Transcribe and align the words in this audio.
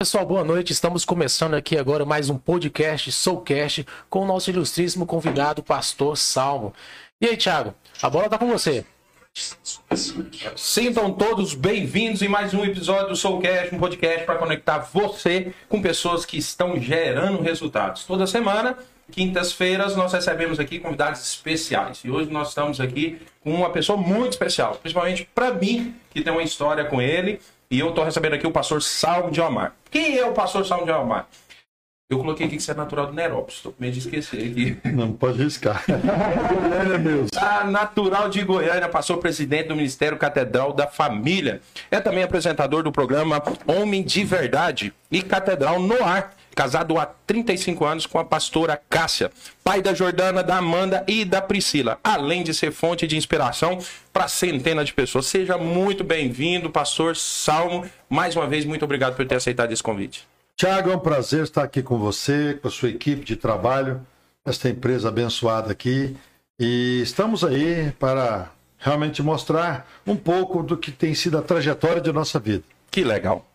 Pessoal, 0.00 0.24
boa 0.24 0.44
noite. 0.44 0.72
Estamos 0.72 1.04
começando 1.04 1.54
aqui 1.54 1.76
agora 1.76 2.04
mais 2.04 2.30
um 2.30 2.38
podcast, 2.38 3.10
Soulcast, 3.10 3.84
com 4.08 4.20
o 4.20 4.24
nosso 4.24 4.48
ilustríssimo 4.48 5.04
convidado, 5.04 5.60
Pastor 5.60 6.16
Salmo. 6.16 6.72
E 7.20 7.26
aí, 7.26 7.36
Thiago, 7.36 7.74
a 8.00 8.08
bola 8.08 8.28
tá 8.28 8.38
com 8.38 8.46
você. 8.46 8.84
Sintam 10.54 11.12
todos 11.12 11.52
bem-vindos 11.52 12.22
em 12.22 12.28
mais 12.28 12.54
um 12.54 12.64
episódio 12.64 13.08
do 13.08 13.16
Soulcast, 13.16 13.74
um 13.74 13.80
podcast 13.80 14.24
para 14.24 14.38
conectar 14.38 14.78
você 14.78 15.52
com 15.68 15.82
pessoas 15.82 16.24
que 16.24 16.38
estão 16.38 16.80
gerando 16.80 17.42
resultados. 17.42 18.04
Toda 18.04 18.24
semana, 18.24 18.78
quintas-feiras, 19.10 19.96
nós 19.96 20.12
recebemos 20.12 20.60
aqui 20.60 20.78
convidados 20.78 21.22
especiais. 21.22 22.02
E 22.04 22.10
hoje 22.10 22.30
nós 22.30 22.50
estamos 22.50 22.80
aqui 22.80 23.20
com 23.40 23.52
uma 23.52 23.70
pessoa 23.70 23.98
muito 23.98 24.34
especial, 24.34 24.76
principalmente 24.76 25.28
para 25.34 25.52
mim, 25.52 25.92
que 26.10 26.22
tem 26.22 26.32
uma 26.32 26.44
história 26.44 26.84
com 26.84 27.02
ele. 27.02 27.40
E 27.70 27.78
eu 27.78 27.90
estou 27.90 28.02
recebendo 28.02 28.32
aqui 28.34 28.46
o 28.46 28.50
pastor 28.50 28.80
Salmo 28.80 29.30
de 29.30 29.40
Omar. 29.40 29.74
Quem 29.90 30.16
é 30.16 30.24
o 30.24 30.32
pastor 30.32 30.64
Salmo 30.64 30.86
de 30.86 30.90
Omar? 30.90 31.26
Eu 32.10 32.18
coloquei 32.18 32.46
aqui 32.46 32.56
que 32.56 32.62
você 32.62 32.70
é 32.70 32.74
natural 32.74 33.08
do 33.08 33.12
Nerópolis, 33.12 33.56
estou 33.56 33.70
com 33.70 33.82
medo 33.82 33.92
de 33.92 33.98
esquecer 33.98 34.38
aqui. 34.38 34.78
Não 34.90 35.12
pode 35.12 35.42
riscar. 35.42 35.84
Goiânia 35.86 36.96
mesmo. 36.96 37.28
Ah, 37.36 37.64
natural 37.64 38.30
de 38.30 38.42
Goiânia, 38.42 38.88
pastor 38.88 39.18
presidente 39.18 39.68
do 39.68 39.76
Ministério 39.76 40.16
Catedral 40.16 40.72
da 40.72 40.86
Família. 40.86 41.60
É 41.90 42.00
também 42.00 42.22
apresentador 42.22 42.82
do 42.82 42.90
programa 42.90 43.42
Homem 43.66 44.02
de 44.02 44.24
Verdade 44.24 44.94
e 45.10 45.20
Catedral 45.20 45.78
no 45.78 46.02
Ar. 46.02 46.32
Casado 46.58 46.98
há 46.98 47.06
35 47.06 47.84
anos 47.84 48.04
com 48.04 48.18
a 48.18 48.24
pastora 48.24 48.82
Cássia, 48.90 49.30
pai 49.62 49.80
da 49.80 49.94
Jordana, 49.94 50.42
da 50.42 50.56
Amanda 50.56 51.04
e 51.06 51.24
da 51.24 51.40
Priscila, 51.40 52.00
além 52.02 52.42
de 52.42 52.52
ser 52.52 52.72
fonte 52.72 53.06
de 53.06 53.16
inspiração 53.16 53.78
para 54.12 54.26
centenas 54.26 54.86
de 54.86 54.92
pessoas. 54.92 55.26
Seja 55.26 55.56
muito 55.56 56.02
bem-vindo, 56.02 56.68
pastor 56.68 57.14
Salmo. 57.14 57.88
Mais 58.10 58.34
uma 58.34 58.48
vez, 58.48 58.64
muito 58.64 58.84
obrigado 58.84 59.14
por 59.14 59.24
ter 59.24 59.36
aceitado 59.36 59.70
esse 59.70 59.84
convite. 59.84 60.26
Tiago, 60.56 60.90
é 60.90 60.96
um 60.96 60.98
prazer 60.98 61.44
estar 61.44 61.62
aqui 61.62 61.80
com 61.80 61.96
você, 61.96 62.58
com 62.60 62.66
a 62.66 62.72
sua 62.72 62.88
equipe 62.88 63.24
de 63.24 63.36
trabalho, 63.36 64.04
esta 64.44 64.68
empresa 64.68 65.10
abençoada 65.10 65.70
aqui. 65.70 66.16
E 66.58 67.00
estamos 67.00 67.44
aí 67.44 67.92
para 68.00 68.50
realmente 68.78 69.22
mostrar 69.22 69.88
um 70.04 70.16
pouco 70.16 70.64
do 70.64 70.76
que 70.76 70.90
tem 70.90 71.14
sido 71.14 71.38
a 71.38 71.42
trajetória 71.42 72.00
de 72.00 72.12
nossa 72.12 72.40
vida. 72.40 72.64
Que 72.90 73.04
legal. 73.04 73.46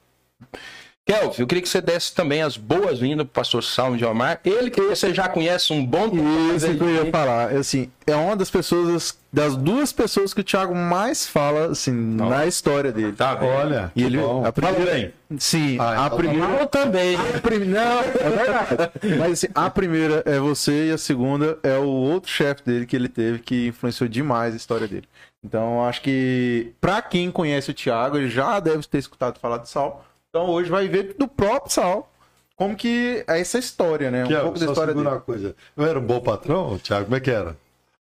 Kelvin, 1.05 1.41
eu 1.41 1.47
queria 1.47 1.61
que 1.61 1.67
você 1.67 1.81
desse 1.81 2.15
também 2.15 2.41
as 2.41 2.55
boas-vindas 2.55 3.25
pro 3.25 3.33
pastor 3.33 3.61
Salmo 3.61 3.97
de 3.97 4.05
Omar. 4.05 4.39
Ele 4.45 4.69
que 4.71 4.79
você 4.79 5.13
já 5.13 5.27
conhece 5.27 5.73
um 5.73 5.85
bom 5.85 6.09
tempo. 6.09 6.23
Isso 6.55 6.73
que 6.77 6.81
eu 6.81 6.89
ia 7.05 7.11
falar. 7.11 7.49
Assim, 7.53 7.91
é 8.07 8.15
uma 8.15 8.37
das 8.37 8.49
pessoas, 8.49 9.17
das 9.31 9.57
duas 9.57 9.91
pessoas 9.91 10.33
que 10.33 10.39
o 10.39 10.43
Thiago 10.45 10.73
mais 10.73 11.27
fala, 11.27 11.71
assim, 11.71 11.91
na 11.91 12.45
história 12.45 12.89
dele. 12.89 13.11
Tá? 13.11 13.37
Olha, 13.41 13.91
E 13.93 14.01
ele, 14.01 14.17
bom. 14.17 14.45
a 14.45 14.51
primeira, 14.53 14.79
Fala 14.81 14.91
bem. 14.95 15.13
sim, 15.37 15.77
Ah, 15.77 16.03
a 16.03 16.05
então 16.05 16.17
primeira 16.17 16.47
Eu 16.61 16.67
também. 16.67 17.15
a 17.17 17.39
prim- 17.41 17.65
Não, 17.65 17.99
é 17.99 18.29
verdade. 18.29 18.91
Mas 19.19 19.31
assim, 19.33 19.47
a 19.53 19.69
primeira 19.69 20.23
é 20.25 20.39
você 20.39 20.87
e 20.87 20.91
a 20.93 20.97
segunda 20.97 21.59
é 21.63 21.77
o 21.77 21.85
outro 21.87 22.31
chefe 22.31 22.63
dele 22.63 22.85
que 22.85 22.95
ele 22.95 23.09
teve 23.09 23.39
que 23.39 23.67
influenciou 23.67 24.07
demais 24.07 24.53
a 24.53 24.57
história 24.57 24.87
dele. 24.87 25.07
Então, 25.43 25.83
acho 25.85 26.01
que 26.01 26.71
pra 26.79 27.01
quem 27.01 27.29
conhece 27.29 27.69
o 27.69 27.73
Thiago, 27.73 28.15
ele 28.17 28.29
já 28.29 28.57
deve 28.61 28.83
ter 28.87 28.99
escutado 28.99 29.37
falar 29.37 29.57
de 29.57 29.67
Sal. 29.67 30.05
Então, 30.35 30.49
hoje 30.49 30.67
vai 30.67 30.87
ver 30.87 31.13
do 31.13 31.27
próprio 31.27 31.71
Sal 31.71 32.11
como 32.55 32.75
que 32.75 33.23
é 33.27 33.39
essa 33.39 33.59
história, 33.59 34.09
né? 34.09 34.23
Um 34.23 34.27
Tiago, 34.27 34.43
pouco 34.45 34.59
da 34.59 34.65
história 34.65 34.91
dele. 34.91 35.07
uma 35.07 35.19
coisa. 35.19 35.55
Eu 35.77 35.85
era 35.85 35.99
um 35.99 36.01
bom 36.01 36.19
patrão, 36.21 36.79
Tiago? 36.79 37.03
Como 37.05 37.15
é 37.15 37.19
que 37.19 37.29
era? 37.29 37.55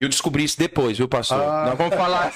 Eu 0.03 0.09
descobri 0.09 0.43
isso 0.43 0.59
depois, 0.59 0.99
viu, 0.99 1.07
pastor? 1.07 1.41
Ah. 1.41 1.67
Nós 1.69 1.79
vamos 1.79 1.95
falar. 1.95 2.33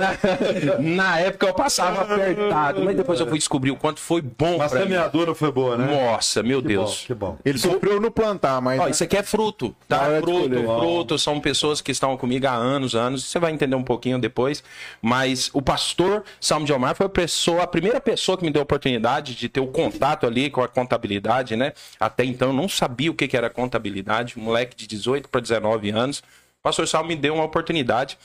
na, 0.00 0.78
na 0.78 1.20
época 1.20 1.48
eu 1.48 1.52
passava 1.52 2.00
apertado, 2.00 2.82
mas 2.82 2.96
depois 2.96 3.20
eu 3.20 3.26
fui 3.26 3.36
descobrir 3.36 3.70
o 3.70 3.76
quanto 3.76 4.00
foi 4.00 4.22
bom 4.22 4.56
Mas 4.56 4.72
a 4.72 4.78
semeadura 4.78 5.34
foi 5.34 5.52
boa, 5.52 5.76
né? 5.76 5.84
Nossa, 5.84 6.42
meu 6.42 6.62
que 6.62 6.68
Deus. 6.68 7.00
bom, 7.00 7.06
que 7.08 7.14
bom. 7.14 7.38
Ele 7.44 7.58
sofreu 7.58 8.00
no 8.00 8.10
plantar, 8.10 8.58
mas 8.62 8.80
Ó, 8.80 8.88
isso 8.88 9.04
aqui 9.04 9.18
é 9.18 9.22
fruto, 9.22 9.76
tá? 9.86 10.18
de 10.18 10.20
Fruto, 10.22 10.48
fruto, 10.48 11.18
são 11.18 11.38
pessoas 11.40 11.82
que 11.82 11.92
estão 11.92 12.16
comigo 12.16 12.46
há 12.46 12.54
anos, 12.54 12.94
anos. 12.94 13.22
Você 13.26 13.38
vai 13.38 13.52
entender 13.52 13.76
um 13.76 13.84
pouquinho 13.84 14.18
depois. 14.18 14.64
Mas 15.02 15.50
o 15.52 15.60
pastor 15.60 16.24
Salmo 16.40 16.64
de 16.64 16.72
Omar 16.72 16.96
foi 16.96 17.04
a, 17.04 17.10
pessoa, 17.10 17.64
a 17.64 17.66
primeira 17.66 18.00
pessoa 18.00 18.38
que 18.38 18.44
me 18.44 18.50
deu 18.50 18.60
a 18.60 18.64
oportunidade 18.64 19.34
de 19.34 19.46
ter 19.46 19.60
o 19.60 19.66
contato 19.66 20.26
ali 20.26 20.48
com 20.48 20.62
a 20.62 20.68
contabilidade, 20.68 21.54
né? 21.54 21.74
Até 22.00 22.24
então 22.24 22.48
eu 22.48 22.54
não 22.54 22.66
sabia 22.66 23.10
o 23.10 23.14
que 23.14 23.28
que 23.28 23.36
era 23.36 23.50
contabilidade. 23.50 24.38
Um 24.38 24.42
moleque 24.42 24.74
de 24.74 24.86
18 24.86 25.28
para 25.28 25.42
19 25.42 25.90
anos. 25.90 26.22
Pastor 26.62 26.86
Salmo 26.86 27.08
me 27.08 27.16
deu 27.16 27.34
uma 27.34 27.44
oportunidade. 27.44 28.16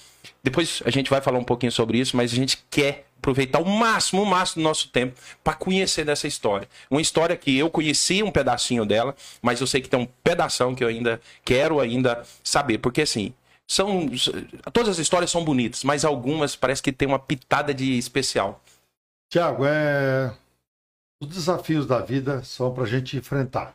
Depois 0.44 0.82
a 0.86 0.92
gente 0.92 1.10
vai 1.10 1.22
falar 1.22 1.40
um 1.40 1.44
pouquinho 1.44 1.72
sobre 1.72 1.98
isso, 1.98 2.16
mas 2.16 2.32
a 2.32 2.36
gente 2.36 2.64
quer 2.70 3.08
aproveitar 3.18 3.60
o 3.60 3.66
máximo, 3.66 4.22
o 4.22 4.26
máximo 4.26 4.62
do 4.62 4.68
nosso 4.68 4.90
tempo 4.90 5.20
para 5.44 5.54
conhecer 5.54 6.06
dessa 6.06 6.28
história. 6.28 6.70
Uma 6.90 7.02
história 7.02 7.36
que 7.36 7.58
eu 7.58 7.70
conheci 7.70 8.22
um 8.22 8.32
pedacinho 8.32 8.86
dela, 8.86 9.16
mas 9.42 9.60
eu 9.60 9.68
sei 9.68 9.82
que 9.82 9.90
tem 9.90 10.00
um 10.00 10.08
pedação 10.24 10.76
que 10.76 10.84
eu 10.84 10.88
ainda 10.88 11.20
quero 11.44 11.80
ainda 11.80 12.24
saber, 12.44 12.78
porque 12.78 13.02
assim, 13.02 13.34
são 13.68 14.08
todas 14.72 14.90
as 14.92 14.98
histórias 15.00 15.32
são 15.32 15.44
bonitas, 15.44 15.84
mas 15.84 16.06
algumas 16.06 16.56
parece 16.56 16.82
que 16.82 16.92
tem 16.92 17.08
uma 17.08 17.20
pitada 17.20 17.74
de 17.74 17.98
especial. 17.98 18.64
Tiago, 19.30 19.66
é... 19.66 20.34
os 21.22 21.28
desafios 21.28 21.86
da 21.86 22.00
vida 22.00 22.44
são 22.44 22.74
para 22.74 22.84
a 22.84 22.88
gente 22.88 23.18
enfrentar. 23.18 23.74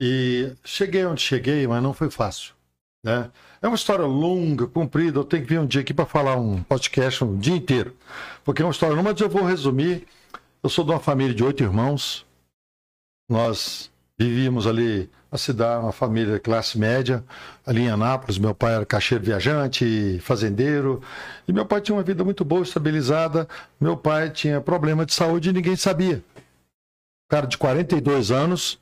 E 0.00 0.52
cheguei 0.64 1.04
onde 1.04 1.20
cheguei, 1.22 1.66
mas 1.66 1.82
não 1.82 1.92
foi 1.92 2.10
fácil. 2.10 2.54
Né? 3.02 3.30
É 3.62 3.66
uma 3.66 3.76
história 3.76 4.04
longa, 4.04 4.66
comprida. 4.66 5.18
Eu 5.18 5.24
tenho 5.24 5.42
que 5.42 5.48
vir 5.48 5.60
um 5.60 5.66
dia 5.66 5.80
aqui 5.80 5.94
para 5.94 6.06
falar 6.06 6.36
um 6.36 6.62
podcast 6.62 7.24
um 7.24 7.38
dia 7.38 7.56
inteiro. 7.56 7.96
Porque 8.44 8.62
é 8.62 8.64
uma 8.64 8.72
história, 8.72 9.02
mas 9.02 9.20
eu 9.20 9.28
vou 9.28 9.44
resumir. 9.44 10.06
Eu 10.62 10.68
sou 10.68 10.84
de 10.84 10.90
uma 10.90 11.00
família 11.00 11.34
de 11.34 11.42
oito 11.42 11.62
irmãos. 11.62 12.26
Nós 13.28 13.90
vivíamos 14.18 14.66
ali 14.66 15.08
na 15.32 15.38
cidade, 15.38 15.82
uma 15.82 15.92
família 15.92 16.34
de 16.34 16.40
classe 16.40 16.78
média, 16.78 17.24
ali 17.64 17.82
em 17.82 17.88
Anápolis. 17.88 18.36
Meu 18.36 18.54
pai 18.54 18.74
era 18.74 18.84
caixeiro 18.84 19.24
viajante, 19.24 20.18
fazendeiro. 20.20 21.00
E 21.46 21.52
meu 21.52 21.64
pai 21.64 21.80
tinha 21.80 21.96
uma 21.96 22.02
vida 22.02 22.24
muito 22.24 22.44
boa, 22.44 22.62
estabilizada. 22.62 23.48
Meu 23.80 23.96
pai 23.96 24.28
tinha 24.30 24.60
problema 24.60 25.06
de 25.06 25.14
saúde 25.14 25.50
e 25.50 25.52
ninguém 25.52 25.76
sabia. 25.76 26.22
Cara 27.30 27.46
de 27.46 27.56
42 27.56 28.32
anos, 28.32 28.78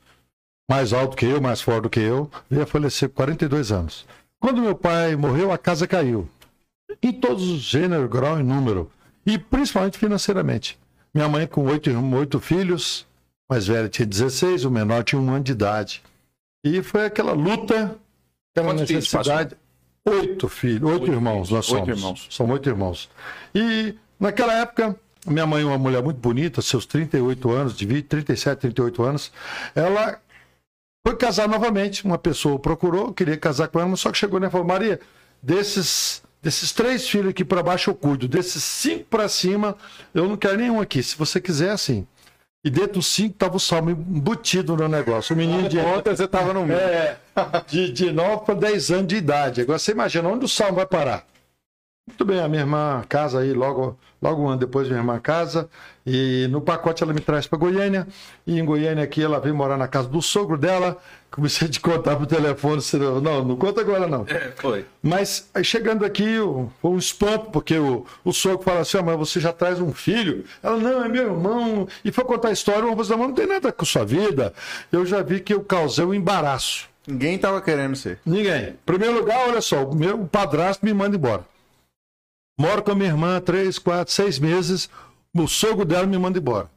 mais 0.69 0.93
alto 0.93 1.17
que 1.17 1.25
eu, 1.25 1.41
mais 1.41 1.59
forte 1.61 1.81
do 1.83 1.89
que 1.89 1.99
eu, 1.99 2.29
veio 2.49 2.61
a 2.61 2.67
falecer 2.67 3.09
com 3.09 3.15
42 3.15 3.71
anos. 3.71 4.05
Quando 4.39 4.61
meu 4.61 4.75
pai 4.75 5.15
morreu, 5.15 5.51
a 5.51 5.57
casa 5.57 5.87
caiu. 5.87 6.29
Em 7.01 7.11
todos 7.11 7.49
os 7.49 7.59
gêneros, 7.61 8.09
grau 8.09 8.39
e 8.39 8.43
número. 8.43 8.89
E 9.25 9.37
principalmente 9.39 9.97
financeiramente. 9.97 10.77
Minha 11.13 11.27
mãe 11.27 11.47
com 11.47 11.65
oito, 11.65 11.89
oito 12.15 12.39
filhos, 12.39 13.05
mais 13.49 13.65
velha 13.65 13.89
tinha 13.89 14.05
16, 14.05 14.63
o 14.65 14.71
menor 14.71 15.03
tinha 15.03 15.19
um 15.19 15.29
ano 15.33 15.43
de 15.43 15.51
idade. 15.53 16.03
E 16.63 16.83
foi 16.83 17.05
aquela 17.05 17.33
luta, 17.33 17.95
aquela 18.53 18.73
Quantos 18.73 18.87
filhos, 18.87 19.11
necessidade. 19.11 19.55
oito 20.05 20.47
filhos, 20.47 20.83
oito, 20.89 21.01
Oito 21.03 21.11
irmãos 21.11 21.47
filhos, 21.47 21.49
nós 21.49 21.65
somos. 21.65 21.87
oito 21.87 21.97
irmãos. 21.97 22.27
São 22.29 22.49
oito 22.51 22.69
irmãos. 22.69 23.09
E 23.55 23.95
naquela 24.19 24.53
época, 24.53 24.95
minha 25.25 25.47
mãe, 25.47 25.63
uma 25.63 25.77
mulher 25.79 26.03
muito 26.03 26.17
bonita, 26.19 26.61
seus 26.61 26.85
38 26.85 27.51
anos, 27.51 27.75
de 27.75 27.85
vida, 27.87 28.05
37, 28.07 28.59
38 28.59 29.03
anos, 29.03 29.31
ela 29.75 30.19
foi 31.05 31.15
casar 31.15 31.47
novamente. 31.47 32.05
Uma 32.05 32.17
pessoa 32.17 32.59
procurou, 32.59 33.13
queria 33.13 33.37
casar 33.37 33.67
com 33.67 33.79
ela, 33.79 33.89
mas 33.89 33.99
só 33.99 34.11
que 34.11 34.17
chegou 34.17 34.43
e 34.43 34.49
falou: 34.49 34.67
Maria, 34.67 34.99
desses, 35.41 36.21
desses 36.41 36.71
três 36.71 37.07
filhos 37.07 37.29
aqui 37.29 37.43
para 37.43 37.63
baixo 37.63 37.89
eu 37.89 37.95
cuido, 37.95 38.27
desses 38.27 38.63
cinco 38.63 39.05
para 39.05 39.27
cima 39.27 39.75
eu 40.13 40.27
não 40.27 40.37
quero 40.37 40.57
nenhum 40.57 40.79
aqui. 40.79 41.01
Se 41.01 41.17
você 41.17 41.39
quiser, 41.39 41.71
assim. 41.71 42.07
E 42.61 42.69
dentro 42.69 42.95
dos 42.95 43.07
cinco 43.07 43.35
estava 43.35 43.55
o 43.55 43.59
salmo 43.59 43.89
embutido 43.89 44.75
no 44.75 44.87
negócio. 44.89 45.33
O 45.33 45.37
menino 45.37 45.69
de. 45.69 45.79
ontem 45.79 46.13
você 46.13 46.27
tava 46.27 46.53
no 46.53 46.65
meio. 46.65 46.77
É, 46.77 47.17
de, 47.67 47.89
de 47.89 48.11
9 48.11 48.45
para 48.45 48.55
10 48.55 48.91
anos 48.91 49.07
de 49.07 49.15
idade. 49.15 49.61
Agora 49.61 49.79
você 49.79 49.93
imagina 49.93 50.27
onde 50.27 50.43
o 50.43 50.47
salmo 50.49 50.75
vai 50.75 50.85
parar. 50.85 51.25
Muito 52.09 52.25
bem, 52.25 52.39
a 52.41 52.47
minha 52.47 52.63
irmã 52.63 53.03
casa 53.07 53.39
aí, 53.39 53.53
logo, 53.53 53.95
logo 54.21 54.41
um 54.43 54.47
ano 54.49 54.57
depois 54.59 54.87
minha 54.87 54.99
irmã 54.99 55.19
casa, 55.19 55.69
e 56.05 56.47
no 56.49 56.59
pacote 56.59 57.03
ela 57.03 57.13
me 57.13 57.19
traz 57.21 57.45
para 57.45 57.57
Goiânia, 57.59 58.07
e 58.47 58.59
em 58.59 58.65
Goiânia 58.65 59.03
aqui 59.03 59.21
ela 59.23 59.39
veio 59.39 59.53
morar 59.55 59.77
na 59.77 59.87
casa 59.87 60.09
do 60.09 60.19
sogro 60.21 60.57
dela, 60.57 60.97
comecei 61.31 61.67
a 61.67 61.71
te 61.71 61.79
contar 61.79 62.15
pro 62.15 62.25
telefone, 62.25 62.81
você 62.81 62.97
não, 62.97 63.21
não, 63.21 63.55
conta 63.55 63.81
agora 63.81 64.07
não. 64.07 64.25
É, 64.27 64.51
foi. 64.57 64.85
Mas 65.03 65.47
aí 65.53 65.63
chegando 65.63 66.03
aqui, 66.03 66.39
o- 66.39 66.69
foi 66.81 66.91
um 66.91 66.97
espanto, 66.97 67.51
porque 67.51 67.77
o, 67.77 68.05
o 68.25 68.33
sogro 68.33 68.63
fala 68.65 68.79
assim, 68.79 68.97
"Ah, 68.97 69.03
mas 69.03 69.15
você 69.17 69.39
já 69.39 69.53
traz 69.53 69.79
um 69.79 69.93
filho? 69.93 70.43
Ela, 70.63 70.77
não, 70.77 71.05
é 71.05 71.07
meu 71.07 71.23
irmão. 71.27 71.87
E 72.03 72.11
foi 72.11 72.23
contar 72.25 72.49
a 72.49 72.51
história, 72.51 72.81
eu 72.87 73.05
falei, 73.05 73.27
não, 73.27 73.33
tem 73.33 73.45
nada 73.47 73.71
com 73.71 73.85
sua 73.85 74.03
vida. 74.03 74.51
Eu 74.91 75.05
já 75.05 75.21
vi 75.21 75.39
que 75.39 75.53
eu 75.53 75.61
causei 75.61 76.03
um 76.03 76.13
embaraço. 76.13 76.89
Ninguém 77.07 77.37
tava 77.37 77.61
querendo 77.61 77.95
ser. 77.95 78.19
Ninguém. 78.25 78.69
Em 78.69 78.75
primeiro 78.85 79.13
lugar, 79.19 79.47
olha 79.47 79.61
só, 79.61 79.83
o 79.85 79.95
meu 79.95 80.17
padrasto 80.25 80.83
me 80.85 80.93
manda 80.93 81.15
embora. 81.15 81.43
Moro 82.59 82.83
com 82.83 82.91
a 82.91 82.95
minha 82.95 83.07
irmã 83.09 83.39
três, 83.39 83.79
quatro, 83.79 84.13
seis 84.13 84.37
meses, 84.37 84.89
o 85.33 85.47
sogro 85.47 85.85
dela 85.85 86.05
me 86.05 86.17
manda 86.17 86.37
embora. 86.37 86.69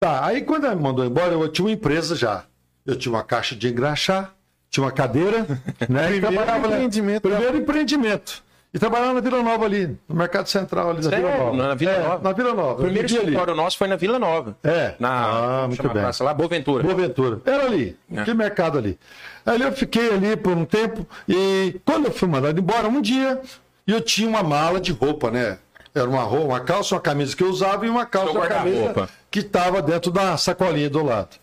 Tá, 0.00 0.24
aí 0.26 0.42
quando 0.42 0.64
ela 0.66 0.74
me 0.74 0.82
mandou 0.82 1.04
embora, 1.04 1.32
eu 1.32 1.48
tinha 1.48 1.64
uma 1.66 1.72
empresa 1.72 2.16
já. 2.16 2.44
Eu 2.84 2.96
tinha 2.96 3.14
uma 3.14 3.22
caixa 3.22 3.54
de 3.54 3.68
engraxar, 3.68 4.34
tinha 4.68 4.82
uma 4.82 4.90
cadeira, 4.90 5.46
né? 5.88 6.06
e 6.06 6.20
Primeiro 6.20 6.20
trabalhava 6.32 6.66
empreendimento 6.66 7.22
Primeiro 7.22 7.56
empreendimento. 7.56 8.42
E 8.74 8.78
trabalhava 8.78 9.12
na 9.12 9.20
Vila 9.20 9.42
Nova 9.42 9.64
ali, 9.66 9.96
no 10.08 10.14
Mercado 10.16 10.48
Central 10.48 10.90
ali 10.90 11.02
da 11.02 11.10
Vila? 11.16 11.36
Nova. 11.36 11.56
Na 11.56 11.74
Vila 11.74 11.92
É, 11.92 12.02
Nova? 12.02 12.22
Na 12.24 12.32
Vila 12.32 12.54
Nova. 12.54 12.72
O 12.72 12.76
primeiro 12.84 13.06
ali. 13.06 13.16
escritório 13.16 13.54
nosso 13.54 13.76
foi 13.78 13.86
na 13.86 13.96
Vila 13.96 14.18
Nova. 14.18 14.56
É. 14.64 14.94
Na 14.98 15.62
ah, 15.62 15.68
muito 15.68 15.82
bem. 15.82 15.92
praça 15.92 16.24
lá, 16.24 16.32
Boaventura. 16.34 16.82
Boa 16.82 16.94
Ventura. 16.96 17.40
Era 17.44 17.66
ali, 17.66 17.96
É. 18.10 18.16
naquele 18.16 18.36
mercado 18.38 18.78
ali. 18.78 18.98
Aí 19.46 19.60
eu 19.60 19.70
fiquei 19.72 20.10
ali 20.14 20.36
por 20.36 20.56
um 20.56 20.64
tempo 20.64 21.06
e 21.28 21.78
quando 21.84 22.06
eu 22.06 22.12
fui 22.12 22.26
mandado 22.26 22.58
embora, 22.58 22.88
um 22.88 23.02
dia, 23.02 23.40
eu 23.86 24.00
tinha 24.00 24.28
uma 24.28 24.42
mala 24.42 24.80
de 24.80 24.92
roupa, 24.92 25.30
né? 25.30 25.58
Era 25.94 26.08
uma 26.08 26.22
roupa, 26.22 26.46
uma 26.46 26.60
calça, 26.60 26.94
uma 26.94 27.00
camisa 27.00 27.36
que 27.36 27.42
eu 27.42 27.50
usava 27.50 27.86
e 27.86 27.90
uma 27.90 28.06
calça, 28.06 28.32
uma 28.32 28.46
camisa 28.46 29.08
que 29.30 29.40
estava 29.40 29.82
dentro 29.82 30.10
da 30.10 30.36
sacolinha 30.36 30.88
do 30.88 31.02
lado. 31.02 31.36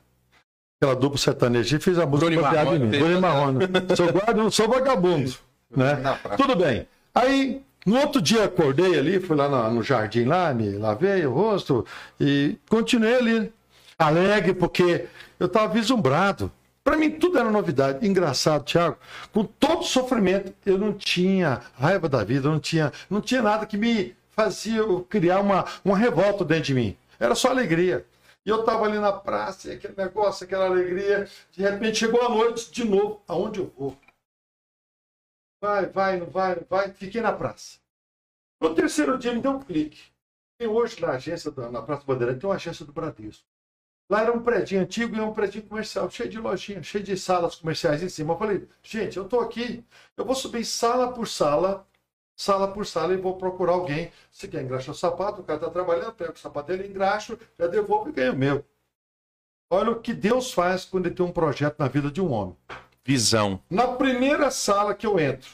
Aquela 0.78 0.94
dupla 0.94 1.16
sertaneja, 1.16 1.76
e 1.76 1.80
fiz 1.80 1.98
a 1.98 2.04
música 2.04 2.38
baseada 2.38 2.76
em 2.76 2.78
mim. 2.80 2.98
Doni 2.98 3.18
Marrone. 3.18 3.60
Sou 3.96 4.12
guarda, 4.12 4.50
sou 4.50 4.68
vagabundo, 4.68 5.34
né? 5.74 5.98
Tudo 6.36 6.54
bem. 6.54 6.86
Aí, 7.14 7.62
no 7.86 7.98
outro 7.98 8.20
dia, 8.20 8.44
acordei 8.44 8.98
ali, 8.98 9.18
fui 9.18 9.34
lá 9.34 9.48
no, 9.48 9.76
no 9.76 9.82
jardim 9.82 10.24
lá, 10.24 10.52
me 10.52 10.76
lavei 10.76 11.24
o 11.24 11.32
rosto 11.32 11.86
e 12.20 12.58
continuei 12.68 13.14
ali, 13.14 13.52
alegre, 13.98 14.52
porque 14.52 15.06
eu 15.40 15.46
estava 15.46 15.72
vislumbrado. 15.72 16.52
Para 16.84 16.98
mim, 16.98 17.10
tudo 17.10 17.38
era 17.38 17.50
novidade. 17.50 18.06
Engraçado, 18.06 18.64
Thiago, 18.64 18.98
com 19.32 19.44
todo 19.44 19.80
o 19.80 19.84
sofrimento, 19.84 20.52
eu 20.66 20.76
não 20.76 20.92
tinha 20.92 21.62
raiva 21.80 22.06
da 22.06 22.22
vida, 22.22 22.50
não 22.50 22.60
tinha, 22.60 22.92
não 23.08 23.22
tinha 23.22 23.40
nada 23.40 23.64
que 23.64 23.78
me 23.78 24.14
fazia 24.32 24.82
criar 25.08 25.40
uma, 25.40 25.64
uma 25.82 25.96
revolta 25.96 26.44
dentro 26.44 26.64
de 26.64 26.74
mim. 26.74 26.96
Era 27.18 27.34
só 27.34 27.48
alegria. 27.48 28.04
E 28.46 28.48
eu 28.48 28.60
estava 28.60 28.84
ali 28.84 28.96
na 29.00 29.12
praça, 29.12 29.72
aquele 29.72 29.96
negócio, 29.96 30.44
aquela 30.44 30.66
alegria. 30.66 31.28
De 31.50 31.62
repente 31.62 31.98
chegou 31.98 32.22
a 32.22 32.28
noite 32.28 32.70
de 32.70 32.84
novo. 32.84 33.20
Aonde 33.26 33.58
eu 33.58 33.66
vou? 33.76 33.98
Vai, 35.60 35.86
vai, 35.86 36.16
não 36.20 36.26
vai, 36.26 36.54
não 36.54 36.64
vai. 36.70 36.92
Fiquei 36.92 37.20
na 37.20 37.32
praça. 37.32 37.80
No 38.60 38.72
terceiro 38.72 39.18
dia 39.18 39.34
me 39.34 39.40
deu 39.40 39.50
um 39.50 39.60
clique. 39.60 40.12
Tem 40.58 40.68
hoje 40.68 41.00
na 41.00 41.10
agência, 41.10 41.50
na 41.70 41.82
Praça 41.82 42.04
Bandeirante, 42.06 42.40
tem 42.40 42.48
uma 42.48 42.54
agência 42.54 42.86
do 42.86 42.92
Bradesco. 42.92 43.44
Lá 44.08 44.22
era 44.22 44.32
um 44.32 44.42
prédio 44.42 44.80
antigo 44.80 45.16
e 45.16 45.20
um 45.20 45.34
prédio 45.34 45.62
comercial, 45.64 46.08
cheio 46.08 46.30
de 46.30 46.38
lojinha, 46.38 46.82
cheio 46.82 47.02
de 47.02 47.18
salas 47.18 47.56
comerciais 47.56 48.02
em 48.02 48.08
cima. 48.08 48.32
Eu 48.32 48.38
falei, 48.38 48.68
gente, 48.82 49.16
eu 49.16 49.24
estou 49.24 49.40
aqui, 49.40 49.84
eu 50.16 50.24
vou 50.24 50.34
subir 50.34 50.64
sala 50.64 51.12
por 51.12 51.26
sala, 51.26 51.86
sala 52.36 52.68
por 52.68 52.86
sala 52.86 53.14
e 53.14 53.16
vou 53.16 53.36
procurar 53.36 53.72
alguém. 53.72 54.12
Se 54.30 54.46
quer 54.46 54.62
engraxar 54.62 54.94
o 54.94 54.98
sapato, 54.98 55.40
o 55.40 55.44
cara 55.44 55.58
está 55.58 55.70
trabalhando, 55.70 56.12
pego 56.12 56.34
o 56.34 56.38
sapato 56.38 56.68
dele, 56.68 56.86
engraxo, 56.86 57.38
já 57.58 57.66
devolvo 57.66 58.10
e 58.10 58.12
ganho 58.12 58.34
o 58.34 58.36
meu. 58.36 58.64
Olha 59.70 59.90
o 59.90 60.00
que 60.00 60.12
Deus 60.12 60.52
faz 60.52 60.84
quando 60.84 61.06
ele 61.06 61.14
tem 61.14 61.26
um 61.26 61.32
projeto 61.32 61.76
na 61.78 61.88
vida 61.88 62.10
de 62.10 62.20
um 62.20 62.30
homem. 62.30 62.56
Visão. 63.04 63.60
Na 63.70 63.88
primeira 63.88 64.50
sala 64.50 64.94
que 64.94 65.06
eu 65.06 65.18
entro, 65.18 65.50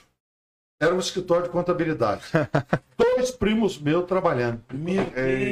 era 0.83 0.95
um 0.95 0.99
escritório 0.99 1.45
de 1.45 1.51
contabilidade. 1.51 2.25
Dois 2.99 3.31
primos 3.31 3.79
meus 3.79 4.05
trabalhando. 4.05 4.63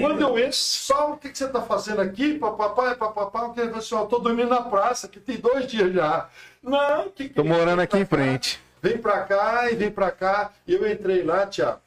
Quando 0.00 0.21
eu 0.21 0.38
entro, 0.38 0.56
só 0.56 1.12
o 1.12 1.17
que, 1.17 1.29
que 1.31 1.38
você 1.38 1.44
está 1.44 1.62
fazendo 1.62 2.00
aqui, 2.00 2.38
papapá, 2.38 2.94
papapá, 2.97 3.44
o 3.44 3.55
que 3.55 3.61
falou 3.61 3.79
assim, 3.79 3.94
ó, 3.94 4.06
tô 4.06 4.19
dormindo 4.19 4.49
na 4.49 4.62
praça, 4.62 5.06
que 5.06 5.21
tem 5.21 5.37
dois 5.37 5.67
dias 5.67 5.93
já. 5.93 6.29
Não, 6.62 7.09
que 7.11 7.29
que 7.29 7.35
Tô 7.35 7.44
morando 7.44 7.77
vem 7.77 7.85
aqui 7.85 7.99
em 7.99 8.05
pra 8.05 8.19
cá, 8.19 8.25
frente. 8.25 8.61
Vem 8.82 8.99
pra 8.99 9.21
cá 9.25 9.71
e 9.71 9.75
vem 9.77 9.91
pra 9.91 10.11
cá. 10.11 10.53
E 10.67 10.75
eu 10.75 10.91
entrei 10.91 11.23
lá, 11.23 11.47
Tiago. 11.47 11.81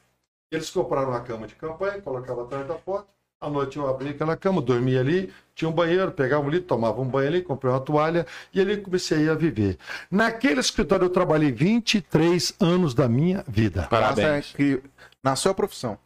Eles 0.50 0.70
compraram 0.70 1.08
uma 1.10 1.20
cama 1.20 1.46
de 1.46 1.54
campanha, 1.54 2.00
colocava 2.00 2.42
atrás 2.42 2.66
da 2.66 2.74
porta. 2.74 3.08
À 3.40 3.50
noite 3.50 3.76
eu 3.76 3.86
abri 3.88 4.10
aquela 4.10 4.36
cama, 4.36 4.62
dormia 4.62 5.00
ali, 5.00 5.30
tinha 5.54 5.68
um 5.68 5.72
banheiro, 5.72 6.10
pegava 6.12 6.46
um 6.46 6.48
litro, 6.48 6.66
tomava 6.68 6.98
um 7.00 7.04
banho 7.04 7.28
ali, 7.28 7.42
comprei 7.42 7.70
uma 7.70 7.80
toalha 7.80 8.26
e 8.54 8.60
ali 8.60 8.78
comecei 8.78 9.28
a 9.28 9.34
viver. 9.34 9.76
Naquele 10.10 10.60
escritório 10.60 11.04
eu 11.04 11.10
trabalhei 11.10 11.52
23 11.52 12.54
anos 12.58 12.94
da 12.94 13.06
minha 13.06 13.44
vida. 13.46 13.86
Parabéns. 13.90 14.52
É 14.54 14.56
que- 14.56 14.82
Na 15.22 15.36
sua 15.36 15.52
profissão. 15.52 15.98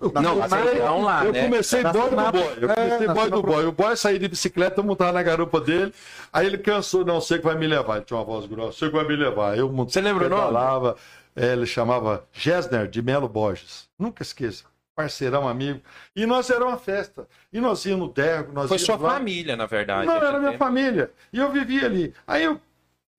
Não, 0.00 0.36
mas 0.36 0.52
então 0.52 1.02
lá, 1.02 1.24
eu 1.24 1.32
né? 1.32 1.42
comecei 1.44 1.82
Na- 1.82 1.92
boy 1.92 2.10
do 2.10 2.16
boy. 2.16 2.58
Eu 2.60 2.68
comecei 2.74 3.06
na 3.06 3.14
boy 3.14 3.30
do 3.30 3.42
boy. 3.42 3.66
O 3.66 3.72
boy 3.72 3.96
saía 3.96 4.18
de 4.18 4.28
bicicleta, 4.28 4.80
eu 4.80 4.84
montava 4.84 5.12
na 5.12 5.22
garupa 5.22 5.60
dele. 5.60 5.92
Aí 6.32 6.46
ele 6.46 6.58
cansou, 6.58 7.04
não 7.04 7.20
sei 7.20 7.38
que 7.38 7.44
vai 7.44 7.56
me 7.56 7.66
levar. 7.66 7.96
Ele 7.96 8.04
tinha 8.04 8.18
uma 8.18 8.24
voz 8.24 8.46
grossa, 8.46 8.78
sei 8.78 8.88
que 8.90 8.96
vai 8.96 9.06
me 9.06 9.16
levar. 9.16 9.56
Eu 9.56 9.68
Você 9.70 10.00
lembra 10.00 10.26
o 10.26 10.28
nome? 10.28 10.94
É, 11.34 11.52
ele 11.52 11.64
chamava 11.66 12.24
Gessner 12.32 12.86
de 12.88 13.00
Melo 13.00 13.28
Borges. 13.28 13.88
Nunca 13.98 14.22
esqueça. 14.22 14.64
Parceirão, 14.94 15.48
amigo. 15.48 15.80
E 16.14 16.26
nós 16.26 16.50
era 16.50 16.62
uma 16.62 16.76
festa. 16.76 17.26
E 17.50 17.58
nós 17.60 17.84
íamos 17.86 18.08
no 18.08 18.12
Dergo, 18.12 18.52
nós 18.52 18.68
Foi 18.68 18.78
sua 18.78 18.96
lá. 18.96 19.12
família, 19.14 19.56
na 19.56 19.64
verdade. 19.64 20.06
Não, 20.06 20.16
era 20.16 20.38
minha 20.38 20.50
tempo. 20.52 20.62
família. 20.62 21.10
E 21.32 21.38
eu 21.38 21.50
vivia 21.50 21.86
ali. 21.86 22.12
Aí 22.26 22.44
eu 22.44 22.60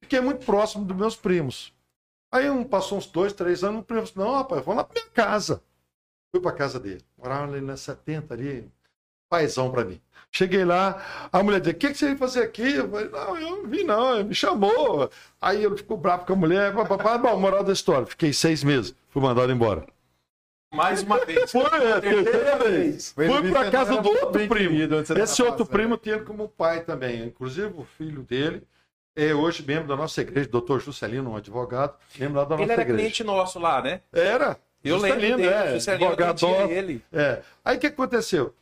fiquei 0.04 0.22
muito 0.22 0.46
próximo 0.46 0.86
dos 0.86 0.96
meus 0.96 1.16
primos. 1.16 1.74
Aí 2.32 2.48
um, 2.50 2.64
passou 2.64 3.00
uns 3.00 3.08
dois, 3.08 3.34
três 3.34 3.64
anos, 3.64 3.82
o 3.82 3.84
primo 3.84 4.04
disse, 4.04 4.18
não, 4.18 4.32
rapaz, 4.36 4.64
vamos 4.64 4.78
lá 4.78 4.84
pra 4.84 5.02
minha 5.02 5.12
casa. 5.12 5.62
Fui 6.34 6.42
pra 6.42 6.52
casa 6.52 6.80
dele. 6.80 7.02
Morava 7.16 7.44
ali 7.44 7.62
na 7.62 7.78
70 7.78 8.34
ali, 8.34 8.68
paizão 9.30 9.70
pra 9.70 9.86
mim. 9.86 10.02
Cheguei 10.32 10.66
lá, 10.66 11.30
a 11.32 11.44
mulher 11.44 11.62
disse, 11.62 11.76
o 11.76 11.78
que, 11.78 11.90
que 11.90 11.96
você 11.96 12.06
veio 12.06 12.18
fazer 12.18 12.42
aqui? 12.42 12.74
Eu 12.74 12.90
falei, 12.90 13.08
não, 13.10 13.38
eu 13.38 13.50
não 13.58 13.68
vim 13.68 13.84
não, 13.84 14.16
ele 14.16 14.24
me 14.30 14.34
chamou. 14.34 15.12
Aí 15.40 15.64
ele 15.64 15.78
ficou 15.78 15.96
bravo 15.96 16.26
com 16.26 16.34
a 16.34 16.36
mulher, 16.36 16.74
papapá. 16.74 17.20
Bom, 17.20 17.40
moral 17.40 17.64
da 17.64 17.72
história, 17.72 18.08
fiquei 18.08 18.34
seis 18.34 18.64
meses, 18.64 18.96
fui 19.10 19.22
mandado 19.22 19.52
embora. 19.52 19.86
Mais 20.74 21.04
uma 21.04 21.24
vez. 21.24 21.50
Foi, 21.52 21.62
é, 21.62 22.02
terceira 22.02 22.58
vez. 22.58 23.14
Ele 23.16 23.32
Fui 23.32 23.54
que 23.54 23.72
casa 23.72 24.02
do 24.02 24.10
outro 24.10 24.48
primo. 24.48 24.76
Esse 25.22 25.44
outro 25.44 25.68
primo 25.68 25.98
tinha 25.98 26.18
como 26.24 26.50
pai 26.50 26.84
também. 26.84 27.26
Inclusive, 27.26 27.72
o 27.78 27.84
filho 27.84 28.24
dele 28.24 28.64
é 29.16 29.36
hoje 29.36 29.64
membro 29.64 29.88
da 29.88 29.96
nossa 29.96 30.20
igreja, 30.20 30.50
doutor 30.50 30.82
Juscelino, 30.82 31.30
um 31.30 31.36
advogado, 31.36 31.96
membro 32.18 32.40
lá 32.40 32.44
da 32.44 32.58
nossa 32.58 32.64
Ele 32.64 32.74
era 32.74 32.82
igreja. 32.82 32.98
cliente 32.98 33.24
nosso 33.24 33.60
lá, 33.60 33.84
né? 33.84 34.02
Era. 34.12 34.58
Eu 34.84 34.98
lembro 34.98 35.20
Juscelino, 35.22 35.38
dele. 35.38 35.50
é, 35.50 35.74
Juscelino, 35.76 36.06
advogado. 36.12 36.46
atendia 36.46 36.78
ele. 36.78 37.06
É. 37.12 37.42
Aí 37.64 37.78
o 37.78 37.80
que 37.80 37.88
aconteceu? 37.88 38.54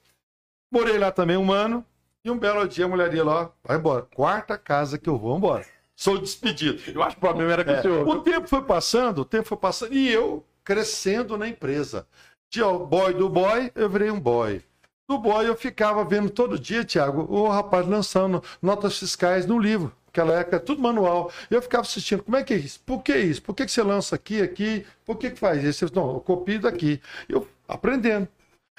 Morei 0.71 0.97
lá 0.97 1.11
também 1.11 1.37
um 1.37 1.51
ano 1.51 1.85
e 2.23 2.29
um 2.29 2.37
belo 2.37 2.67
dia 2.67 2.85
a 2.85 2.87
mulher 2.87 3.13
ia 3.13 3.23
lá, 3.23 3.51
vai 3.63 3.77
embora. 3.77 4.03
Quarta 4.15 4.57
casa 4.57 4.97
que 4.97 5.09
eu 5.09 5.17
vou 5.17 5.37
embora. 5.37 5.65
Sou 5.95 6.17
despedido. 6.17 6.81
Eu 6.91 7.03
acho 7.03 7.15
que 7.15 7.25
o 7.25 7.27
problema 7.27 7.51
era 7.51 7.63
com 7.65 7.71
É, 7.71 7.79
o 7.79 7.81
senhor. 7.81 8.07
O 8.07 8.21
tempo 8.21 8.47
foi 8.47 8.61
passando, 8.63 9.19
o 9.19 9.25
tempo 9.25 9.47
foi 9.47 9.57
passando 9.57 9.93
e 9.93 10.09
eu 10.11 10.45
crescendo 10.63 11.37
na 11.37 11.47
empresa. 11.47 12.07
De 12.49 12.61
boy 12.61 13.13
do 13.13 13.29
boy, 13.29 13.71
eu 13.75 13.89
virei 13.89 14.11
um 14.11 14.19
boy. 14.19 14.61
Do 15.09 15.17
boy 15.17 15.47
eu 15.47 15.55
ficava 15.55 16.03
vendo 16.05 16.29
todo 16.29 16.57
dia, 16.59 16.83
Tiago, 16.83 17.25
o 17.29 17.47
rapaz 17.47 17.87
lançando 17.87 18.43
notas 18.61 18.97
fiscais 18.97 19.45
no 19.45 19.59
livro. 19.59 19.91
Aquela 20.11 20.33
época, 20.39 20.59
tudo 20.59 20.81
manual. 20.81 21.31
Eu 21.49 21.61
ficava 21.61 21.83
assistindo, 21.83 22.21
como 22.21 22.35
é 22.35 22.43
que 22.43 22.53
é 22.53 22.57
isso? 22.57 22.81
Por 22.85 23.01
que 23.01 23.15
isso? 23.17 23.41
Por 23.41 23.55
que, 23.55 23.65
que 23.65 23.71
você 23.71 23.81
lança 23.81 24.15
aqui, 24.15 24.41
aqui? 24.41 24.85
Por 25.05 25.17
que, 25.17 25.31
que 25.31 25.39
faz 25.39 25.63
isso? 25.63 25.85
Eu, 25.85 25.89
não, 25.95 26.13
eu 26.15 26.19
copio 26.19 26.59
daqui. 26.59 27.01
Eu 27.29 27.47
aprendendo. 27.67 28.27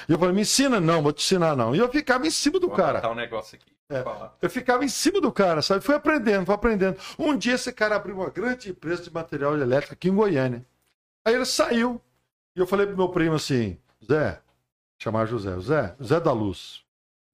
E 0.08 0.12
eu 0.12 0.18
falei, 0.18 0.34
me 0.34 0.42
ensina? 0.42 0.78
Não, 0.78 1.02
vou 1.02 1.12
te 1.12 1.22
ensinar 1.24 1.56
não. 1.56 1.74
E 1.74 1.78
eu 1.78 1.88
ficava 1.88 2.26
em 2.26 2.30
cima 2.30 2.60
do 2.60 2.68
Vou 2.68 2.76
cara. 2.76 3.10
um 3.10 3.14
negócio 3.14 3.56
aqui. 3.56 3.72
É. 3.88 4.04
Eu 4.40 4.50
ficava 4.50 4.84
em 4.84 4.88
cima 4.88 5.20
do 5.20 5.30
cara, 5.32 5.60
sabe? 5.62 5.82
Fui 5.82 5.94
aprendendo, 5.94 6.46
fui 6.46 6.54
aprendendo. 6.54 6.98
Um 7.18 7.36
dia 7.36 7.54
esse 7.54 7.72
cara 7.72 7.96
abriu 7.96 8.16
uma 8.16 8.30
grande 8.30 8.70
empresa 8.70 9.02
de 9.02 9.12
material 9.12 9.58
elétrico 9.58 9.94
aqui 9.94 10.08
em 10.08 10.14
Goiânia. 10.14 10.64
Aí 11.24 11.34
ele 11.34 11.44
saiu. 11.44 12.00
E 12.56 12.60
eu 12.60 12.66
falei 12.66 12.86
pro 12.86 12.96
meu 12.96 13.08
primo 13.08 13.34
assim, 13.34 13.78
Zé, 14.06 14.40
chamar 14.98 15.26
José, 15.26 15.58
Zé, 15.60 15.94
Zé 16.02 16.20
da 16.20 16.32
Luz, 16.32 16.84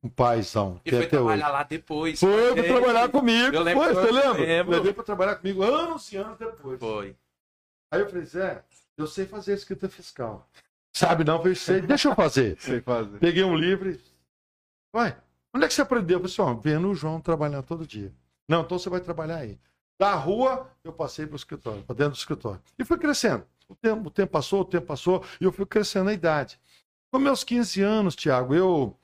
um 0.02 0.08
paizão, 0.08 0.80
E 0.84 0.88
é 0.90 0.92
foi 0.92 1.06
até 1.06 1.16
hoje. 1.18 1.26
trabalhar 1.26 1.48
lá 1.48 1.62
depois. 1.64 2.20
Foi 2.20 2.54
pra 2.54 2.64
É, 2.64 2.68
trabalhar 2.68 3.08
comigo. 3.08 3.54
Eu 3.56 3.62
lembro 3.62 3.84
foi, 3.84 3.94
você 3.94 4.08
eu 4.08 4.12
lembra? 4.14 4.42
lembro. 4.44 4.72
Levei 4.76 4.92
pra 4.92 5.04
trabalhar 5.04 5.36
comigo 5.36 5.62
anos 5.62 6.12
e 6.12 6.16
anos 6.16 6.38
depois. 6.38 6.78
Foi. 6.78 7.16
Aí 7.92 8.00
eu 8.00 8.08
falei, 8.08 8.24
Zé, 8.24 8.64
eu 8.96 9.06
sei 9.06 9.26
fazer 9.26 9.54
escrita 9.54 9.88
fiscal. 9.88 10.48
Sabe 10.94 11.24
não? 11.24 11.44
Eu 11.44 11.54
sei, 11.54 11.80
deixa 11.80 12.08
eu 12.08 12.14
fazer. 12.14 12.56
Sei 12.60 12.80
fazer. 12.80 13.18
Peguei 13.18 13.44
um 13.44 13.56
livro 13.56 13.90
e. 13.90 14.00
Vai, 14.92 15.16
onde 15.54 15.64
é 15.64 15.68
que 15.68 15.74
você 15.74 15.82
aprendeu? 15.82 16.18
Eu 16.18 16.28
falei 16.28 16.32
assim, 16.32 16.58
ó, 16.58 16.60
vendo 16.60 16.88
o 16.90 16.94
João 16.94 17.20
trabalhar 17.20 17.62
todo 17.62 17.86
dia. 17.86 18.12
Não, 18.48 18.62
então 18.62 18.78
você 18.78 18.88
vai 18.88 19.00
trabalhar 19.00 19.36
aí. 19.36 19.58
Da 20.00 20.14
rua, 20.14 20.70
eu 20.82 20.92
passei 20.92 21.26
para 21.26 21.34
o 21.34 21.36
escritório, 21.36 21.82
para 21.82 21.94
dentro 21.96 22.12
do 22.12 22.18
escritório. 22.18 22.60
E 22.78 22.84
fui 22.84 22.96
crescendo. 22.98 23.44
O 23.68 23.74
tempo, 23.74 24.08
o 24.08 24.10
tempo 24.10 24.32
passou, 24.32 24.60
o 24.62 24.64
tempo 24.64 24.86
passou, 24.86 25.22
e 25.40 25.44
eu 25.44 25.52
fui 25.52 25.66
crescendo 25.66 26.06
na 26.06 26.12
idade. 26.14 26.58
Com 27.12 27.18
meus 27.18 27.44
15 27.44 27.82
anos, 27.82 28.16
Tiago, 28.16 28.54
eu 28.54 28.96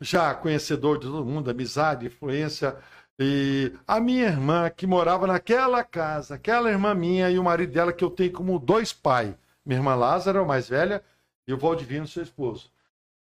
já 0.00 0.34
conhecedor 0.34 0.98
de 0.98 1.06
todo 1.06 1.24
mundo, 1.24 1.50
amizade, 1.50 2.06
influência, 2.06 2.76
e 3.18 3.72
a 3.86 3.98
minha 3.98 4.26
irmã, 4.26 4.68
que 4.68 4.86
morava 4.86 5.26
naquela 5.26 5.82
casa, 5.82 6.34
aquela 6.34 6.70
irmã 6.70 6.94
minha 6.94 7.30
e 7.30 7.38
o 7.38 7.44
marido 7.44 7.72
dela, 7.72 7.92
que 7.92 8.04
eu 8.04 8.10
tenho 8.10 8.32
como 8.32 8.58
dois 8.58 8.92
pais. 8.92 9.34
Minha 9.64 9.78
irmã 9.80 9.94
Lázara, 9.94 10.40
a 10.40 10.44
mais 10.44 10.68
velha, 10.68 11.02
e 11.48 11.52
o 11.52 11.58
Valdivino, 11.58 12.06
seu 12.06 12.22
esposo. 12.22 12.70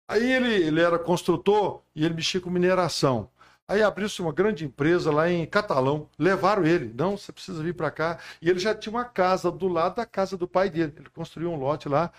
Aí 0.09 0.31
ele, 0.31 0.53
ele 0.53 0.81
era 0.81 0.99
construtor 0.99 1.83
e 1.95 2.05
ele 2.05 2.15
mexia 2.15 2.41
com 2.41 2.51
mineração. 2.51 3.31
Aí 3.67 3.83
abriu-se 3.83 4.21
uma 4.21 4.33
grande 4.33 4.65
empresa 4.65 5.13
lá 5.13 5.31
em 5.31 5.47
Catalão, 5.47 6.09
levaram 6.19 6.67
ele. 6.67 6.93
Não, 6.93 7.17
você 7.17 7.33
precisa 7.33 7.63
vir 7.63 7.75
para 7.75 7.91
cá. 7.91 8.19
E 8.43 8.51
ele 8.51 8.59
já 8.59 8.75
tinha 8.75 8.93
uma 8.93 9.05
casa 9.05 9.51
do 9.51 9.69
lado 9.69 9.95
da 9.95 10.05
casa 10.05 10.37
do 10.37 10.49
pai 10.49 10.69
dele. 10.69 10.93
Ele 10.97 11.09
construiu 11.09 11.53
um 11.53 11.57
lote 11.57 11.89
lá. 11.89 12.11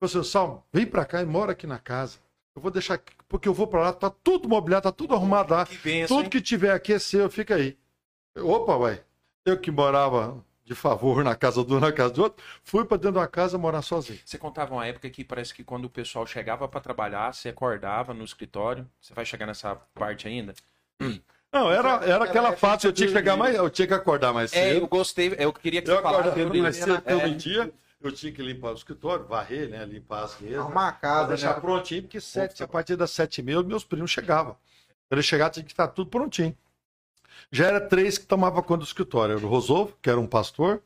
Falei 0.00 0.20
assim, 0.20 0.24
Salmo, 0.24 0.64
vem 0.72 0.86
para 0.86 1.04
cá 1.04 1.20
e 1.22 1.26
mora 1.26 1.52
aqui 1.52 1.66
na 1.66 1.78
casa. 1.78 2.18
Eu 2.56 2.62
vou 2.62 2.70
deixar 2.70 2.98
porque 3.34 3.48
eu 3.48 3.52
vou 3.52 3.66
para 3.66 3.80
lá, 3.80 3.92
tá 3.92 4.08
tudo 4.08 4.48
mobiliado, 4.48 4.84
tá 4.84 4.92
tudo 4.92 5.12
arrumado 5.12 5.52
lá. 5.54 5.66
Que 5.66 5.76
benção, 5.76 6.18
Tudo 6.18 6.26
hein? 6.26 6.30
que 6.30 6.40
tiver 6.40 6.70
aqui 6.70 6.92
é 6.92 7.00
seu, 7.00 7.28
fica 7.28 7.56
aí. 7.56 7.76
Eu, 8.32 8.48
Opa, 8.48 8.76
ué. 8.76 9.02
Eu 9.44 9.58
que 9.58 9.72
morava 9.72 10.40
de 10.64 10.72
favor 10.72 11.24
na 11.24 11.34
casa 11.34 11.64
do 11.64 11.76
um, 11.76 11.80
na 11.80 11.90
casa 11.90 12.14
do 12.14 12.22
outro, 12.22 12.44
fui 12.62 12.84
para 12.84 12.96
dentro 12.96 13.20
da 13.20 13.26
casa 13.26 13.58
morar 13.58 13.82
sozinho. 13.82 14.20
Você 14.24 14.38
contava 14.38 14.72
uma 14.72 14.86
época 14.86 15.10
que 15.10 15.24
parece 15.24 15.52
que 15.52 15.64
quando 15.64 15.86
o 15.86 15.90
pessoal 15.90 16.24
chegava 16.24 16.68
para 16.68 16.80
trabalhar, 16.80 17.34
você 17.34 17.48
acordava 17.48 18.14
no 18.14 18.22
escritório. 18.22 18.88
Você 19.00 19.12
vai 19.12 19.26
chegar 19.26 19.46
nessa 19.46 19.74
parte 19.92 20.28
ainda? 20.28 20.54
Não, 21.52 21.72
era, 21.72 22.04
era 22.04 22.24
aquela 22.26 22.52
fase, 22.52 22.86
eu 22.86 22.92
tinha 22.92 23.08
que 23.08 23.12
chegar 23.14 23.36
mais, 23.36 23.56
eu 23.56 23.68
tinha 23.68 23.88
que 23.88 23.94
acordar 23.94 24.32
mais 24.32 24.52
É, 24.52 24.70
eu 24.70 24.74
cedo. 24.74 24.86
gostei. 24.86 25.34
Eu 25.40 25.52
queria 25.52 25.82
que 25.82 25.90
Eu 25.90 25.96
você 25.96 26.02
falasse 26.02 26.28
acordava 26.28 26.62
mais 26.62 26.76
cedo 26.76 27.00
todo 27.00 27.20
É. 27.20 27.28
dia. 27.30 27.72
Eu 28.04 28.12
tinha 28.12 28.30
que 28.30 28.42
limpar 28.42 28.70
o 28.72 28.74
escritório, 28.74 29.24
varrer, 29.24 29.68
né? 29.70 29.82
Limpar 29.86 30.24
as 30.24 30.38
mesas. 30.38 30.58
Arrumar 30.58 30.88
a 30.88 30.92
Pra 30.92 31.00
casa, 31.00 31.28
deixar 31.28 31.54
né? 31.54 31.60
prontinho, 31.60 32.02
porque 32.02 32.20
sete, 32.20 32.62
a 32.62 32.68
partir 32.68 32.96
das 32.96 33.10
sete 33.10 33.38
e 33.38 33.42
meia, 33.42 33.58
os 33.58 33.66
meus 33.66 33.82
primos 33.82 34.10
chegavam. 34.10 34.52
Quando 35.08 35.12
eles 35.12 35.24
chegavam, 35.24 35.52
tinha 35.54 35.64
que 35.64 35.72
estar 35.72 35.88
tudo 35.88 36.10
prontinho. 36.10 36.54
Já 37.50 37.66
era 37.66 37.80
três 37.80 38.18
que 38.18 38.26
tomava 38.26 38.62
conta 38.62 38.80
do 38.80 38.84
escritório. 38.84 39.36
Era 39.38 39.46
o 39.46 39.48
Rosolvo, 39.48 39.96
que 40.02 40.10
era 40.10 40.20
um 40.20 40.26
pastor, 40.26 40.82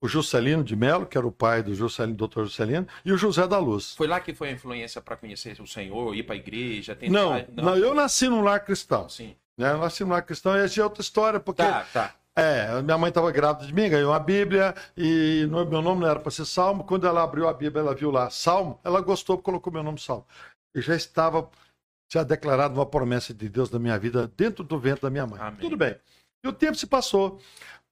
o 0.00 0.08
Juscelino 0.08 0.64
de 0.64 0.74
Melo, 0.74 1.06
que 1.06 1.16
era 1.16 1.26
o 1.26 1.30
pai 1.30 1.62
do 1.62 1.72
Juscelino, 1.72 2.16
doutor 2.16 2.46
Juscelino, 2.46 2.86
e 3.04 3.12
o 3.12 3.16
José 3.16 3.46
da 3.46 3.58
Luz. 3.58 3.94
Foi 3.94 4.08
lá 4.08 4.18
que 4.18 4.34
foi 4.34 4.48
a 4.48 4.52
influência 4.52 5.00
para 5.00 5.16
conhecer 5.16 5.60
o 5.60 5.66
Senhor, 5.68 6.16
ir 6.16 6.24
para 6.24 6.34
a 6.34 6.38
igreja? 6.38 6.96
Tentar... 6.96 7.12
Não, 7.12 7.46
não, 7.52 7.76
eu 7.76 7.94
nasci 7.94 8.28
num 8.28 8.42
lar 8.42 8.58
cristão. 8.64 9.08
Sim. 9.08 9.36
Né? 9.56 9.70
Eu 9.70 9.78
nasci 9.78 10.02
num 10.02 10.10
lar 10.10 10.22
cristão 10.22 10.56
e 10.56 10.60
essa 10.60 10.80
é 10.80 10.84
outra 10.84 11.00
história, 11.00 11.38
porque 11.38 11.62
Tá, 11.62 11.86
tá. 11.92 12.14
É, 12.38 12.82
minha 12.82 12.98
mãe 12.98 13.08
estava 13.08 13.30
grávida 13.32 13.66
de 13.66 13.72
mim, 13.72 13.88
ganhou 13.88 14.12
uma 14.12 14.20
Bíblia 14.20 14.74
e 14.94 15.46
no- 15.48 15.64
meu 15.64 15.80
nome 15.80 16.02
não 16.02 16.08
era 16.10 16.20
para 16.20 16.30
ser 16.30 16.44
Salmo. 16.44 16.84
Quando 16.84 17.06
ela 17.06 17.22
abriu 17.22 17.48
a 17.48 17.54
Bíblia, 17.54 17.80
ela 17.80 17.94
viu 17.94 18.10
lá 18.10 18.28
Salmo, 18.28 18.78
ela 18.84 19.00
gostou, 19.00 19.38
colocou 19.38 19.72
meu 19.72 19.82
nome 19.82 19.98
Salmo. 19.98 20.26
E 20.74 20.80
já 20.82 20.94
estava 20.94 21.48
já 22.12 22.22
declarado 22.22 22.74
uma 22.78 22.84
promessa 22.86 23.32
de 23.32 23.48
Deus 23.48 23.70
na 23.70 23.78
minha 23.78 23.98
vida 23.98 24.30
dentro 24.36 24.62
do 24.62 24.78
ventre 24.78 25.02
da 25.02 25.10
minha 25.10 25.26
mãe. 25.26 25.40
Amém. 25.40 25.60
Tudo 25.60 25.76
bem. 25.78 25.96
E 26.44 26.48
o 26.48 26.52
tempo 26.52 26.76
se 26.76 26.86
passou. 26.86 27.40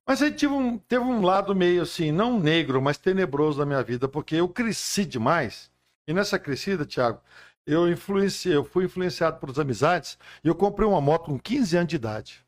Mas 0.07 0.21
aí 0.21 0.31
tive 0.31 0.53
um, 0.53 0.77
teve 0.77 1.03
um 1.03 1.23
lado 1.23 1.55
meio 1.55 1.83
assim, 1.83 2.13
não 2.13 2.39
negro, 2.39 2.83
mas 2.83 2.99
tenebroso 2.99 3.59
da 3.59 3.65
minha 3.65 3.83
vida, 3.83 4.07
porque 4.07 4.37
eu 4.37 4.47
cresci 4.49 5.07
demais. 5.07 5.71
E 6.07 6.13
nessa 6.13 6.39
crescida, 6.39 6.85
Tiago, 6.85 7.19
eu 7.67 7.91
influenciei, 7.91 8.55
eu 8.55 8.65
fui 8.65 8.85
influenciado 8.85 9.39
por 9.41 9.59
amizades 9.59 10.19
e 10.45 10.49
eu 10.49 10.55
comprei 10.55 10.87
uma 10.87 11.01
moto 11.01 11.25
com 11.31 11.39
15 11.39 11.79
anos 11.79 11.89
de 11.89 11.97
idade. 11.97 12.45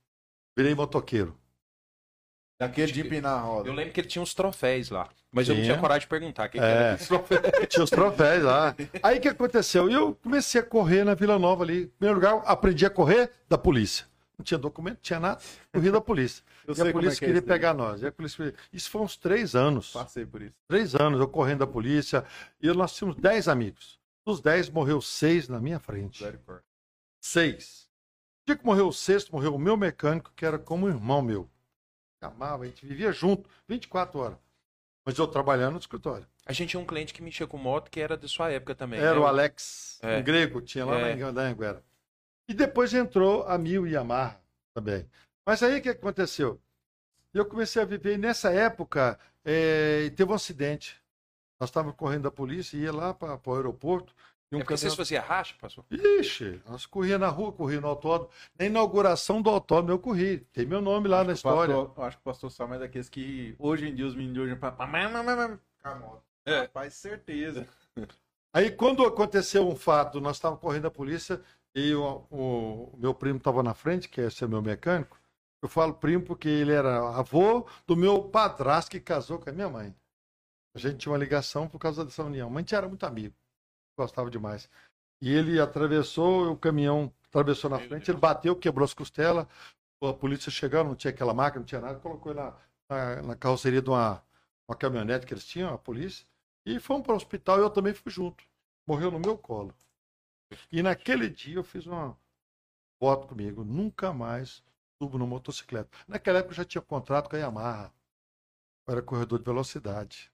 Virei 0.57 0.75
motoqueiro. 0.75 1.35
Daquele 2.59 2.91
de 2.91 3.01
empinar 3.03 3.39
a 3.39 3.41
roda. 3.41 3.69
Eu 3.69 3.75
lembro 3.75 3.93
que 3.93 4.01
ele 4.01 4.09
tinha 4.09 4.23
uns 4.23 4.33
troféus 4.33 4.89
lá. 4.89 5.09
Mas 5.31 5.47
eu 5.49 5.55
não 5.55 5.63
Tinha. 5.63 5.77
coragem 5.79 6.01
de 6.01 6.07
perguntar. 6.07 6.47
o 6.47 6.51
Que 6.51 6.59
que 6.59 6.65
É. 6.65 6.69
era 6.69 6.93
aqueles 6.95 7.09
troféus? 7.09 7.43
Tinha 7.69 7.85
os 7.85 7.91
troféus 7.91 8.43
lá. 8.45 8.75
Aí 9.03 9.19
o 9.19 9.21
que 9.21 9.29
aconteceu? 9.29 9.91
Eu 9.91 10.15
comecei 10.15 10.61
a 10.63 10.65
correr 10.65 11.05
na 11.05 11.13
Vila 11.15 11.39
Nova 11.39 11.65
ali. 11.65 11.83
Em 11.83 11.87
primeiro 11.89 12.15
lugar, 12.19 12.43
aprendi 12.47 12.87
a 12.87 12.91
correr 12.91 13.31
da 13.47 13.59
polícia. 13.59 14.07
Não 14.39 14.45
tinha 14.45 14.57
documento, 14.59 14.95
não 14.97 15.03
tinha 15.03 15.21
nada. 15.21 15.41
Corri 15.73 15.91
da 15.91 16.01
polícia. 16.01 16.43
Eu 16.67 16.73
e 16.73 16.77
sei 16.77 16.85
a 16.89 16.93
como 16.93 17.03
polícia 17.03 17.17
é 17.17 17.19
que 17.19 17.25
é 17.25 17.29
queria 17.29 17.39
isso 17.41 17.47
daí. 17.47 17.59
pegar 17.59 17.75
nós. 17.75 18.01
E 18.03 18.07
a 18.07 18.13
polícia... 18.13 18.55
Isso 18.73 18.91
foi 18.91 19.01
uns 19.03 19.17
três 19.17 19.55
anos. 19.55 19.93
Passei 19.93 20.25
por 20.25 20.41
isso. 20.41 20.55
Três 20.69 20.95
anos 20.95 21.21
eu 21.21 21.29
correndo 21.29 21.59
da 21.61 21.67
polícia. 21.67 22.25
E 22.61 22.69
nós 22.73 22.95
tínhamos 22.95 23.21
dez 23.21 23.49
amigos. 23.49 23.99
Dos 24.27 24.41
dez, 24.41 24.69
morreu 24.71 25.01
seis 25.03 25.47
na 25.49 25.61
minha 25.61 25.79
frente. 25.79 26.25
Seis. 27.21 27.87
O 28.43 28.47
dia 28.47 28.57
que 28.57 28.65
morreu 28.65 28.89
o 28.89 28.93
sexto, 28.93 29.33
morreu 29.33 29.55
o 29.55 29.59
meu 29.59 29.77
mecânico, 29.77 30.33
que 30.35 30.45
era 30.45 30.59
como 30.59 30.87
um 30.87 30.89
irmão 30.89 31.21
meu. 31.23 31.49
Amava, 32.27 32.65
a 32.65 32.67
gente 32.67 32.85
vivia 32.87 33.13
junto, 33.13 33.49
24 33.69 34.19
horas. 34.19 34.39
Mas 35.05 35.17
eu 35.19 35.27
trabalhando 35.27 35.75
no 35.75 35.79
escritório. 35.79 36.27
A 36.45 36.53
gente 36.53 36.71
tinha 36.71 36.81
um 36.81 36.85
cliente 36.87 37.15
que 37.15 37.23
mexia 37.23 37.47
com 37.47 37.57
moto 37.57 37.91
que 37.91 38.01
era 38.01 38.17
da 38.17 38.27
sua 38.29 38.51
época 38.51 38.75
também. 38.75 38.99
Era 39.01 39.15
né? 39.15 39.21
o 39.21 39.27
Alex, 39.27 39.99
É. 40.03 40.19
um 40.19 40.23
grego, 40.23 40.61
tinha 40.61 40.85
lá 40.85 40.99
É. 40.99 41.15
na 41.15 41.29
Anhanguera. 41.29 41.83
E 42.49 42.55
depois 42.55 42.93
entrou 42.95 43.45
a 43.47 43.57
Mil 43.59 43.87
Yamaha 43.87 44.41
também. 44.75 45.09
Mas 45.45 45.63
aí 45.63 45.79
o 45.79 45.83
que 45.83 45.89
aconteceu? 45.89 46.61
Eu 47.33 47.45
comecei 47.45 47.83
a 47.83 47.85
viver, 47.85 48.15
e 48.15 48.19
nessa 48.19 48.53
época, 48.53 49.19
eh, 49.45 50.11
teve 50.17 50.31
um 50.31 50.35
acidente. 50.35 51.01
Nós 51.61 51.71
estávamos 51.71 51.97
correndo 51.97 52.23
da 52.25 52.31
polícia, 52.31 52.77
ia 52.77 52.93
lá 52.93 53.15
para 53.15 53.39
o 53.45 53.55
aeroporto. 53.55 54.15
E 54.53 54.55
um 54.57 54.59
É 54.59 54.63
porque 54.63 54.77
vocês 54.77 54.95
faziam 54.95 55.25
racha, 55.25 55.55
pastor? 55.61 55.85
Ixi, 55.91 56.61
nós 56.67 56.87
corria 56.87 57.19
na 57.19 57.29
rua, 57.29 57.53
corria 57.53 57.81
no 57.81 57.89
autódromo. 57.89 58.31
Na 58.59 58.65
inauguração 58.65 59.43
do 59.43 59.51
autódromo 59.51 59.91
eu 59.93 59.99
corri. 59.99 60.39
Tem 60.53 60.65
meu 60.65 60.81
nome 60.81 61.09
lá 61.09 61.25
na 61.25 61.31
O 61.31 61.33
história. 61.35 61.75
pastor- 61.75 61.95
eu 61.97 62.05
acho 62.05 62.17
que 62.17 62.21
o 62.21 62.25
pastor 62.25 62.51
Samuel 62.53 62.77
é 62.77 62.81
daqueles 62.85 63.09
que 63.09 63.57
hoje 63.59 63.89
em 63.89 63.95
dia 63.95 64.07
os 64.07 64.15
meninos 64.15 64.35
de 64.35 64.41
hoje 64.41 64.53
é 64.53 64.57
pra. 64.57 64.71
moto. 65.97 66.23
É. 66.45 66.61
Rapaz, 66.61 66.95
certeza. 66.95 67.67
Aí 68.55 68.71
quando 68.71 69.05
aconteceu 69.05 69.69
um 69.69 69.75
fato, 69.77 70.21
nós 70.21 70.37
estávamos 70.37 70.63
correndo 70.63 70.87
a 70.87 70.91
polícia 70.91 71.41
e 71.75 71.93
o, 71.95 72.25
o- 72.31 72.91
o 72.95 72.97
meu 72.99 73.13
primo 73.13 73.39
estava 73.39 73.63
na 73.63 73.75
frente, 73.75 74.09
que 74.09 74.21
é 74.21 74.31
ser 74.31 74.49
meu 74.49 74.63
mecânico. 74.63 75.19
Eu 75.61 75.69
falo 75.69 75.93
primo 75.95 76.23
porque 76.25 76.49
ele 76.49 76.73
era 76.73 76.99
avô 77.19 77.67
do 77.87 77.97
meu 77.97 78.23
padrasto 78.23 78.91
que 78.93 79.01
casou 79.01 79.39
com 79.41 79.51
a 79.51 79.53
minha 79.53 79.69
mãe. 79.69 79.95
A 80.75 80.79
gente 80.79 80.99
tinha 80.99 81.11
uma 81.13 81.19
ligação 81.19 81.67
por 81.69 81.79
causa 81.79 82.05
dessa 82.05 82.23
união. 82.23 82.49
Mas 82.49 82.57
a 82.59 82.61
gente 82.61 82.75
era 82.77 82.89
muito 82.89 83.05
amigo. 83.05 83.35
Gostava 83.97 84.31
demais. 84.31 84.69
E 85.21 85.33
ele 85.33 85.59
atravessou, 85.61 86.53
o 86.53 86.57
caminhão 86.57 87.13
atravessou 87.29 87.71
na 87.71 87.79
Meu 87.79 87.89
frente, 87.89 88.01
Deus. 88.07 88.09
ele 88.11 88.19
bateu, 88.19 88.55
quebrou 88.57 88.85
as 88.85 88.93
costelas. 88.95 89.47
A 90.03 90.13
polícia 90.13 90.51
chegou, 90.51 90.85
não 90.85 90.95
tinha 90.95 91.11
aquela 91.11 91.33
máquina, 91.33 91.61
não 91.61 91.67
tinha 91.67 91.81
nada, 91.81 91.99
colocou 91.99 92.33
ele 92.33 92.41
na, 92.41 92.55
na, 92.91 93.23
na 93.23 93.37
carroceria 93.37 93.81
de 93.81 93.89
uma, 93.89 94.23
uma 94.69 94.77
caminhonete 94.77 95.27
que 95.27 95.33
eles 95.33 95.47
tinham, 95.47 95.73
a 95.73 95.79
polícia. 95.79 96.27
E 96.67 96.79
fomos 96.79 97.03
para 97.05 97.15
o 97.15 97.17
hospital 97.17 97.59
e 97.59 97.63
eu 97.63 97.71
também 97.71 97.95
fui 97.95 98.13
junto. 98.13 98.45
Morreu 98.87 99.11
no 99.11 99.19
meu 99.19 99.39
colo. 99.39 99.75
E 100.71 100.83
naquele 100.83 101.29
dia 101.31 101.57
eu 101.57 101.65
fiz 101.65 101.87
uma 101.87 102.17
voto 103.01 103.27
comigo. 103.27 103.65
Nunca 103.65 104.13
mais 104.13 104.63
subo 105.01 105.17
no 105.19 105.27
motocicleta. 105.27 105.91
Naquela 106.07 106.39
época 106.41 106.53
eu 106.53 106.57
já 106.57 106.65
tinha 106.65 106.83
contrato 106.83 107.31
com 107.31 107.37
a 107.37 107.39
Yamaha. 107.39 107.93
Eu 108.87 108.93
era 108.93 109.03
corredor 109.03 109.39
de 109.39 109.45
velocidade. 109.45 110.31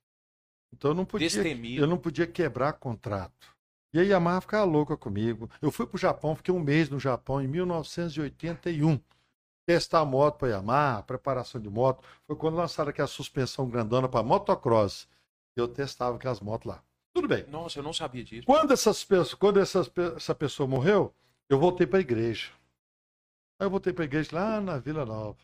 Então 0.73 0.90
eu 0.90 0.95
não 0.95 1.04
podia, 1.04 1.28
Destemido. 1.28 1.83
eu 1.83 1.87
não 1.87 1.99
podia 1.99 2.26
quebrar 2.26 2.73
contrato. 2.75 3.51
E 3.92 4.00
a 4.00 4.02
Yamaha 4.02 4.40
ficava 4.40 4.64
louca 4.64 4.96
comigo. 4.96 5.50
Eu 5.61 5.70
fui 5.70 5.87
para 5.87 5.96
o 5.96 5.99
Japão, 5.99 6.34
fiquei 6.34 6.52
um 6.54 6.61
mês 6.61 6.88
no 6.88 6.99
Japão 6.99 7.42
em 7.42 7.46
1981. 7.46 8.99
Testar 9.66 10.00
a 10.00 10.04
moto 10.04 10.38
para 10.38 10.49
Yamaha, 10.49 11.02
preparação 11.02 11.61
de 11.61 11.68
moto. 11.68 12.02
Foi 12.26 12.34
quando 12.34 12.56
lançaram 12.56 12.90
aquela 12.90 13.06
suspensão 13.06 13.68
grandona 13.68 14.08
para 14.08 14.22
motocross. 14.22 15.06
Eu 15.54 15.68
testava 15.68 16.16
aquelas 16.16 16.40
motos 16.40 16.66
lá. 16.66 16.82
Tudo 17.14 17.28
bem. 17.28 17.46
Nossa, 17.49 17.78
eu 17.78 17.82
não 17.82 17.92
sabia 17.92 18.25
disso. 18.25 18.46
Quando, 18.46 18.72
essas 18.72 19.04
quando 19.34 19.61
essas 19.61 19.90
essa 20.16 20.34
pessoa 20.34 20.66
morreu, 20.66 21.14
eu 21.49 21.58
voltei 21.58 21.87
para 21.87 21.99
a 21.99 22.00
igreja. 22.00 22.50
Aí 23.61 23.66
eu 23.66 23.70
voltei 23.70 23.92
para 23.92 24.04
a 24.04 24.06
igreja 24.06 24.30
lá 24.32 24.61
na 24.61 24.78
Vila 24.78 25.04
Nova. 25.04 25.38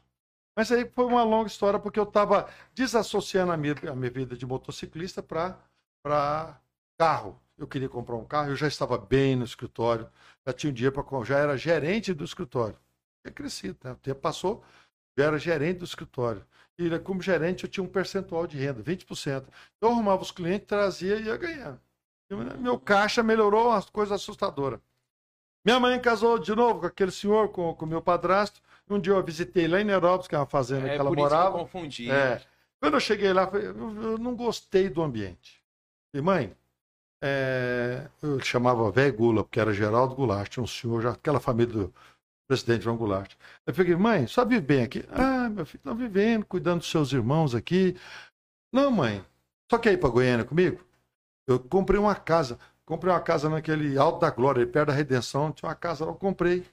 Mas 0.57 0.73
aí 0.73 0.91
foi 0.93 1.05
uma 1.05 1.23
longa 1.23 1.49
história, 1.49 1.79
porque 1.79 2.01
eu 2.01 2.05
estava 2.05 2.49
desassociando 2.75 3.53
a 3.53 3.57
minha, 3.57 3.77
a 3.89 3.95
minha 3.95 4.11
vida 4.11 4.37
de 4.37 4.45
motociclista 4.45 5.23
para 5.23 6.61
carro. 6.99 7.39
Eu 7.59 7.67
queria 7.67 7.89
comprar 7.89 8.17
um 8.17 8.25
carro, 8.25 8.51
eu 8.51 8.57
já 8.57 8.69
estava 8.69 8.97
bem 8.97 9.35
no 9.35 9.45
escritório, 9.45 10.09
já 10.47 10.53
tinha 10.53 10.71
um 10.71 10.73
dia 10.73 10.93
para 10.93 11.05
já 11.25 11.39
era 11.39 11.57
gerente 11.57 12.15
do 12.15 12.25
escritório. 12.25 12.77
Tinha 13.23 13.33
crescido, 13.35 13.77
né? 13.83 13.93
O 13.93 13.97
tempo 13.97 14.21
passou, 14.21 14.63
eu 15.17 15.25
era 15.25 15.39
gerente 15.39 15.79
do 15.79 15.85
escritório. 15.85 16.47
E 16.79 16.89
né, 16.89 16.99
como 16.99 17.21
gerente 17.21 17.65
eu 17.65 17.71
tinha 17.71 17.83
um 17.83 17.89
percentual 17.89 18.47
de 18.47 18.57
renda, 18.57 18.81
20%. 18.81 19.45
Eu 19.81 19.89
arrumava 19.89 20.23
os 20.23 20.31
clientes, 20.31 20.69
trazia 20.69 21.17
e 21.17 21.25
ia 21.25 21.37
ganhando. 21.37 21.81
E 22.31 22.35
Meu 22.59 22.79
caixa 22.79 23.23
melhorou 23.23 23.69
uma 23.69 23.83
coisa 23.83 24.15
assustadora. 24.15 24.81
Minha 25.65 25.81
mãe 25.81 26.01
casou 26.01 26.39
de 26.39 26.55
novo 26.55 26.81
com 26.81 26.87
aquele 26.87 27.11
senhor, 27.11 27.49
com 27.49 27.73
o 27.73 27.87
meu 27.87 28.01
padrasto. 28.01 28.61
Um 28.89 28.99
dia 28.99 29.13
eu 29.13 29.23
visitei 29.23 29.67
lá 29.67 29.81
em 29.81 29.85
Nerópolis, 29.85 30.29
que 30.29 30.35
é 30.35 30.39
uma 30.39 30.47
fazenda 30.47 30.87
É 30.87 30.95
que 30.95 31.01
ela 31.01 31.11
por 31.11 31.19
isso 31.19 31.29
que 31.29 31.35
eu 31.35 31.39
morava. 31.39 31.59
confundi. 31.59 32.11
É. 32.11 32.41
Quando 32.81 32.95
eu 32.95 33.01
cheguei 33.01 33.33
lá, 33.33 33.51
eu 33.53 33.61
eu, 33.61 34.03
eu 34.03 34.19
não 34.19 34.37
gostei 34.37 34.89
do 34.89 35.03
ambiente. 35.03 35.63
E 36.15 36.21
mãe, 36.21 36.55
é, 37.23 38.09
eu 38.23 38.41
chamava 38.41 38.91
velho 38.91 39.15
Gula, 39.15 39.45
porque 39.45 39.61
era 39.61 39.73
Geraldo 39.73 40.15
Goulart, 40.15 40.59
um 40.59 40.67
senhor, 40.67 41.03
já, 41.03 41.11
aquela 41.13 41.41
família 41.41 41.73
do 41.73 41.95
presidente 42.49 42.85
João 42.85 42.97
Goulart. 42.97 43.35
Eu 43.67 43.75
peguei, 43.75 43.97
mãe, 43.97 44.27
só 44.27 44.45
vive 44.45 44.63
bem 44.63 44.83
aqui? 44.83 45.05
Ah, 45.11 45.49
meu 45.49 45.67
filho, 45.67 45.83
tá 45.83 45.93
vivendo, 45.93 46.47
cuidando 46.47 46.79
dos 46.81 46.91
seus 46.91 47.13
irmãos 47.13 47.55
aqui. 47.55 47.97
Não, 48.73 48.91
mãe, 48.91 49.25
só 49.71 49.79
quer 49.79 49.93
ir 49.93 49.99
para 49.99 50.11
Goiânia 50.11 50.45
comigo? 50.45 50.85
Eu 51.47 51.59
comprei 51.61 51.99
uma 52.01 52.15
casa. 52.15 52.59
comprei 52.85 53.13
uma 53.13 53.21
casa 53.21 53.49
naquele 53.49 53.99
Alto 53.99 54.21
da 54.21 54.31
Glória, 54.31 54.67
perto 54.67 54.89
da 54.89 54.95
Redenção. 54.95 55.53
Tinha 55.53 55.69
uma 55.69 55.75
casa 55.75 56.05
lá, 56.05 56.13
eu 56.13 56.17
comprei. 56.17 56.65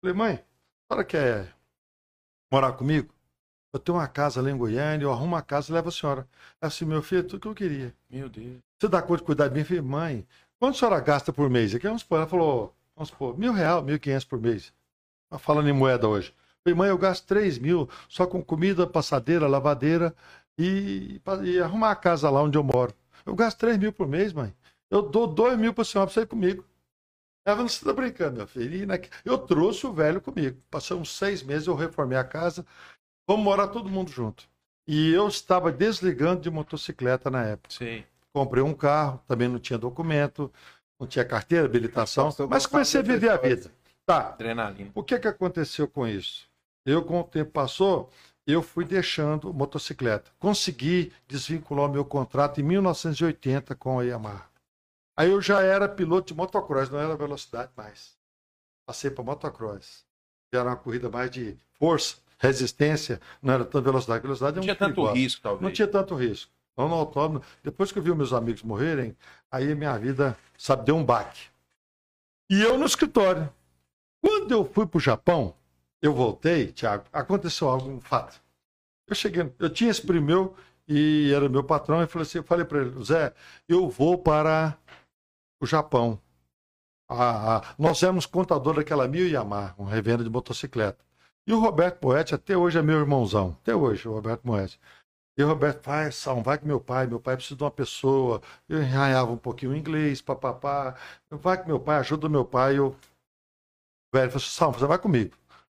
Falei, 0.00 0.16
mãe, 0.16 0.44
a 0.90 1.04
quer 1.04 1.54
morar 2.52 2.72
comigo? 2.72 3.12
Eu 3.72 3.80
tenho 3.80 3.96
uma 3.96 4.08
casa 4.08 4.42
lá 4.42 4.50
em 4.50 4.56
Goiânia, 4.56 5.04
eu 5.04 5.12
arrumo 5.12 5.34
uma 5.34 5.42
casa 5.42 5.70
e 5.70 5.74
levo 5.74 5.88
a 5.88 5.92
senhora. 5.92 6.28
Assim, 6.60 6.84
meu 6.84 7.02
filho, 7.02 7.24
tudo 7.24 7.40
que 7.40 7.48
eu 7.48 7.54
queria. 7.54 7.94
Meu 8.10 8.28
Deus. 8.28 8.71
Você 8.82 8.88
dá 8.88 9.00
conta 9.00 9.18
de 9.18 9.22
cuidar 9.22 9.46
de 9.46 9.54
mim? 9.54 9.60
Eu 9.60 9.64
falei, 9.64 9.80
mãe, 9.80 10.26
quanto 10.58 10.74
a 10.74 10.78
senhora 10.80 10.98
gasta 10.98 11.32
por 11.32 11.48
mês? 11.48 11.72
Aqui, 11.72 11.86
vamos 11.86 12.02
supor, 12.02 12.18
ela 12.18 12.26
falou, 12.26 12.74
vamos 12.96 13.10
supor, 13.10 13.38
mil 13.38 13.52
real, 13.52 13.80
mil 13.80 13.94
e 13.94 13.98
quinhentos 14.00 14.24
por 14.24 14.40
mês. 14.40 14.72
Tá 15.30 15.38
falando 15.38 15.68
em 15.68 15.72
moeda 15.72 16.08
hoje. 16.08 16.30
Eu 16.30 16.62
falei, 16.64 16.76
mãe, 16.76 16.88
eu 16.88 16.98
gasto 16.98 17.24
três 17.24 17.60
mil 17.60 17.88
só 18.08 18.26
com 18.26 18.42
comida, 18.42 18.84
passadeira, 18.84 19.46
lavadeira 19.46 20.12
e, 20.58 21.20
e 21.44 21.60
arrumar 21.60 21.92
a 21.92 21.94
casa 21.94 22.28
lá 22.28 22.42
onde 22.42 22.58
eu 22.58 22.64
moro. 22.64 22.92
Eu 23.24 23.36
gasto 23.36 23.56
três 23.58 23.78
mil 23.78 23.92
por 23.92 24.08
mês, 24.08 24.32
mãe. 24.32 24.52
Eu 24.90 25.00
dou 25.02 25.28
dois 25.28 25.56
mil 25.56 25.72
para 25.72 25.84
senhora 25.84 26.08
para 26.08 26.14
você 26.14 26.22
ir 26.22 26.26
comigo. 26.26 26.64
Ela 27.46 27.58
falou, 27.58 27.68
você 27.68 27.76
está 27.76 27.92
brincando, 27.92 28.38
meu 28.38 28.48
filho. 28.48 28.92
E 28.92 29.08
Eu 29.24 29.38
trouxe 29.38 29.86
o 29.86 29.92
velho 29.92 30.20
comigo. 30.20 30.60
Passamos 30.68 31.16
seis 31.16 31.40
meses, 31.40 31.68
eu 31.68 31.76
reformei 31.76 32.18
a 32.18 32.24
casa. 32.24 32.66
Vamos 33.28 33.44
morar 33.44 33.68
todo 33.68 33.88
mundo 33.88 34.10
junto. 34.10 34.48
E 34.88 35.12
eu 35.12 35.28
estava 35.28 35.70
desligando 35.70 36.40
de 36.40 36.50
motocicleta 36.50 37.30
na 37.30 37.44
época. 37.44 37.72
Sei. 37.72 38.10
Comprei 38.34 38.62
um 38.62 38.72
carro, 38.74 39.20
também 39.26 39.48
não 39.48 39.58
tinha 39.58 39.78
documento, 39.78 40.50
não 40.98 41.06
tinha 41.06 41.24
carteira, 41.24 41.66
habilitação, 41.66 42.30
mas 42.48 42.66
comecei 42.66 43.00
a 43.00 43.02
viver 43.02 43.30
a 43.30 43.36
vida. 43.36 43.70
Tá, 44.06 44.28
Adrenalina. 44.30 44.90
o 44.94 45.02
que, 45.02 45.18
que 45.18 45.28
aconteceu 45.28 45.86
com 45.86 46.06
isso? 46.06 46.48
Eu, 46.84 47.04
com 47.04 47.20
o 47.20 47.24
tempo 47.24 47.50
passou, 47.52 48.10
eu 48.46 48.62
fui 48.62 48.84
deixando 48.84 49.52
motocicleta. 49.52 50.30
Consegui 50.38 51.12
desvincular 51.28 51.88
o 51.88 51.92
meu 51.92 52.04
contrato 52.04 52.60
em 52.60 52.64
1980 52.64 53.74
com 53.76 54.00
a 54.00 54.02
Yamaha. 54.02 54.46
Aí 55.16 55.30
eu 55.30 55.40
já 55.40 55.60
era 55.62 55.88
piloto 55.88 56.28
de 56.28 56.34
motocross, 56.34 56.88
não 56.90 56.98
era 56.98 57.14
velocidade 57.14 57.70
mais. 57.76 58.16
Passei 58.86 59.10
para 59.10 59.22
motocross. 59.22 60.04
Já 60.52 60.60
era 60.60 60.70
uma 60.70 60.76
corrida 60.76 61.08
mais 61.08 61.30
de 61.30 61.56
força, 61.78 62.16
resistência, 62.38 63.20
não 63.40 63.54
era 63.54 63.64
tanta 63.64 63.82
velocidade. 63.82 64.22
Velocidade 64.22 64.54
é 64.54 64.56
Não 64.56 64.62
tinha 64.62 64.74
tanto 64.74 64.94
perigosa. 64.94 65.14
risco, 65.14 65.42
talvez. 65.42 65.62
Não 65.62 65.70
tinha 65.70 65.86
tanto 65.88 66.14
risco. 66.14 66.50
Não 66.76 66.88
no 66.88 66.94
autódromo. 66.94 67.44
Depois 67.62 67.92
que 67.92 67.98
eu 67.98 68.02
vi 68.02 68.14
meus 68.14 68.32
amigos 68.32 68.62
morrerem, 68.62 69.16
aí 69.50 69.74
minha 69.74 69.96
vida, 69.98 70.36
sabe, 70.56 70.84
deu 70.84 70.96
um 70.96 71.04
baque. 71.04 71.46
E 72.50 72.60
eu 72.62 72.78
no 72.78 72.86
escritório. 72.86 73.52
Quando 74.20 74.52
eu 74.52 74.64
fui 74.64 74.86
para 74.86 74.98
o 74.98 75.00
Japão, 75.00 75.54
eu 76.00 76.14
voltei, 76.14 76.72
Thiago, 76.72 77.04
aconteceu 77.12 77.68
algo, 77.68 77.90
um 77.90 78.00
fato. 78.00 78.40
Eu 79.06 79.14
cheguei, 79.14 79.52
eu 79.58 79.70
tinha 79.70 79.90
esse 79.90 80.04
primo 80.04 80.54
e 80.88 81.32
era 81.34 81.48
meu 81.48 81.64
patrão, 81.64 82.02
e 82.02 82.06
falei 82.06 82.26
assim, 82.26 82.38
eu 82.38 82.44
falei 82.44 82.64
para 82.64 82.80
ele, 82.80 83.04
Zé, 83.04 83.34
eu 83.68 83.88
vou 83.88 84.18
para 84.18 84.76
o 85.60 85.66
Japão. 85.66 86.20
Ah, 87.08 87.74
nós 87.78 88.02
éramos 88.02 88.26
contador 88.26 88.74
daquela 88.76 89.06
Mil 89.06 89.28
Yamaha, 89.28 89.74
uma 89.78 89.90
revenda 89.90 90.24
de 90.24 90.30
motocicleta. 90.30 91.04
E 91.46 91.52
o 91.52 91.58
Roberto 91.58 92.02
Moetti, 92.02 92.34
até 92.34 92.56
hoje 92.56 92.78
é 92.78 92.82
meu 92.82 92.98
irmãozão, 92.98 93.56
até 93.60 93.74
hoje, 93.74 94.08
o 94.08 94.12
Roberto 94.12 94.44
Moetti. 94.44 94.78
E 95.36 95.42
o 95.42 95.48
Roberto, 95.48 95.84
vai, 95.86 96.12
Sal, 96.12 96.42
vai 96.42 96.58
com 96.58 96.66
meu 96.66 96.80
pai, 96.80 97.06
meu 97.06 97.18
pai 97.18 97.36
precisa 97.36 97.56
de 97.56 97.64
uma 97.64 97.70
pessoa. 97.70 98.42
Eu 98.68 98.82
enranhava 98.82 99.32
um 99.32 99.36
pouquinho 99.36 99.72
o 99.72 99.76
inglês, 99.76 100.20
papapá. 100.20 100.94
Vai 101.30 101.60
com 101.60 101.66
meu 101.68 101.80
pai, 101.80 101.98
ajuda 101.98 102.28
meu 102.28 102.44
pai. 102.44 102.78
Eu... 102.78 102.94
Velho 104.14 104.30
falou 104.30 104.36
assim, 104.36 104.50
Sal, 104.50 104.72
você 104.72 104.86
vai 104.86 104.98
comigo. 104.98 105.34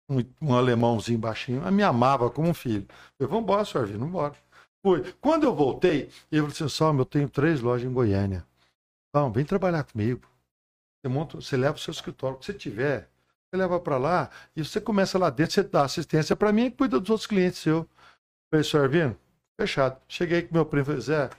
Um, 0.09 0.19
um 0.41 0.55
alemãozinho 0.55 1.19
baixinho, 1.19 1.71
me 1.71 1.83
amava 1.83 2.29
como 2.29 2.49
um 2.49 2.53
filho. 2.53 2.87
Eu, 3.19 3.27
vamos 3.27 3.43
embora, 3.43 3.63
senhor 3.63 3.87
Vino, 3.87 4.05
embora. 4.05 4.33
Fui. 4.83 5.13
Quando 5.21 5.43
eu 5.43 5.55
voltei, 5.55 6.09
ele 6.31 6.41
falou 6.41 6.47
assim, 6.47 6.69
Sal, 6.69 6.97
eu 6.97 7.05
tenho 7.05 7.29
três 7.29 7.61
lojas 7.61 7.87
em 7.89 7.93
Goiânia. 7.93 8.45
Sal, 9.15 9.31
vem 9.31 9.45
trabalhar 9.45 9.83
comigo. 9.83 10.21
Você, 10.99 11.07
monta, 11.09 11.35
você 11.37 11.55
leva 11.55 11.75
o 11.75 11.79
seu 11.79 11.91
escritório, 11.91 12.37
o 12.37 12.39
que 12.39 12.45
você 12.45 12.53
tiver, 12.53 13.09
você 13.53 13.57
leva 13.57 13.79
para 13.79 13.97
lá 13.97 14.31
e 14.55 14.63
você 14.65 14.81
começa 14.81 15.19
lá 15.19 15.29
dentro, 15.29 15.53
você 15.53 15.63
dá 15.63 15.83
assistência 15.83 16.35
para 16.35 16.51
mim 16.51 16.65
e 16.65 16.71
cuida 16.71 16.99
dos 16.99 17.09
outros 17.09 17.27
clientes 17.27 17.59
seus. 17.59 17.85
Falei, 18.49 18.63
senhor 18.63 18.89
Vino, 18.89 19.17
Fechado. 19.63 20.01
Cheguei 20.09 20.41
com 20.41 20.53
meu 20.53 20.65
primo 20.65 20.83
e 20.83 20.85
falei, 20.85 21.01
Zé, 21.01 21.29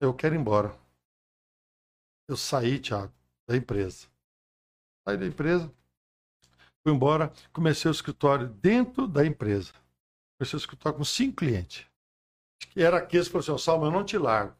eu 0.00 0.14
quero 0.14 0.34
ir 0.34 0.38
embora. 0.38 0.74
Eu 2.26 2.34
saí, 2.34 2.78
Thiago, 2.78 3.12
da 3.46 3.54
empresa. 3.54 4.06
Saí 5.04 5.18
da 5.18 5.26
empresa, 5.26 5.70
fui 6.82 6.94
embora, 6.94 7.30
comecei 7.52 7.90
o 7.90 7.92
escritório 7.92 8.48
dentro 8.48 9.06
da 9.06 9.26
empresa. 9.26 9.70
Comecei 10.38 10.56
o 10.56 10.60
escritório 10.60 10.96
com 10.96 11.04
cinco 11.04 11.36
clientes. 11.36 11.86
Que 12.70 12.80
era 12.80 12.96
aqueles 12.96 13.26
que 13.26 13.32
falaram 13.32 13.54
assim, 13.54 13.64
Salmo, 13.64 13.84
eu 13.84 13.90
não 13.90 14.02
te 14.02 14.16
largo. 14.16 14.56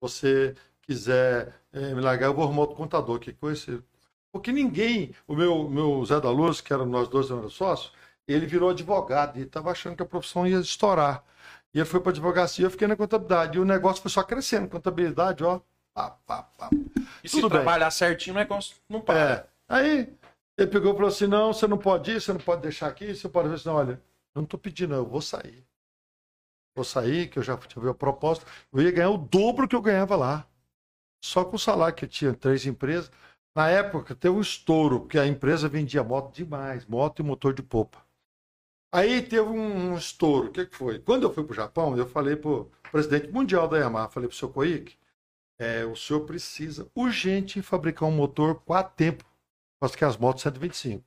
Você 0.00 0.56
quiser 0.80 1.54
eh, 1.74 1.94
me 1.94 2.00
largar, 2.00 2.28
eu 2.28 2.34
vou 2.34 2.44
arrumar 2.44 2.62
outro 2.62 2.76
contador. 2.76 3.18
Que 3.18 3.34
coisa. 3.34 3.84
Porque 4.32 4.50
ninguém, 4.50 5.14
o 5.26 5.36
meu, 5.36 5.68
meu 5.68 6.02
Zé 6.06 6.18
da 6.18 6.30
Luz, 6.30 6.62
que 6.62 6.72
era 6.72 6.86
nós 6.86 7.06
dois 7.06 7.30
éramos 7.30 7.52
sócios, 7.52 7.92
ele 8.26 8.46
virou 8.46 8.70
advogado 8.70 9.38
e 9.38 9.42
estava 9.42 9.70
achando 9.70 9.94
que 9.94 10.02
a 10.02 10.06
profissão 10.06 10.46
ia 10.46 10.58
estourar. 10.58 11.22
E 11.74 11.78
ele 11.78 11.84
foi 11.86 12.00
para 12.00 12.10
advocacia, 12.10 12.66
eu 12.66 12.70
fiquei 12.70 12.88
na 12.88 12.96
contabilidade. 12.96 13.58
E 13.58 13.60
o 13.60 13.64
negócio 13.64 14.02
foi 14.02 14.10
só 14.10 14.22
crescendo. 14.22 14.68
Contabilidade, 14.68 15.44
ó. 15.44 15.60
Pá, 15.94 16.10
pá, 16.26 16.42
pá. 16.42 16.70
E 17.22 17.28
se 17.28 17.36
Tudo 17.36 17.48
bem. 17.48 17.58
trabalhar 17.58 17.90
certinho, 17.90 18.34
o 18.34 18.38
negócio 18.38 18.76
não 18.88 19.00
para. 19.00 19.18
É. 19.18 19.46
Aí 19.68 20.12
ele 20.58 20.70
pegou 20.70 20.92
e 20.92 20.94
falou 20.94 21.08
assim: 21.08 21.26
não, 21.26 21.52
você 21.52 21.66
não 21.66 21.78
pode 21.78 22.10
ir, 22.10 22.20
você 22.20 22.32
não 22.32 22.40
pode 22.40 22.62
deixar 22.62 22.88
aqui, 22.88 23.14
você 23.14 23.28
pode 23.28 23.48
ver 23.48 23.54
assim, 23.54 23.68
olha, 23.68 23.92
eu 24.34 24.40
não 24.40 24.44
estou 24.44 24.58
pedindo, 24.58 24.90
não, 24.90 24.98
eu 24.98 25.06
vou 25.06 25.20
sair. 25.20 25.64
Vou 26.74 26.84
sair, 26.84 27.28
que 27.28 27.38
eu 27.38 27.42
já 27.42 27.56
tive 27.56 27.88
a 27.88 27.94
proposta, 27.94 28.46
eu 28.72 28.80
ia 28.80 28.92
ganhar 28.92 29.10
o 29.10 29.18
dobro 29.18 29.66
que 29.66 29.74
eu 29.74 29.82
ganhava 29.82 30.16
lá. 30.16 30.46
Só 31.22 31.44
com 31.44 31.56
o 31.56 31.58
salário 31.58 31.94
que 31.94 32.04
eu 32.04 32.08
tinha, 32.08 32.32
três 32.32 32.64
empresas. 32.64 33.10
Na 33.54 33.68
época 33.68 34.14
teve 34.14 34.34
um 34.34 34.40
estouro, 34.40 35.00
porque 35.00 35.18
a 35.18 35.26
empresa 35.26 35.68
vendia 35.68 36.04
moto 36.04 36.32
demais, 36.32 36.86
moto 36.86 37.20
e 37.20 37.22
motor 37.22 37.52
de 37.52 37.62
popa. 37.62 37.98
Aí 38.92 39.22
teve 39.22 39.48
um, 39.48 39.96
estouro. 39.96 40.48
O 40.48 40.52
que, 40.52 40.66
que 40.66 40.76
foi? 40.76 40.98
Quando 40.98 41.22
eu 41.22 41.32
fui 41.32 41.44
para 41.44 41.52
o 41.52 41.56
Japão, 41.56 41.96
eu 41.96 42.06
falei 42.06 42.34
para 42.36 42.50
o 42.50 42.70
presidente 42.90 43.28
mundial 43.28 43.68
da 43.68 43.78
Yamaha, 43.78 44.08
falei 44.08 44.28
para 44.28 44.34
o 44.34 44.36
senhor 44.38 44.52
Koike, 44.52 44.96
é, 45.60 45.84
o 45.84 45.94
senhor 45.94 46.20
precisa 46.20 46.90
urgente 46.94 47.62
fabricar 47.62 48.08
um 48.08 48.12
motor 48.12 48.56
quatro 48.64 48.94
tempos, 48.96 49.26
quase 49.78 49.96
que 49.96 50.04
as 50.04 50.16
motos 50.16 50.42
125. 50.42 51.04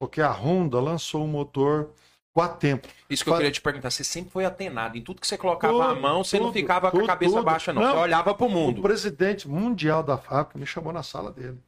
Porque 0.00 0.20
a 0.20 0.32
Honda 0.32 0.80
lançou 0.80 1.24
um 1.24 1.28
motor 1.28 1.90
quatro 2.32 2.58
tempos. 2.58 2.90
Isso 3.08 3.22
que 3.22 3.30
eu 3.30 3.36
queria 3.36 3.52
te 3.52 3.60
perguntar. 3.60 3.90
Você 3.90 4.02
sempre 4.02 4.30
foi 4.32 4.44
atenado. 4.44 4.98
Em 4.98 5.02
tudo 5.02 5.20
que 5.20 5.26
você 5.26 5.38
colocava 5.38 5.72
Tudo, 5.74 5.82
a 5.84 5.94
mão, 5.94 6.24
você 6.24 6.38
não 6.38 6.46
tudo, 6.46 6.54
ficava 6.54 6.90
com 6.90 6.96
a 6.96 7.00
tudo, 7.00 7.06
cabeça 7.06 7.34
tudo. 7.34 7.44
baixa, 7.44 7.72
não. 7.72 7.82
Não. 7.82 7.92
Você 7.92 7.98
olhava 7.98 8.34
pro 8.34 8.46
O 8.46 8.50
mundo. 8.50 8.82
presidente 8.82 9.46
mundial 9.48 10.02
da 10.02 10.18
fábrica 10.18 10.58
me 10.58 10.66
chamou 10.66 10.92
na 10.92 11.04
sala 11.04 11.30
dele. 11.30 11.60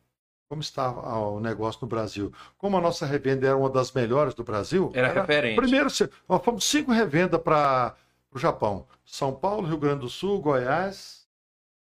Como 0.54 0.62
estava 0.62 1.00
ah, 1.00 1.18
o 1.18 1.40
negócio 1.40 1.80
no 1.82 1.88
Brasil. 1.88 2.32
Como 2.56 2.76
a 2.76 2.80
nossa 2.80 3.04
revenda 3.04 3.44
era 3.44 3.56
uma 3.56 3.68
das 3.68 3.90
melhores 3.90 4.34
do 4.34 4.44
Brasil. 4.44 4.92
Era 4.94 5.12
referente. 5.12 5.56
Primeiro, 5.56 5.88
nós 6.28 6.44
fomos 6.44 6.62
cinco 6.62 6.92
revendas 6.92 7.42
para 7.42 7.96
o 8.32 8.38
Japão: 8.38 8.86
São 9.04 9.32
Paulo, 9.32 9.66
Rio 9.66 9.78
Grande 9.78 10.02
do 10.02 10.08
Sul, 10.08 10.40
Goiás, 10.40 11.26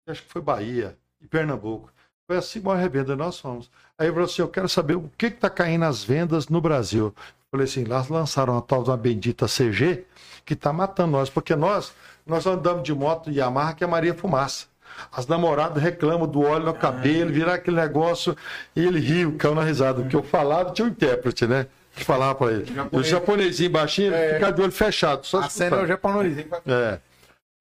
acho 0.06 0.22
que 0.22 0.32
foi 0.32 0.40
Bahia 0.40 0.96
e 1.20 1.26
Pernambuco. 1.26 1.92
Foi 2.26 2.38
assim 2.38 2.58
uma 2.58 2.74
revenda 2.74 3.14
nós 3.14 3.38
fomos. 3.38 3.70
Aí 3.98 4.06
ele 4.06 4.14
falou 4.14 4.24
assim: 4.24 4.40
Eu 4.40 4.48
quero 4.48 4.66
saber 4.66 4.96
o 4.96 5.10
que 5.18 5.26
está 5.26 5.50
caindo 5.50 5.82
nas 5.82 6.02
vendas 6.02 6.48
no 6.48 6.58
Brasil. 6.58 7.08
Eu 7.08 7.14
falei 7.50 7.66
assim: 7.66 7.84
lá 7.84 8.02
lançaram 8.08 8.56
a 8.56 8.62
tal 8.62 8.82
de 8.82 8.88
uma 8.88 8.96
bendita 8.96 9.44
CG 9.44 10.06
que 10.42 10.54
está 10.54 10.72
matando 10.72 11.12
nós, 11.12 11.28
porque 11.28 11.54
nós, 11.54 11.92
nós 12.24 12.46
andamos 12.46 12.82
de 12.82 12.94
moto 12.94 13.30
Yamaha 13.30 13.74
que 13.74 13.84
é 13.84 13.86
Maria 13.86 14.14
Fumaça. 14.14 14.72
As 15.12 15.26
namoradas 15.26 15.82
reclamam 15.82 16.26
do 16.26 16.42
óleo 16.42 16.66
no 16.66 16.74
cabelo, 16.74 17.32
virar 17.32 17.54
aquele 17.54 17.76
negócio, 17.76 18.36
e 18.74 18.84
ele 18.84 18.98
riu, 18.98 19.36
caiu 19.36 19.54
na 19.54 19.62
risada. 19.62 20.02
Porque 20.02 20.16
eu 20.16 20.22
falava, 20.22 20.72
tinha 20.72 20.86
um 20.86 20.90
intérprete, 20.90 21.46
né? 21.46 21.66
Que 21.94 22.04
falava 22.04 22.34
para 22.34 22.52
ele. 22.52 22.66
E 22.92 22.96
o 22.96 23.02
japonesinho 23.02 23.70
baixinho, 23.70 24.12
ele 24.12 24.34
fica 24.34 24.52
de 24.52 24.62
olho 24.62 24.72
fechado. 24.72 25.24
Só 25.24 25.40
A 25.40 25.48
cena 25.48 25.76
é 25.76 25.82
o 25.82 25.86
japonês. 25.86 26.46
É. 26.66 27.00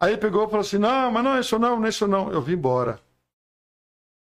Aí 0.01 0.11
ele 0.11 0.17
pegou 0.17 0.43
e 0.43 0.47
falou 0.47 0.61
assim: 0.61 0.77
não, 0.77 1.11
mas 1.11 1.23
não, 1.23 1.39
isso 1.39 1.59
não, 1.59 1.79
não, 1.79 1.87
isso 1.87 2.07
não. 2.07 2.31
Eu 2.31 2.41
vim 2.41 2.53
embora. 2.53 2.99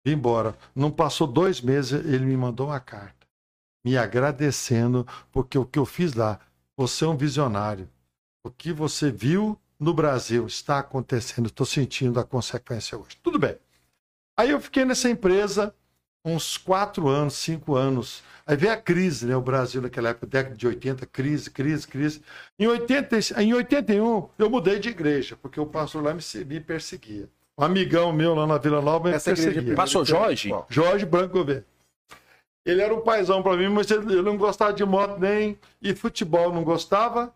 Vim 0.06 0.14
embora. 0.14 0.56
Não 0.76 0.90
passou 0.90 1.28
dois 1.28 1.62
meses, 1.62 1.94
ele 2.06 2.26
me 2.26 2.36
mandou 2.36 2.68
uma 2.68 2.80
carta, 2.80 3.28
me 3.86 3.98
agradecendo, 3.98 5.06
porque 5.32 5.58
o 5.58 5.66
que 5.66 5.78
eu 5.78 5.86
fiz 5.86 6.14
lá, 6.14 6.40
você 6.76 7.06
é 7.06 7.08
um 7.08 7.16
visionário. 7.16 7.88
O 8.44 8.50
que 8.50 8.74
você 8.74 9.12
viu 9.12 9.58
no 9.80 9.94
Brasil 9.94 10.46
está 10.46 10.80
acontecendo, 10.80 11.48
estou 11.48 11.66
sentindo 11.66 12.20
a 12.20 12.24
consequência 12.24 12.98
hoje. 12.98 13.18
Tudo 13.24 13.40
bem. 13.40 13.56
Aí 14.38 14.50
eu 14.50 14.60
fiquei 14.60 14.84
nessa 14.86 15.10
empresa 15.10 15.74
uns 16.24 16.58
quatro 16.58 17.08
anos, 17.08 17.36
cinco 17.36 17.76
anos. 17.76 18.22
Aí 18.46 18.58
veio 18.58 18.74
a 18.74 18.78
crise, 18.78 19.26
né? 19.26 19.36
O 19.36 19.42
Brasil 19.42 19.82
naquela 19.82 20.10
época, 20.10 20.28
década 20.28 20.56
de 20.56 20.68
80, 20.68 21.06
crise, 21.06 21.50
crise, 21.50 21.88
crise. 21.88 22.22
Em, 22.58 22.68
80, 22.68 23.42
em 23.42 23.54
81, 23.54 24.30
eu 24.38 24.50
mudei 24.50 24.80
de 24.80 24.90
igreja, 24.90 25.38
porque 25.42 25.60
o 25.60 25.66
pastor 25.66 26.04
lá 26.04 26.14
me, 26.14 26.22
me 26.46 26.60
perseguia. 26.60 27.30
Um 27.58 27.64
amigão 27.64 28.12
meu 28.12 28.34
lá 28.34 28.48
na 28.48 28.58
Vila 28.58 28.82
Nova 28.82 29.10
me 29.10 29.16
Essa 29.16 29.32
igreja 29.32 29.52
perseguia. 29.52 29.76
Passou 29.76 30.06
Jorge? 30.06 30.52
Jorge 30.70 31.06
Branco 31.06 31.34
Gouveia. 31.34 31.66
Ele 32.66 32.82
era 32.82 32.94
um 32.94 33.02
paizão 33.02 33.42
para 33.42 33.58
mim, 33.58 33.70
mas 33.70 33.90
ele, 33.90 34.14
ele 34.14 34.22
não 34.22 34.38
gostava 34.38 34.74
de 34.74 34.84
moto 34.86 35.20
nem. 35.20 35.58
E 35.82 35.96
futebol 35.96 36.54
não 36.54 36.64
gostava. 36.64 37.34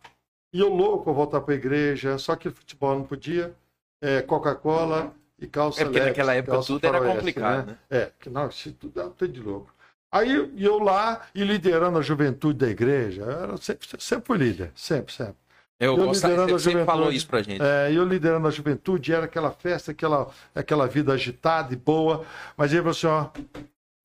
E 0.53 0.59
eu 0.59 0.69
louco 0.69 1.09
a 1.09 1.13
voltar 1.13 1.41
para 1.41 1.55
a 1.55 1.57
igreja, 1.57 2.17
só 2.19 2.35
que 2.35 2.49
futebol 2.51 2.95
não 2.95 3.03
podia. 3.03 3.53
É, 4.01 4.21
Coca-Cola 4.21 5.13
e 5.39 5.47
calça 5.47 5.81
É 5.81 5.85
porque 5.85 5.99
naquela 5.99 6.35
época 6.35 6.61
tudo 6.61 6.85
era 6.85 7.01
complicado, 7.01 7.67
né? 7.67 7.77
É, 7.89 8.11
que 8.19 8.29
não, 8.29 8.47
isso 8.47 8.71
tudo 8.73 9.01
é 9.01 9.05
um 9.05 9.09
tanto 9.09 9.27
de 9.31 9.41
louco. 9.41 9.73
Aí 10.11 10.31
eu 10.57 10.77
lá 10.77 11.21
e 11.33 11.43
liderando 11.43 11.97
a 11.97 12.01
juventude 12.01 12.59
da 12.59 12.69
igreja, 12.69 13.23
eu 13.23 13.31
era 13.31 13.57
sempre, 13.57 13.87
sempre 13.97 14.27
fui 14.27 14.37
líder, 14.37 14.71
sempre, 14.75 15.11
sempre. 15.11 15.35
Eu, 15.79 15.97
Eu 15.97 16.05
gostava, 16.05 16.33
liderando 16.33 16.59
você 16.59 16.69
sempre 16.69 16.85
falou 16.85 17.11
isso 17.11 17.27
pra 17.27 17.41
gente. 17.41 17.61
É, 17.63 17.91
e 17.91 17.95
eu 17.95 18.05
liderando 18.05 18.47
a 18.47 18.51
juventude, 18.51 19.11
era 19.11 19.25
aquela 19.25 19.51
festa, 19.51 19.91
aquela, 19.91 20.29
aquela 20.53 20.85
vida 20.87 21.11
agitada 21.11 21.73
e 21.73 21.75
boa, 21.75 22.23
mas 22.55 22.71
aí 22.71 22.79
você, 22.79 23.07
ó, 23.07 23.29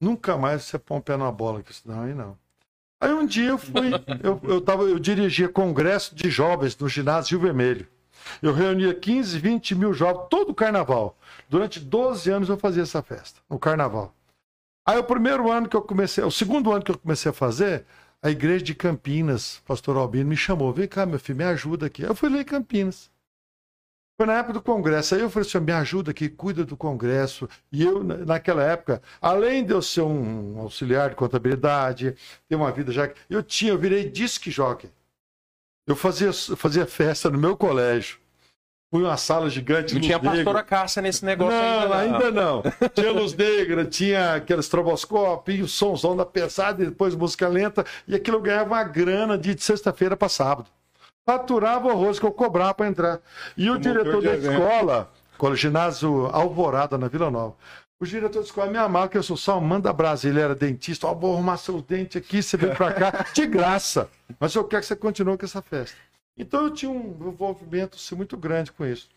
nunca 0.01 0.39
mais 0.39 0.63
você 0.63 0.79
põe 0.79 0.97
um 0.97 1.01
pé 1.03 1.17
na 1.17 1.31
bola, 1.31 1.63
que 1.63 1.75
senão 1.75 2.03
aí 2.03 2.15
não. 2.15 2.39
Aí 3.01 3.13
um 3.13 3.25
dia 3.25 3.51
eu 3.51 3.59
fui, 3.59 3.91
eu, 4.23 4.41
eu, 4.43 4.61
tava, 4.61 4.83
eu 4.83 4.99
dirigia 4.99 5.49
congresso 5.49 6.15
de 6.15 6.29
jovens 6.31 6.77
no 6.77 6.89
ginásio 6.89 7.39
Rio 7.39 7.47
Vermelho. 7.47 7.87
Eu 8.43 8.53
reunia 8.53 8.93
15, 8.93 9.39
20 9.39 9.75
mil 9.75 9.95
jovens 9.95 10.27
todo 10.29 10.55
carnaval. 10.55 11.17
Durante 11.49 11.79
12 11.79 12.31
anos 12.31 12.49
eu 12.49 12.59
fazia 12.59 12.83
essa 12.83 13.01
festa, 13.03 13.41
no 13.49 13.59
carnaval. 13.59 14.15
Aí 14.85 14.99
o 14.99 15.05
primeiro 15.05 15.51
ano 15.51 15.69
que 15.69 15.77
eu 15.77 15.83
comecei, 15.83 16.25
o 16.25 16.31
segundo 16.31 16.73
ano 16.73 16.83
que 16.83 16.91
eu 16.91 16.99
comecei 16.99 17.31
a 17.31 17.35
fazer, 17.35 17.85
a 18.21 18.31
igreja 18.31 18.65
de 18.65 18.75
Campinas, 18.75 19.63
pastor 19.65 19.97
Albino, 19.97 20.31
me 20.31 20.37
chamou, 20.37 20.73
vem 20.73 20.89
cá, 20.89 21.07
meu 21.07 21.19
filho, 21.19 21.39
me 21.39 21.45
ajuda 21.45 21.87
aqui. 21.87 22.03
Eu 22.03 22.15
fui 22.15 22.29
lá 22.29 22.41
em 22.41 22.45
Campinas. 22.45 23.11
Foi 24.21 24.27
na 24.27 24.39
época 24.39 24.55
do 24.55 24.61
congresso. 24.63 25.15
Aí 25.15 25.21
eu 25.21 25.31
falei 25.31 25.49
assim, 25.49 25.61
me 25.61 25.71
ajuda 25.73 26.11
aqui, 26.11 26.29
cuida 26.29 26.65
do 26.65 26.77
congresso. 26.77 27.49
E 27.71 27.85
eu, 27.85 28.03
na- 28.03 28.17
naquela 28.17 28.65
época, 28.65 29.01
além 29.23 29.65
de 29.65 29.73
eu 29.73 29.81
ser 29.81 30.01
um 30.01 30.59
auxiliar 30.59 31.11
de 31.11 31.15
contabilidade, 31.15 32.17
ter 32.49 32.57
uma 32.57 32.73
vida 32.73 32.91
já... 32.91 33.09
Eu 33.31 33.45
tinha, 33.45 33.71
eu 33.73 33.79
virei 33.79 34.11
disque 34.11 34.51
jockey. 34.51 34.91
Eu 35.87 35.95
fazia, 35.95 36.33
fazia 36.33 36.85
festa 36.85 37.31
no 37.31 37.39
meu 37.39 37.57
colégio. 37.57 38.19
Fui 38.91 39.05
uma 39.05 39.17
sala 39.17 39.49
gigante. 39.49 39.95
Não 39.95 40.01
tinha 40.01 40.19
negra. 40.19 40.33
pastora 40.35 40.63
Cássia 40.65 41.01
nesse 41.01 41.25
negócio 41.25 41.57
Não, 41.57 41.93
ainda. 41.93 41.97
ainda 42.19 42.31
não. 42.33 42.63
Tinha 42.95 43.13
luz 43.13 43.35
negra, 43.35 43.85
tinha 43.85 44.35
aquele 44.35 44.61
estroboscópio, 44.61 45.65
o 45.65 45.69
somzão 45.69 46.17
da 46.17 46.27
pesada, 46.27 46.83
e 46.83 46.87
depois 46.87 47.15
música 47.15 47.47
lenta, 47.47 47.85
e 48.07 48.17
aquilo 48.17 48.39
eu 48.39 48.43
ganhava 48.43 48.71
uma 48.71 48.83
grana 48.83 49.39
de 49.39 49.57
sexta-feira 49.63 50.17
para 50.17 50.29
sábado. 50.29 50.69
Faturava 51.29 51.89
o 51.89 51.91
arroz 51.91 52.19
que 52.19 52.25
eu 52.25 52.33
cobrava 52.33 52.73
para 52.73 52.89
entrar. 52.89 53.21
E 53.55 53.69
o 53.69 53.79
diretor 53.79 54.23
de 54.23 54.29
da 54.29 54.33
evento. 54.33 54.63
escola, 54.63 55.13
com 55.37 55.49
o 55.49 55.55
ginásio 55.55 56.25
Alvorada, 56.33 56.97
na 56.97 57.07
Vila 57.07 57.31
Nova, 57.31 57.55
o 58.01 58.07
diretor 58.07 58.39
da 58.39 58.47
escola 58.47 58.71
me 58.71 58.79
amava, 58.79 59.11
que 59.11 59.19
eu 59.19 59.23
sou 59.23 59.37
Salmão 59.37 59.79
da 59.79 59.93
Brasília, 59.93 60.41
era 60.41 60.55
dentista, 60.55 61.07
ó, 61.07 61.13
vou 61.13 61.35
arrumar 61.35 61.59
seus 61.59 61.83
dentes 61.83 62.17
aqui, 62.17 62.43
você 62.43 62.57
vem 62.57 62.75
para 62.75 62.95
cá, 62.95 63.27
de 63.35 63.47
graça. 63.47 64.09
Mas 64.41 64.55
eu 64.55 64.65
quero 64.65 64.81
que 64.81 64.87
você 64.87 64.97
continue 64.97 65.37
com 65.37 65.45
essa 65.45 65.61
festa. 65.61 65.99
Então 66.35 66.65
eu 66.65 66.71
tinha 66.71 66.91
um 66.91 67.15
envolvimento 67.29 67.99
assim, 67.99 68.15
muito 68.15 68.35
grande 68.35 68.73
com 68.73 68.87
isso. 68.87 69.11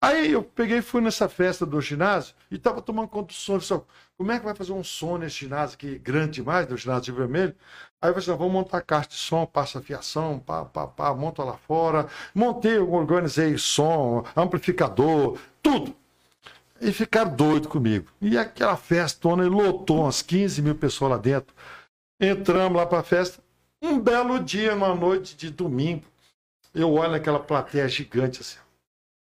Aí 0.00 0.30
eu 0.30 0.44
peguei 0.44 0.78
e 0.78 0.82
fui 0.82 1.00
nessa 1.00 1.28
festa 1.28 1.66
do 1.66 1.80
ginásio 1.80 2.36
e 2.50 2.54
estava 2.54 2.80
tomando 2.80 3.08
conta 3.08 3.34
do 3.34 3.56
assim, 3.56 3.80
como 4.16 4.30
é 4.30 4.38
que 4.38 4.44
vai 4.44 4.54
fazer 4.54 4.72
um 4.72 4.84
som 4.84 5.18
nesse 5.18 5.38
ginásio 5.40 5.74
aqui 5.74 5.98
grande 5.98 6.34
demais, 6.34 6.68
no 6.68 6.76
ginásio 6.76 7.02
de 7.04 7.12
vermelho? 7.12 7.56
Aí 8.02 8.10
assim, 8.10 8.30
vamos 8.30 8.52
montar 8.52 8.82
caixa 8.82 9.08
de 9.08 9.14
som, 9.14 9.46
passa 9.46 9.80
fiação, 9.80 10.38
pá, 10.38 10.64
pá, 10.64 10.86
pá, 10.86 11.14
monta 11.14 11.42
lá 11.42 11.56
fora. 11.56 12.08
Montei, 12.34 12.78
organizei 12.78 13.56
som, 13.58 14.24
amplificador, 14.36 15.38
tudo. 15.62 15.94
E 16.80 16.92
ficaram 16.92 17.34
doidos 17.34 17.68
comigo. 17.68 18.08
E 18.20 18.36
aquela 18.36 18.76
festona 18.76 19.44
e 19.44 19.48
lotou 19.48 20.02
umas 20.02 20.22
15 20.22 20.60
mil 20.60 20.74
pessoas 20.74 21.12
lá 21.12 21.16
dentro. 21.16 21.54
Entramos 22.20 22.76
lá 22.76 22.86
para 22.86 23.00
a 23.00 23.02
festa. 23.02 23.42
Um 23.82 23.98
belo 23.98 24.38
dia, 24.38 24.74
numa 24.74 24.94
noite 24.94 25.36
de 25.36 25.50
domingo, 25.50 26.04
eu 26.74 26.92
olho 26.92 27.12
naquela 27.12 27.40
plateia 27.40 27.88
gigante 27.88 28.40
assim 28.40 28.58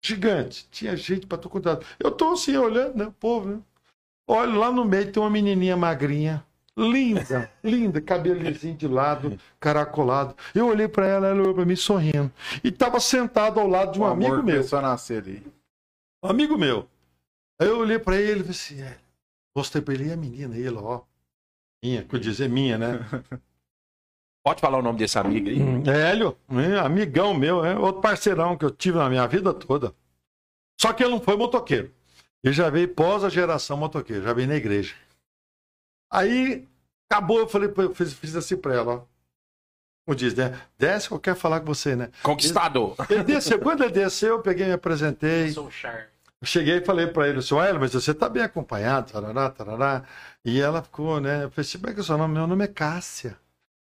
gigante. 0.02 0.66
Tinha 0.70 0.96
gente 0.96 1.26
para 1.26 1.38
todo 1.38 1.50
quanto 1.50 1.66
lado. 1.66 1.86
Eu 1.98 2.10
tô 2.10 2.32
assim 2.32 2.56
olhando, 2.56 2.96
né? 2.96 3.06
O 3.06 3.12
povo, 3.12 3.48
né? 3.48 3.60
Olha, 4.26 4.52
lá 4.58 4.70
no 4.70 4.84
meio 4.84 5.10
tem 5.10 5.22
uma 5.22 5.30
menininha 5.30 5.76
magrinha. 5.76 6.44
Linda, 6.78 7.50
linda, 7.62 8.00
cabelo 8.00 8.40
lisinho 8.40 8.76
de 8.76 8.86
lado, 8.86 9.36
caracolado. 9.58 10.36
Eu 10.54 10.68
olhei 10.68 10.86
para 10.86 11.06
ela, 11.08 11.26
ela 11.26 11.40
olhou 11.40 11.54
para 11.54 11.64
mim 11.64 11.74
sorrindo. 11.74 12.30
E 12.62 12.68
estava 12.68 13.00
sentado 13.00 13.58
ao 13.58 13.66
lado 13.66 13.92
de 13.92 13.98
um 13.98 14.02
O 14.02 14.06
amigo 14.06 14.40
meu. 14.44 14.64
a 14.70 14.80
nascer 14.80 15.22
ali. 15.22 15.42
Um 16.22 16.28
amigo 16.28 16.56
meu. 16.56 16.88
Aí 17.60 17.66
eu 17.66 17.78
olhei 17.78 17.98
para 17.98 18.16
ele 18.16 18.40
e 18.40 18.44
falei 18.44 18.50
assim: 18.50 18.80
é. 18.80 18.96
mostrei 19.56 19.82
para 19.82 19.94
ele 19.94 20.08
e 20.08 20.12
a 20.12 20.16
menina, 20.16 20.56
ele, 20.56 20.76
ó. 20.76 21.00
Minha, 21.82 22.04
que 22.04 22.14
eu 22.14 22.20
dizer 22.20 22.48
minha, 22.48 22.78
né? 22.78 23.00
Pode 24.46 24.60
falar 24.60 24.78
o 24.78 24.82
nome 24.82 25.00
desse 25.00 25.18
amigo 25.18 25.48
aí? 25.48 25.60
Hum, 25.60 25.82
Hélio, 25.84 26.38
é, 26.50 26.78
amigão 26.78 27.34
meu, 27.34 27.64
é 27.64 27.76
outro 27.76 28.00
parceirão 28.00 28.56
que 28.56 28.64
eu 28.64 28.70
tive 28.70 28.98
na 28.98 29.08
minha 29.08 29.26
vida 29.26 29.52
toda. 29.52 29.92
Só 30.80 30.92
que 30.92 31.02
ele 31.02 31.10
não 31.10 31.20
foi 31.20 31.36
motoqueiro. 31.36 31.92
Ele 32.42 32.54
já 32.54 32.70
veio 32.70 32.88
pós 32.88 33.24
a 33.24 33.28
geração 33.28 33.76
motoqueiro, 33.76 34.22
já 34.22 34.32
veio 34.32 34.46
na 34.46 34.54
igreja. 34.54 34.94
Aí 36.10 36.66
acabou, 37.10 37.40
eu 37.40 37.48
falei, 37.48 37.72
eu 37.76 37.94
fiz, 37.94 38.12
fiz 38.12 38.36
assim 38.36 38.56
pra 38.56 38.74
ela, 38.74 38.92
ó. 38.92 39.02
Como 40.06 40.16
diz, 40.16 40.34
né? 40.34 40.58
Desce 40.78 41.08
que 41.08 41.14
eu 41.14 41.20
quero 41.20 41.36
falar 41.36 41.60
com 41.60 41.66
você, 41.66 41.94
né? 41.94 42.10
Conquistador. 42.22 42.96
Ele 43.10 43.24
desceu, 43.24 43.58
quando 43.58 43.84
ele 43.84 43.92
desceu, 43.92 44.36
eu 44.36 44.42
peguei, 44.42 44.66
me 44.66 44.72
apresentei. 44.72 45.50
Sou 45.50 45.70
charme. 45.70 46.06
Cheguei 46.42 46.78
e 46.78 46.84
falei 46.84 47.08
pra 47.08 47.28
ele 47.28 47.40
assim, 47.40 47.58
Hélio, 47.58 47.80
mas 47.80 47.92
você 47.92 48.14
tá 48.14 48.28
bem 48.28 48.42
acompanhado, 48.42 49.12
tarará, 49.12 49.50
tarará. 49.50 50.04
E 50.44 50.60
ela 50.60 50.82
ficou, 50.82 51.20
né? 51.20 51.44
Eu 51.44 51.50
falei 51.50 51.68
assim, 51.68 51.78
como 51.78 51.90
é 51.90 51.92
que 51.92 51.98
é 51.98 52.02
o 52.02 52.04
seu 52.04 52.16
nome? 52.16 52.34
Meu 52.34 52.46
nome 52.46 52.64
é 52.64 52.68
Cássia. 52.68 53.36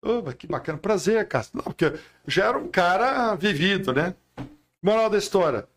Ô, 0.02 0.22
mas 0.22 0.34
que 0.34 0.46
bacana, 0.46 0.78
prazer, 0.78 1.28
Cássia. 1.28 1.52
Não, 1.54 1.62
porque 1.62 1.84
eu 1.84 1.98
já 2.26 2.46
era 2.46 2.58
um 2.58 2.68
cara 2.68 3.34
vivido, 3.34 3.92
né? 3.92 4.14
Moral 4.82 5.10
da 5.10 5.18
história. 5.18 5.68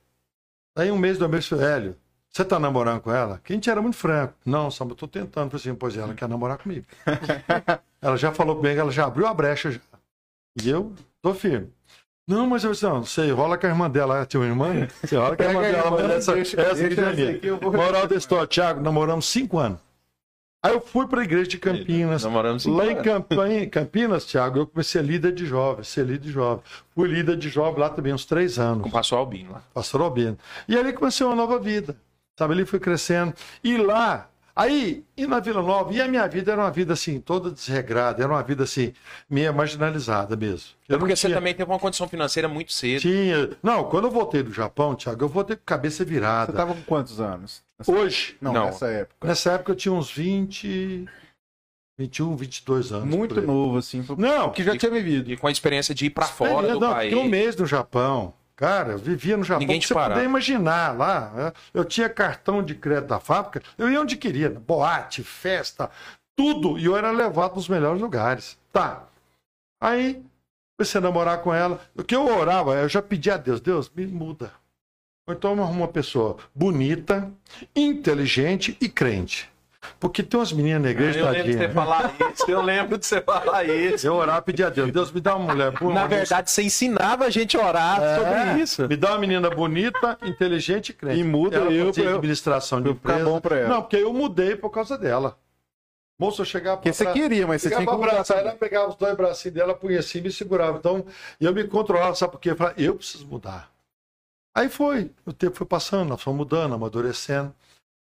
Aí 0.75 0.89
um 0.89 0.97
mês, 0.97 1.17
dois 1.17 1.29
meses, 1.29 1.51
Hélio, 1.51 1.97
você 2.31 2.45
tá 2.45 2.57
namorando 2.59 3.01
com 3.01 3.11
ela? 3.11 3.41
Que 3.43 3.53
a 3.53 3.55
gente 3.55 3.69
era 3.69 3.81
muito 3.81 3.97
franco. 3.97 4.33
Não, 4.45 4.71
Samba, 4.71 4.91
eu 4.93 4.95
tô 4.95 5.07
tentando. 5.07 5.49
Falei 5.51 5.61
assim, 5.61 5.75
pois 5.75 5.97
ela 5.97 6.13
quer 6.13 6.29
namorar 6.29 6.57
comigo. 6.57 6.85
ela 8.01 8.15
já 8.17 8.31
falou 8.31 8.55
comigo, 8.55 8.79
ela 8.79 8.91
já 8.91 9.05
abriu 9.05 9.27
a 9.27 9.33
brecha 9.33 9.71
já. 9.71 9.79
E 10.63 10.69
eu 10.69 10.93
tô 11.21 11.33
firme. 11.33 11.69
Não, 12.27 12.47
mas 12.47 12.63
eu 12.63 12.71
disse, 12.71 12.83
não, 12.83 13.03
você 13.03 13.31
rola 13.31 13.57
com 13.57 13.65
a 13.65 13.69
irmã 13.69 13.89
dela, 13.89 14.15
ela 14.17 14.25
tinha 14.25 14.39
uma 14.39 14.47
irmã? 14.47 14.87
Você 15.03 15.17
rola 15.17 15.35
com 15.35 15.43
a 15.43 15.45
irmã 15.47 15.61
dela, 15.61 15.91
mas 15.91 16.09
essa, 16.11 16.33
deixa- 16.33 16.61
essa 16.61 16.75
deixa 16.75 17.09
aqui 17.09 17.21
é 17.21 17.25
minha. 17.25 17.35
aqui, 17.35 17.49
vou- 17.51 17.73
Moral 17.73 18.07
da 18.07 18.15
história, 18.15 18.47
Thiago, 18.47 18.79
namoramos 18.81 19.25
cinco 19.25 19.57
anos. 19.57 19.79
Aí 20.63 20.73
eu 20.73 20.79
fui 20.79 21.07
para 21.07 21.21
a 21.21 21.23
igreja 21.23 21.49
de 21.49 21.57
Campinas. 21.57 22.23
Namoramos 22.23 22.63
cinco 22.63 22.77
Lá 22.77 22.85
em 22.85 22.91
anos. 22.91 23.03
Campi- 23.03 23.67
Campinas, 23.67 24.25
Thiago, 24.25 24.59
eu 24.59 24.67
comecei 24.67 25.01
a 25.01 25.03
líder 25.03 25.33
de 25.33 25.45
jovens, 25.45 25.87
ser 25.87 26.05
líder 26.05 26.19
de 26.19 26.31
jovens. 26.31 26.63
Fui 26.93 27.09
líder 27.09 27.35
de 27.35 27.49
jovens 27.49 27.79
lá 27.79 27.89
também 27.89 28.13
uns 28.13 28.25
três 28.25 28.59
anos, 28.59 28.83
Com 28.83 28.89
o 28.89 28.91
pastor 28.91 29.17
Albino 29.19 29.51
lá. 29.53 29.63
pastor 29.73 30.01
Albino. 30.01 30.37
E 30.69 30.77
ali 30.77 30.93
comecei 30.93 31.25
uma 31.25 31.35
nova 31.35 31.57
vida, 31.59 31.97
sabe? 32.41 32.53
Ali 32.53 32.65
fui 32.65 32.79
crescendo. 32.79 33.33
E 33.63 33.77
lá, 33.77 34.27
aí, 34.55 35.03
e 35.15 35.27
na 35.27 35.39
Vila 35.39 35.61
Nova, 35.61 35.93
e 35.93 36.01
a 36.01 36.07
minha 36.07 36.27
vida 36.27 36.51
era 36.51 36.61
uma 36.61 36.71
vida 36.71 36.93
assim, 36.93 37.19
toda 37.19 37.51
desregrada, 37.51 38.23
era 38.23 38.31
uma 38.33 38.41
vida 38.41 38.63
assim, 38.63 38.93
meio 39.29 39.53
marginalizada 39.53 40.35
mesmo. 40.35 40.69
Eu 40.89 40.95
É 40.95 40.99
porque 40.99 41.11
não 41.11 41.15
você 41.15 41.27
tinha- 41.27 41.37
também 41.37 41.53
teve 41.53 41.69
uma 41.71 41.79
condição 41.79 42.07
financeira 42.07 42.47
muito 42.49 42.73
cedo. 42.73 43.01
tinha. 43.01 43.51
Não, 43.61 43.83
quando 43.85 44.05
eu 44.05 44.11
voltei 44.11 44.41
do 44.41 44.51
Japão, 44.51 44.95
Thiago, 44.95 45.23
eu 45.23 45.29
voltei 45.29 45.55
com 45.55 45.61
cabeça 45.65 45.97
Você 45.97 46.05
virada. 46.05 46.51
tava 46.53 46.73
com 46.73 46.81
quantos 46.81 47.19
anos? 47.21 47.63
Nessa- 47.77 47.91
Hoje, 47.91 48.35
Não, 48.41 48.53
Não. 48.53 48.65
nessa 48.65 48.87
época. 48.87 49.27
nessa 49.27 49.51
época 49.53 49.71
eu 49.71 49.75
tinha 49.75 49.93
uns 49.93 50.11
20, 50.11 51.05
21, 51.97 52.35
22 52.35 52.91
anos. 52.91 53.05
Muito 53.07 53.39
novo, 53.41 53.77
assim. 53.77 54.03
Não, 54.17 54.49
Que 54.51 54.63
já 54.63 54.75
tinha 54.77 54.91
vivido. 54.91 55.31
E 55.31 55.37
com 55.37 55.47
a 55.47 55.51
experiência 55.51 55.93
de 55.93 56.05
ir 56.07 56.09
pra 56.09 56.25
fora 56.25 56.73
do 56.73 56.79
não, 56.79 56.91
país. 56.93 57.09
fiquei 57.11 57.23
um 57.25 57.29
mês 57.29 57.55
no 57.55 57.65
Japão. 57.65 58.33
Cara, 58.61 58.91
eu 58.91 58.99
vivia 58.99 59.35
no 59.35 59.43
Japão. 59.43 59.61
Ninguém 59.61 59.79
te 59.79 59.87
você 59.87 59.93
poder 59.95 60.23
imaginar 60.23 60.95
lá. 60.95 61.31
né? 61.31 61.53
Eu 61.73 61.83
tinha 61.83 62.07
cartão 62.07 62.61
de 62.61 62.75
crédito 62.75 63.07
da 63.09 63.19
fábrica, 63.19 63.63
eu 63.75 63.89
ia 63.89 63.99
onde 63.99 64.15
queria. 64.15 64.51
Boate, 64.51 65.23
festa, 65.23 65.89
tudo. 66.35 66.77
E 66.77 66.85
eu 66.85 66.95
era 66.95 67.09
levado 67.09 67.53
para 67.53 67.59
os 67.59 67.67
melhores 67.67 67.99
lugares. 67.99 68.59
Tá. 68.71 69.07
Aí, 69.81 70.23
comecei 70.77 70.99
a 70.99 71.01
namorar 71.01 71.41
com 71.41 71.51
ela. 71.51 71.81
O 71.97 72.03
que 72.03 72.15
eu 72.15 72.23
orava, 72.23 72.75
eu 72.75 72.87
já 72.87 73.01
pedi 73.01 73.31
a 73.31 73.37
Deus, 73.37 73.59
Deus, 73.59 73.91
me 73.95 74.05
muda. 74.05 74.53
Ou 75.27 75.33
então 75.33 75.55
eu 75.55 75.63
arrumo 75.63 75.79
uma 75.79 75.87
pessoa 75.87 76.37
bonita, 76.53 77.31
inteligente 77.75 78.77
e 78.79 78.87
crente. 78.87 79.50
Porque 79.99 80.21
tem 80.21 80.39
umas 80.39 80.51
meninas 80.53 80.81
na 80.83 80.89
igreja, 80.91 81.19
Eu 81.19 81.31
lembro 81.31 81.47
de 81.47 81.55
você 81.57 81.69
falar 81.69 82.13
isso. 82.31 82.51
Eu 82.51 82.61
lembro 82.61 82.97
de 82.97 83.05
você 83.05 83.21
falar 83.21 83.63
isso. 83.65 84.07
Eu 84.07 84.13
orava, 84.15 84.41
pedi 84.41 84.63
a 84.63 84.69
Deus, 84.69 84.91
Deus 84.91 85.11
me 85.11 85.19
dá 85.21 85.35
uma 85.35 85.53
mulher 85.53 85.71
boa. 85.71 85.93
Na 85.93 86.07
verdade, 86.07 86.51
você 86.51 86.63
ensinava 86.63 87.25
a 87.25 87.29
gente 87.29 87.57
a 87.57 87.67
orar 87.67 88.01
É, 88.01 88.15
sobre 88.17 88.61
isso. 88.61 88.87
Me 88.87 88.95
dá 88.95 89.09
uma 89.11 89.19
menina 89.19 89.49
bonita, 89.49 90.17
inteligente 90.23 90.89
e 90.89 90.93
crente. 90.93 91.19
E 91.19 91.23
muda 91.23 91.57
ela 91.57 91.71
eu 91.71 91.91
pra- 91.91 92.15
administração 92.15 92.79
de 92.81 92.83
pra 92.83 92.91
eu 92.91 92.95
ficar 92.95 93.11
empresa. 93.13 93.29
bom 93.29 93.41
pra 93.41 93.57
ela. 93.57 93.69
Não, 93.69 93.81
porque 93.81 93.97
eu 93.97 94.13
mudei 94.13 94.55
por 94.55 94.69
causa 94.69 94.97
dela. 94.97 95.37
Moço, 96.19 96.41
eu 96.41 96.45
chegava 96.45 96.77
Porque 96.77 96.93
você 96.93 97.03
pra- 97.03 97.13
queria, 97.13 97.47
mas 97.47 97.61
você 97.63 97.69
Chegava 97.69 97.83
tinha 97.83 97.91
que 97.93 97.97
pra 97.97 98.05
mudar. 98.05 98.11
abraçar, 98.21 98.37
ela 98.37 98.55
pegava 98.55 98.89
os 98.89 98.95
dois 98.95 99.15
bracinhos 99.17 99.55
dela, 99.55 99.73
punha 99.73 99.99
assim 99.99 100.19
e 100.19 100.21
me 100.21 100.31
segurava. 100.31 100.77
Então, 100.77 101.03
eu 101.39 101.51
me 101.53 101.63
controlava, 101.63 102.13
sabe 102.13 102.33
por 102.33 102.39
quê? 102.39 102.51
Eu 102.51 102.55
falava, 102.55 102.79
eu 102.79 102.95
preciso 102.95 103.25
mudar. 103.25 103.71
Aí 104.55 104.69
foi, 104.69 105.09
o 105.25 105.33
tempo 105.33 105.55
foi 105.55 105.65
passando, 105.65 106.07
nós 106.09 106.21
fomos 106.21 106.37
mudando, 106.37 106.75
amadurecendo. 106.75 107.51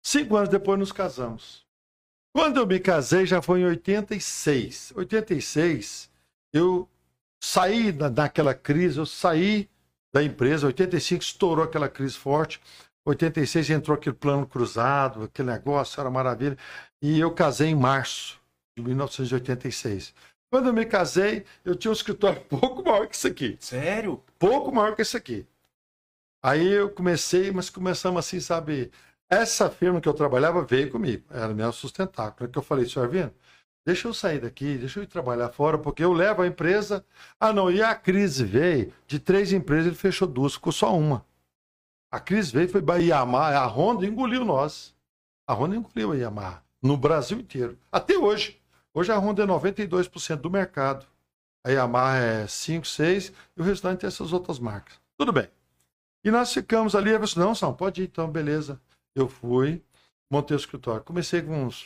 Cinco 0.06 0.36
anos 0.36 0.50
depois 0.50 0.78
nos 0.78 0.92
casamos. 0.92 1.63
Quando 2.36 2.58
eu 2.58 2.66
me 2.66 2.80
casei, 2.80 3.28
já 3.28 3.42
foi 3.42 3.62
em 3.62 3.66
86. 3.66 4.94
86, 4.96 6.10
eu 6.52 6.90
saí 7.42 7.92
da, 7.92 8.10
daquela 8.10 8.56
crise, 8.56 8.98
eu 8.98 9.06
saí 9.06 9.70
da 10.12 10.24
empresa, 10.24 10.68
85 10.68 11.22
estourou 11.22 11.64
aquela 11.64 11.88
crise 11.88 12.16
forte. 12.16 12.60
86 13.06 13.70
entrou 13.70 13.96
aquele 13.96 14.16
plano 14.16 14.48
cruzado, 14.48 15.24
aquele 15.24 15.52
negócio, 15.52 16.00
era 16.00 16.10
maravilha. 16.10 16.58
E 17.02 17.20
eu 17.20 17.32
casei 17.32 17.70
em 17.70 17.76
março 17.76 18.40
de 18.76 18.84
1986. 18.84 20.14
Quando 20.52 20.68
eu 20.68 20.74
me 20.74 20.86
casei, 20.86 21.46
eu 21.64 21.76
tinha 21.76 21.92
um 21.92 21.94
escritório 21.94 22.42
pouco 22.50 22.84
maior 22.84 23.08
que 23.08 23.16
isso 23.16 23.28
aqui. 23.28 23.58
Sério? 23.60 24.24
Pouco 24.40 24.72
maior 24.72 24.96
que 24.96 25.02
esse 25.02 25.18
aqui. 25.18 25.46
Aí 26.42 26.66
eu 26.66 26.90
comecei, 26.90 27.52
mas 27.52 27.70
começamos 27.70 28.20
assim, 28.20 28.40
sabe? 28.40 28.92
Essa 29.30 29.70
firma 29.70 30.00
que 30.00 30.08
eu 30.08 30.14
trabalhava 30.14 30.64
veio 30.64 30.92
comigo. 30.92 31.26
Era 31.30 31.54
minha 31.54 31.72
sustentáculo. 31.72 32.50
Que 32.50 32.58
eu 32.58 32.64
falei, 32.64 32.86
senhor 32.88 33.06
Arvino, 33.06 33.34
deixa 33.86 34.08
eu 34.08 34.14
sair 34.14 34.40
daqui, 34.40 34.78
deixa 34.78 35.00
eu 35.00 35.04
ir 35.04 35.08
trabalhar 35.08 35.50
fora, 35.50 35.78
porque 35.78 36.04
eu 36.04 36.14
levo 36.14 36.42
a 36.42 36.48
empresa. 36.48 37.06
Ah, 37.40 37.52
não, 37.52 37.72
e 37.72 37.82
a 37.82 37.96
crise 37.96 38.44
veio, 38.44 38.94
de 39.08 39.20
três 39.20 39.52
empresas 39.52 39.88
ele 39.88 39.96
fechou 39.96 40.28
duas, 40.28 40.54
ficou 40.54 40.72
só 40.72 40.96
uma. 40.96 41.26
A 42.12 42.20
crise 42.20 42.52
veio, 42.52 42.70
foi 42.70 42.84
a 42.88 42.96
Yamaha, 42.98 43.58
a 43.58 43.66
Honda 43.66 44.06
engoliu 44.06 44.46
nós. 44.46 44.96
A 45.48 45.54
Honda 45.54 45.76
engoliu 45.76 46.12
a 46.12 46.16
Yamaha, 46.16 46.64
no 46.82 46.96
Brasil 46.96 47.40
inteiro. 47.40 47.78
Até 47.92 48.18
hoje. 48.18 48.62
Hoje 48.94 49.12
a 49.12 49.18
Honda 49.18 49.44
é 49.44 49.48
92% 49.48 50.36
do 50.36 50.52
mercado. 50.52 51.08
A 51.66 51.72
Yamaha 51.72 52.18
é 52.18 52.48
5, 52.48 52.86
6 52.86 53.34
e 53.58 53.62
o 53.62 53.64
restante 53.64 54.06
é 54.06 54.08
essas 54.08 54.32
outras 54.32 54.60
marcas. 54.60 55.00
Tudo 55.18 55.32
bem. 55.32 55.50
E 56.24 56.30
nós 56.30 56.54
ficamos 56.54 56.96
ali, 56.96 57.10
eu 57.10 57.20
disse, 57.20 57.40
não, 57.40 57.56
São, 57.56 57.74
pode 57.74 58.02
ir, 58.02 58.06
então, 58.06 58.30
beleza. 58.30 58.80
Eu 59.16 59.28
fui, 59.28 59.82
montei 60.32 60.56
o 60.56 60.60
escritório. 60.60 61.02
Comecei 61.04 61.42
com 61.42 61.66
uns 61.66 61.86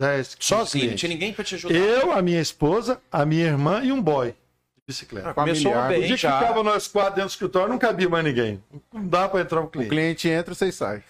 10, 0.00 0.34
15 0.34 0.48
Sozinho, 0.48 0.58
não 0.62 0.66
clientes. 0.88 1.00
tinha 1.00 1.08
ninguém 1.10 1.32
pra 1.32 1.44
te 1.44 1.54
ajudar. 1.54 1.74
Eu, 1.74 2.12
a 2.12 2.20
minha 2.22 2.40
esposa, 2.40 3.00
a 3.10 3.24
minha 3.24 3.46
irmã 3.46 3.82
e 3.84 3.92
um 3.92 4.02
boy 4.02 4.28
de 4.30 4.82
bicicleta. 4.86 5.30
Ah, 5.30 5.34
começou 5.34 5.72
familiar. 5.72 5.86
O 5.86 5.88
bem 5.92 6.00
dia 6.08 6.16
que 6.16 6.22
já. 6.22 6.38
ficava 6.40 6.62
nós 6.62 6.88
quatro 6.88 7.10
dentro 7.14 7.28
do 7.28 7.32
escritório, 7.32 7.68
não 7.68 7.78
cabia 7.78 8.08
mais 8.08 8.24
ninguém. 8.24 8.62
Não 8.92 9.06
dá 9.06 9.28
para 9.28 9.40
entrar 9.40 9.60
um 9.60 9.64
O 9.64 9.68
cliente. 9.68 9.90
cliente 9.90 10.28
entra, 10.28 10.54
vocês 10.54 10.74
saem. 10.74 11.02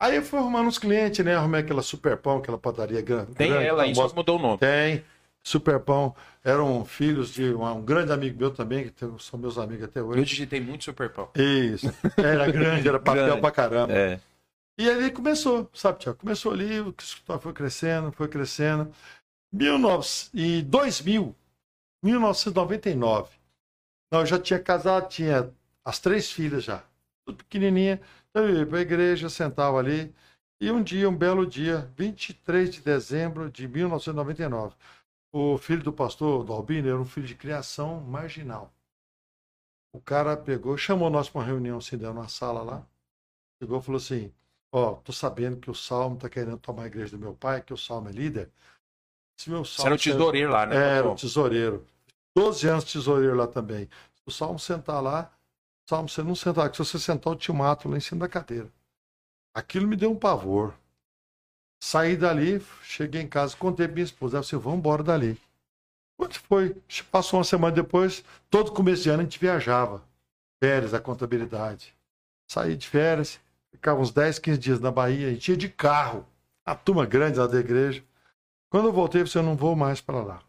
Aí 0.00 0.14
eu 0.14 0.22
fui 0.22 0.38
arrumando 0.38 0.68
uns 0.68 0.78
clientes, 0.78 1.24
né? 1.24 1.34
Arrumei 1.34 1.60
aquela 1.60 1.82
super 1.82 2.16
pão, 2.18 2.38
aquela 2.38 2.56
padaria 2.58 3.00
grande. 3.00 3.32
Tem 3.34 3.50
grande, 3.50 3.66
ela 3.66 3.82
aí, 3.82 3.94
só 3.94 4.12
mudou 4.14 4.38
o 4.38 4.42
nome. 4.42 4.58
Tem. 4.58 5.02
Super 5.42 5.80
pão. 5.80 6.14
Eram 6.44 6.84
filhos 6.84 7.32
de 7.32 7.52
um, 7.54 7.64
um 7.64 7.82
grande 7.82 8.12
amigo 8.12 8.38
meu 8.38 8.50
também, 8.52 8.88
que 8.90 8.92
são 9.18 9.38
meus 9.38 9.58
amigos 9.58 9.84
até 9.84 9.98
Eu 10.00 10.06
hoje. 10.08 10.24
digitei 10.24 10.60
muito 10.60 10.84
super 10.84 11.08
pão. 11.10 11.28
Isso. 11.34 11.92
Era 12.16 12.48
grande, 12.50 12.86
era 12.86 13.00
papel 13.00 13.24
Grande. 13.24 13.40
pra 13.40 13.50
caramba. 13.50 13.92
É. 13.92 14.20
E 14.78 14.88
ali 14.88 15.10
começou, 15.10 15.68
sabe, 15.74 15.98
Tiago? 15.98 16.18
Começou 16.18 16.52
ali, 16.52 16.80
o 16.80 16.94
escritório 16.96 17.42
foi 17.42 17.52
crescendo, 17.52 18.12
foi 18.12 18.28
crescendo. 18.28 18.94
19... 19.52 20.06
E 20.34 20.62
2000, 20.62 21.34
1999, 22.02 23.38
não, 24.12 24.20
eu 24.20 24.26
já 24.26 24.38
tinha 24.38 24.58
casado, 24.58 25.08
tinha 25.08 25.52
as 25.84 25.98
três 25.98 26.30
filhas 26.30 26.64
já, 26.64 26.84
tudo 27.26 27.38
pequenininha. 27.38 28.00
Então 28.30 28.48
eu 28.48 28.58
ia 28.58 28.66
para 28.66 28.78
a 28.78 28.82
igreja, 28.82 29.28
sentava 29.28 29.78
ali. 29.78 30.14
E 30.60 30.70
um 30.70 30.82
dia, 30.82 31.08
um 31.08 31.16
belo 31.16 31.46
dia, 31.46 31.90
23 31.96 32.70
de 32.70 32.80
dezembro 32.80 33.50
de 33.50 33.68
1999, 33.68 34.74
o 35.32 35.58
filho 35.58 35.82
do 35.82 35.92
pastor, 35.92 36.44
do 36.44 36.52
Albino, 36.52 36.88
era 36.88 36.98
um 36.98 37.04
filho 37.04 37.26
de 37.26 37.34
criação 37.34 38.00
marginal. 38.00 38.72
O 39.92 40.00
cara 40.00 40.36
pegou, 40.36 40.76
chamou 40.76 41.10
nós 41.10 41.28
para 41.28 41.40
uma 41.40 41.46
reunião, 41.46 41.78
assim, 41.78 41.96
deu 41.96 42.12
numa 42.12 42.28
sala 42.28 42.62
lá. 42.62 42.86
Chegou 43.60 43.78
e 43.78 43.82
falou 43.82 43.98
assim: 43.98 44.32
Ó, 44.72 44.94
tô 44.96 45.12
sabendo 45.12 45.58
que 45.58 45.70
o 45.70 45.74
Salmo 45.74 46.16
tá 46.16 46.28
querendo 46.28 46.58
tomar 46.58 46.84
a 46.84 46.86
igreja 46.86 47.16
do 47.16 47.18
meu 47.18 47.34
pai, 47.34 47.62
que 47.62 47.72
o 47.72 47.78
Salmo 47.78 48.08
é 48.08 48.12
líder. 48.12 48.50
Se 49.38 49.50
meu 49.50 49.64
Você 49.64 49.80
era 49.80 49.94
o 49.94 49.98
Salmo 49.98 50.16
tesoureiro 50.18 50.50
lá, 50.50 50.66
né? 50.66 50.76
Era 50.76 51.08
o 51.08 51.14
tesoureiro. 51.14 51.86
12 52.36 52.68
anos 52.68 52.84
tesoureiro 52.84 53.36
lá 53.36 53.46
também. 53.46 53.88
Se 54.14 54.22
o 54.26 54.30
Salmo 54.30 54.58
sentar 54.58 55.02
lá, 55.02 55.32
Salmo, 55.88 56.08
você 56.08 56.22
não 56.22 56.34
sentar, 56.34 56.68
porque 56.68 56.84
se 56.84 56.90
você 56.90 56.98
sentar, 56.98 57.32
eu 57.32 57.38
te 57.38 57.50
mato 57.50 57.88
lá 57.88 57.96
em 57.96 58.00
cima 58.00 58.20
da 58.20 58.28
cadeira. 58.28 58.70
Aquilo 59.54 59.88
me 59.88 59.96
deu 59.96 60.10
um 60.10 60.16
pavor. 60.16 60.74
Saí 61.82 62.16
dali, 62.16 62.60
cheguei 62.82 63.22
em 63.22 63.28
casa, 63.28 63.56
contei 63.56 63.86
pra 63.86 63.94
minha 63.94 64.04
esposa. 64.04 64.36
Ela 64.36 64.42
disse, 64.42 64.56
vamos 64.56 64.80
embora 64.80 65.02
dali. 65.02 65.40
Quando 66.18 66.34
foi? 66.34 66.76
Passou 67.10 67.38
uma 67.38 67.44
semana 67.44 67.74
depois, 67.74 68.22
todo 68.50 68.72
começo 68.72 69.04
de 69.04 69.08
ano 69.08 69.20
a 69.20 69.24
gente 69.24 69.38
viajava. 69.38 70.02
Férias, 70.62 70.92
a 70.92 71.00
contabilidade. 71.00 71.94
Saí 72.50 72.76
de 72.76 72.86
férias, 72.86 73.40
ficava 73.72 74.00
uns 74.00 74.10
10, 74.10 74.38
15 74.38 74.58
dias 74.58 74.80
na 74.80 74.90
Bahia, 74.90 75.28
a 75.28 75.30
gente 75.32 75.50
ia 75.50 75.56
de 75.56 75.68
carro. 75.68 76.26
A 76.64 76.74
turma 76.74 77.06
grande 77.06 77.38
lá 77.38 77.46
da 77.46 77.58
igreja. 77.58 78.04
Quando 78.70 78.88
eu 78.88 78.92
voltei, 78.92 79.20
eu 79.20 79.24
disse, 79.24 79.38
eu 79.38 79.42
não 79.42 79.56
vou 79.56 79.74
mais 79.74 80.00
para 80.00 80.22
lá. 80.22 80.42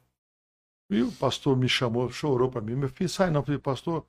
E 0.89 1.01
o 1.01 1.11
pastor 1.11 1.55
me 1.55 1.69
chamou, 1.69 2.11
chorou 2.11 2.49
para 2.49 2.61
mim. 2.61 2.75
Meu 2.75 2.89
filho, 2.89 3.09
sai 3.09 3.29
não. 3.29 3.39
Eu 3.39 3.45
falei, 3.45 3.59
pastor, 3.59 4.05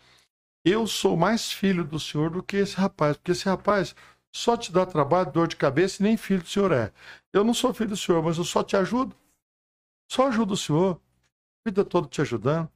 eu 0.64 0.86
sou 0.86 1.16
mais 1.16 1.52
filho 1.52 1.84
do 1.84 2.00
senhor 2.00 2.30
do 2.30 2.42
que 2.42 2.56
esse 2.56 2.76
rapaz, 2.76 3.16
porque 3.16 3.32
esse 3.32 3.44
rapaz 3.44 3.94
só 4.32 4.56
te 4.56 4.72
dá 4.72 4.86
trabalho, 4.86 5.30
dor 5.30 5.48
de 5.48 5.56
cabeça 5.56 6.02
e 6.02 6.04
nem 6.04 6.16
filho 6.16 6.42
do 6.42 6.48
senhor 6.48 6.72
é. 6.72 6.92
Eu 7.32 7.44
não 7.44 7.54
sou 7.54 7.74
filho 7.74 7.90
do 7.90 7.96
senhor, 7.96 8.22
mas 8.22 8.38
eu 8.38 8.44
só 8.44 8.62
te 8.62 8.76
ajudo. 8.76 9.14
Só 10.10 10.28
ajudo 10.28 10.54
o 10.54 10.56
senhor. 10.56 11.00
A 11.64 11.70
vida 11.70 11.84
toda 11.84 12.08
te 12.08 12.20
ajudando. 12.20 12.70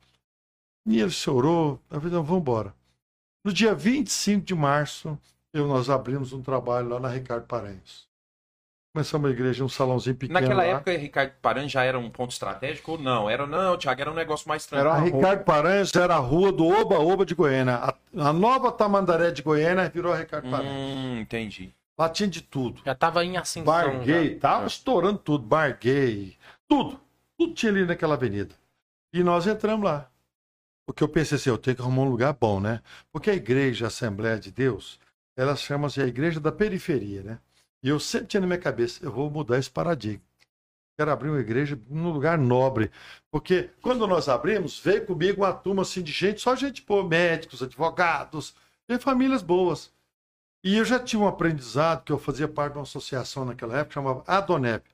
E 0.87 1.01
ele 1.01 1.11
chorou. 1.11 1.81
Falei, 1.88 2.11
não, 2.11 2.23
vamos 2.23 2.42
embora. 2.42 2.75
No 3.44 3.53
dia 3.53 3.75
25 3.75 4.44
de 4.44 4.55
março, 4.55 5.18
eu, 5.55 5.67
nós 5.67 5.88
abrimos 5.88 6.33
um 6.33 6.43
trabalho 6.43 6.88
lá 6.88 7.01
na 7.01 7.09
Ricardo 7.09 7.47
Paranhos. 7.47 8.07
Começamos 8.95 9.29
a 9.29 9.33
igreja, 9.33 9.64
um 9.64 9.69
salãozinho 9.69 10.14
pequeno 10.14 10.38
Naquela 10.38 10.62
lá. 10.62 10.69
época, 10.69 10.97
Ricardo 10.97 11.33
Paran 11.43 11.69
já 11.69 11.83
era 11.83 11.99
um 11.99 12.09
ponto 12.09 12.31
estratégico 12.31 12.93
ou 12.93 12.99
não? 12.99 13.29
Era, 13.29 13.45
não, 13.45 13.77
Thiago, 13.77 14.01
era 14.01 14.11
um 14.11 14.14
negócio 14.14 14.49
mais 14.49 14.71
Era 14.71 14.90
A 14.90 14.95
tranquilo. 14.95 15.17
Ricardo 15.17 15.45
Paranhos 15.45 15.95
era 15.97 16.14
a 16.14 16.19
rua 16.19 16.53
do 16.53 16.64
Oba-Oba 16.64 17.27
de 17.27 17.35
Goiânia. 17.35 17.75
A, 17.75 17.95
a 18.29 18.33
nova 18.33 18.71
Tamandaré 18.71 19.33
de 19.33 19.43
Goiânia 19.43 19.88
virou 19.88 20.12
a 20.12 20.19
Ricardo 20.19 20.49
Paranhos. 20.49 20.73
Hum, 20.73 21.19
entendi. 21.19 21.75
Lá 21.99 22.09
tinha 22.09 22.29
de 22.29 22.40
tudo. 22.40 22.83
Já 22.85 22.95
tava 22.95 23.25
em 23.25 23.37
ascensão. 23.37 23.73
Bar 23.73 23.99
gay, 24.05 24.35
já. 24.35 24.40
tava 24.40 24.67
estourando 24.67 25.19
tudo. 25.19 25.45
Bar 25.45 25.77
gay, 25.81 26.37
tudo. 26.69 27.01
Tudo 27.37 27.53
tinha 27.53 27.73
ali 27.73 27.85
naquela 27.85 28.14
avenida. 28.14 28.55
E 29.12 29.25
nós 29.25 29.45
entramos 29.47 29.85
lá. 29.85 30.09
Porque 30.87 31.03
eu 31.03 31.09
pensei 31.09 31.37
assim, 31.37 31.51
eu 31.51 31.59
tenho 31.59 31.77
que 31.77 31.83
arrumar 31.83 32.03
um 32.03 32.11
lugar 32.11 32.33
bom, 32.33 32.61
né? 32.61 32.81
Porque 33.11 33.31
a 33.31 33.35
igreja, 33.35 33.87
a 33.87 33.88
Assembleia 33.88 34.38
de 34.38 34.53
Deus, 34.53 35.01
ela 35.37 35.57
chama-se 35.57 36.01
a 36.01 36.07
igreja 36.07 36.40
da 36.40 36.53
periferia, 36.53 37.23
né? 37.23 37.38
E 37.83 37.88
eu 37.88 38.01
sempre 38.01 38.29
tinha 38.29 38.40
na 38.40 38.47
minha 38.47 38.59
cabeça, 38.59 39.05
eu 39.05 39.12
vou 39.12 39.31
mudar 39.31 39.59
esse 39.59 39.70
paradigma. 39.70 40.23
Quero 40.97 41.11
abrir 41.11 41.29
uma 41.29 41.40
igreja 41.40 41.79
num 41.90 42.11
lugar 42.11 42.38
nobre. 42.38 42.90
Porque 43.31 43.70
quando 43.83 44.07
nós 44.07 44.29
abrimos, 44.29 44.79
veio 44.79 45.05
comigo 45.05 45.42
uma 45.42 45.53
turma 45.53 45.83
assim 45.83 46.03
de 46.03 46.12
gente, 46.12 46.40
só 46.40 46.55
gente 46.55 46.83
boa, 46.83 47.07
médicos, 47.07 47.62
advogados, 47.62 48.55
e 48.88 48.99
famílias 48.99 49.42
boas. 49.42 49.92
E 50.62 50.77
eu 50.77 50.85
já 50.85 50.99
tinha 50.99 51.20
um 51.20 51.27
aprendizado 51.27 52.05
que 52.05 52.12
eu 52.12 52.18
fazia 52.18 52.49
parte 52.49 52.73
de 52.73 52.79
uma 52.79 52.85
associação 52.85 53.44
naquela 53.44 53.79
época, 53.79 53.94
chamava 53.94 54.25
ADONEP 54.27 54.85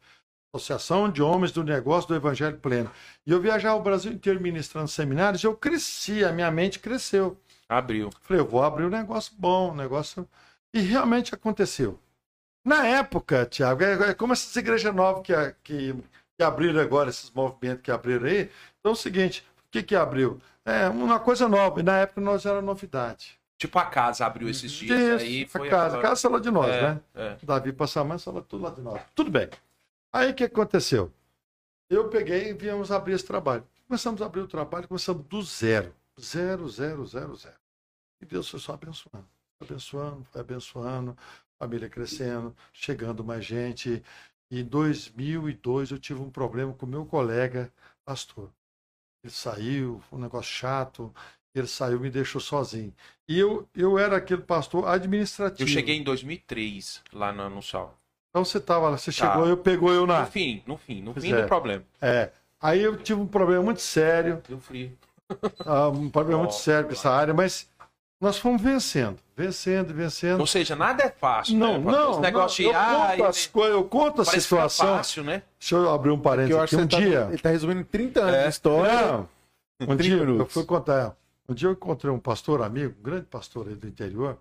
Associação 0.53 1.09
de 1.09 1.23
Homens 1.23 1.53
do 1.53 1.63
Negócio 1.63 2.09
do 2.09 2.17
Evangelho 2.17 2.59
Pleno. 2.59 2.91
E 3.25 3.31
eu 3.31 3.41
viajava 3.41 3.79
o 3.79 3.83
Brasil 3.83 4.13
inteiro 4.13 4.41
ministrando 4.41 4.89
seminários, 4.89 5.43
e 5.43 5.47
eu 5.47 5.57
cresci, 5.57 6.25
a 6.25 6.33
minha 6.33 6.51
mente 6.51 6.81
cresceu. 6.81 7.41
Abriu. 7.71 8.11
Falei, 8.23 8.43
eu 8.43 8.47
vou 8.47 8.65
abrir 8.65 8.85
um 8.85 8.91
negócio 8.91 9.33
bom, 9.39 9.71
um 9.71 9.75
negócio. 9.77 10.29
E 10.75 10.81
realmente 10.81 11.33
aconteceu. 11.33 11.99
Na 12.65 12.85
época, 12.85 13.47
Tiago, 13.47 13.85
é, 13.85 14.11
é 14.11 14.15
como 14.15 14.33
essas 14.33 14.55
igrejas 14.57 14.93
novas 14.93 15.23
que, 15.23 15.33
que, 15.63 15.95
que 16.37 16.43
abriram 16.45 16.81
agora, 16.81 17.11
esses 17.11 17.31
movimentos 17.31 17.83
que 17.83 17.91
abriram 17.93 18.27
aí. 18.27 18.51
Então 18.81 18.91
é 18.91 18.93
o 18.93 18.97
seguinte: 18.97 19.47
o 19.69 19.71
que, 19.71 19.85
que 19.85 19.95
abriu? 19.95 20.41
É 20.65 20.89
uma 20.89 21.21
coisa 21.21 21.49
nova, 21.49 21.79
e 21.79 21.83
na 21.83 21.99
época 21.99 22.21
nós 22.21 22.45
era 22.45 22.61
novidade. 22.61 23.39
Tipo 23.57 23.79
a 23.79 23.85
casa 23.85 24.27
abriu 24.27 24.49
esses 24.49 24.71
dias 24.73 25.23
Isso, 25.23 25.25
aí. 25.25 25.45
a 25.45 25.49
Foi 25.49 25.69
casa, 25.69 25.87
aquela- 25.87 26.03
casa 26.03 26.17
sala 26.21 26.41
de 26.41 26.51
nós, 26.51 26.71
é, 26.75 26.83
né? 26.83 27.01
é. 27.15 27.37
Davi 27.43 27.73
Passamã, 27.73 28.19
sala 28.19 28.43
tudo 28.43 28.65
lá 28.65 28.71
de 28.71 28.81
nós. 28.81 29.01
Tudo 29.15 29.31
bem. 29.31 29.49
Aí 30.13 30.31
o 30.31 30.35
que 30.35 30.45
aconteceu? 30.45 31.13
Eu 31.89 32.09
peguei 32.09 32.51
e 32.51 32.53
viemos 32.53 32.91
abrir 32.91 33.15
esse 33.15 33.25
trabalho. 33.25 33.65
Começamos 33.87 34.21
a 34.23 34.27
abrir 34.27 34.41
o 34.41 34.49
trabalho, 34.49 34.89
começamos 34.89 35.25
do 35.27 35.43
zero. 35.43 35.95
Zero, 36.21 36.69
zero, 36.69 37.07
zero, 37.07 37.35
zero. 37.37 37.60
E 38.21 38.27
Deus 38.27 38.49
foi 38.49 38.61
só 38.61 38.75
abençoando. 38.75 39.27
Abençoando, 39.63 40.25
foi 40.25 40.41
abençoando, 40.41 41.17
família 41.59 41.89
crescendo, 41.89 42.57
chegando 42.73 43.23
mais 43.25 43.45
gente. 43.45 44.03
Em 44.51 44.65
2002 44.65 45.91
eu 45.91 45.99
tive 45.99 46.21
um 46.21 46.31
problema 46.31 46.73
com 46.75 46.87
meu 46.87 47.05
colega 47.05 47.73
pastor. 48.05 48.51
Ele 49.23 49.33
saiu, 49.33 50.01
foi 50.09 50.19
um 50.19 50.23
negócio 50.23 50.51
chato. 50.53 51.15
Ele 51.55 51.67
saiu, 51.67 51.99
me 52.01 52.09
deixou 52.11 52.41
sozinho. 52.41 52.95
E 53.29 53.39
eu, 53.39 53.69
eu 53.75 53.99
era 53.99 54.17
aquele 54.17 54.43
pastor 54.43 54.87
administrativo. 54.89 55.69
Eu 55.69 55.73
cheguei 55.73 55.97
em 55.97 56.05
2003 56.05 57.03
lá 57.13 57.33
no, 57.33 57.51
no 57.51 57.63
Sal. 57.63 57.99
Então 58.31 58.45
você 58.45 58.61
tava 58.61 58.89
lá, 58.89 58.97
você 58.97 59.11
Tá. 59.13 59.27
chegou, 59.33 59.47
eu 59.49 59.57
pegou 59.57 59.93
eu 59.93 60.07
na. 60.07 60.21
No 60.21 60.27
fim, 60.27 60.63
no 60.67 60.77
fim, 60.79 61.03
no 61.03 61.13
Pois 61.13 61.25
fim 61.25 61.33
é. 61.33 61.43
do 61.43 61.49
problema. 61.49 61.85
É. 62.01 62.31
Aí 62.61 62.81
eu 62.81 62.97
tive 62.97 63.21
um 63.21 63.27
problema 63.27 63.63
muito 63.63 63.81
sério, 63.81 64.43
Deu 64.49 64.61
frio. 64.61 64.97
ah, 65.67 65.89
um 65.89 66.09
problema 66.11 66.39
muito 66.41 66.53
Nossa, 66.53 66.63
sério 66.65 66.87
com 66.87 66.93
essa 66.93 67.11
área, 67.11 67.35
mas 67.35 67.69
nós 68.21 68.39
fomos 68.39 68.61
vencendo, 68.61 69.19
vencendo, 69.37 69.95
vencendo. 69.95 70.41
Ou 70.41 70.47
seja, 70.47 70.77
nada 70.77 71.03
é 71.05 71.11
fácil. 71.11 71.57
Não, 71.57 71.79
né? 71.81 71.91
não, 71.91 72.11
Esse 72.13 72.21
negócio 72.21 72.65
não, 72.65 72.71
de, 72.73 72.77
eu, 72.77 72.83
ah, 72.83 73.07
conto 73.17 73.25
as 73.25 73.47
coisas, 73.47 73.73
eu 73.73 73.85
conto 73.85 74.09
a 74.23 74.25
parece 74.25 74.31
que 74.33 74.37
é 74.37 74.41
situação. 74.41 74.87
fácil, 74.97 75.25
né? 75.25 75.43
Deixa 75.59 75.75
eu 75.77 75.91
abrir 75.91 76.11
um 76.11 76.21
parênteses 76.21 76.57
eu 76.57 76.63
aqui. 76.63 76.77
Um 76.77 76.81
ele, 76.81 76.87
dia. 76.89 77.21
tá, 77.25 77.29
ele 77.29 77.39
tá 77.39 77.49
resumindo 77.49 77.85
30 77.85 78.21
anos 78.21 78.35
É. 78.35 78.43
de 78.45 78.49
história. 78.51 78.93
Não, 79.13 79.29
um 79.81 79.87
30 79.97 80.03
dia 80.03 80.17
eu 80.17 80.27
minutos. 80.27 80.53
fui 80.53 80.65
contar. 80.65 81.17
Um 81.49 81.55
dia 81.55 81.69
eu 81.69 81.73
encontrei 81.73 82.13
um 82.13 82.19
pastor 82.19 82.63
amigo, 82.63 82.95
um 82.99 83.03
grande 83.03 83.25
pastor 83.27 83.67
aí 83.69 83.75
do 83.75 83.89
interior. 83.89 84.39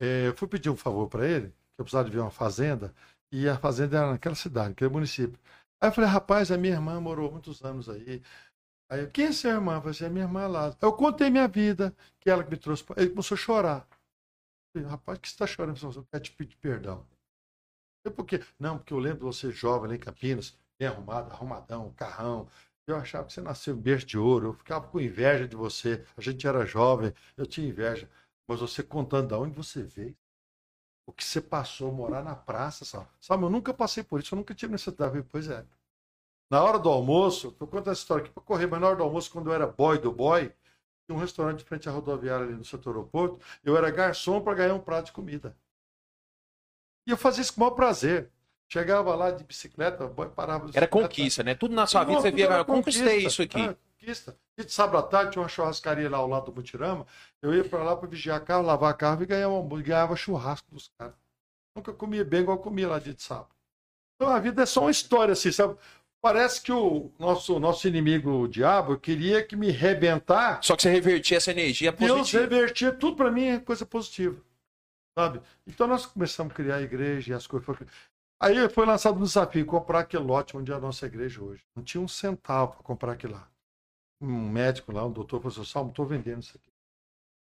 É, 0.00 0.26
eu 0.28 0.34
fui 0.34 0.48
pedir 0.48 0.70
um 0.70 0.76
favor 0.76 1.06
para 1.08 1.26
ele, 1.26 1.48
que 1.48 1.80
eu 1.80 1.84
precisava 1.84 2.08
de 2.08 2.14
ver 2.16 2.20
uma 2.22 2.30
fazenda, 2.30 2.92
e 3.30 3.48
a 3.48 3.56
fazenda 3.56 3.98
era 3.98 4.10
naquela 4.12 4.34
cidade, 4.34 4.70
naquele 4.70 4.90
município. 4.90 5.38
Aí 5.80 5.88
eu 5.90 5.92
falei, 5.92 6.08
rapaz, 6.10 6.50
a 6.50 6.56
minha 6.56 6.74
irmã 6.74 6.98
morou 7.00 7.30
muitos 7.30 7.62
anos 7.62 7.88
aí. 7.88 8.22
Aí, 8.94 9.00
eu, 9.00 9.10
quem 9.10 9.26
é 9.26 9.32
sua 9.32 9.50
irmã? 9.50 9.74
Eu 9.74 9.80
falei, 9.80 9.90
assim, 9.90 10.04
é 10.04 10.08
minha 10.08 10.24
irmã 10.24 10.46
lá. 10.46 10.76
Eu 10.80 10.92
contei 10.92 11.28
minha 11.28 11.48
vida, 11.48 11.94
que 12.20 12.30
ela 12.30 12.44
que 12.44 12.50
me 12.50 12.56
trouxe. 12.56 12.84
Ele 12.96 13.10
começou 13.10 13.34
a 13.34 13.38
chorar. 13.38 13.88
Eu 14.74 14.82
falei, 14.82 14.88
rapaz, 14.88 15.18
que 15.18 15.28
você 15.28 15.34
está 15.34 15.46
chorando? 15.46 15.78
Eu 15.82 16.04
quero 16.04 16.22
te 16.22 16.30
pedir 16.30 16.56
perdão. 16.56 17.04
Eu, 18.04 18.12
por 18.12 18.24
quê? 18.24 18.40
Não, 18.58 18.78
porque 18.78 18.92
eu 18.92 18.98
lembro 18.98 19.18
de 19.18 19.24
você 19.24 19.50
jovem 19.50 19.88
lá 19.88 19.96
em 19.96 19.98
Campinas, 19.98 20.56
bem 20.78 20.86
arrumado, 20.86 21.32
arrumadão, 21.32 21.92
carrão. 21.94 22.48
Eu 22.86 22.96
achava 22.96 23.26
que 23.26 23.32
você 23.32 23.40
nasceu 23.40 23.74
em 23.74 23.80
berço 23.80 24.06
de 24.06 24.16
ouro. 24.16 24.48
Eu 24.48 24.54
ficava 24.54 24.86
com 24.86 25.00
inveja 25.00 25.48
de 25.48 25.56
você. 25.56 26.04
A 26.16 26.20
gente 26.20 26.46
era 26.46 26.64
jovem, 26.64 27.12
eu 27.36 27.46
tinha 27.46 27.66
inveja. 27.66 28.08
Mas 28.46 28.60
você 28.60 28.80
contando 28.82 29.28
de 29.28 29.34
onde 29.34 29.56
você 29.56 29.82
veio, 29.82 30.16
o 31.06 31.12
que 31.12 31.24
você 31.24 31.40
passou, 31.40 31.92
morar 31.92 32.22
na 32.22 32.36
praça, 32.36 32.84
sabe? 32.84 33.08
Sabe, 33.20 33.42
eu 33.42 33.50
nunca 33.50 33.74
passei 33.74 34.04
por 34.04 34.20
isso, 34.20 34.34
eu 34.34 34.38
nunca 34.38 34.54
tive 34.54 34.72
necessidade. 34.72 35.20
Pois 35.24 35.48
é. 35.48 35.64
Na 36.50 36.62
hora 36.62 36.78
do 36.78 36.88
almoço, 36.88 37.56
eu 37.60 37.66
conto 37.66 37.90
essa 37.90 38.00
história 38.00 38.24
aqui 38.24 38.32
para 38.32 38.42
correr, 38.42 38.66
mas 38.66 38.80
na 38.80 38.88
hora 38.88 38.96
do 38.96 39.02
almoço, 39.02 39.30
quando 39.30 39.50
eu 39.50 39.54
era 39.54 39.66
boy 39.66 39.98
do 39.98 40.12
boy, 40.12 40.52
tinha 41.06 41.16
um 41.16 41.20
restaurante 41.20 41.58
de 41.58 41.64
frente 41.64 41.88
à 41.88 41.92
rodoviária 41.92 42.46
ali 42.46 42.54
no 42.54 42.64
setor 42.64 42.90
aeroporto, 42.90 43.38
eu 43.62 43.76
era 43.76 43.90
garçom 43.90 44.40
para 44.40 44.54
ganhar 44.54 44.74
um 44.74 44.80
prato 44.80 45.06
de 45.06 45.12
comida. 45.12 45.56
E 47.06 47.10
eu 47.10 47.16
fazia 47.16 47.42
isso 47.42 47.52
com 47.52 47.60
o 47.60 47.64
maior 47.64 47.74
prazer. 47.74 48.30
Chegava 48.68 49.14
lá 49.14 49.30
de 49.30 49.44
bicicleta, 49.44 50.06
boy, 50.06 50.28
parava 50.30 50.66
de 50.66 50.76
Era 50.76 50.86
bicicleta. 50.86 51.08
conquista, 51.08 51.42
né? 51.42 51.54
Tudo 51.54 51.74
na 51.74 51.86
sua 51.86 52.04
vida 52.04 52.20
você 52.20 52.30
via, 52.30 52.46
era 52.46 52.58
eu 52.58 52.64
conquistei 52.64 53.26
isso 53.26 53.42
aqui. 53.42 53.60
Ah, 53.60 53.76
conquista. 53.98 54.36
E 54.56 54.64
de 54.64 54.72
sábado 54.72 54.98
à 54.98 55.02
tarde 55.02 55.32
tinha 55.32 55.42
uma 55.42 55.48
churrascaria 55.48 56.08
lá 56.08 56.18
ao 56.18 56.28
lado 56.28 56.46
do 56.46 56.54
Mutirama. 56.54 57.06
Eu 57.42 57.54
ia 57.54 57.64
para 57.64 57.82
lá 57.82 57.96
para 57.96 58.08
vigiar 58.08 58.40
carro, 58.42 58.64
lavar 58.64 58.96
carro 58.96 59.22
e 59.22 59.26
ganhava, 59.26 59.82
ganhava 59.82 60.16
churrasco 60.16 60.66
dos 60.72 60.90
caras. 60.98 61.14
Nunca 61.76 61.92
comia 61.92 62.24
bem 62.24 62.40
igual 62.40 62.56
eu 62.56 62.62
comia 62.62 62.88
lá 62.88 62.98
dia 62.98 63.12
de 63.12 63.22
sábado. 63.22 63.54
Então 64.16 64.32
a 64.32 64.38
vida 64.38 64.62
é 64.62 64.66
só 64.66 64.82
uma 64.82 64.90
história 64.90 65.32
assim, 65.32 65.52
sabe? 65.52 65.76
Parece 66.24 66.62
que 66.62 66.72
o 66.72 67.12
nosso, 67.18 67.60
nosso 67.60 67.86
inimigo, 67.86 68.30
o 68.30 68.48
diabo, 68.48 68.98
queria 68.98 69.44
que 69.44 69.54
me 69.54 69.70
rebentar. 69.70 70.58
Só 70.62 70.74
que 70.74 70.80
você 70.80 70.88
revertia 70.90 71.36
essa 71.36 71.50
energia 71.50 71.92
Deus 71.92 72.10
positiva. 72.12 72.42
revertia 72.44 72.92
tudo 72.92 73.14
para 73.14 73.30
mim 73.30 73.44
é 73.48 73.60
coisa 73.60 73.84
positiva. 73.84 74.40
Sabe? 75.18 75.42
Então 75.66 75.86
nós 75.86 76.06
começamos 76.06 76.50
a 76.50 76.56
criar 76.56 76.76
a 76.76 76.80
igreja 76.82 77.30
e 77.32 77.34
as 77.36 77.46
coisas. 77.46 77.66
foram- 77.66 77.86
Aí 78.40 78.66
foi 78.70 78.86
lançado 78.86 79.18
um 79.18 79.22
desafio, 79.22 79.66
comprar 79.66 79.98
aquele 80.00 80.24
lote 80.24 80.56
onde 80.56 80.72
é 80.72 80.74
a 80.74 80.80
nossa 80.80 81.04
igreja 81.04 81.42
hoje. 81.44 81.62
Não 81.76 81.84
tinha 81.84 82.00
um 82.00 82.08
centavo 82.08 82.72
para 82.72 82.82
comprar 82.82 83.12
aquilo 83.12 83.34
lá. 83.34 83.46
Um 84.18 84.48
médico 84.48 84.92
lá, 84.92 85.04
um 85.04 85.12
doutor, 85.12 85.42
falou 85.42 85.52
assim, 85.52 85.70
Salmo, 85.70 85.90
estou 85.90 86.06
vendendo 86.06 86.40
isso 86.42 86.56
aqui. 86.56 86.70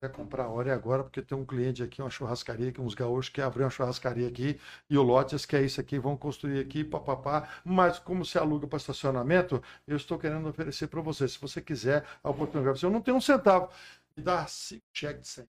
Quer 0.02 0.12
comprar 0.12 0.44
a 0.44 0.50
hora 0.50 0.70
é 0.70 0.74
agora, 0.74 1.04
porque 1.04 1.22
tem 1.22 1.38
um 1.38 1.46
cliente 1.46 1.82
aqui, 1.82 2.02
uma 2.02 2.10
churrascaria, 2.10 2.72
que 2.72 2.82
uns 2.82 2.94
gaúchos 2.94 3.30
querem 3.30 3.48
abrir 3.48 3.64
uma 3.64 3.70
churrascaria 3.70 4.28
aqui, 4.28 4.60
e 4.90 4.98
o 4.98 5.02
lote 5.02 5.34
eles 5.34 5.46
querem 5.46 5.66
isso 5.66 5.80
aqui, 5.80 5.98
vão 5.98 6.18
construir 6.18 6.60
aqui, 6.60 6.84
papapá. 6.84 7.50
Mas 7.64 7.98
como 7.98 8.26
se 8.26 8.38
aluga 8.38 8.68
para 8.68 8.78
estacionamento, 8.78 9.64
eu 9.88 9.96
estou 9.96 10.20
querendo 10.20 10.48
oferecer 10.48 10.88
para 10.88 11.02
você. 11.02 11.28
Se 11.28 11.40
você 11.40 11.62
quiser 11.62 12.06
a 12.22 12.30
oportunidade, 12.30 12.84
eu 12.84 12.92
não 12.92 13.02
tenho 13.02 13.18
um 13.18 13.22
centavo. 13.22 13.72
Me 14.16 14.24
dá 14.24 14.46
cinco 14.48 14.84
cheques 14.94 15.22
de 15.22 15.28
100. 15.28 15.48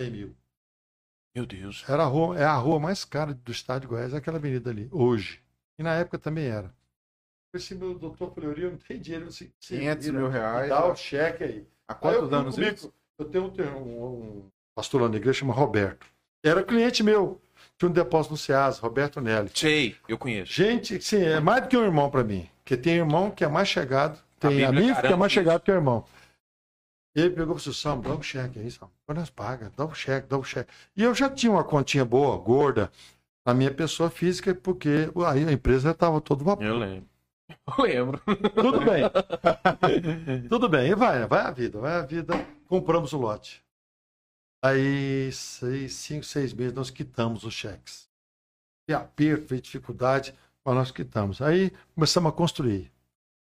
100 0.00 0.10
mil. 0.10 0.36
Meu 1.34 1.46
Deus. 1.46 1.84
Era 1.88 2.04
a 2.04 2.06
rua, 2.06 2.38
é 2.38 2.44
a 2.44 2.56
rua 2.56 2.78
mais 2.78 3.04
cara 3.04 3.34
do 3.34 3.50
estado 3.50 3.82
de 3.82 3.88
Goiás, 3.88 4.14
é 4.14 4.18
aquela 4.18 4.38
avenida 4.38 4.70
ali, 4.70 4.88
hoje. 4.92 5.42
E 5.76 5.82
na 5.82 5.94
época 5.94 6.18
também 6.18 6.46
era. 6.46 6.72
Esse 7.52 7.74
meu 7.74 7.98
doutor 7.98 8.32
Fleury, 8.32 8.62
eu 8.62 8.70
não 8.72 8.78
tenho 8.78 9.00
dinheiro. 9.00 9.26
Assim, 9.26 9.52
500 9.60 10.10
mil 10.10 10.28
reais. 10.28 10.68
Dá 10.68 10.86
o 10.86 10.96
cheque 10.96 11.44
aí. 11.44 11.73
Há 11.88 11.92
eu 11.92 11.98
quantos 11.98 12.28
fui 12.28 12.38
anos 12.38 12.54
comigo, 12.54 12.74
isso? 12.74 12.94
Eu 13.18 13.26
tenho 13.26 13.44
um, 13.44 13.78
um, 13.78 14.38
um 14.38 14.50
pastor 14.74 15.02
lá 15.02 15.08
na 15.08 15.16
igreja, 15.16 15.40
chama 15.40 15.54
Roberto. 15.54 16.06
Era 16.44 16.62
cliente 16.62 17.02
meu. 17.02 17.40
Tinha 17.78 17.88
um 17.88 17.92
depósito 17.92 18.34
no 18.34 18.38
Ceasa, 18.38 18.80
Roberto 18.80 19.20
Nelly. 19.20 19.50
Sei, 19.54 19.96
eu 20.08 20.18
conheço. 20.18 20.52
Gente, 20.52 21.00
sim, 21.02 21.22
é 21.22 21.40
mais 21.40 21.62
do 21.62 21.68
que 21.68 21.76
um 21.76 21.84
irmão 21.84 22.10
para 22.10 22.22
mim. 22.22 22.48
Porque 22.58 22.76
tem 22.76 22.96
irmão 22.96 23.30
que 23.30 23.44
é 23.44 23.48
mais 23.48 23.68
chegado, 23.68 24.18
tem 24.38 24.50
Bíblia 24.50 24.68
amigo 24.68 25.00
que 25.00 25.06
é 25.06 25.16
mais 25.16 25.32
isso. 25.32 25.40
chegado 25.40 25.62
que 25.62 25.70
o 25.70 25.74
irmão. 25.74 26.04
E 27.16 27.20
ele 27.20 27.30
pegou 27.30 27.56
e 27.56 27.58
falou 27.58 27.72
assim, 27.72 27.72
Sam, 27.72 28.00
dá 28.00 28.14
um 28.14 28.22
cheque 28.22 28.58
aí, 28.58 28.70
Sam. 28.70 28.90
Quando 29.06 29.18
nós 29.18 29.30
paga, 29.30 29.70
dá 29.76 29.84
um 29.84 29.94
cheque, 29.94 30.28
dá 30.28 30.36
um 30.36 30.42
cheque. 30.42 30.72
E 30.96 31.02
eu 31.02 31.14
já 31.14 31.30
tinha 31.30 31.52
uma 31.52 31.62
continha 31.62 32.04
boa, 32.04 32.36
gorda, 32.36 32.90
na 33.46 33.54
minha 33.54 33.70
pessoa 33.70 34.10
física, 34.10 34.54
porque 34.54 35.10
aí 35.26 35.44
a 35.46 35.52
empresa 35.52 35.90
estava 35.90 36.20
todo 36.20 36.44
vapor. 36.44 36.64
Eu 36.64 36.76
lembro. 36.76 37.08
Lembro. 37.78 38.20
Tudo 38.54 38.80
bem. 38.80 39.04
Tudo 40.48 40.68
bem. 40.68 40.90
E 40.90 40.94
vai, 40.94 41.26
vai 41.26 41.40
a 41.40 41.50
vida, 41.50 41.78
vai 41.78 41.94
a 41.94 42.02
vida. 42.02 42.34
Compramos 42.68 43.12
o 43.12 43.18
lote. 43.18 43.62
Aí, 44.62 45.30
seis, 45.32 45.94
cinco, 45.94 46.24
seis 46.24 46.54
meses, 46.54 46.72
nós 46.72 46.90
quitamos 46.90 47.44
os 47.44 47.52
cheques. 47.52 48.08
E 48.88 48.94
aperto, 48.94 49.46
veio 49.48 49.60
dificuldade, 49.60 50.34
mas 50.64 50.74
nós 50.74 50.90
quitamos. 50.90 51.42
Aí 51.42 51.70
começamos 51.94 52.30
a 52.30 52.34
construir. 52.34 52.90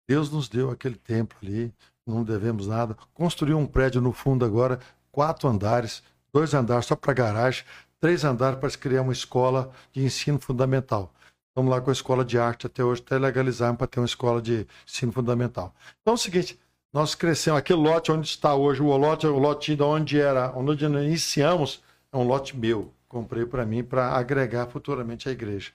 Deus 0.07 0.31
nos 0.31 0.49
deu 0.49 0.71
aquele 0.71 0.97
templo 0.97 1.39
ali, 1.43 1.73
não 2.07 2.23
devemos 2.23 2.67
nada. 2.67 2.97
Construiu 3.15 3.59
um 3.59 3.67
prédio 3.67 4.01
no 4.01 4.13
fundo 4.13 4.45
agora, 4.45 4.81
quatro 5.11 5.49
andares, 5.49 6.03
dois 6.33 6.53
andares 6.55 6.87
só 6.87 6.97
para 6.97 7.13
garagem, 7.13 7.65
três 8.01 8.25
andares 8.25 8.59
para 8.59 8.71
criar 8.71 9.03
uma 9.03 9.13
escola 9.13 9.73
de 9.93 10.03
ensino 10.03 10.39
fundamental. 10.39 11.13
Estamos 11.51 11.71
lá 11.71 11.81
com 11.81 11.91
a 11.91 11.93
escola 11.93 12.25
de 12.25 12.39
arte 12.39 12.67
até 12.67 12.85
hoje, 12.85 13.03
até 13.05 13.19
legalizarmos 13.19 13.79
para 13.79 13.87
ter 13.87 14.01
uma 14.01 14.07
escola 14.07 14.41
de 14.41 14.67
ensino 14.87 15.13
fundamental. 15.13 15.75
Então 16.01 16.13
é 16.13 16.15
o 16.15 16.19
seguinte, 16.19 16.59
nós 16.93 17.15
crescemos, 17.15 17.59
aquele 17.59 17.81
lote 17.81 18.13
onde 18.13 18.27
está 18.27 18.55
hoje, 18.55 18.81
o 18.81 18.97
lote, 18.97 19.27
o 19.27 19.39
lote 19.39 19.75
de 19.75 19.83
onde 19.83 20.21
era, 20.21 20.53
onde 20.57 20.87
nós 20.89 21.05
iniciamos, 21.05 21.83
é 22.13 22.17
um 22.17 22.23
lote 22.23 22.57
meu. 22.57 22.93
Comprei 23.09 23.45
para 23.45 23.67
mim 23.67 23.83
para 23.83 24.13
agregar 24.13 24.67
futuramente 24.67 25.29
a 25.29 25.33
igreja. 25.33 25.73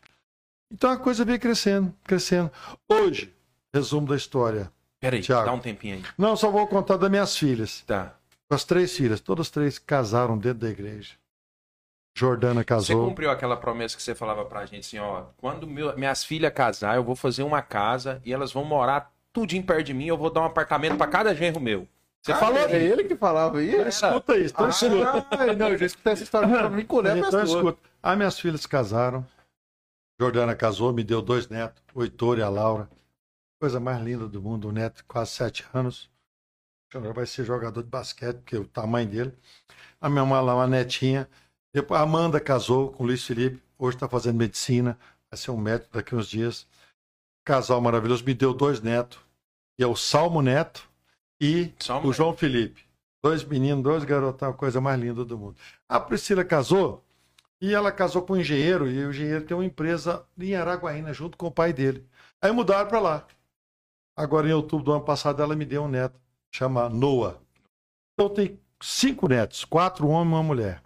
Então 0.72 0.90
a 0.90 0.98
coisa 0.98 1.26
veio 1.26 1.40
crescendo, 1.40 1.94
crescendo. 2.04 2.52
Hoje, 2.90 3.34
resumo 3.74 4.08
da 4.08 4.16
história. 4.16 4.72
Peraí, 5.00 5.22
Thiago. 5.22 5.46
dá 5.46 5.54
um 5.54 5.60
tempinho 5.60 5.96
aí. 5.96 6.04
Não, 6.18 6.36
só 6.36 6.50
vou 6.50 6.66
contar 6.68 6.98
das 6.98 7.12
minhas 7.12 7.36
filhas. 7.38 7.82
Tá. 7.86 8.16
As 8.50 8.64
três 8.64 8.96
filhas, 8.96 9.20
todas 9.20 9.50
três 9.50 9.78
casaram 9.78 10.38
dentro 10.38 10.60
da 10.60 10.70
igreja. 10.70 11.16
Jordana 12.16 12.62
Você 12.62 12.66
casou. 12.66 13.08
cumpriu 13.08 13.32
aquela 13.32 13.58
promessa 13.58 13.98
que 13.98 14.04
você 14.04 14.14
falava 14.14 14.46
pra 14.46 14.66
gente 14.66 14.82
assim, 14.86 15.00
ó, 15.00 15.24
quando 15.38 15.66
meu- 15.66 15.98
minhas 15.98 16.24
filhas 16.24 16.54
casar, 16.54 16.96
eu 16.96 17.04
vou 17.04 17.16
fazer 17.16 17.42
uma 17.44 17.62
casa 17.62 18.22
e 18.24 18.32
elas 18.32 18.52
vão 18.54 18.64
morar 18.64 19.12
tudinho 19.32 19.64
perto 19.64 19.84
de 19.88 19.94
mim, 19.94 20.06
eu 20.06 20.18
vou 20.18 20.30
dar 20.30 20.42
um 20.42 20.46
apartamento 20.46 20.96
pra 20.96 21.08
cada 21.08 21.34
genro 21.34 21.60
meu. 21.60 21.88
Você 22.22 22.32
Ah, 22.32 22.36
falou 22.38 22.60
É 22.60 22.76
ele 22.82 23.04
que 23.04 23.16
falava 23.16 23.58
aí? 23.58 23.70
Então 23.72 23.88
escuta 23.88 24.38
isso, 24.38 24.54
então 24.54 24.70
escuta. 24.70 25.28
Ah, 25.32 25.54
não, 25.54 25.70
eu 25.70 25.78
já 25.78 25.86
escutei 25.88 26.14
essa 26.14 26.24
história 26.24 26.48
pra 26.48 26.70
mim 26.70 26.86
colher 26.86 27.18
Então 27.18 27.30
pra 27.32 27.46
sua. 27.46 27.58
escuta. 27.58 27.80
As 28.02 28.16
minhas 28.18 28.40
filhas 28.40 28.66
casaram. 28.66 29.26
Jordana 30.20 30.56
casou, 30.56 30.94
me 30.94 31.04
deu 31.04 31.22
dois 31.22 31.50
netos, 31.50 31.82
o 31.94 32.04
Heitor 32.04 32.38
e 32.38 32.44
a 32.44 32.48
Laura. 32.50 32.88
Coisa 33.60 33.80
mais 33.80 34.00
linda 34.02 34.28
do 34.28 34.42
mundo, 34.42 34.70
um 34.70 34.72
neto 34.72 34.98
de 34.98 35.04
quase 35.04 35.32
sete 35.32 35.66
anos. 35.74 36.10
Agora 36.94 37.12
vai 37.14 37.26
ser 37.26 37.44
jogador 37.44 37.82
de 37.82 37.90
basquete, 37.90 38.36
porque 38.38 38.56
é 38.56 38.60
o 38.60 38.66
tamanho 38.68 39.08
dele. 39.10 39.34
A 40.00 40.08
minha 40.10 40.24
mãe 40.24 40.42
lá, 40.44 40.54
uma 40.56 40.68
netinha. 40.68 41.28
Depois 41.74 42.00
a 42.00 42.04
Amanda 42.04 42.40
casou 42.40 42.92
com 42.92 43.04
o 43.04 43.08
Luiz 43.08 43.26
Felipe, 43.26 43.60
hoje 43.80 43.98
está 43.98 44.08
fazendo 44.08 44.38
medicina, 44.38 44.98
vai 45.30 45.38
ser 45.38 45.50
um 45.50 45.58
médico 45.58 45.92
daqui 45.92 46.14
a 46.14 46.18
uns 46.20 46.28
dias. 46.28 46.68
Casal 47.44 47.82
maravilhoso, 47.82 48.24
me 48.24 48.34
deu 48.34 48.54
dois 48.54 48.80
netos, 48.80 49.20
que 49.76 49.84
é 49.84 49.88
o 49.88 49.96
Salmo 49.96 50.42
Neto 50.42 50.88
e 51.42 51.74
um 51.90 52.08
o 52.08 52.14
João 52.14 52.38
Felipe. 52.38 52.86
Dois 53.24 53.44
meninos, 53.44 53.84
dois 53.84 54.04
garotão, 54.04 54.52
a 54.52 54.54
coisa 54.54 54.80
mais 54.80 55.00
linda 55.00 55.26
do 55.26 55.38
mundo. 55.38 55.56
A 55.90 56.00
Priscila 56.00 56.46
casou 56.46 57.04
e 57.60 57.74
ela 57.74 57.92
casou 57.92 58.22
com 58.22 58.34
um 58.34 58.38
engenheiro, 58.38 58.90
e 58.90 59.06
o 59.06 59.10
engenheiro 59.10 59.46
tem 59.46 59.56
uma 59.56 59.66
empresa 59.66 60.26
em 60.38 60.54
Araguaína, 60.54 61.14
junto 61.14 61.38
com 61.38 61.48
o 61.48 61.52
pai 61.52 61.72
dele. 61.72 62.06
Aí 62.42 62.52
mudaram 62.52 62.90
para 62.90 63.00
lá. 63.00 63.28
Agora, 64.16 64.48
em 64.48 64.54
outubro 64.54 64.86
do 64.86 64.92
ano 64.92 65.06
passado, 65.06 65.42
ela 65.42 65.56
me 65.56 65.66
deu 65.66 65.84
um 65.84 65.88
neto, 65.88 66.20
chama 66.54 66.90
Noah. 66.90 67.40
Então, 68.14 68.30
tem 68.30 68.60
cinco 68.82 69.30
netos, 69.30 69.64
quatro 69.64 70.08
homens 70.10 70.34
e 70.34 70.36
uma 70.36 70.44
mulher. 70.44 70.83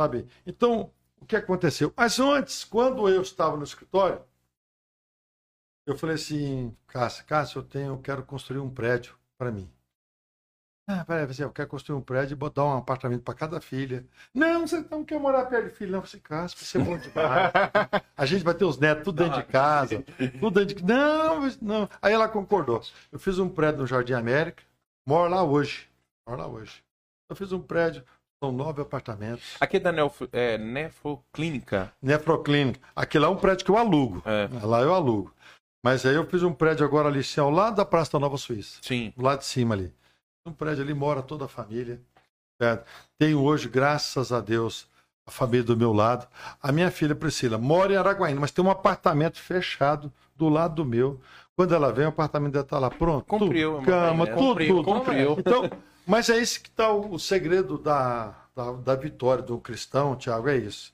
Sabe? 0.00 0.26
Então, 0.46 0.90
o 1.20 1.26
que 1.26 1.36
aconteceu? 1.36 1.92
Mas 1.94 2.18
antes, 2.18 2.64
quando 2.64 3.06
eu 3.06 3.20
estava 3.20 3.54
no 3.54 3.64
escritório, 3.64 4.22
eu 5.84 5.94
falei 5.94 6.14
assim, 6.14 6.74
Cássio, 6.86 7.26
Cássio, 7.26 7.58
eu 7.58 7.62
tenho, 7.62 7.92
eu 7.92 7.98
quero 7.98 8.24
construir 8.24 8.60
um 8.60 8.70
prédio 8.70 9.14
para 9.36 9.52
mim. 9.52 9.70
Ah, 10.88 11.04
peraí, 11.04 11.26
você, 11.26 11.44
eu 11.44 11.52
quero 11.52 11.68
construir 11.68 11.98
um 11.98 12.00
prédio 12.00 12.32
e 12.32 12.34
botar 12.34 12.64
um 12.64 12.78
apartamento 12.78 13.22
para 13.22 13.34
cada 13.34 13.60
filha. 13.60 14.06
Não, 14.32 14.66
você 14.66 14.82
não 14.90 15.04
quer 15.04 15.20
morar 15.20 15.44
perto 15.44 15.68
de 15.68 15.74
filho, 15.74 15.92
não. 15.92 15.98
Eu 15.98 16.06
falei, 16.06 16.22
Cássio, 16.22 16.56
vai 16.58 16.66
ser 16.66 16.78
bom 16.78 16.96
demais. 16.96 17.52
A 18.16 18.24
gente 18.24 18.42
vai 18.42 18.54
ter 18.54 18.64
os 18.64 18.78
netos 18.78 19.04
tudo 19.04 19.22
dentro 19.22 19.38
de 19.38 19.46
casa, 19.48 20.02
tudo 20.40 20.64
dentro 20.64 20.76
de 20.76 20.82
Não, 20.82 21.42
não. 21.60 21.88
Aí 22.00 22.14
ela 22.14 22.26
concordou. 22.26 22.80
Eu 23.12 23.18
fiz 23.18 23.38
um 23.38 23.50
prédio 23.50 23.80
no 23.80 23.86
Jardim 23.86 24.14
América, 24.14 24.62
moro 25.06 25.30
lá 25.30 25.42
hoje. 25.42 25.90
Moro 26.26 26.40
lá 26.40 26.48
hoje. 26.48 26.82
Eu 27.28 27.36
fiz 27.36 27.52
um 27.52 27.60
prédio, 27.60 28.02
são 28.42 28.50
nove 28.50 28.80
apartamentos. 28.80 29.56
Aqui 29.60 29.78
da 29.78 29.92
Nefro, 29.92 30.28
é, 30.32 30.56
Nefroclínica. 30.56 31.92
Nefroclínica. 32.02 32.80
Aquele 32.96 33.24
lá 33.24 33.30
é 33.30 33.34
um 33.34 33.36
prédio 33.36 33.66
que 33.66 33.70
eu 33.70 33.76
alugo. 33.76 34.22
É. 34.24 34.48
Lá 34.64 34.80
eu 34.80 34.94
alugo. 34.94 35.32
Mas 35.84 36.06
aí 36.06 36.14
eu 36.14 36.26
fiz 36.26 36.42
um 36.42 36.52
prédio 36.52 36.84
agora 36.84 37.08
ali, 37.08 37.20
assim, 37.20 37.40
ao 37.40 37.50
lado 37.50 37.76
da 37.76 37.84
Praça 37.84 38.12
da 38.12 38.18
Nova 38.18 38.38
Suíça. 38.38 38.78
Sim. 38.82 39.12
Lado 39.16 39.40
de 39.40 39.44
cima 39.44 39.74
ali. 39.74 39.92
Um 40.46 40.52
prédio 40.52 40.82
ali 40.82 40.94
mora 40.94 41.22
toda 41.22 41.44
a 41.44 41.48
família. 41.48 42.00
certo? 42.60 42.86
Tenho 43.18 43.42
hoje, 43.42 43.68
graças 43.68 44.32
a 44.32 44.40
Deus, 44.40 44.88
a 45.26 45.30
família 45.30 45.64
do 45.64 45.76
meu 45.76 45.92
lado. 45.92 46.26
A 46.62 46.72
minha 46.72 46.90
filha 46.90 47.14
Priscila 47.14 47.58
mora 47.58 47.92
em 47.92 47.96
Araguaína, 47.96 48.40
mas 48.40 48.50
tem 48.50 48.64
um 48.64 48.70
apartamento 48.70 49.38
fechado 49.38 50.10
do 50.34 50.48
lado 50.48 50.76
do 50.76 50.84
meu. 50.84 51.20
Quando 51.54 51.74
ela 51.74 51.92
vem, 51.92 52.06
o 52.06 52.08
apartamento 52.08 52.52
dela 52.52 52.64
está 52.64 52.78
lá 52.78 52.90
pronto. 52.90 53.26
Cumpriu, 53.26 53.74
tudo, 53.74 53.84
cama, 53.84 54.24
é, 54.24 54.26
tudo, 54.32 54.46
cumpriu, 54.46 54.76
tudo. 54.76 54.84
cumpriu. 54.84 55.36
Então, 55.38 55.70
mas 56.06 56.28
é 56.28 56.38
esse 56.38 56.60
que 56.60 56.68
está 56.68 56.90
o, 56.90 57.14
o 57.14 57.18
segredo 57.18 57.78
da, 57.78 58.34
da, 58.54 58.72
da 58.72 58.94
vitória 58.94 59.42
do 59.42 59.58
cristão, 59.58 60.16
Tiago, 60.16 60.48
é 60.48 60.56
isso. 60.56 60.92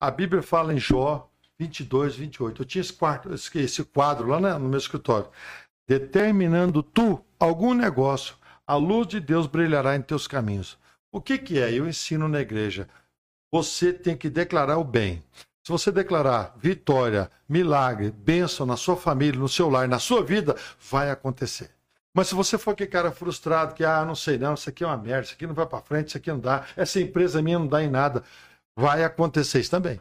A 0.00 0.10
Bíblia 0.10 0.42
fala 0.42 0.72
em 0.72 0.78
Jó 0.78 1.28
22, 1.58 2.16
28. 2.16 2.62
Eu 2.62 2.66
tinha 2.66 2.80
esse, 2.80 2.96
esse, 3.34 3.58
esse 3.58 3.84
quadro 3.84 4.28
lá 4.28 4.40
né, 4.40 4.52
no 4.54 4.68
meu 4.68 4.78
escritório. 4.78 5.28
Determinando 5.86 6.82
tu 6.82 7.24
algum 7.38 7.74
negócio, 7.74 8.36
a 8.66 8.76
luz 8.76 9.06
de 9.08 9.20
Deus 9.20 9.46
brilhará 9.46 9.96
em 9.96 10.02
teus 10.02 10.26
caminhos. 10.26 10.78
O 11.10 11.20
que, 11.20 11.38
que 11.38 11.58
é? 11.58 11.72
Eu 11.72 11.88
ensino 11.88 12.28
na 12.28 12.40
igreja. 12.40 12.88
Você 13.50 13.92
tem 13.92 14.16
que 14.16 14.28
declarar 14.28 14.78
o 14.78 14.84
bem. 14.84 15.22
Se 15.64 15.72
você 15.72 15.90
declarar 15.90 16.54
vitória, 16.56 17.30
milagre, 17.48 18.10
bênção 18.10 18.64
na 18.66 18.76
sua 18.76 18.96
família, 18.96 19.40
no 19.40 19.48
seu 19.48 19.68
lar, 19.68 19.88
na 19.88 19.98
sua 19.98 20.22
vida, 20.22 20.56
vai 20.90 21.10
acontecer. 21.10 21.70
Mas 22.18 22.26
se 22.26 22.34
você 22.34 22.58
for 22.58 22.72
aquele 22.72 22.90
cara 22.90 23.12
frustrado, 23.12 23.74
que, 23.74 23.84
ah, 23.84 24.04
não 24.04 24.16
sei 24.16 24.36
não, 24.36 24.54
isso 24.54 24.68
aqui 24.68 24.82
é 24.82 24.86
uma 24.88 24.96
merda, 24.96 25.26
isso 25.26 25.34
aqui 25.34 25.46
não 25.46 25.54
vai 25.54 25.66
para 25.66 25.80
frente, 25.80 26.08
isso 26.08 26.16
aqui 26.16 26.28
não 26.28 26.40
dá, 26.40 26.66
essa 26.76 27.00
empresa 27.00 27.40
minha 27.40 27.60
não 27.60 27.68
dá 27.68 27.80
em 27.80 27.88
nada, 27.88 28.24
vai 28.76 29.04
acontecer 29.04 29.60
isso 29.60 29.70
também. 29.70 30.00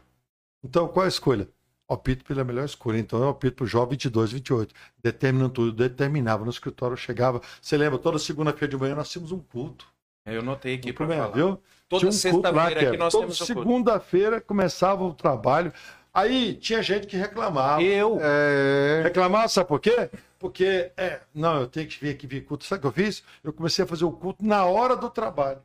Então, 0.63 0.87
qual 0.87 1.05
a 1.05 1.07
escolha? 1.07 1.47
Opito 1.87 2.25
pela 2.25 2.43
melhor 2.43 2.65
escolha. 2.65 2.97
Então, 2.97 3.21
eu 3.21 3.27
opito 3.29 3.57
por 3.57 3.67
Jó 3.67 3.85
22, 3.85 4.31
28. 4.31 4.73
Determinando 4.99 5.53
tudo, 5.53 5.71
determinava 5.73 6.43
no 6.43 6.49
escritório, 6.49 6.97
chegava. 6.97 7.39
Você 7.61 7.77
lembra, 7.77 7.99
toda 7.99 8.17
segunda-feira 8.17 8.67
de 8.67 8.77
manhã 8.77 8.95
nós 8.95 9.11
tínhamos 9.11 9.31
um 9.31 9.37
culto. 9.39 9.85
Eu 10.25 10.41
notei 10.41 10.73
aqui 10.73 10.91
para 10.91 11.05
falar. 11.05 11.27
viu? 11.27 11.61
Toda 11.87 12.07
um 12.07 12.11
sexta-feira 12.11 12.65
aqui 12.65 12.79
Kevin. 12.79 12.97
nós 12.97 13.13
Toda 13.13 13.25
temos 13.25 13.41
o 13.41 13.45
culto. 13.45 13.61
segunda-feira 13.61 14.41
começava 14.41 15.03
o 15.03 15.13
trabalho. 15.13 15.71
Aí 16.11 16.55
tinha 16.55 16.81
gente 16.81 17.05
que 17.05 17.15
reclamava. 17.15 17.83
Eu. 17.83 18.17
É... 18.19 19.01
Reclamava, 19.03 19.47
sabe 19.47 19.67
por 19.67 19.79
quê? 19.79 20.09
Porque, 20.39 20.91
é, 20.95 21.21
não, 21.33 21.61
eu 21.61 21.67
tenho 21.67 21.87
que 21.87 21.99
vir 21.99 22.11
aqui 22.11 22.27
vir 22.27 22.45
culto. 22.45 22.63
Sabe 22.65 22.79
o 22.79 22.81
que 22.81 22.87
eu 22.99 23.05
fiz? 23.05 23.23
Eu 23.43 23.51
comecei 23.53 23.83
a 23.83 23.87
fazer 23.87 24.05
o 24.05 24.11
culto 24.11 24.45
na 24.45 24.65
hora 24.65 24.95
do 24.95 25.09
trabalho. 25.09 25.61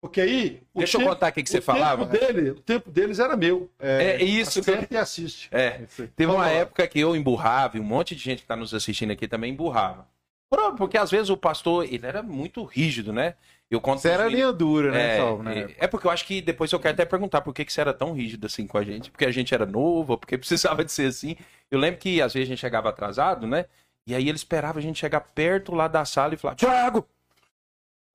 Porque 0.00 0.20
aí. 0.20 0.62
Deixa 0.74 0.96
eu 0.96 1.00
tempo- 1.00 1.12
contar 1.14 1.28
o 1.30 1.32
que 1.32 1.46
você 1.46 1.58
o 1.58 1.62
falava. 1.62 2.06
Tempo 2.06 2.26
dele, 2.32 2.50
o 2.50 2.54
tempo 2.60 2.90
deles 2.90 3.18
era 3.18 3.36
meu. 3.36 3.70
É 3.78 4.22
isso 4.22 4.62
que 4.62 4.70
eu... 4.70 4.74
Assiste 4.74 4.96
assiste. 4.96 5.48
É. 5.50 5.80
Teve 6.14 6.30
uma 6.30 6.48
época 6.50 6.86
que 6.86 7.00
eu 7.00 7.16
emburrava, 7.16 7.78
e 7.78 7.80
um 7.80 7.84
monte 7.84 8.14
de 8.14 8.22
gente 8.22 8.38
que 8.38 8.44
está 8.44 8.54
nos 8.54 8.74
assistindo 8.74 9.10
aqui 9.12 9.26
também 9.26 9.52
emburrava. 9.52 10.06
Por- 10.50 10.74
Porque 10.76 10.98
às 10.98 11.10
vezes 11.10 11.30
o 11.30 11.36
pastor, 11.38 11.86
ele 11.90 12.06
era 12.06 12.22
muito 12.22 12.62
rígido, 12.64 13.12
né? 13.14 13.34
Eu 13.70 13.80
conto 13.80 14.00
Você 14.02 14.10
era 14.10 14.28
linha 14.28 14.52
dura, 14.52 14.92
né, 14.92 15.16
É, 15.18 15.36
né? 15.38 15.60
é, 15.80 15.84
é 15.84 15.86
porque 15.88 16.06
eu 16.06 16.10
acho 16.10 16.26
que 16.26 16.42
depois 16.42 16.70
eu 16.70 16.78
quero 16.78 16.92
até 16.92 17.04
perguntar 17.06 17.40
por 17.40 17.54
que, 17.54 17.64
que 17.64 17.72
você 17.72 17.80
era 17.80 17.94
tão 17.94 18.12
rígido 18.12 18.46
assim 18.46 18.66
com 18.66 18.76
a 18.76 18.84
gente. 18.84 19.10
Porque 19.10 19.24
a 19.24 19.30
gente 19.32 19.54
era 19.54 19.64
novo, 19.64 20.18
porque 20.18 20.36
precisava 20.76 20.84
de 20.84 20.92
ser 20.92 21.06
assim. 21.08 21.34
Eu 21.70 21.78
lembro 21.78 22.00
que 22.00 22.20
às 22.20 22.32
vezes 22.34 22.48
a 22.48 22.50
gente 22.50 22.60
chegava 22.60 22.88
atrasado, 22.88 23.46
né? 23.46 23.66
E 24.06 24.14
aí 24.14 24.28
ele 24.28 24.36
esperava 24.36 24.78
a 24.78 24.82
gente 24.82 24.98
chegar 24.98 25.20
perto 25.20 25.74
lá 25.74 25.88
da 25.88 26.04
sala 26.04 26.34
e 26.34 26.36
falar: 26.36 26.54
Tiago! 26.54 27.06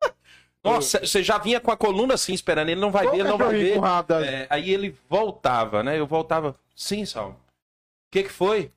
Nossa, 0.63 0.99
você 0.99 1.23
já 1.23 1.37
vinha 1.37 1.59
com 1.59 1.71
a 1.71 1.77
coluna 1.77 2.13
assim 2.13 2.33
esperando, 2.33 2.69
ele 2.69 2.81
não 2.81 2.91
vai 2.91 3.07
ver, 3.07 3.19
ele 3.19 3.29
não 3.29 3.37
vai 3.37 3.53
ver. 3.53 3.79
É, 4.25 4.47
aí 4.49 4.69
ele 4.69 4.95
voltava, 5.09 5.81
né? 5.81 5.97
Eu 5.97 6.05
voltava, 6.05 6.55
sim, 6.75 7.05
Salmo. 7.05 7.33
O 7.33 8.11
que, 8.11 8.23
que 8.23 8.29
foi? 8.29 8.71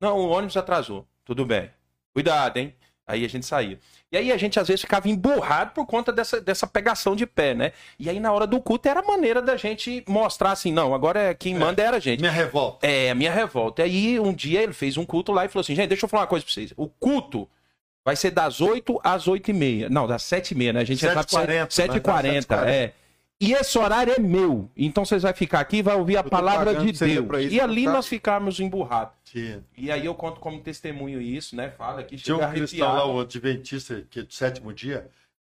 Não, 0.00 0.16
o 0.16 0.28
ônibus 0.28 0.56
atrasou. 0.56 1.06
Tudo 1.24 1.44
bem. 1.44 1.70
Cuidado, 2.14 2.56
hein? 2.56 2.74
Aí 3.08 3.24
a 3.24 3.28
gente 3.28 3.46
saía. 3.46 3.78
E 4.12 4.16
aí 4.18 4.30
a 4.30 4.36
gente 4.36 4.60
às 4.60 4.68
vezes 4.68 4.82
ficava 4.82 5.08
emburrado 5.08 5.72
por 5.72 5.86
conta 5.86 6.12
dessa, 6.12 6.40
dessa 6.42 6.66
pegação 6.66 7.16
de 7.16 7.26
pé, 7.26 7.54
né? 7.54 7.72
E 7.98 8.10
aí 8.10 8.20
na 8.20 8.30
hora 8.30 8.46
do 8.46 8.60
culto 8.60 8.86
era 8.86 9.00
a 9.00 9.02
maneira 9.02 9.40
da 9.40 9.56
gente 9.56 10.04
mostrar 10.06 10.52
assim, 10.52 10.70
não, 10.70 10.94
agora 10.94 11.18
é- 11.18 11.34
quem 11.34 11.54
manda 11.54 11.82
era 11.82 11.96
a 11.96 12.00
gente. 12.00 12.20
Minha 12.20 12.30
revolta. 12.32 12.86
É, 12.86 13.10
a 13.10 13.14
minha 13.14 13.32
revolta. 13.32 13.82
Aí 13.82 14.20
um 14.20 14.32
dia 14.32 14.62
ele 14.62 14.74
fez 14.74 14.98
um 14.98 15.06
culto 15.06 15.32
lá 15.32 15.46
e 15.46 15.48
falou 15.48 15.62
assim, 15.62 15.74
gente, 15.74 15.88
deixa 15.88 16.04
eu 16.04 16.08
falar 16.08 16.22
uma 16.24 16.28
coisa 16.28 16.44
pra 16.44 16.52
vocês. 16.52 16.74
O 16.76 16.86
culto 16.86 17.48
vai 18.04 18.14
ser 18.14 18.30
das 18.30 18.60
8 18.60 19.00
às 19.02 19.26
8 19.26 19.50
e 19.50 19.54
meia. 19.54 19.88
Não, 19.88 20.06
das 20.06 20.22
7 20.22 20.52
e 20.52 20.54
meia, 20.54 20.72
né? 20.74 20.80
A 20.80 20.84
gente 20.84 21.00
já 21.00 21.14
sabe 21.14 21.30
7h40, 21.30 21.70
7 21.70 21.96
e 21.96 22.00
40 22.00 22.56
né? 22.64 22.76
é. 22.76 22.92
E 23.40 23.52
esse 23.52 23.78
horário 23.78 24.12
é 24.12 24.18
meu. 24.18 24.68
Então 24.76 25.04
vocês 25.04 25.22
vão 25.22 25.32
ficar 25.32 25.60
aqui 25.60 25.76
e 25.76 25.82
vai 25.82 25.94
ouvir 25.94 26.16
a 26.16 26.24
palavra 26.24 26.74
de 26.74 26.92
Deus. 26.92 27.44
isso, 27.44 27.54
E 27.54 27.60
ali 27.60 27.84
tá? 27.84 27.92
nós 27.92 28.06
ficamos 28.08 28.58
emburrados. 28.58 29.14
Tinha, 29.24 29.62
E 29.76 29.92
aí 29.92 30.04
eu 30.06 30.14
conto 30.14 30.40
como 30.40 30.58
testemunho 30.60 31.20
isso, 31.20 31.54
né? 31.54 31.70
Fala 31.70 32.00
aqui, 32.00 32.16
tinha 32.16 32.36
um 32.36 32.50
cristão 32.50 32.92
lá, 32.92 33.06
o 33.06 33.20
Adventista, 33.20 34.04
que 34.10 34.20
é 34.20 34.22
do 34.22 34.32
sétimo 34.34 34.72
dia, 34.72 35.08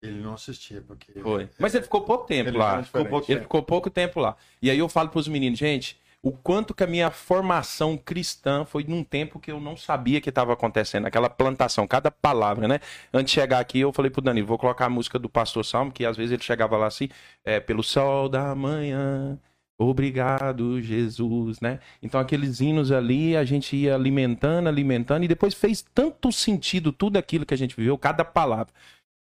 ele 0.03 0.21
não 0.21 0.35
assistia, 0.35 0.83
porque. 0.87 1.13
Foi. 1.21 1.49
Mas 1.59 1.75
ele 1.75 1.85
ficou 1.85 2.03
pouco 2.03 2.27
tempo 2.27 2.51
Ele 2.51 2.59
lá. 2.59 2.83
ficou 2.83 3.05
pouco 3.07 3.25
Ele 3.27 3.35
tempo. 3.37 3.43
ficou 3.43 3.63
pouco 3.63 3.91
tempo 3.91 4.21
lá. 4.21 4.37
E 4.61 4.71
aí 4.71 4.79
eu 4.79 4.89
falo 4.89 5.09
pros 5.09 5.29
meninos, 5.29 5.59
gente, 5.59 5.99
o 6.23 6.33
quanto 6.33 6.75
que 6.75 6.85
a 6.85 6.87
minha 6.87 7.11
formação 7.11 7.97
cristã 7.97 8.65
foi 8.65 8.85
num 8.85 9.03
tempo 9.03 9.41
que 9.41 9.51
eu 9.51 9.59
não 9.59 9.77
sabia 9.77 10.21
que 10.21 10.29
estava 10.29 10.53
acontecendo, 10.53 11.07
aquela 11.07 11.31
plantação, 11.31 11.87
cada 11.87 12.11
palavra, 12.11 12.69
né? 12.69 12.81
Antes 13.13 13.33
de 13.33 13.41
chegar 13.41 13.59
aqui, 13.59 13.81
eu 13.81 13.93
falei 13.93 14.11
pro 14.11 14.21
Danilo, 14.21 14.47
vou 14.47 14.59
colocar 14.59 14.87
a 14.87 14.91
música 14.91 15.19
do 15.19 15.29
Pastor 15.31 15.65
Salmo, 15.65 15.91
que 15.91 16.05
às 16.05 16.17
vezes 16.17 16.33
ele 16.33 16.43
chegava 16.43 16.77
lá 16.77 16.87
assim, 16.87 17.09
é, 17.45 17.59
pelo 17.59 17.83
sol 17.83 18.29
da 18.29 18.55
manhã, 18.55 19.39
obrigado, 19.79 20.81
Jesus, 20.83 21.61
né? 21.61 21.81
Então 22.03 22.21
aqueles 22.21 22.61
hinos 22.61 22.93
ali, 22.93 23.35
a 23.35 23.45
gente 23.45 23.75
ia 23.75 23.95
alimentando, 23.95 24.69
alimentando, 24.69 25.25
e 25.25 25.29
depois 25.29 25.55
fez 25.55 25.83
tanto 25.95 26.31
sentido 26.31 26.93
tudo 26.93 27.17
aquilo 27.17 27.47
que 27.47 27.55
a 27.55 27.59
gente 27.59 27.75
viveu, 27.75 27.97
cada 27.97 28.25
palavra. 28.25 28.73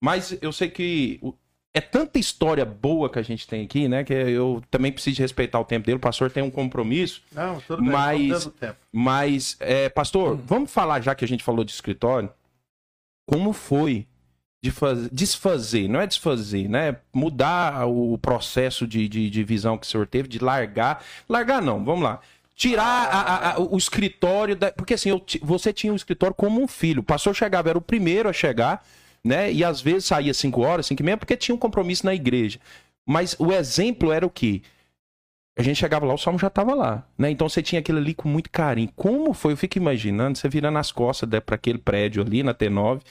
Mas 0.01 0.37
eu 0.41 0.51
sei 0.51 0.69
que 0.69 1.19
é 1.77 1.81
tanta 1.81 2.17
história 2.19 2.65
boa 2.65 3.09
que 3.09 3.19
a 3.19 3.21
gente 3.21 3.47
tem 3.47 3.63
aqui, 3.63 3.87
né? 3.87 4.03
Que 4.03 4.13
eu 4.13 4.61
também 4.71 4.91
preciso 4.91 5.21
respeitar 5.21 5.59
o 5.59 5.65
tempo 5.65 5.85
dele. 5.85 5.97
O 5.97 5.99
pastor 5.99 6.31
tem 6.31 6.41
um 6.43 6.49
compromisso. 6.51 7.21
Não, 7.31 7.59
tudo 7.61 7.81
bem, 7.81 7.91
Mas- 7.91 8.45
tempo. 8.59 8.75
Mas, 8.91 9.57
é, 9.59 9.89
pastor, 9.89 10.35
vamos 10.37 10.71
falar, 10.71 11.01
já 11.01 11.13
que 11.15 11.23
a 11.23 11.27
gente 11.27 11.43
falou 11.43 11.63
de 11.63 11.71
escritório, 11.71 12.29
como 13.27 13.53
foi 13.53 14.07
de 14.63 14.71
faz- 14.71 15.09
desfazer, 15.11 15.87
não 15.87 15.99
é 16.01 16.07
desfazer, 16.07 16.67
né? 16.67 16.97
Mudar 17.13 17.85
o 17.87 18.17
processo 18.17 18.87
de, 18.87 19.07
de, 19.07 19.29
de 19.29 19.43
visão 19.43 19.77
que 19.77 19.85
o 19.85 19.89
senhor 19.89 20.07
teve, 20.07 20.27
de 20.27 20.39
largar. 20.39 21.03
Largar 21.29 21.61
não, 21.61 21.83
vamos 21.85 22.03
lá. 22.03 22.19
Tirar 22.55 22.83
a- 22.83 23.51
a- 23.51 23.59
o 23.59 23.77
escritório. 23.77 24.55
Da... 24.55 24.71
Porque 24.71 24.95
assim, 24.95 25.09
eu 25.09 25.23
você 25.43 25.71
tinha 25.71 25.93
o 25.93 25.95
escritório 25.95 26.33
como 26.35 26.59
um 26.61 26.67
filho. 26.67 27.01
O 27.01 27.05
pastor 27.05 27.35
chegava, 27.35 27.69
era 27.69 27.77
o 27.77 27.81
primeiro 27.81 28.27
a 28.27 28.33
chegar, 28.33 28.83
né? 29.23 29.51
E 29.51 29.63
às 29.63 29.81
vezes 29.81 30.05
saía 30.05 30.33
5 30.33 30.61
horas, 30.61 30.85
5 30.85 31.01
e 31.01 31.05
meia, 31.05 31.17
porque 31.17 31.35
tinha 31.37 31.53
um 31.55 31.59
compromisso 31.59 32.05
na 32.05 32.13
igreja. 32.13 32.59
Mas 33.07 33.35
o 33.39 33.51
exemplo 33.51 34.11
era 34.11 34.25
o 34.25 34.29
quê? 34.29 34.61
A 35.57 35.63
gente 35.63 35.77
chegava 35.77 36.05
lá, 36.05 36.13
o 36.13 36.17
Salmo 36.17 36.37
já 36.37 36.47
estava 36.47 36.75
lá, 36.75 37.07
né? 37.17 37.31
Então 37.31 37.49
você 37.49 37.63
tinha 37.63 37.79
aquilo 37.79 37.97
ali 37.97 38.13
com 38.13 38.29
muito 38.29 38.49
carinho. 38.51 38.91
Como 38.95 39.33
foi? 39.33 39.53
Eu 39.53 39.57
fico 39.57 39.77
imaginando 39.77 40.37
você 40.37 40.47
virando 40.47 40.77
as 40.77 40.91
costas 40.91 41.27
para 41.43 41.55
aquele 41.55 41.79
prédio 41.79 42.21
ali 42.21 42.43
na 42.43 42.53
T9, 42.53 43.01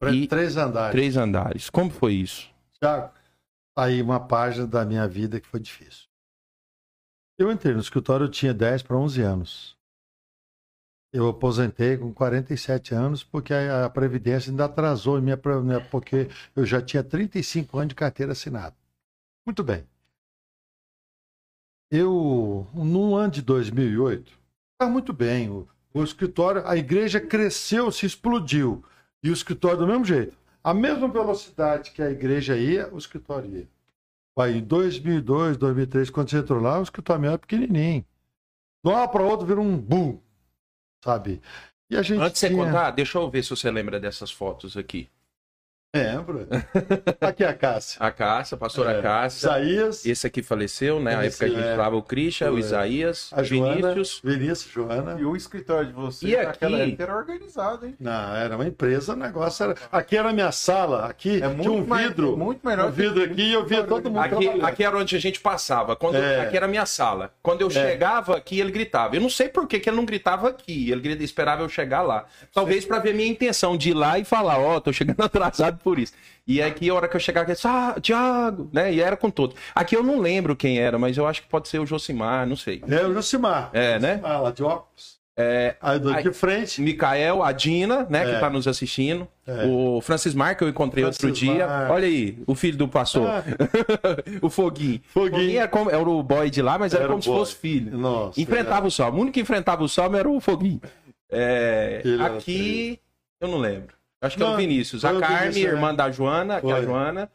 Pra 0.00 0.12
E- 0.12 0.26
Três 0.26 0.56
andares. 0.56 0.92
três 0.92 1.16
andares. 1.16 1.70
Como 1.70 1.88
foi 1.90 2.14
isso? 2.14 2.48
Tiago, 2.80 3.12
tá 3.76 3.84
aí 3.84 4.02
uma 4.02 4.20
página 4.20 4.66
da 4.66 4.84
minha 4.84 5.06
vida 5.08 5.40
que 5.40 5.46
foi 5.48 5.58
difícil. 5.60 6.04
Eu 7.38 7.50
entrei 7.50 7.74
no 7.74 7.80
escritório, 7.80 8.24
eu 8.26 8.30
tinha 8.30 8.52
10 8.54 8.82
para 8.82 8.96
11 8.96 9.20
anos. 9.22 9.76
Eu 11.16 11.28
aposentei 11.28 11.96
com 11.96 12.12
47 12.12 12.92
anos 12.92 13.22
porque 13.22 13.54
a, 13.54 13.84
a 13.84 13.90
Previdência 13.90 14.50
ainda 14.50 14.64
atrasou, 14.64 15.22
minha, 15.22 15.40
minha- 15.62 15.80
porque 15.88 16.28
eu 16.56 16.66
já 16.66 16.82
tinha 16.82 17.04
35 17.04 17.78
anos 17.78 17.90
de 17.90 17.94
carteira 17.94 18.32
assinada. 18.32 18.74
Muito 19.46 19.62
bem. 19.62 19.86
Eu, 21.88 22.66
no 22.74 23.14
ano 23.14 23.30
de 23.30 23.42
2008, 23.42 24.32
está 24.72 24.90
muito 24.90 25.12
bem. 25.12 25.48
O, 25.48 25.68
o 25.92 26.02
escritório, 26.02 26.66
a 26.66 26.76
igreja 26.76 27.20
cresceu, 27.20 27.92
se 27.92 28.04
explodiu. 28.06 28.84
E 29.22 29.30
o 29.30 29.32
escritório 29.32 29.78
do 29.78 29.86
mesmo 29.86 30.04
jeito. 30.04 30.36
A 30.64 30.74
mesma 30.74 31.06
velocidade 31.06 31.92
que 31.92 32.02
a 32.02 32.10
igreja 32.10 32.56
ia, 32.56 32.92
o 32.92 32.98
escritório 32.98 33.54
ia. 33.54 33.68
Aí, 34.36 34.58
em 34.58 34.64
2002, 34.64 35.56
2003, 35.56 36.10
quando 36.10 36.28
você 36.30 36.38
entrou 36.38 36.60
lá, 36.60 36.80
o 36.80 36.82
escritório 36.82 37.24
era 37.26 37.38
pequenininho. 37.38 38.04
De 38.84 38.90
uma 38.90 39.06
para 39.06 39.22
outra, 39.22 39.46
vira 39.46 39.60
um 39.60 39.78
boom, 39.78 40.20
sabe? 41.04 41.42
E 41.90 41.96
a 41.96 42.02
gente 42.02 42.20
Antes 42.20 42.40
de 42.40 42.48
você 42.48 42.48
tinha... 42.48 42.64
contar, 42.64 42.90
deixa 42.92 43.18
eu 43.18 43.30
ver 43.30 43.42
se 43.44 43.50
você 43.50 43.70
lembra 43.70 44.00
dessas 44.00 44.30
fotos 44.30 44.76
aqui. 44.76 45.10
Lembro. 45.94 46.46
Aqui 47.20 47.44
é 47.44 47.48
a 47.48 47.54
Cássia. 47.54 47.96
A 48.00 48.10
Cássia, 48.10 48.54
a 48.56 48.58
pastora 48.58 48.92
É. 48.98 49.02
Cássia. 49.02 49.46
Isaías, 49.46 50.04
Esse 50.06 50.26
aqui 50.26 50.42
faleceu, 50.42 50.98
né? 51.00 51.12
A 51.12 51.16
Faleceu, 51.16 51.46
época 51.46 51.58
a 51.58 51.62
gente 51.62 51.72
é. 51.72 51.76
falava 51.76 51.96
o 51.96 52.02
Christian, 52.02 52.50
o 52.52 52.56
É. 52.56 52.60
Isaías, 52.60 53.30
a 53.32 53.42
Joana, 53.42 53.74
Vinícius. 53.92 54.20
Vinícius, 54.24 54.72
Joana. 54.72 55.16
E 55.20 55.24
o 55.24 55.36
escritório 55.36 55.86
de 55.86 55.92
vocês 55.92 56.32
E 56.32 56.36
naquela 56.36 56.76
aqui? 56.78 56.88
época 56.88 57.02
era 57.04 57.16
organizado, 57.16 57.86
hein? 57.86 57.94
Não, 58.00 58.34
era 58.36 58.54
uma 58.56 58.66
empresa, 58.66 59.12
o 59.12 59.16
negócio 59.16 59.62
era... 59.64 59.74
Aqui 59.92 60.16
era 60.16 60.30
a 60.30 60.32
minha 60.32 60.50
sala, 60.52 61.06
aqui 61.06 61.42
É 61.42 61.48
tinha 61.54 61.70
um 61.70 61.86
mais- 61.86 62.08
vidro. 62.08 62.36
muito 62.36 62.66
melhor 62.66 62.88
um 62.88 62.92
vidro 62.92 63.22
aqui 63.22 63.42
e 63.42 63.52
eu 63.52 63.64
via 63.64 63.84
todo 63.84 64.10
mundo 64.10 64.18
Aqui, 64.24 64.48
aqui 64.62 64.84
era 64.84 64.96
onde 64.98 65.14
a 65.16 65.20
gente 65.20 65.40
passava. 65.40 65.94
Quando, 65.94 66.16
É. 66.16 66.40
Aqui 66.40 66.56
era 66.56 66.66
a 66.66 66.68
minha 66.68 66.86
sala. 66.86 67.30
Quando 67.42 67.60
eu 67.60 67.70
chegava 67.70 68.36
aqui, 68.36 68.58
ele 68.58 68.70
gritava. 68.72 69.14
Eu 69.16 69.20
não 69.20 69.30
sei 69.30 69.48
por 69.48 69.66
que, 69.66 69.78
que 69.78 69.88
ele 69.88 69.96
não 69.96 70.04
gritava 70.04 70.48
aqui. 70.48 70.90
Ele 70.90 71.22
esperava 71.24 71.62
eu 71.62 71.68
chegar 71.68 72.02
lá. 72.02 72.24
Talvez 72.52 72.84
para 72.84 72.98
ver 72.98 73.14
minha 73.14 73.28
intenção 73.28 73.76
de 73.76 73.90
ir 73.90 73.94
lá 73.94 74.18
e 74.18 74.24
falar: 74.24 74.58
Ó, 74.58 74.80
tô 74.80 74.92
chegando 74.92 75.20
atrasado, 75.22 75.78
por 75.84 75.98
isso. 75.98 76.12
E 76.46 76.60
aqui, 76.60 76.88
a 76.90 76.94
hora 76.94 77.06
que 77.06 77.14
eu 77.14 77.20
chegava, 77.20 77.52
aqui, 77.52 77.60
ah, 77.66 77.94
Thiago, 78.00 78.68
né? 78.72 78.92
E 78.92 79.00
era 79.00 79.16
com 79.16 79.30
todos. 79.30 79.56
Aqui 79.74 79.94
eu 79.94 80.02
não 80.02 80.18
lembro 80.18 80.56
quem 80.56 80.78
era, 80.78 80.98
mas 80.98 81.16
eu 81.16 81.26
acho 81.26 81.42
que 81.42 81.48
pode 81.48 81.68
ser 81.68 81.78
o 81.78 81.86
Josimar, 81.86 82.46
não 82.46 82.56
sei. 82.56 82.82
É 82.88 83.06
o 83.06 83.14
Josimar. 83.14 83.70
É, 83.72 83.98
né? 83.98 84.14
Josimar, 84.14 84.42
lá 84.42 84.50
de 84.50 84.62
óculos. 84.64 85.14
É, 85.36 85.74
Aí 85.80 85.98
do 85.98 86.14
de 86.14 86.32
frente. 86.32 86.80
Micael, 86.80 87.42
a 87.42 87.50
Dina, 87.50 88.06
né, 88.08 88.24
que 88.24 88.30
É. 88.30 88.38
tá 88.38 88.48
nos 88.48 88.68
assistindo. 88.68 89.26
É. 89.44 89.66
O 89.66 90.00
Francis 90.00 90.32
Mar, 90.32 90.54
que 90.56 90.62
eu 90.62 90.68
encontrei 90.68 91.04
outro 91.04 91.20
Francis 91.20 91.40
dia. 91.40 91.66
Mar. 91.66 91.90
Olha 91.90 92.06
aí, 92.06 92.38
o 92.46 92.54
filho 92.54 92.78
do 92.78 92.86
pastor. 92.86 93.26
Ah. 93.28 93.42
o 94.40 94.48
Foguinho. 94.48 95.00
Foguinho. 95.08 95.58
era, 95.58 95.66
como, 95.66 95.90
era 95.90 96.08
o 96.08 96.22
boy 96.22 96.48
de 96.50 96.62
lá, 96.62 96.78
mas 96.78 96.94
era, 96.94 97.04
Era 97.04 97.10
como 97.10 97.20
se 97.22 97.28
fosse 97.28 97.54
filho. 97.56 97.98
Nossa. 97.98 98.40
Enfrentava 98.40 98.86
o 98.86 98.90
Salmo. 98.92 99.18
O 99.18 99.20
único 99.22 99.34
que 99.34 99.40
enfrentava 99.40 99.82
o 99.82 99.88
Salmo 99.88 100.16
era 100.16 100.28
o 100.28 100.40
Foguinho. 100.40 100.80
É, 101.28 102.00
aqui, 102.20 103.00
eu 103.40 103.48
não 103.48 103.58
lembro. 103.58 103.94
Acho 104.26 104.36
que 104.36 104.42
é 104.42 104.46
o 104.46 104.56
Vinícius. 104.56 105.04
A 105.04 105.12
o 105.12 105.20
Carme, 105.20 105.38
Vinícius, 105.38 105.72
irmã 105.72 105.90
né? 105.90 105.96
da 105.96 106.10
Joana, 106.10 106.60
que 106.60 106.70
é 106.70 106.72
a. 106.72 106.82
Joana. 106.82 107.30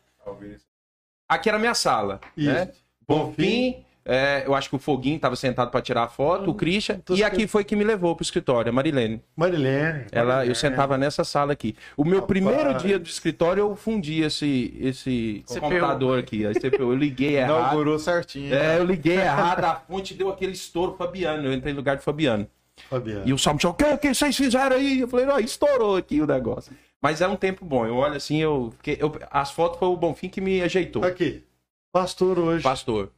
Aqui 1.27 1.49
era 1.49 1.57
a 1.57 1.61
minha 1.61 1.75
sala. 1.75 2.19
Isso. 2.35 2.51
Né? 2.51 2.69
Bonfim, 3.07 3.83
é, 4.11 4.43
eu 4.45 4.55
acho 4.55 4.69
que 4.69 4.75
o 4.75 4.79
Foguinho 4.79 5.17
estava 5.17 5.35
sentado 5.35 5.69
para 5.69 5.81
tirar 5.81 6.03
a 6.03 6.07
foto, 6.07 6.49
o 6.49 6.55
Christian. 6.55 6.99
tô 6.99 7.13
E 7.13 7.23
aqui 7.23 7.45
foi 7.45 7.63
que 7.63 7.75
me 7.75 7.83
levou 7.83 8.15
pro 8.15 8.23
escritório, 8.23 8.71
a 8.71 8.73
Marilene. 8.73 9.21
Marilene. 9.35 10.05
Ela, 10.11 10.21
eu 10.21 10.35
Marilene. 10.35 10.55
sentava 10.55 10.97
nessa 10.97 11.23
sala 11.23 11.53
aqui. 11.53 11.75
O 11.95 12.03
meu 12.03 12.21
Rapaz. 12.21 12.27
primeiro 12.27 12.73
dia 12.75 12.97
do 12.97 13.05
escritório, 13.05 13.61
eu 13.61 13.75
fundi 13.75 14.21
esse, 14.21 14.75
esse 14.81 15.43
CPU. 15.45 15.59
computador 15.59 16.17
aqui. 16.17 16.43
A 16.43 16.53
CPU. 16.53 16.91
Eu 16.91 16.95
liguei 16.95 17.37
errado. 17.37 17.59
Inaugurou 17.59 17.99
certinho. 17.99 18.51
É, 18.51 18.79
eu 18.79 18.83
liguei 18.85 19.17
errado, 19.17 19.63
a 19.65 19.75
fonte 19.75 20.15
deu 20.15 20.29
aquele 20.29 20.53
estouro 20.53 20.95
Fabiano. 20.97 21.45
Eu 21.45 21.53
entrei 21.53 21.73
no 21.73 21.77
lugar 21.77 21.95
de 21.95 22.03
Fabiano. 22.03 22.47
Fabiano. 22.83 23.27
E 23.27 23.33
o 23.33 23.37
Salmo 23.37 23.59
tinha, 23.59 23.69
o 23.69 23.73
que, 23.73 23.97
que 23.97 24.13
vocês 24.13 24.35
fizeram 24.35 24.75
aí? 24.75 24.99
Eu 24.99 25.07
falei, 25.07 25.25
não, 25.25 25.39
estourou 25.39 25.95
aqui 25.97 26.21
o 26.21 26.27
negócio. 26.27 26.75
Mas 27.01 27.21
é 27.21 27.27
um 27.27 27.35
tempo 27.35 27.63
bom. 27.65 27.85
Eu 27.85 27.95
olho 27.95 28.15
assim, 28.15 28.37
eu, 28.41 28.73
eu- 28.85 29.11
as 29.31 29.51
fotos 29.51 29.79
foi 29.79 29.87
o 29.87 29.95
Bonfim 29.97 30.29
que 30.29 30.41
me 30.41 30.61
ajeitou. 30.61 31.03
Aqui. 31.03 31.43
Pastor 31.91 32.37
hoje. 32.37 32.63
Pastor. 32.63 33.11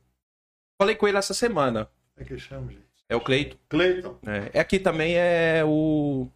Falei 0.79 0.95
com 0.95 1.07
ele 1.07 1.17
essa 1.17 1.33
semana. 1.33 1.89
É 2.15 2.23
que 2.23 2.37
chama, 2.37 2.71
gente? 2.71 2.83
É 3.09 3.15
o 3.15 3.21
Cleito. 3.21 3.57
Cleiton. 3.67 4.17
É, 4.53 4.59
aqui 4.59 4.79
também 4.79 5.15
é 5.17 5.63
o. 5.65 6.27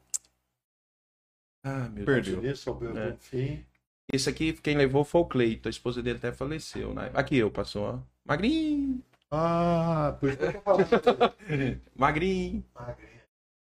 Ah, 1.63 1.89
meu 1.93 2.05
Perdeu. 2.05 2.41
Deus. 2.41 2.59
Isso, 2.59 2.69
É. 2.95 3.11
Bonfim. 3.11 3.65
Esse 4.11 4.30
aqui, 4.30 4.53
quem 4.53 4.76
levou 4.78 5.03
foi 5.03 5.21
o 5.21 5.26
Cleito. 5.26 5.67
A 5.67 5.71
esposa 5.71 6.01
dele 6.03 6.17
até 6.17 6.32
faleceu, 6.32 6.93
né? 6.93 7.09
Aqui 7.13 7.38
eu, 7.38 7.49
passou, 7.49 7.84
ó. 7.86 7.99
Magrinho. 8.26 9.01
Ah, 9.32 10.15
por 10.19 10.30
isso 10.30 10.38
que 10.38 10.43
eu 10.45 10.51
tô 10.53 10.61
falando. 10.61 10.88
Magrinho. 11.95 12.63
Magrinha. 12.76 13.14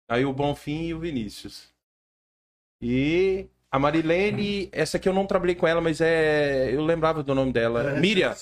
Aí 0.09 0.25
o 0.25 0.33
Bonfim 0.33 0.85
e 0.87 0.95
o 0.95 0.99
Vinícius. 1.01 1.69
E 2.81 3.47
a 3.71 3.79
Marilene, 3.79 4.69
essa 4.73 4.97
aqui 4.97 5.09
eu 5.09 5.13
não 5.15 5.27
trabalhei 5.27 5.55
com 5.55 5.67
ela, 5.67 5.81
mas 5.81 6.01
é. 6.01 6.75
Eu 6.75 6.85
lembrava 6.85 7.23
do 7.23 7.35
nome 7.35 7.53
dela. 7.53 7.81
Ela 7.81 7.97
é 7.97 8.01
Miriam. 8.01 8.35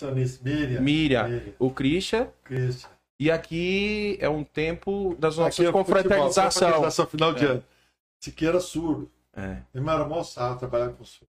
Miriam. 0.43 0.81
Miriam. 0.81 1.43
O 1.59 1.71
Christian. 1.71 2.29
Christian. 2.45 2.89
E 3.19 3.31
aqui 3.31 4.17
é 4.21 4.29
um 4.29 4.43
tempo 4.43 5.15
das 5.19 5.37
nossas 5.37 5.61
é 5.61 5.65
futebol, 5.65 5.85
confraternização. 5.85 6.69
confraternização 6.69 7.07
final 7.07 7.35
de 7.35 7.45
É. 7.45 7.49
ano. 7.49 7.65
Siqueira 8.19 8.61
surdo. 8.61 9.11
É. 9.37 9.59
Ele 9.75 9.89
era 9.89 10.05
mó 10.07 10.23
sarro 10.23 10.59
trabalhar 10.59 10.89
com 10.91 11.05
surdo. 11.05 11.29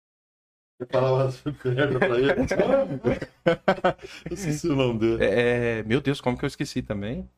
Eu 0.78 0.86
falava 0.90 1.34
merda 1.64 1.98
pra 2.08 2.18
ele. 2.18 2.30
Eu 2.30 4.34
esqueci 4.34 4.68
o 4.68 4.76
nome 4.76 4.98
dele. 4.98 5.24
É, 5.24 5.82
meu 5.82 6.00
Deus, 6.00 6.20
como 6.20 6.38
que 6.38 6.44
eu 6.44 6.48
esqueci 6.48 6.80
também? 6.80 7.28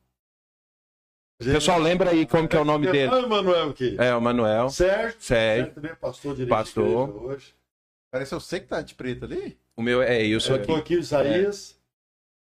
Pessoal, 1.51 1.79
lembra 1.79 2.11
aí 2.11 2.25
como 2.25 2.47
que 2.47 2.55
é 2.55 2.59
o 2.59 2.65
nome 2.65 2.91
dele? 2.91 3.11
Ah, 3.13 3.19
Emanuel 3.19 3.69
aqui. 3.69 3.95
É, 3.99 4.15
o 4.15 4.21
Manuel. 4.21 4.69
Sérgio. 4.69 5.15
Sérgio. 5.19 5.73
também 5.73 5.91
é 5.91 5.95
pastor 5.95 6.33
direito 6.33 6.49
Pastor. 6.49 7.23
hoje. 7.25 7.53
Parece 8.11 8.33
você 8.33 8.59
que 8.59 8.67
tá 8.67 8.81
de 8.81 8.93
preto 8.95 9.25
ali. 9.25 9.57
O 9.75 9.81
meu 9.81 10.01
é, 10.01 10.23
eu 10.25 10.39
sou 10.39 10.55
É, 10.55 10.59
tô 10.59 10.73
aqui. 10.73 10.81
aqui 10.81 10.95
o 10.97 10.99
Isaías. 10.99 11.75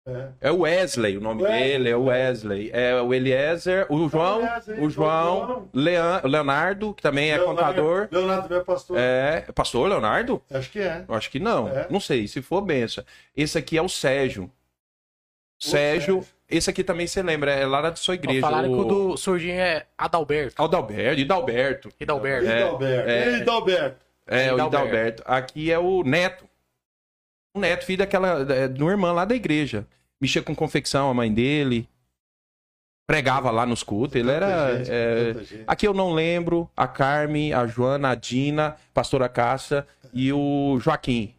É. 0.08 0.28
É 0.40 0.50
o 0.50 0.60
Wesley, 0.60 1.16
o 1.18 1.20
nome 1.20 1.42
Wesley. 1.42 1.62
dele 1.62 1.88
é 1.90 1.96
o 1.96 2.04
Wesley. 2.04 2.70
É 2.72 3.00
o 3.00 3.12
Eliezer, 3.14 3.86
o 3.92 4.08
João, 4.08 4.40
o 4.78 4.86
o 4.86 4.90
João, 4.90 5.46
João. 5.46 5.68
Lean- 5.74 6.20
o 6.24 6.26
Leonardo, 6.26 6.94
que 6.94 7.02
também 7.02 7.30
é 7.30 7.36
Leonardo- 7.36 7.82
contador. 7.82 8.08
Leonardo 8.10 8.42
também 8.44 8.58
é 8.58 8.64
pastor. 8.64 8.96
É, 8.98 9.40
pastor 9.54 9.88
Leonardo? 9.88 10.42
Acho 10.50 10.70
que 10.72 10.80
é. 10.80 11.04
Eu 11.06 11.14
acho 11.14 11.30
que 11.30 11.38
não. 11.38 11.68
É. 11.68 11.86
Não 11.90 12.00
sei, 12.00 12.26
se 12.26 12.40
for 12.42 12.62
benção. 12.62 13.04
Esse 13.36 13.58
aqui 13.58 13.76
é 13.76 13.82
o 13.82 13.88
Sérgio. 13.88 14.50
Sérgio, 15.60 16.22
Sérgio. 16.22 16.26
Esse 16.50 16.68
aqui 16.70 16.82
também 16.84 17.06
você 17.06 17.22
lembra, 17.22 17.52
é 17.52 17.66
lá 17.66 17.80
da 17.80 17.94
sua 17.96 18.14
igreja. 18.14 18.40
Falaram 18.40 18.72
o... 18.72 18.74
que 18.74 18.80
o 18.80 18.84
do 18.84 19.16
Surdinho 19.16 19.54
é 19.54 19.86
Adalberto. 19.96 20.62
Adalberto, 20.62 21.20
Idalberto. 21.20 21.88
Hidalberto. 22.00 22.48
É, 22.48 22.58
Idalberto. 22.60 23.10
é. 23.10 23.36
Idalberto. 23.38 24.06
É, 24.26 24.52
o 24.52 24.54
Hidalberto. 24.54 24.66
Hidalberto. 24.76 25.22
Aqui 25.26 25.70
é 25.72 25.78
o 25.78 26.02
Neto. 26.02 26.44
O 27.56 27.60
Neto, 27.60 27.84
filho 27.84 27.98
daquela. 27.98 28.46
é, 28.52 28.68
de 28.68 28.82
uma 28.82 28.90
irmã 28.92 29.12
lá 29.12 29.24
da 29.24 29.34
igreja. 29.34 29.86
Mexia 30.20 30.42
com 30.42 30.54
confecção, 30.54 31.10
a 31.10 31.14
mãe 31.14 31.32
dele. 31.32 31.88
Pregava 33.08 33.50
lá 33.50 33.66
nos 33.66 33.82
cultos. 33.82 34.14
Ele 34.14 34.30
era. 34.30 34.76
Gente, 34.76 34.90
é. 34.92 35.64
Aqui 35.66 35.86
eu 35.86 35.92
não 35.94 36.12
lembro. 36.12 36.70
A 36.76 36.86
Carme, 36.86 37.52
a 37.52 37.66
Joana, 37.66 38.10
a 38.10 38.14
Dina, 38.14 38.76
pastora 38.94 39.28
Cássia 39.28 39.84
e 40.12 40.32
o 40.32 40.78
Joaquim. 40.80 41.34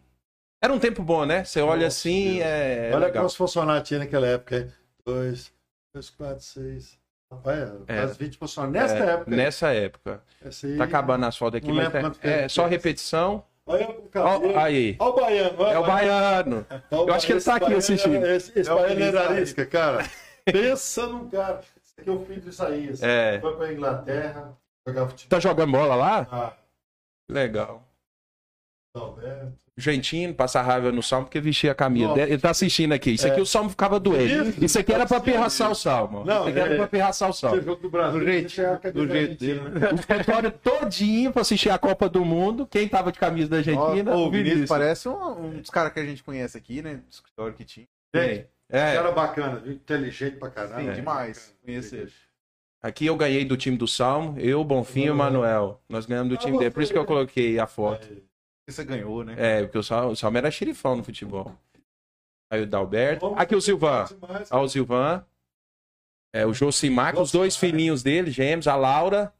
Era 0.62 0.72
um 0.72 0.78
tempo 0.78 1.02
bom, 1.02 1.24
né? 1.24 1.44
Você 1.44 1.60
olha 1.60 1.84
Nossa, 1.84 1.86
assim, 1.86 2.34
Deus. 2.34 2.44
é. 2.44 2.90
Olha 2.94 3.06
legal. 3.06 3.22
quantos 3.24 3.34
funcionários 3.36 3.88
tinha 3.88 4.00
naquela 4.00 4.26
época. 4.26 4.58
hein? 4.58 4.72
Dois, 5.06 5.52
dois, 5.94 6.10
quatro, 6.10 6.42
seis. 6.44 6.98
Rapaz, 7.30 7.70
É. 7.88 7.96
quase 8.00 8.18
20 8.18 8.36
funcionários. 8.38 8.92
Nessa 8.92 9.04
É, 9.04 9.14
época. 9.14 9.30
Nessa 9.36 9.72
época. 9.72 10.22
Aí- 10.44 10.76
Tá 10.76 10.84
acabando 10.84 11.24
as 11.26 11.36
fotos 11.36 11.56
aqui, 11.58 11.72
mas 11.72 11.92
lembro 11.92 12.16
é, 12.22 12.42
é 12.44 12.48
só 12.48 12.66
é. 12.66 12.68
repetição. 12.68 13.44
Olha 13.64 13.88
o 13.88 14.04
Ó, 14.04 14.08
cabelo. 14.08 14.58
aí. 14.58 14.96
Olha 14.98 15.10
o 15.10 15.14
baiano. 15.16 15.56
olha 15.62 15.72
É 15.74 15.78
o 15.78 15.86
baiano. 15.86 16.66
Olha 16.90 17.10
Eu 17.10 17.14
acho 17.14 17.26
que 17.26 17.32
ele 17.32 17.40
tá 17.40 17.52
aqui 17.54 17.60
baiano, 17.64 17.78
assistindo. 17.78 18.26
Esse, 18.26 18.58
esse 18.58 18.70
É 18.70 18.74
baiano 18.74 19.02
era 19.02 19.30
arisca, 19.30 19.64
cara. 19.66 19.98
Pensa 20.44 21.06
num 21.06 21.30
cara. 21.30 21.60
Esse 21.82 22.00
aqui 22.00 22.10
é 22.10 22.12
o 22.12 22.24
filho 22.26 22.40
do 22.42 22.48
Isaías. 22.48 23.02
É. 23.02 23.40
Foi 23.40 23.56
pra 23.56 23.72
Inglaterra, 23.72 24.58
jogar 24.86 25.08
futebol. 25.08 25.30
Tá 25.30 25.40
jogando 25.40 25.72
bola 25.72 25.94
lá? 25.94 26.28
Ah, 26.30 26.52
Legal. 27.30 27.82
Alberto. 28.94 29.61
Gentinho, 29.76 30.34
passar 30.34 30.60
raiva 30.62 30.92
no 30.92 31.02
salmo 31.02 31.24
porque 31.26 31.40
vestia 31.40 31.72
a 31.72 31.74
camisa. 31.74 32.08
Nossa. 32.08 32.20
Ele 32.20 32.38
tá 32.38 32.50
assistindo 32.50 32.92
aqui. 32.92 33.12
Isso 33.12 33.26
aqui 33.26 33.40
o 33.40 33.46
salmo 33.46 33.70
ficava 33.70 33.98
doente. 33.98 34.50
Isso, 34.50 34.64
Isso 34.64 34.78
aqui 34.78 34.92
era 34.92 35.06
pra 35.06 35.18
pirraçar 35.18 35.70
o 35.70 35.74
salmo. 35.74 36.24
Não, 36.26 36.40
Isso 36.40 36.48
aqui 36.50 36.58
era 36.58 36.74
é- 36.74 36.76
pra 36.76 36.86
pirraçar 36.86 37.30
o 37.30 37.32
salmo. 37.32 37.62
jogo 37.62 37.80
do 37.80 37.88
Brasil. 37.88 38.20
Do 38.20 38.26
jeito- 38.26 38.60
é 38.60 38.90
do 38.92 39.08
jeito 39.08 39.40
dele, 39.40 39.60
né? 39.70 39.88
O 39.90 39.94
escritório 39.94 40.50
todinho 40.52 41.32
pra 41.32 41.40
assistir 41.40 41.70
a 41.70 41.78
Copa 41.78 42.06
do 42.06 42.22
Mundo. 42.22 42.66
Quem 42.66 42.86
tava 42.86 43.10
de 43.10 43.18
camisa 43.18 43.48
da 43.48 43.56
Argentina? 43.58 44.14
Ó, 44.14 44.26
o 44.26 44.30
Vinícius 44.30 44.68
parece 44.68 45.08
um, 45.08 45.46
um 45.46 45.60
dos 45.60 45.70
caras 45.70 45.90
que 45.92 46.00
a 46.00 46.04
gente 46.04 46.22
conhece 46.22 46.58
aqui, 46.58 46.82
né? 46.82 46.96
Do 46.96 47.04
escritório 47.10 47.54
que 47.54 47.64
tinha. 47.64 47.86
Gente, 48.14 48.46
É. 48.68 48.94
cara 48.94 49.10
bacana, 49.10 49.62
inteligente 49.66 50.36
pra 50.36 50.50
caralho. 50.50 50.84
Sim, 50.84 50.90
É. 50.90 50.92
demais. 50.92 51.54
Conhecer 51.64 51.96
ele. 52.02 52.12
Aqui 52.82 53.06
eu 53.06 53.16
ganhei 53.16 53.44
do 53.44 53.56
time 53.56 53.76
do 53.78 53.88
Salmo. 53.88 54.38
Eu, 54.38 54.62
Bonfim 54.64 55.04
e 55.04 55.10
o 55.10 55.14
Manuel. 55.14 55.80
Nós 55.88 56.04
ganhamos 56.04 56.28
do 56.28 56.34
Ah, 56.34 56.38
time 56.38 56.58
dele. 56.58 56.70
Por 56.70 56.82
isso 56.82 56.92
que 56.92 56.98
eu 56.98 57.06
coloquei 57.06 57.58
a 57.58 57.66
foto. 57.66 58.06
Você 58.68 58.84
ganhou, 58.84 59.24
né? 59.24 59.34
É, 59.36 59.62
porque 59.62 59.78
o 59.78 59.82
Salmo, 59.82 60.12
o 60.12 60.16
Salmo 60.16 60.38
era 60.38 60.50
xerifão 60.50 60.96
no 60.96 61.02
futebol. 61.04 61.52
Aí 62.50 62.62
o 62.62 62.66
Dalberto. 62.66 63.34
Aqui 63.36 63.54
o 63.56 63.60
Silvan. 63.60 64.06
mais. 64.28 64.50
Ó, 64.52 64.62
o 64.62 64.68
Silvan. 64.68 65.24
É, 66.34 66.46
o 66.46 66.54
Josimar, 66.54 67.14
com 67.14 67.20
os 67.22 67.30
dois 67.32 67.54
Josimar. 67.54 67.70
filhinhos 67.72 68.02
dele, 68.02 68.30
gêmeos, 68.30 68.66
a 68.66 68.74
Laura. 68.76 69.32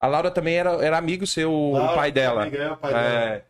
A 0.00 0.06
Laura 0.06 0.30
também 0.30 0.56
era, 0.56 0.72
era 0.84 0.98
amigo 0.98 1.26
seu, 1.26 1.50
o 1.50 1.72
Laura, 1.72 1.94
pai 1.94 2.12
dela. 2.12 2.42
amiga, 2.42 2.58
é 2.58 2.70
o 2.72 2.76
pai 2.76 2.92
dela. 2.92 3.08
É. 3.36 3.44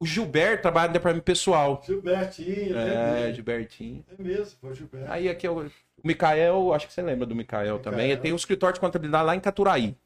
O 0.00 0.06
Gilberto 0.06 0.62
trabalha 0.62 0.88
no 0.88 0.92
departamento 0.94 1.24
pessoal. 1.24 1.80
Gilbertinho, 1.86 2.76
É, 2.76 3.30
é, 3.30 3.32
Gilbertinho. 3.32 4.04
é 4.18 4.20
mesmo, 4.22 4.58
foi 4.60 4.70
o 4.70 4.74
Gilberto. 4.74 5.12
Aí 5.12 5.28
aqui 5.28 5.46
é 5.46 5.50
o, 5.50 5.60
o 5.66 5.70
Mikael, 6.02 6.74
acho 6.74 6.88
que 6.88 6.92
você 6.92 7.00
lembra 7.02 7.24
do 7.26 7.34
Mikael 7.34 7.78
também. 7.78 8.10
Ele 8.10 8.20
tem 8.20 8.32
um 8.32 8.36
escritório 8.36 8.74
de 8.74 8.80
contabilidade 8.80 9.24
lá 9.24 9.36
em 9.36 9.40
Caturaí. 9.40 9.96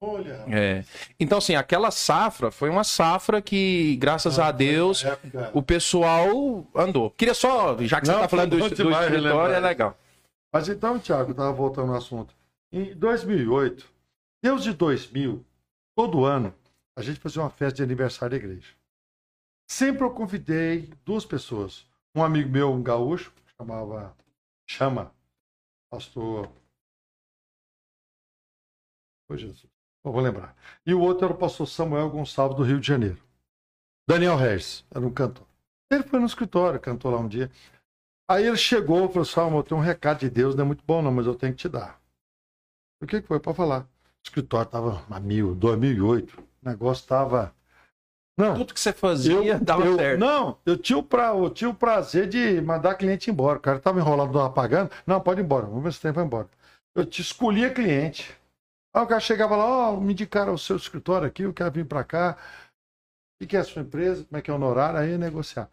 Olha, 0.00 0.44
É. 0.48 0.84
Então, 1.18 1.38
assim, 1.38 1.54
aquela 1.54 1.90
safra 1.90 2.50
foi 2.50 2.68
uma 2.68 2.84
safra 2.84 3.40
que, 3.40 3.96
graças 3.96 4.38
a 4.38 4.52
Deus, 4.52 5.04
o 5.52 5.62
pessoal 5.62 6.66
andou. 6.74 7.10
Queria 7.10 7.34
só, 7.34 7.76
já 7.82 8.00
que 8.00 8.06
Não, 8.06 8.14
você 8.14 8.20
tá 8.20 8.28
falando 8.28 8.50
do, 8.50 8.58
bom 8.58 8.68
do 8.68 8.74
demais 8.74 9.06
escritório, 9.06 9.54
é 9.54 9.60
legal. 9.60 9.98
Mas 10.52 10.68
então, 10.68 10.98
Thiago, 10.98 11.30
eu 11.30 11.32
estava 11.32 11.52
voltando 11.52 11.90
ao 11.90 11.98
assunto. 11.98 12.34
Em 12.72 12.94
2008, 12.94 13.88
Deus 14.42 14.62
de 14.62 14.72
2000, 14.72 15.44
todo 15.96 16.24
ano, 16.24 16.54
a 16.96 17.02
gente 17.02 17.18
fazia 17.18 17.42
uma 17.42 17.50
festa 17.50 17.76
de 17.76 17.82
aniversário 17.82 18.38
da 18.38 18.44
igreja. 18.44 18.74
Sempre 19.68 20.04
eu 20.04 20.10
convidei 20.10 20.92
duas 21.04 21.24
pessoas. 21.24 21.86
Um 22.14 22.22
amigo 22.22 22.50
meu, 22.50 22.70
um 22.70 22.82
gaúcho, 22.82 23.32
chamava 23.56 24.14
Chama, 24.68 25.12
pastor. 25.90 26.50
Ô, 29.28 29.36
Jesus, 29.36 29.73
eu 30.04 30.12
vou 30.12 30.20
lembrar. 30.20 30.54
E 30.86 30.92
o 30.94 31.00
outro 31.00 31.24
era 31.24 31.34
o 31.34 31.38
pastor 31.38 31.66
Samuel 31.66 32.10
Gonçalves, 32.10 32.56
do 32.56 32.62
Rio 32.62 32.80
de 32.80 32.86
Janeiro. 32.86 33.18
Daniel 34.08 34.36
Regis, 34.36 34.84
era 34.94 35.04
um 35.04 35.10
cantor. 35.10 35.46
Ele 35.90 36.02
foi 36.02 36.18
no 36.20 36.26
escritório, 36.26 36.78
cantou 36.78 37.10
lá 37.10 37.18
um 37.18 37.28
dia. 37.28 37.50
Aí 38.30 38.46
ele 38.46 38.56
chegou 38.56 39.04
e 39.04 39.08
falou: 39.08 39.24
Salmo, 39.24 39.58
eu 39.58 39.62
tenho 39.62 39.80
um 39.80 39.84
recado 39.84 40.20
de 40.20 40.30
Deus, 40.30 40.54
não 40.54 40.64
é 40.64 40.66
muito 40.66 40.84
bom, 40.86 41.00
não, 41.02 41.12
mas 41.12 41.26
eu 41.26 41.34
tenho 41.34 41.52
que 41.52 41.60
te 41.60 41.68
dar. 41.68 42.00
O 43.02 43.06
que, 43.06 43.20
foi? 43.22 43.38
Para 43.40 43.54
falar. 43.54 43.80
O 43.82 43.86
escritório 44.24 44.66
estava 44.66 45.04
a 45.10 45.20
mil, 45.20 45.54
2008. 45.54 46.40
O 46.40 46.68
negócio 46.68 47.02
estava 47.02 47.54
Não. 48.38 48.54
Tudo 48.54 48.72
que 48.74 48.80
você 48.80 48.92
fazia 48.92 49.58
dava 49.60 49.84
eu- 49.84 49.96
certo. 49.96 50.18
Não, 50.18 50.58
eu 50.64 50.76
tinha, 50.76 50.98
o 50.98 51.02
pra, 51.02 51.28
eu 51.28 51.50
tinha 51.50 51.68
o 51.68 51.74
prazer 51.74 52.28
de 52.28 52.60
mandar 52.62 52.94
cliente 52.94 53.30
embora. 53.30 53.58
O 53.58 53.60
cara 53.60 53.78
tava 53.78 54.00
enrolando, 54.00 54.32
não 54.32 54.40
tava 54.40 54.50
pagando. 54.54 54.90
Não, 55.06 55.20
pode 55.20 55.40
ir 55.40 55.44
embora. 55.44 55.66
Vamos 55.66 55.84
ver 55.84 55.92
se 55.92 56.00
tem, 56.00 56.10
vai 56.12 56.24
embora. 56.24 56.48
Eu 56.94 57.04
te 57.04 57.20
escolhia 57.20 57.72
cliente. 57.72 58.34
Aí 58.94 59.02
o 59.02 59.06
cara 59.06 59.20
chegava 59.20 59.56
lá, 59.56 59.90
ó, 59.90 59.96
me 60.00 60.12
indicaram 60.12 60.54
o 60.54 60.58
seu 60.58 60.76
escritório 60.76 61.26
aqui, 61.26 61.42
eu 61.42 61.52
quero 61.52 61.72
vir 61.72 61.84
para 61.84 62.04
cá. 62.04 62.38
O 63.42 63.46
que 63.46 63.56
é 63.56 63.60
a 63.60 63.64
sua 63.64 63.82
empresa? 63.82 64.24
Como 64.24 64.38
é 64.38 64.42
que 64.42 64.50
é 64.50 64.54
o 64.54 64.56
honorário? 64.56 65.00
Aí 65.00 65.10
ia 65.10 65.18
negociar. 65.18 65.68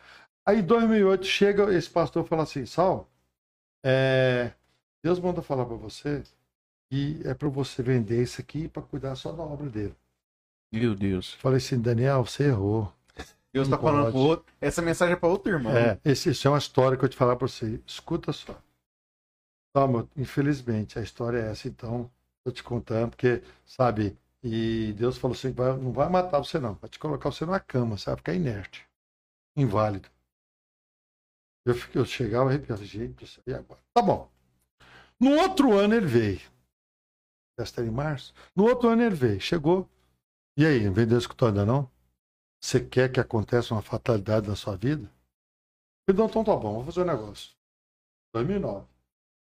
Aí 0.45 0.59
em 0.59 0.63
2008 0.65 1.23
chega 1.25 1.71
esse 1.73 1.89
pastor 1.89 2.25
e 2.25 2.27
fala 2.27 2.43
assim, 2.43 2.65
Sal, 2.65 3.07
é, 3.85 4.51
Deus 5.03 5.19
manda 5.19 5.41
falar 5.41 5.65
para 5.65 5.75
você 5.75 6.23
que 6.91 7.21
é 7.23 7.33
para 7.33 7.47
você 7.47 7.81
vender 7.83 8.21
isso 8.21 8.41
aqui 8.41 8.67
para 8.67 8.81
cuidar 8.81 9.15
só 9.15 9.31
da 9.31 9.43
obra 9.43 9.69
dele. 9.69 9.95
Meu 10.73 10.95
Deus. 10.95 11.33
Falei 11.35 11.57
assim, 11.57 11.79
Daniel, 11.79 12.25
você 12.25 12.45
errou. 12.45 12.91
Deus 13.53 13.67
tá 13.67 13.75
Não 13.75 13.83
falando 13.83 14.11
pro 14.11 14.19
outro. 14.19 14.53
Essa 14.59 14.81
mensagem 14.81 15.13
é 15.13 15.17
pra 15.17 15.29
outro 15.29 15.51
irmão. 15.51 15.75
É, 15.75 15.99
esse, 16.03 16.31
isso 16.31 16.47
é 16.47 16.51
uma 16.51 16.57
história 16.57 16.97
que 16.97 17.05
eu 17.05 17.09
te 17.09 17.15
falar 17.15 17.35
para 17.35 17.47
você. 17.47 17.79
Escuta 17.85 18.33
só. 18.33 18.59
Toma, 19.73 20.09
infelizmente, 20.17 20.97
a 20.97 21.01
história 21.01 21.37
é 21.37 21.51
essa, 21.51 21.67
então, 21.67 22.09
tô 22.43 22.51
te 22.51 22.63
contando, 22.63 23.11
porque, 23.11 23.43
sabe, 23.65 24.17
e 24.43 24.93
Deus 24.93 25.17
falou 25.17 25.35
assim, 25.35 25.51
vai, 25.51 25.75
não 25.77 25.91
vai 25.91 26.09
matar 26.09 26.39
você 26.39 26.59
não, 26.59 26.73
vai 26.75 26.89
te 26.89 26.97
colocar 26.97 27.31
você 27.31 27.45
numa 27.45 27.59
cama, 27.59 27.97
você 27.97 28.05
vai 28.05 28.17
ficar 28.17 28.33
inerte, 28.33 28.87
inválido. 29.55 30.09
Eu, 31.65 31.75
fiquei, 31.75 32.01
eu 32.01 32.05
chegava 32.05 32.49
arrepiado, 32.49 32.83
gente, 32.83 33.27
céu, 33.27 33.43
e 33.45 33.53
agora? 33.53 33.79
Tá 33.93 34.01
bom. 34.01 34.29
No 35.19 35.37
outro 35.39 35.77
ano 35.77 35.93
ele 35.93 36.07
veio. 36.07 36.41
Festa 37.59 37.83
em 37.83 37.91
março. 37.91 38.33
No 38.55 38.63
outro 38.63 38.89
ano 38.89 39.03
ele 39.03 39.15
veio, 39.15 39.39
chegou. 39.39 39.87
E 40.57 40.65
aí, 40.65 40.83
não 40.83 40.93
vendeu 40.93 41.19
escritório 41.19 41.59
ainda 41.59 41.71
não? 41.71 41.89
Você 42.59 42.83
quer 42.83 43.11
que 43.11 43.19
aconteça 43.19 43.73
uma 43.73 43.81
fatalidade 43.83 44.47
na 44.47 44.55
sua 44.55 44.75
vida? 44.75 45.11
Não, 46.07 46.25
então 46.25 46.43
tá 46.43 46.55
bom, 46.55 46.73
vou 46.73 46.85
fazer 46.85 47.01
um 47.01 47.05
negócio. 47.05 47.55
2009. 48.33 48.87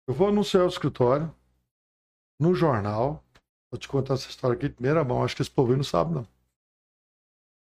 Eu 0.08 0.14
vou 0.14 0.30
anunciar 0.30 0.64
o 0.64 0.70
escritório 0.70 1.34
no 2.40 2.54
jornal. 2.54 3.24
Vou 3.72 3.80
te 3.80 3.88
contar 3.88 4.14
essa 4.14 4.30
história 4.30 4.56
aqui 4.56 4.70
de 4.70 4.76
primeira 4.76 5.04
mão. 5.04 5.24
Acho 5.24 5.36
que 5.36 5.42
esse 5.42 5.52
povo 5.52 5.72
aí 5.72 5.78
não 5.78 5.84
sabe, 5.84 6.14
não. 6.14 6.28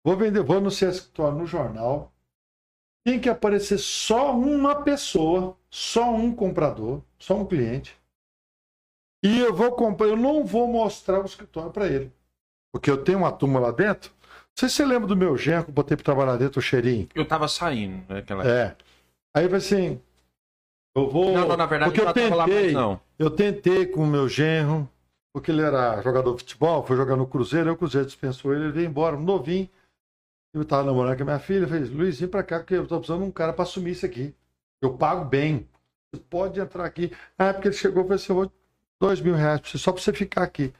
Vou 0.05 0.15
vender, 0.15 0.41
vou 0.41 0.57
anunciar 0.57 0.91
o 0.91 0.93
escritório 0.93 1.37
no 1.37 1.45
jornal. 1.45 2.13
Tem 3.05 3.19
que 3.19 3.29
aparecer 3.29 3.77
só 3.77 4.33
uma 4.35 4.83
pessoa, 4.83 5.57
só 5.69 6.13
um 6.13 6.33
comprador, 6.33 7.01
só 7.19 7.35
um 7.35 7.45
cliente. 7.45 7.97
E 9.23 9.39
eu 9.39 9.53
vou 9.53 9.71
comprar, 9.73 10.07
eu 10.07 10.17
não 10.17 10.45
vou 10.45 10.67
mostrar 10.67 11.21
o 11.21 11.25
escritório 11.25 11.71
para 11.71 11.87
ele. 11.87 12.11
Porque 12.71 12.89
eu 12.89 13.03
tenho 13.03 13.19
uma 13.19 13.31
turma 13.31 13.59
lá 13.59 13.71
dentro. 13.71 14.11
Não 14.11 14.59
sei 14.59 14.69
se 14.69 14.75
você 14.75 14.85
lembra 14.85 15.07
do 15.07 15.15
meu 15.15 15.37
genro 15.37 15.65
que 15.65 15.69
eu 15.69 15.73
botei 15.73 15.97
para 15.97 16.03
trabalhar 16.03 16.37
dentro, 16.37 16.59
o 16.59 16.61
cheirinho. 16.61 17.07
Eu 17.13 17.27
tava 17.27 17.47
saindo 17.47 18.05
naquela 18.07 18.47
É. 18.47 18.75
Aí 19.35 19.47
vai 19.47 19.59
assim. 19.59 20.01
Eu 20.97 21.07
vou. 21.07 21.31
Não, 21.31 21.47
não, 21.47 21.57
na 21.57 21.65
verdade 21.67 21.91
porque 21.91 22.01
eu 22.01 22.07
eu 22.07 22.13
tava 22.13 22.35
lá 22.35 22.47
mais 22.47 22.59
tentei, 22.59 22.73
não. 22.73 22.99
eu 23.19 23.29
tentei 23.29 23.85
com 23.85 24.03
o 24.03 24.07
meu 24.07 24.27
genro, 24.27 24.89
porque 25.31 25.51
ele 25.51 25.61
era 25.61 26.01
jogador 26.01 26.33
de 26.33 26.39
futebol, 26.39 26.83
foi 26.83 26.97
jogar 26.97 27.15
no 27.15 27.27
Cruzeiro, 27.27 27.69
aí 27.69 27.75
o 27.75 27.77
Cruzeiro 27.77 28.07
dispensou 28.07 28.51
ele, 28.51 28.63
ele 28.63 28.71
veio 28.71 28.89
embora, 28.89 29.15
novinho. 29.15 29.69
Eu 30.55 30.65
tava 30.65 30.83
namorando 30.83 31.15
com 31.15 31.21
a 31.21 31.25
minha 31.25 31.39
filha, 31.39 31.65
eu 31.65 31.67
falei, 31.67 31.83
Luiz, 31.83 32.19
vem 32.19 32.27
pra 32.27 32.41
cá, 32.41 32.57
porque 32.57 32.73
eu 32.73 32.87
tô 32.87 32.97
precisando 32.97 33.21
de 33.21 33.27
um 33.27 33.31
cara 33.31 33.53
pra 33.53 33.61
assumir 33.61 33.91
isso 33.91 34.07
aqui. 34.07 34.33
Eu 34.81 34.97
pago 34.97 35.23
bem. 35.23 35.69
Você 36.11 36.19
pode 36.21 36.59
entrar 36.59 36.85
aqui. 36.85 37.11
Na 37.37 37.49
época 37.49 37.67
ele 37.67 37.75
chegou 37.75 38.01
e 38.01 38.05
falou 38.05 38.15
assim, 38.15 38.31
eu 38.31 38.35
vou 38.35 38.51
dois 38.99 39.21
mil 39.21 39.35
reais 39.35 39.59
pra 39.59 39.69
você, 39.69 39.77
só 39.77 39.91
pra 39.91 40.01
você 40.01 40.11
ficar 40.11 40.41
aqui. 40.41 40.73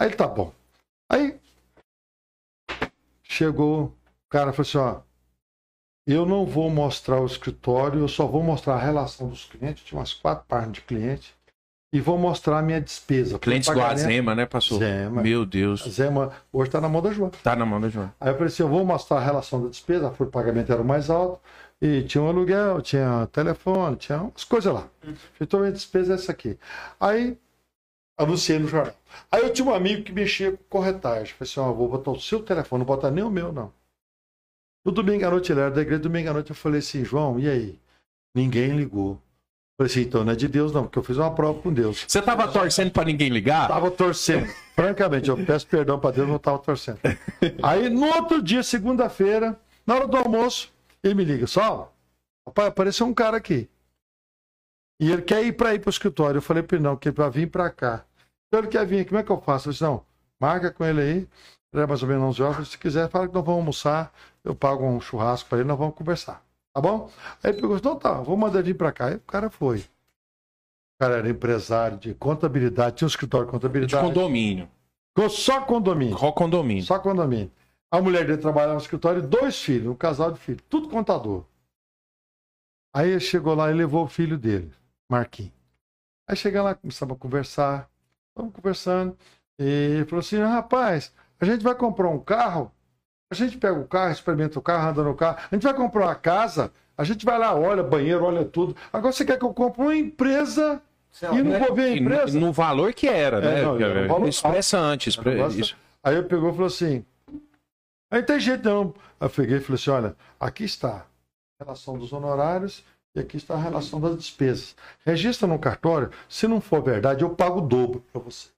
Aí 0.00 0.08
ele 0.08 0.16
tá 0.16 0.26
bom. 0.26 0.50
Aí 1.10 1.38
chegou, 3.22 3.86
o 3.86 4.30
cara 4.30 4.52
falou 4.52 4.66
assim, 4.66 4.78
ó, 4.78 5.02
eu 6.06 6.26
não 6.26 6.44
vou 6.44 6.68
mostrar 6.68 7.20
o 7.20 7.26
escritório, 7.26 8.00
eu 8.00 8.08
só 8.08 8.26
vou 8.26 8.42
mostrar 8.42 8.74
a 8.74 8.78
relação 8.78 9.28
dos 9.28 9.44
clientes, 9.44 9.84
tinha 9.84 9.98
umas 9.98 10.12
quatro 10.12 10.44
páginas 10.48 10.74
de 10.74 10.80
cliente, 10.82 11.34
e 11.94 12.00
vou 12.00 12.16
mostrar 12.16 12.58
a 12.58 12.62
minha 12.62 12.80
despesa. 12.80 13.38
Clientes 13.38 13.68
do 13.68 13.80
Azema, 13.80 14.34
né, 14.34 14.46
pastor? 14.46 14.78
Zema. 14.78 15.22
Meu 15.22 15.44
Deus. 15.44 15.82
Zema, 15.82 16.32
hoje 16.50 16.68
está 16.68 16.80
na 16.80 16.88
mão 16.88 17.02
da 17.02 17.12
Joana. 17.12 17.32
Tá 17.42 17.54
na 17.54 17.66
mão 17.66 17.80
da 17.80 17.88
João. 17.90 18.10
Aí 18.18 18.30
eu 18.30 18.34
falei 18.34 18.48
assim, 18.48 18.62
eu 18.62 18.68
vou 18.68 18.84
mostrar 18.84 19.18
a 19.18 19.20
relação 19.20 19.62
da 19.62 19.68
despesa, 19.68 20.08
a 20.08 20.10
folha 20.10 20.28
de 20.28 20.32
pagamento 20.32 20.72
era 20.72 20.80
o 20.80 20.84
mais 20.84 21.10
alto, 21.10 21.38
e 21.80 22.02
tinha 22.02 22.22
um 22.22 22.28
aluguel, 22.28 22.80
tinha 22.80 23.28
telefone, 23.30 23.96
tinha 23.96 24.22
umas 24.22 24.44
coisas 24.44 24.72
lá. 24.72 24.88
Então 25.40 25.60
a 25.60 25.62
minha 25.64 25.72
despesa 25.72 26.12
é 26.12 26.14
essa 26.14 26.32
aqui. 26.32 26.58
Aí 26.98 27.36
anunciei 28.16 28.58
no 28.58 28.68
jornal. 28.68 28.94
Aí 29.30 29.42
eu 29.42 29.52
tinha 29.52 29.68
um 29.68 29.74
amigo 29.74 30.02
que 30.02 30.12
mexia 30.12 30.52
com 30.52 30.64
corretagem. 30.70 31.34
Falei 31.34 31.50
assim, 31.50 31.60
ó, 31.60 31.72
vou 31.72 31.88
botar 31.88 32.12
o 32.12 32.20
seu 32.20 32.40
telefone, 32.40 32.80
não 32.80 32.86
vou 32.86 32.96
botar 32.96 33.10
nem 33.10 33.22
o 33.22 33.30
meu, 33.30 33.52
não. 33.52 33.70
No 34.84 34.90
domingo 34.90 35.24
à 35.24 35.30
noite, 35.30 35.52
ele 35.52 35.60
era 35.60 35.70
da 35.70 35.80
igreja, 35.80 36.00
domingo 36.00 36.30
à 36.30 36.32
noite 36.32 36.50
eu 36.50 36.56
falei 36.56 36.80
assim, 36.80 37.04
João, 37.04 37.38
e 37.38 37.48
aí? 37.48 37.78
Ninguém 38.34 38.76
ligou. 38.76 39.20
Falei 39.78 39.90
assim, 39.90 40.00
então 40.02 40.24
não 40.24 40.32
é 40.32 40.36
de 40.36 40.48
Deus 40.48 40.72
não, 40.72 40.84
porque 40.84 40.98
eu 40.98 41.02
fiz 41.02 41.16
uma 41.16 41.34
prova 41.34 41.60
com 41.60 41.72
Deus. 41.72 42.04
Você 42.06 42.20
tava 42.20 42.48
torcendo 42.48 42.90
pra 42.90 43.04
ninguém 43.04 43.28
ligar? 43.28 43.68
Tava 43.68 43.90
torcendo. 43.90 44.46
Francamente, 44.74 45.28
eu 45.28 45.44
peço 45.44 45.66
perdão 45.66 45.98
para 45.98 46.16
Deus, 46.16 46.28
não 46.28 46.38
tava 46.38 46.58
torcendo. 46.58 46.98
Aí, 47.62 47.88
no 47.88 48.06
outro 48.06 48.42
dia, 48.42 48.62
segunda-feira, 48.62 49.58
na 49.86 49.94
hora 49.94 50.06
do 50.06 50.16
almoço, 50.16 50.72
ele 51.02 51.14
me 51.14 51.24
liga, 51.24 51.46
Só, 51.46 51.92
rapaz, 52.46 52.68
apareceu 52.68 53.06
um 53.06 53.14
cara 53.14 53.36
aqui. 53.36 53.68
E 55.00 55.10
ele 55.10 55.22
quer 55.22 55.44
ir 55.44 55.52
para 55.52 55.74
ir 55.74 55.80
para 55.80 55.88
o 55.88 55.90
escritório. 55.90 56.38
Eu 56.38 56.42
falei 56.42 56.62
para 56.62 56.76
ele, 56.76 56.84
não, 56.84 56.96
que 56.96 57.10
para 57.10 57.28
vir 57.28 57.50
para 57.50 57.68
cá. 57.70 58.04
Então 58.46 58.60
ele 58.60 58.68
quer 58.68 58.86
vir 58.86 59.00
aqui, 59.00 59.08
como 59.08 59.20
é 59.20 59.24
que 59.24 59.30
eu 59.32 59.40
faço? 59.40 59.68
Eu 59.68 59.72
disse, 59.72 59.82
não, 59.82 60.04
marca 60.40 60.70
com 60.70 60.84
ele 60.84 61.00
aí, 61.00 61.28
é 61.72 61.86
mais 61.86 62.02
ou 62.02 62.08
menos 62.08 62.24
11 62.38 62.42
horas. 62.42 62.68
Se 62.68 62.78
quiser, 62.78 63.08
fala 63.08 63.26
que 63.28 63.34
nós 63.34 63.44
vamos 63.44 63.60
almoçar, 63.60 64.12
eu 64.44 64.54
pago 64.54 64.84
um 64.84 65.00
churrasco 65.00 65.48
para 65.48 65.58
ele, 65.58 65.68
nós 65.68 65.78
vamos 65.78 65.94
conversar. 65.94 66.44
Tá 66.74 66.80
bom? 66.80 67.10
Aí 67.42 67.50
ele 67.50 67.60
pegou, 67.60 67.76
então 67.76 67.96
tá, 67.98 68.14
vou 68.20 68.36
mandar 68.36 68.60
ele 68.60 68.72
vir 68.72 68.78
para 68.78 68.92
cá. 68.92 69.06
Aí 69.06 69.16
o 69.16 69.20
cara 69.20 69.50
foi. 69.50 69.78
O 69.78 70.98
cara 71.00 71.18
era 71.18 71.28
empresário 71.28 71.98
de 71.98 72.14
contabilidade, 72.14 72.96
tinha 72.96 73.06
um 73.06 73.08
escritório 73.08 73.46
de 73.46 73.50
De 73.50 73.58
contabilidade. 73.58 74.06
condomínio. 74.06 74.68
Ficou 75.16 75.28
só 75.28 75.60
condomínio. 75.62 76.16
Qual 76.16 76.32
condomínio? 76.32 76.84
Só 76.84 76.98
condomínio. 76.98 77.50
A 77.90 78.00
mulher 78.00 78.26
dele 78.26 78.38
trabalhava 78.40 78.74
no 78.74 78.80
escritório, 78.80 79.20
dois 79.20 79.60
filhos, 79.60 79.88
um 79.92 79.94
casal 79.94 80.32
de 80.32 80.38
filhos, 80.38 80.62
tudo 80.68 80.88
contador. 80.88 81.44
Aí 82.94 83.10
ele 83.10 83.20
chegou 83.20 83.54
lá 83.54 83.70
e 83.70 83.74
levou 83.74 84.04
o 84.04 84.08
filho 84.08 84.38
dele, 84.38 84.72
Marquinhos. 85.10 85.52
Aí 86.28 86.36
chega 86.36 86.62
lá, 86.62 86.74
começamos 86.74 87.14
a 87.16 87.18
conversar, 87.18 87.90
estamos 88.28 88.54
conversando, 88.54 89.16
e 89.58 89.64
ele 89.64 90.04
falou 90.06 90.20
assim: 90.20 90.38
rapaz, 90.38 91.12
a 91.42 91.44
gente 91.44 91.62
vai 91.62 91.74
comprar 91.74 92.08
um 92.08 92.18
carro, 92.18 92.70
a 93.30 93.34
gente 93.34 93.58
pega 93.58 93.78
o 93.78 93.86
carro, 93.86 94.12
experimenta 94.12 94.58
o 94.58 94.62
carro, 94.62 94.90
anda 94.90 95.02
no 95.02 95.14
carro, 95.14 95.38
a 95.50 95.54
gente 95.54 95.62
vai 95.62 95.74
comprar 95.74 96.06
uma 96.06 96.14
casa, 96.14 96.72
a 96.96 97.04
gente 97.04 97.24
vai 97.24 97.38
lá, 97.38 97.54
olha 97.54 97.82
banheiro, 97.82 98.24
olha 98.24 98.44
tudo. 98.44 98.76
Agora 98.92 99.12
você 99.12 99.24
quer 99.24 99.38
que 99.38 99.44
eu 99.44 99.52
compre 99.52 99.82
uma 99.82 99.96
empresa 99.96 100.80
e 101.32 101.42
não 101.42 101.58
vou 101.58 101.74
ver 101.74 101.82
a 101.84 101.96
empresa? 101.96 102.38
no, 102.38 102.46
no 102.46 102.52
valor 102.52 102.92
que 102.94 103.08
era, 103.08 103.38
É, 103.38 103.40
né? 103.40 103.62
não, 103.62 103.80
era 103.80 104.06
valor 104.08 104.28
Expressa 104.28 104.78
antes. 104.78 105.16
Gosto- 105.16 105.58
Isso. 105.60 105.76
Aí 106.04 106.14
eu 106.16 106.24
pegou 106.24 106.50
e 106.50 106.52
falou 106.52 106.66
assim: 106.66 107.04
aí 108.10 108.20
não 108.20 108.26
tem 108.26 108.40
jeito 108.40 108.68
não. 108.68 108.94
Aí 109.20 109.26
eu 109.26 109.30
peguei 109.30 109.56
e 109.58 109.60
falei 109.60 109.74
assim: 109.80 109.90
olha, 109.90 110.16
aqui 110.38 110.64
está 110.64 111.06
a 111.60 111.64
relação 111.64 111.96
dos 111.98 112.12
honorários 112.12 112.84
e 113.14 113.20
aqui 113.20 113.36
está 113.36 113.54
a 113.54 113.58
relação 113.58 114.00
das 114.00 114.16
despesas. 114.16 114.74
Registra 115.04 115.46
no 115.46 115.58
cartório, 115.58 116.10
se 116.28 116.46
não 116.48 116.60
for 116.60 116.82
verdade, 116.82 117.22
eu 117.24 117.30
pago 117.30 117.58
o 117.58 117.62
dobro 117.66 118.04
para 118.12 118.20
você. 118.20 118.48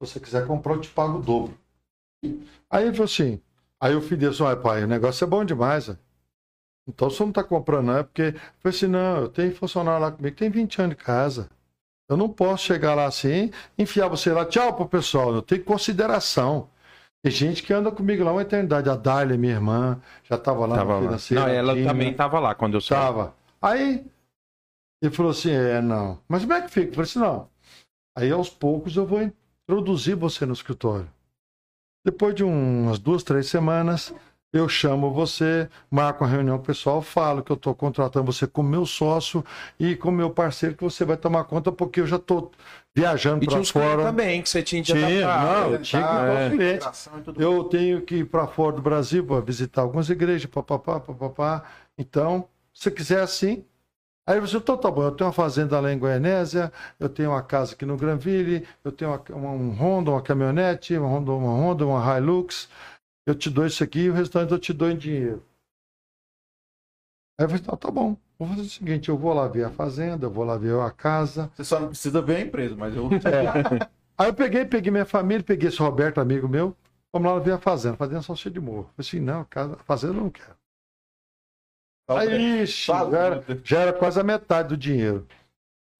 Se 0.00 0.12
você 0.12 0.20
quiser 0.20 0.46
comprar, 0.46 0.74
eu 0.74 0.80
te 0.80 0.90
pago 0.90 1.18
o 1.18 1.22
dobro. 1.22 1.58
Aí 2.70 2.84
ele 2.84 2.92
falou 2.92 3.04
assim: 3.04 3.40
aí 3.80 3.94
o 3.94 4.00
filho 4.00 4.30
disse: 4.30 4.42
olha, 4.42 4.56
pai, 4.56 4.84
o 4.84 4.86
negócio 4.86 5.24
é 5.24 5.26
bom 5.26 5.44
demais. 5.44 5.88
ó. 5.88 5.96
Então 6.88 7.10
você 7.10 7.22
não 7.22 7.30
está 7.30 7.42
comprando, 7.42 7.86
não 7.86 7.98
é? 7.98 8.02
Porque 8.02 8.22
eu 8.22 8.32
falei 8.60 8.76
assim: 8.76 8.86
não, 8.86 9.16
eu 9.18 9.28
tenho 9.28 9.54
funcionário 9.54 10.00
lá 10.00 10.12
comigo, 10.12 10.34
que 10.34 10.40
tem 10.42 10.50
20 10.50 10.82
anos 10.82 10.96
de 10.96 11.02
casa. 11.02 11.50
Eu 12.08 12.16
não 12.16 12.28
posso 12.28 12.64
chegar 12.64 12.94
lá 12.94 13.04
assim, 13.04 13.50
enfiar 13.76 14.08
você 14.08 14.32
lá, 14.32 14.46
tchau 14.46 14.74
pro 14.74 14.88
pessoal. 14.88 15.34
Eu 15.34 15.42
tenho 15.42 15.62
consideração. 15.62 16.70
Tem 17.22 17.30
gente 17.32 17.62
que 17.62 17.72
anda 17.72 17.90
comigo 17.90 18.24
lá 18.24 18.32
uma 18.32 18.42
eternidade. 18.42 18.88
A 18.88 18.96
Dália, 18.96 19.36
minha 19.36 19.52
irmã, 19.52 20.00
já 20.22 20.36
estava 20.36 20.64
lá 20.64 20.76
Tava 20.76 21.00
financeiro. 21.00 21.42
Não, 21.44 21.50
ela 21.50 21.74
também 21.74 22.14
tava 22.14 22.38
lá 22.38 22.54
quando 22.54 22.74
eu 22.74 22.80
saí. 22.80 22.98
Tava. 22.98 23.34
Aí 23.60 24.06
ele 25.02 25.12
falou 25.12 25.32
assim: 25.32 25.50
é, 25.50 25.82
não. 25.82 26.18
Mas 26.28 26.42
como 26.42 26.54
é 26.54 26.62
que 26.62 26.70
fica? 26.70 26.88
Eu 26.88 26.94
falei 26.94 27.10
assim: 27.10 27.18
não. 27.18 27.50
Aí 28.16 28.30
aos 28.30 28.48
poucos 28.48 28.96
eu 28.96 29.04
vou 29.04 29.20
introduzir 29.68 30.16
você 30.16 30.46
no 30.46 30.54
escritório. 30.54 31.08
Depois 32.04 32.34
de 32.34 32.42
umas 32.42 32.98
duas, 32.98 33.22
três 33.22 33.48
semanas, 33.48 34.14
eu 34.50 34.66
chamo 34.66 35.12
você, 35.12 35.68
marco 35.90 36.24
uma 36.24 36.30
reunião 36.30 36.58
pessoal, 36.58 37.02
falo 37.02 37.42
que 37.42 37.52
eu 37.52 37.56
estou 37.56 37.74
contratando 37.74 38.32
você 38.32 38.46
como 38.46 38.66
meu 38.66 38.86
sócio 38.86 39.44
e 39.78 39.94
como 39.94 40.16
meu 40.16 40.30
parceiro, 40.30 40.74
que 40.74 40.82
você 40.82 41.04
vai 41.04 41.18
tomar 41.18 41.44
conta, 41.44 41.70
porque 41.70 42.00
eu 42.00 42.06
já 42.06 42.16
estou 42.16 42.50
viajando 42.94 43.44
para 43.44 43.62
fora. 43.64 44.04
também 44.04 44.40
que 44.40 44.48
você 44.48 44.62
tinha 44.62 44.80
de 44.82 44.92
Tinha, 44.94 45.28
adaptar. 45.28 45.44
não, 45.44 45.72
eu 45.72 45.82
tinha 45.82 46.02
que 46.50 46.56
clientes. 46.56 47.10
Eu 47.36 47.64
tenho 47.64 48.00
que 48.00 48.14
ir 48.16 48.24
para 48.24 48.46
fora 48.46 48.76
do 48.76 48.80
Brasil 48.80 49.22
para 49.26 49.40
visitar 49.40 49.82
algumas 49.82 50.08
igrejas, 50.08 50.46
papapá, 50.46 50.98
papapá. 50.98 51.64
Então, 51.98 52.48
se 52.72 52.90
quiser 52.90 53.20
assim. 53.20 53.64
Aí 54.28 54.38
você, 54.40 54.58
então 54.58 54.76
tá 54.76 54.90
bom, 54.90 55.04
eu 55.04 55.10
tenho 55.12 55.26
uma 55.28 55.32
fazenda 55.32 55.80
lá 55.80 55.90
em 55.90 55.98
Goianésia, 55.98 56.70
eu 57.00 57.08
tenho 57.08 57.30
uma 57.30 57.42
casa 57.42 57.72
aqui 57.74 57.86
no 57.86 57.96
Granville, 57.96 58.68
eu 58.84 58.92
tenho 58.92 59.10
uma- 59.10 59.22
uma- 59.30 59.50
um 59.52 59.70
Honda, 59.70 60.10
uma 60.10 60.20
caminhonete, 60.22 60.98
uma 60.98 61.08
Honda, 61.08 61.32
uma 61.32 61.50
Honda, 61.50 61.86
uma 61.86 62.18
Hilux, 62.18 62.68
eu 63.26 63.34
te 63.34 63.48
dou 63.48 63.64
isso 63.66 63.82
aqui 63.82 64.00
e 64.00 64.10
o 64.10 64.12
restante 64.12 64.52
eu 64.52 64.58
te 64.58 64.74
dou 64.74 64.90
em 64.90 64.98
dinheiro. 64.98 65.42
Aí 67.40 67.46
eu 67.46 67.48
falei, 67.48 67.64
tá, 67.64 67.74
tá 67.74 67.90
bom, 67.90 68.18
vou 68.38 68.48
fazer 68.48 68.60
o 68.60 68.64
seguinte, 68.68 69.08
eu 69.08 69.16
vou 69.16 69.32
lá 69.32 69.48
ver 69.48 69.64
a 69.64 69.70
fazenda, 69.70 70.26
eu 70.26 70.30
vou 70.30 70.44
lá 70.44 70.58
ver 70.58 70.78
a 70.78 70.90
casa. 70.90 71.50
Você 71.56 71.64
só 71.64 71.80
não 71.80 71.88
precisa 71.88 72.20
ver 72.20 72.36
a 72.36 72.40
empresa, 72.40 72.76
mas 72.76 72.94
eu. 72.94 73.08
É. 73.24 73.88
Aí 74.18 74.28
eu 74.28 74.34
peguei, 74.34 74.66
peguei 74.66 74.90
minha 74.90 75.06
família, 75.06 75.44
peguei 75.44 75.68
esse 75.68 75.78
Roberto, 75.78 76.20
amigo 76.20 76.48
meu, 76.48 76.76
vamos 77.12 77.32
lá 77.32 77.38
ver 77.38 77.52
a 77.52 77.58
fazenda. 77.58 77.94
A 77.94 77.98
fazenda 77.98 78.18
é 78.18 78.22
só 78.22 78.34
cheia 78.34 78.52
de 78.52 78.60
morro. 78.60 78.80
Eu 78.80 79.04
falei 79.04 79.08
assim, 79.08 79.20
não, 79.20 79.44
casa, 79.44 79.74
a 79.74 79.84
fazenda 79.84 80.14
eu 80.14 80.20
não 80.20 80.28
quero. 80.30 80.57
Aí, 82.08 82.62
ixi, 82.62 82.86
Tá 82.90 83.10
já 83.10 83.18
era, 83.18 83.44
já 83.62 83.78
era 83.80 83.92
quase 83.92 84.18
a 84.18 84.24
metade 84.24 84.68
do 84.68 84.76
dinheiro. 84.76 85.26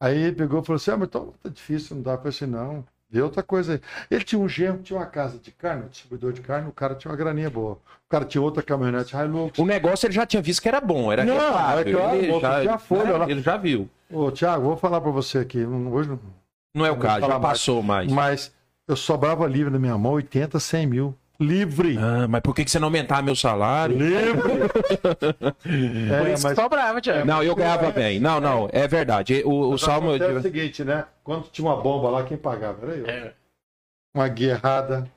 Aí 0.01 0.17
ele 0.17 0.37
pegou 0.37 0.61
e 0.61 0.65
falou 0.65 0.77
assim: 0.77 0.91
Ah, 0.91 0.97
mas 0.97 1.09
então 1.09 1.35
tá 1.43 1.49
difícil, 1.49 1.97
não 1.97 2.03
dá. 2.03 2.17
Falei 2.17 2.31
assim: 2.31 2.47
não, 2.47 2.85
vê 3.11 3.21
outra 3.21 3.43
coisa 3.43 3.75
aí. 3.75 3.81
Ele 4.11 4.25
tinha 4.25 4.39
um 4.41 4.49
genro, 4.49 4.79
tinha 4.83 4.99
uma 4.99 5.07
casa 5.07 5.39
de 5.39 5.51
carne, 5.51 5.85
um 5.85 5.89
distribuidor 5.89 6.33
de 6.33 6.41
carne, 6.41 6.69
o 6.69 6.73
cara 6.73 6.95
tinha 6.95 7.11
uma 7.11 7.17
graninha 7.17 7.51
boa. 7.51 7.75
O 7.75 8.09
cara 8.09 8.25
tinha 8.25 8.41
outra 8.41 8.63
caminhonete 8.63 9.15
Hilux. 9.15 9.59
O 9.59 9.67
negócio 9.67 10.07
ele 10.07 10.15
já 10.15 10.25
tinha 10.25 10.41
visto 10.41 10.63
que 10.63 10.69
era 10.69 10.81
bom, 10.81 11.13
era 11.13 11.25
Não, 11.25 11.35
é 11.35 11.51
claro, 11.51 11.81
ele, 11.81 12.41
já, 12.41 12.61
tinha 12.61 12.79
folha 12.79 13.17
lá. 13.19 13.31
ele 13.31 13.43
já 13.43 13.57
viu. 13.57 13.91
Ô, 14.11 14.31
Tiago, 14.31 14.63
vou 14.63 14.77
falar 14.77 15.01
pra 15.01 15.11
você 15.11 15.39
aqui. 15.39 15.65
Hoje 15.65 16.09
não. 16.09 16.19
Não 16.75 16.87
é 16.87 16.91
o 16.91 16.97
caso, 16.97 17.21
já 17.27 17.39
mais. 17.39 17.43
passou 17.43 17.83
mais. 17.83 18.11
Mas 18.11 18.53
eu 18.87 18.97
sobrava 18.97 19.47
livre 19.47 19.71
na 19.71 19.79
minha 19.79 19.99
mão 19.99 20.13
80, 20.13 20.59
100 20.61 20.87
mil. 20.87 21.15
Livre! 21.41 21.97
Ah, 21.99 22.27
mas 22.27 22.41
por 22.41 22.53
que, 22.53 22.65
que 22.65 22.71
você 22.71 22.81
não 22.81 22.89
aumentar 22.89 23.23
meu 23.23 23.37
salário? 23.37 23.97
Livre! 23.97 24.43
Por 25.63 26.27
é, 26.27 26.33
isso 26.33 26.43
mas 26.43 26.55
que 26.55 26.63
sobrava, 26.63 27.01
Thiago. 27.01 27.25
Não, 27.25 27.43
eu 27.43 27.55
ganhava 27.55 27.93
bem. 27.93 28.19
Não, 28.19 28.41
não, 28.41 28.69
é 28.73 28.89
verdade. 28.89 29.43
O, 29.45 29.71
o 29.71 29.79
Salmo. 29.79 30.11
acontece 30.11 30.39
o 30.39 30.43
seguinte, 30.43 30.83
né? 30.83 31.05
Quando 31.23 31.49
tinha 31.49 31.69
uma 31.69 31.81
bomba 31.81 32.11
lá, 32.11 32.25
quem 32.25 32.37
pagava? 32.37 32.85
Era 32.87 32.97
eu. 32.97 33.07
É. 33.07 33.33
Uma 34.13 34.27
guia 34.27 34.53
errada, 34.55 35.09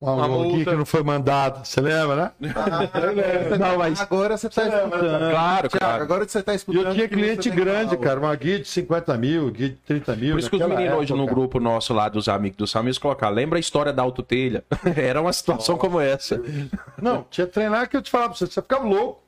uma, 0.00 0.14
Uma 0.14 0.28
multa. 0.28 0.70
que 0.70 0.76
não 0.76 0.86
foi 0.86 1.02
mandada. 1.02 1.62
Você 1.62 1.78
lembra, 1.78 2.16
né? 2.40 2.50
Não, 3.58 3.76
mas. 3.76 4.00
Agora 4.00 4.36
você 4.38 4.48
tá 4.48 4.62
escutando. 4.66 5.30
Claro, 5.30 5.68
Thiago, 5.68 5.78
claro. 5.78 6.02
agora 6.02 6.26
você 6.28 6.42
tá 6.42 6.52
E 6.52 6.56
escutando. 6.56 6.86
eu 6.86 6.94
tinha 6.94 7.06
cliente 7.08 7.50
grande, 7.50 7.96
cara. 7.98 8.18
Uma 8.18 8.34
guia 8.34 8.58
de 8.60 8.66
50 8.66 9.14
mil, 9.18 9.50
guia 9.50 9.68
de 9.68 9.76
30 9.76 10.16
mil. 10.16 10.30
Por 10.32 10.38
isso 10.38 10.48
que 10.48 10.56
os 10.56 10.66
meninos 10.66 10.98
hoje 10.98 11.12
no 11.12 11.26
grupo 11.26 11.60
nosso 11.60 11.92
lá 11.92 12.08
dos 12.08 12.28
amigos 12.30 12.56
do 12.56 12.66
Salmo, 12.66 12.88
eles 12.88 12.96
colocaram. 12.96 13.34
Lembra 13.34 13.58
a 13.58 13.60
história 13.60 13.92
da 13.92 14.02
autotelha? 14.02 14.64
Era 14.96 15.20
uma 15.20 15.34
situação 15.34 15.76
como 15.76 16.00
essa. 16.00 16.40
Não, 17.00 17.26
tinha 17.28 17.46
lá 17.68 17.86
que 17.86 17.94
eu 17.96 18.00
te 18.02 18.10
falava 18.10 18.30
pra 18.30 18.38
você, 18.38 18.46
você 18.46 18.62
ficava 18.62 18.84
louco. 18.86 19.22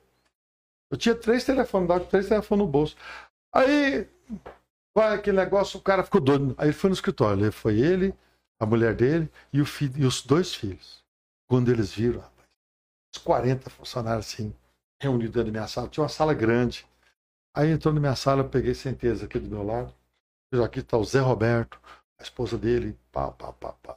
Eu 0.91 0.97
tinha 0.97 1.15
três 1.15 1.45
telefones, 1.45 1.89
dava 1.89 2.01
três 2.01 2.29
telefones 2.29 2.65
no 2.65 2.71
bolso. 2.71 2.97
Aí, 3.55 4.07
vai 4.95 5.15
aquele 5.15 5.37
negócio, 5.37 5.79
o 5.79 5.83
cara 5.83 6.03
ficou 6.03 6.21
doido. 6.21 6.55
Aí 6.57 6.73
foi 6.73 6.89
no 6.89 6.95
escritório. 6.95 7.43
Ele 7.45 7.51
foi 7.51 7.79
ele, 7.79 8.15
a 8.63 8.67
mulher 8.67 8.95
dele 8.95 9.29
e, 9.53 9.61
o 9.61 9.67
filho, 9.67 9.93
e 9.97 10.07
os 10.07 10.23
dois 10.23 10.55
filhos. 10.55 11.03
Quando 11.49 11.69
eles 11.69 11.93
viram, 11.93 12.21
rapaz, 12.21 12.49
uns 13.15 13.23
40 13.23 13.71
funcionários 13.71 14.27
assim, 14.27 14.55
reunidos 15.01 15.35
dentro 15.35 15.51
da 15.51 15.59
minha 15.59 15.67
sala. 15.67 15.89
Tinha 15.89 16.03
uma 16.03 16.09
sala 16.09 16.33
grande. 16.33 16.87
Aí 17.55 17.71
entrou 17.71 17.93
na 17.93 17.99
minha 17.99 18.15
sala, 18.15 18.43
eu 18.43 18.49
peguei 18.49 18.73
certeza 18.73 19.25
aqui 19.25 19.41
do 19.41 19.49
meu 19.49 19.65
lado. 19.65 19.93
Aqui 20.65 20.79
está 20.79 20.97
o 20.97 21.05
Zé 21.05 21.19
Roberto, 21.19 21.81
a 22.21 22.23
esposa 22.23 22.57
dele, 22.57 22.97
pá, 23.11 23.33
pá, 23.33 23.53
pá, 23.53 23.73
pá. 23.83 23.97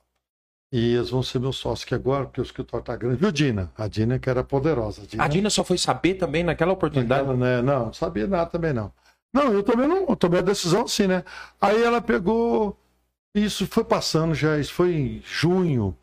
E 0.71 0.95
eles 0.95 1.11
vão 1.11 1.21
ser 1.21 1.39
meus 1.39 1.57
sócios 1.57 1.85
aqui 1.85 1.93
agora, 1.93 2.25
porque 2.25 2.41
o 2.41 2.43
escritório 2.43 2.83
tá 2.83 2.95
grande. 2.95 3.17
Viu, 3.17 3.31
Dina? 3.31 3.71
A 3.77 3.87
Dina 3.87 4.17
que 4.17 4.29
era 4.29 4.43
poderosa. 4.43 5.03
A 5.19 5.27
Dina 5.27 5.49
só 5.51 5.63
foi 5.63 5.77
saber 5.77 6.15
também 6.15 6.43
naquela 6.43 6.73
oportunidade. 6.73 7.21
Ela, 7.21 7.37
né, 7.37 7.61
não, 7.61 7.85
não 7.85 7.93
sabia 7.93 8.25
nada 8.25 8.49
também 8.49 8.73
não. 8.73 8.91
Não, 9.31 9.53
eu 9.53 9.61
também 9.61 9.87
não 9.87 10.07
eu 10.07 10.15
tomei 10.15 10.39
a 10.39 10.43
decisão 10.43 10.83
assim, 10.85 11.07
né? 11.07 11.23
Aí 11.61 11.83
ela 11.83 12.01
pegou, 12.01 12.75
isso 13.35 13.67
foi 13.67 13.83
passando 13.83 14.33
já, 14.33 14.57
isso 14.57 14.73
foi 14.73 14.93
em 14.93 15.21
junho, 15.21 15.95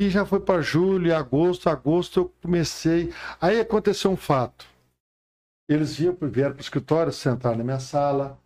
e 0.00 0.10
já 0.10 0.26
foi 0.26 0.40
para 0.40 0.62
julho, 0.62 1.14
agosto, 1.14 1.68
agosto 1.68 2.20
eu 2.20 2.34
comecei. 2.42 3.12
Aí 3.40 3.60
aconteceu 3.60 4.10
um 4.10 4.16
fato. 4.16 4.66
Eles 5.68 5.96
vieram, 5.96 6.16
vieram 6.22 6.52
para 6.52 6.58
o 6.58 6.62
escritório, 6.62 7.12
sentaram 7.12 7.58
na 7.58 7.64
minha 7.64 7.78
sala. 7.78 8.38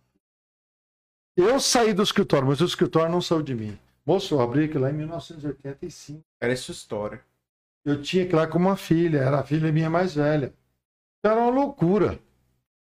Eu 1.35 1.59
saí 1.59 1.93
do 1.93 2.03
escritório, 2.03 2.47
mas 2.47 2.61
o 2.61 2.65
escritório 2.65 3.11
não 3.11 3.21
saiu 3.21 3.41
de 3.41 3.55
mim. 3.55 3.79
Moço, 4.05 4.35
eu 4.35 4.41
abri 4.41 4.65
aquilo 4.65 4.83
lá 4.83 4.91
em 4.91 4.93
1985. 4.93 6.21
Era 6.39 6.53
essa 6.53 6.71
história. 6.71 7.21
Eu 7.83 8.01
tinha 8.01 8.25
que 8.25 8.33
ir 8.33 8.35
lá 8.35 8.45
com 8.45 8.57
uma 8.57 8.75
filha, 8.75 9.19
era 9.19 9.39
a 9.39 9.43
filha 9.43 9.71
minha 9.71 9.89
mais 9.89 10.15
velha. 10.15 10.53
Era 11.23 11.39
uma 11.39 11.49
loucura, 11.49 12.19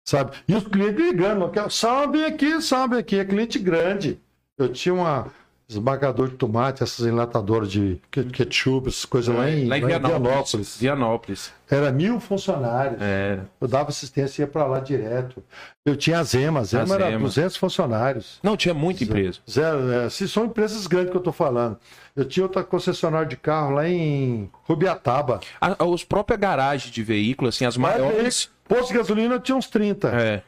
sabe? 0.07 0.37
E 0.47 0.55
os 0.55 0.63
clientes 0.63 1.03
ligando, 1.03 1.51
salve 1.69 2.23
aqui, 2.23 2.61
salve 2.61 2.97
aqui, 2.97 3.17
é 3.17 3.25
cliente 3.25 3.59
grande. 3.59 4.19
Eu 4.63 4.69
tinha 4.69 4.93
uma 4.93 5.27
esmagador 5.67 6.27
de 6.27 6.35
tomate, 6.35 6.83
essas 6.83 7.05
enlatadoras 7.05 7.71
de 7.71 7.97
ketchup, 8.11 8.89
essas 8.89 9.05
coisas 9.05 9.33
lá 9.33 9.49
em, 9.49 9.67
Lá 9.69 9.77
em 9.77 9.81
lá 9.81 9.87
Vianópolis. 9.87 10.75
Vianópolis. 10.77 11.53
Era 11.69 11.93
mil 11.93 12.19
funcionários. 12.19 13.01
É. 13.01 13.39
Eu 13.61 13.69
dava 13.69 13.87
assistência 13.87 14.41
e 14.41 14.43
ia 14.43 14.47
para 14.47 14.65
lá 14.65 14.81
direto. 14.81 15.41
Eu 15.85 15.95
tinha 15.95 16.19
a 16.19 16.23
Zema, 16.23 16.59
a 16.59 16.63
Zema 16.65 16.95
A 16.95 16.97
era 16.97 17.05
Zema. 17.11 17.19
200 17.23 17.55
funcionários. 17.55 18.37
Não, 18.43 18.57
tinha 18.57 18.73
muita 18.73 19.05
empresa. 19.05 19.39
Zero, 19.49 19.89
é, 19.93 20.09
se 20.09 20.27
são 20.27 20.43
empresas 20.43 20.85
grandes 20.87 21.09
que 21.11 21.15
eu 21.15 21.21
estou 21.21 21.31
falando. 21.31 21.77
Eu 22.17 22.25
tinha 22.25 22.43
outra 22.43 22.65
concessionária 22.65 23.25
de 23.27 23.37
carro 23.37 23.75
lá 23.75 23.87
em 23.87 24.49
Rubiataba. 24.65 25.39
A- 25.61 25.85
os 25.85 26.03
próprias 26.03 26.37
garagens 26.37 26.93
de 26.93 27.01
veículos, 27.01 27.55
assim, 27.55 27.63
as 27.65 27.77
maiores. 27.77 28.49
Posto 28.67 28.89
de 28.91 28.97
gasolina 28.97 29.35
eu 29.35 29.39
tinha 29.39 29.55
uns 29.55 29.67
30. 29.67 30.09
É, 30.09 30.43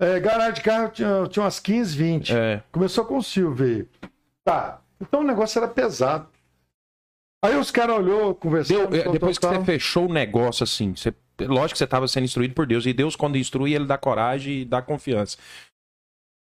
É, 0.00 0.18
garagem 0.18 0.54
de 0.54 0.62
carro 0.62 0.84
eu 0.84 0.90
tinha, 0.90 1.26
tinha 1.28 1.42
umas 1.44 1.60
15, 1.60 1.96
20. 1.96 2.34
é. 2.34 2.62
Começou 2.72 3.04
com 3.04 3.18
o 3.18 3.22
Silvio. 3.22 3.86
Tá. 4.44 4.80
Então 5.00 5.20
o 5.20 5.24
negócio 5.24 5.58
era 5.58 5.68
pesado. 5.68 6.26
Aí 7.44 7.54
os 7.56 7.70
caras 7.70 7.96
olhou, 7.96 8.34
conversou. 8.34 8.84
É, 8.94 9.08
depois 9.10 9.38
que 9.38 9.46
você 9.46 9.64
fechou 9.64 10.08
o 10.08 10.12
negócio, 10.12 10.64
assim, 10.64 10.94
você, 10.94 11.14
lógico 11.40 11.72
que 11.72 11.78
você 11.78 11.84
estava 11.84 12.06
sendo 12.08 12.24
instruído 12.24 12.54
por 12.54 12.66
Deus, 12.66 12.84
e 12.86 12.92
Deus, 12.92 13.16
quando 13.16 13.36
instrui, 13.38 13.74
ele 13.74 13.86
dá 13.86 13.96
coragem 13.96 14.60
e 14.60 14.64
dá 14.64 14.82
confiança. 14.82 15.36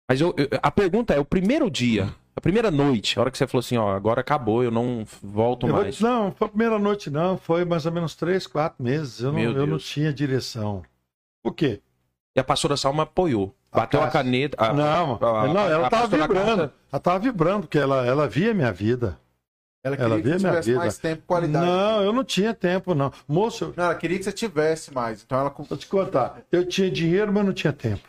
Mas 0.09 0.19
eu- 0.21 0.33
eu- 0.37 0.47
a 0.63 0.71
pergunta 0.71 1.13
é: 1.13 1.19
o 1.19 1.25
primeiro 1.25 1.69
dia, 1.69 2.11
a 2.35 2.41
primeira 2.41 2.71
noite, 2.71 3.17
a 3.17 3.21
hora 3.21 3.29
que 3.31 3.37
você 3.37 3.45
falou 3.45 3.59
assim, 3.59 3.77
ó, 3.77 3.91
agora 3.95 4.21
acabou, 4.21 4.63
eu 4.63 4.71
não 4.71 5.05
volto 5.21 5.67
Eu 5.67 5.73
vou 5.73 5.83
mais. 5.83 5.97
te- 5.97 6.03
não, 6.03 6.31
foi 6.31 6.47
a 6.47 6.49
primeira 6.49 6.79
noite, 6.79 7.09
não. 7.11 7.37
Foi 7.37 7.63
mais 7.65 7.85
ou 7.85 7.91
menos 7.91 8.15
três, 8.15 8.47
quatro 8.47 8.83
meses. 8.83 9.19
Eu, 9.21 9.31
não, 9.31 9.39
eu 9.39 9.67
não 9.67 9.77
tinha 9.77 10.11
direção. 10.11 10.83
Por 11.43 11.53
quê? 11.53 11.81
E 12.35 12.39
a 12.39 12.43
pastora 12.43 12.77
Salma 12.77 13.03
apoiou. 13.03 13.55
Bateu 13.71 13.99
a, 13.99 14.05
Cássia. 14.05 14.23
caneta. 14.23 14.57
a- 14.63 14.73
não, 14.73 15.15
a- 15.15 15.47
não, 15.47 15.61
ela 15.69 15.83
a 15.83 15.87
estava 15.87 16.07
vibrando. 16.07 16.61
Ela 16.63 16.73
estava 16.97 17.19
vibrando, 17.19 17.61
porque 17.61 17.77
ela, 17.77 18.05
ela 18.05 18.27
via 18.27 18.53
minha 18.53 18.71
vida. 18.71 19.19
Ela 19.83 19.95
Ela 19.95 20.15
queria 20.17 20.23
via 20.23 20.33
que 20.33 20.39
você 20.39 20.47
minha 20.47 20.51
tivesse 20.51 20.69
vida. 20.69 20.79
mais 20.79 20.97
tempo 20.97 21.21
e 21.23 21.25
qualidade. 21.25 21.65
Não, 21.65 22.03
eu 22.03 22.11
não 22.13 22.23
tinha 22.23 22.53
tempo, 22.53 22.93
não. 22.93 23.11
Moço, 23.27 23.65
eu- 23.65 23.73
Não, 23.77 23.85
ela 23.85 23.95
queria 23.95 24.17
que 24.17 24.23
você 24.23 24.31
tivesse 24.31 24.93
mais. 24.93 25.23
Então 25.23 25.39
ela. 25.39 25.49
Vou 25.49 25.77
te 25.77 25.87
contar. 25.87 26.41
Eu 26.51 26.65
tinha 26.67 26.89
dinheiro, 26.91 27.31
mas 27.31 27.45
não 27.45 27.53
tinha 27.53 27.71
tempo. 27.73 28.07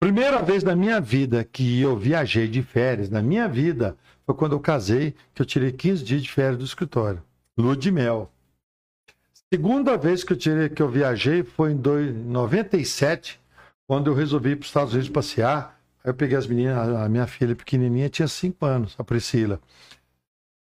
Primeira 0.00 0.42
vez 0.42 0.64
na 0.64 0.74
minha 0.74 1.00
vida 1.00 1.44
que 1.44 1.80
eu 1.80 1.96
viajei 1.96 2.48
de 2.48 2.60
férias, 2.62 3.08
na 3.08 3.22
minha 3.22 3.46
vida, 3.48 3.96
foi 4.26 4.34
quando 4.34 4.52
eu 4.52 4.60
casei, 4.60 5.14
que 5.32 5.40
eu 5.40 5.46
tirei 5.46 5.70
15 5.70 6.02
dias 6.02 6.22
de 6.22 6.30
férias 6.30 6.58
do 6.58 6.64
escritório. 6.64 7.22
Lua 7.56 7.76
de 7.76 7.90
mel. 7.92 8.30
Segunda 9.52 9.98
vez 9.98 10.24
que 10.24 10.32
eu, 10.32 10.36
tirei, 10.36 10.68
que 10.70 10.80
eu 10.80 10.88
viajei 10.88 11.42
foi 11.42 11.72
em 11.72 11.76
dois- 11.76 12.14
97, 12.14 13.38
quando 13.86 14.06
eu 14.10 14.14
resolvi 14.14 14.52
ir 14.52 14.56
para 14.56 14.62
os 14.62 14.68
Estados 14.68 14.94
Unidos 14.94 15.10
passear. 15.10 15.78
Aí 16.02 16.08
eu 16.10 16.14
peguei 16.14 16.38
as 16.38 16.46
meninas, 16.46 16.88
a 16.88 17.06
minha 17.06 17.26
filha 17.26 17.54
pequenininha 17.54 18.08
tinha 18.08 18.26
5 18.26 18.64
anos, 18.64 18.94
a 18.98 19.04
Priscila. 19.04 19.60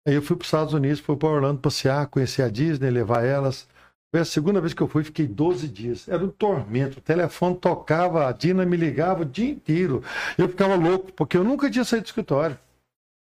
Aí 0.05 0.13
eu 0.13 0.21
fui 0.21 0.35
para 0.35 0.41
os 0.43 0.47
Estados 0.47 0.73
Unidos, 0.73 0.99
fui 0.99 1.15
para 1.15 1.29
Orlando 1.29 1.61
passear, 1.61 2.05
conhecer 2.07 2.41
a 2.41 2.49
Disney, 2.49 2.89
levar 2.89 3.23
elas. 3.23 3.65
Foi 4.13 4.19
a 4.19 4.25
segunda 4.25 4.59
vez 4.59 4.73
que 4.73 4.81
eu 4.83 4.89
fui, 4.89 5.05
fiquei 5.05 5.25
12 5.25 5.69
dias. 5.69 6.09
Era 6.09 6.21
um 6.25 6.29
tormento. 6.29 6.97
O 6.99 7.01
telefone 7.01 7.55
tocava, 7.55 8.27
a 8.27 8.33
Dina 8.33 8.65
me 8.65 8.75
ligava 8.75 9.21
o 9.21 9.25
dia 9.25 9.51
inteiro. 9.51 10.03
Eu 10.37 10.49
ficava 10.49 10.75
louco, 10.75 11.13
porque 11.13 11.37
eu 11.37 11.45
nunca 11.45 11.71
tinha 11.71 11.85
saído 11.85 12.03
do 12.03 12.07
escritório. 12.07 12.59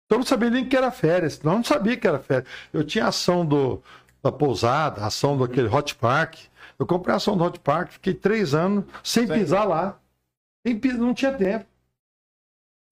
Então 0.06 0.18
eu 0.18 0.20
não 0.20 0.26
sabia 0.26 0.50
nem 0.50 0.68
que 0.68 0.76
era 0.76 0.92
férias. 0.92 1.40
Eu 1.42 1.50
não 1.50 1.64
sabia 1.64 1.96
que 1.96 2.06
era 2.06 2.20
férias. 2.20 2.50
Eu 2.74 2.84
tinha 2.84 3.08
ação 3.08 3.46
do, 3.46 3.82
da 4.26 4.32
pousada, 4.32 5.06
ação 5.06 5.38
daquele 5.38 5.68
Hot 5.68 5.94
Park. 5.96 6.40
Eu 6.80 6.86
comprei 6.88 7.14
a 7.14 7.18
ação 7.18 7.38
do 7.38 7.44
Hot 7.44 7.60
Park, 7.60 7.92
fiquei 7.92 8.14
três 8.16 8.56
anos 8.56 8.84
sem 9.04 9.28
pisar 9.28 9.66
lá. 9.66 10.00
Sem 10.66 10.80
pis- 10.80 10.98
não 10.98 11.14
tinha 11.14 11.32
tempo. 11.32 11.66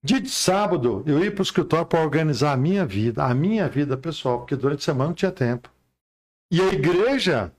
Dia 0.03 0.21
de 0.21 0.29
sábado, 0.29 1.03
eu 1.07 1.23
ia 1.23 1.31
para 1.31 1.39
o 1.39 1.43
escritório 1.43 1.85
para 1.87 2.01
organizar 2.03 2.51
a 2.53 2.57
minha 2.57 2.85
vida, 2.85 3.23
a 3.23 3.33
minha 3.33 3.67
vida 3.67 3.97
pessoal, 3.97 4.39
porque 4.39 4.55
durante 4.55 4.81
a 4.81 4.85
semana 4.85 5.07
não 5.07 5.13
tinha 5.15 5.31
tempo. 5.31 5.71
E 6.51 6.61
a 6.61 6.67
igreja, 6.67 7.51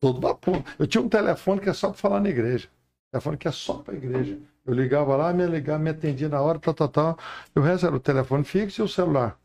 todo 0.00 0.20
vapor. 0.20 0.64
Eu 0.76 0.86
tinha 0.86 1.02
um 1.02 1.08
telefone 1.08 1.60
que 1.60 1.68
é 1.68 1.72
só 1.72 1.88
para 1.90 1.98
falar 1.98 2.20
na 2.20 2.28
igreja. 2.28 2.68
Telefone 3.12 3.36
que 3.36 3.46
é 3.46 3.52
só 3.52 3.74
para 3.74 3.94
a 3.94 3.96
igreja. 3.96 4.36
Eu 4.64 4.74
ligava 4.74 5.14
lá, 5.14 5.32
me 5.32 5.46
ligava, 5.46 5.78
me 5.78 5.90
atendia 5.90 6.28
na 6.28 6.40
hora, 6.40 6.58
tal, 6.58 6.74
tal, 6.74 6.88
tal. 6.88 7.18
E 7.54 7.58
o 7.58 7.62
resto 7.62 7.86
era 7.86 7.94
o 7.94 8.00
telefone 8.00 8.42
fixo 8.42 8.82
e 8.82 8.84
o 8.84 8.88
celular. 8.88 9.38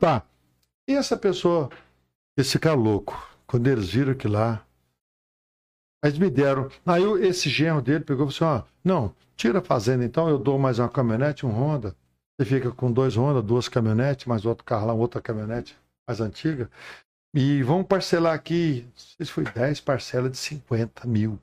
Tá. 0.00 0.22
E 0.88 0.94
essa 0.94 1.16
pessoa, 1.16 1.68
esse 2.36 2.58
cara 2.58 2.74
louco, 2.76 3.14
quando 3.46 3.66
eles 3.68 3.88
viram 3.90 4.14
que 4.14 4.26
lá, 4.28 4.64
eles 6.04 6.18
me 6.18 6.30
deram. 6.30 6.68
Aí 6.84 7.02
eu- 7.02 7.22
esse 7.22 7.48
genro 7.48 7.80
dele 7.82 8.04
pegou 8.04 8.28
e 8.28 8.32
falou 8.32 8.54
assim: 8.58 8.66
ó, 8.66 8.72
não, 8.84 9.14
tira 9.36 9.58
a 9.60 9.62
fazenda 9.62 10.04
então, 10.04 10.28
eu 10.28 10.38
dou 10.38 10.58
mais 10.58 10.78
uma 10.78 10.88
caminhonete, 10.88 11.46
um 11.46 11.50
Honda. 11.50 11.96
Você 12.38 12.46
fica 12.46 12.70
com 12.72 12.90
dois 12.90 13.16
Honda, 13.16 13.42
duas 13.42 13.68
caminhonetes, 13.68 14.26
mais 14.26 14.44
outro 14.44 14.64
carro 14.64 14.86
lá, 14.86 14.92
outra 14.94 15.20
caminhonete 15.20 15.76
mais 16.08 16.20
antiga. 16.20 16.70
E 17.34 17.62
vamos 17.62 17.86
parcelar 17.86 18.34
aqui, 18.34 18.82
não 18.84 18.92
sei 18.96 19.26
se 19.26 19.32
foi 19.32 19.44
10 19.44 19.80
parcelas 19.80 20.32
de 20.32 20.38
50 20.38 21.06
mil. 21.06 21.38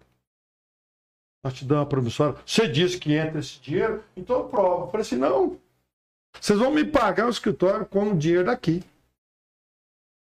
Nós 1.44 1.54
te 1.54 1.64
damos 1.66 1.84
uma 1.84 1.90
promissória. 1.90 2.38
Você 2.46 2.68
disse 2.68 3.00
que 3.00 3.14
entra 3.14 3.40
esse 3.40 3.60
dinheiro, 3.62 4.04
então 4.16 4.40
eu 4.40 4.50
provo. 4.50 4.86
Eu 4.86 4.92
falei 4.92 5.02
assim, 5.06 5.16
não. 5.16 5.58
Vocês 6.40 6.60
vão 6.60 6.72
me 6.72 6.84
pagar 6.86 7.26
o 7.28 7.30
escritório 7.30 7.86
com 7.86 8.12
o 8.12 8.18
dinheiro 8.18 8.46
daqui. 8.46 8.84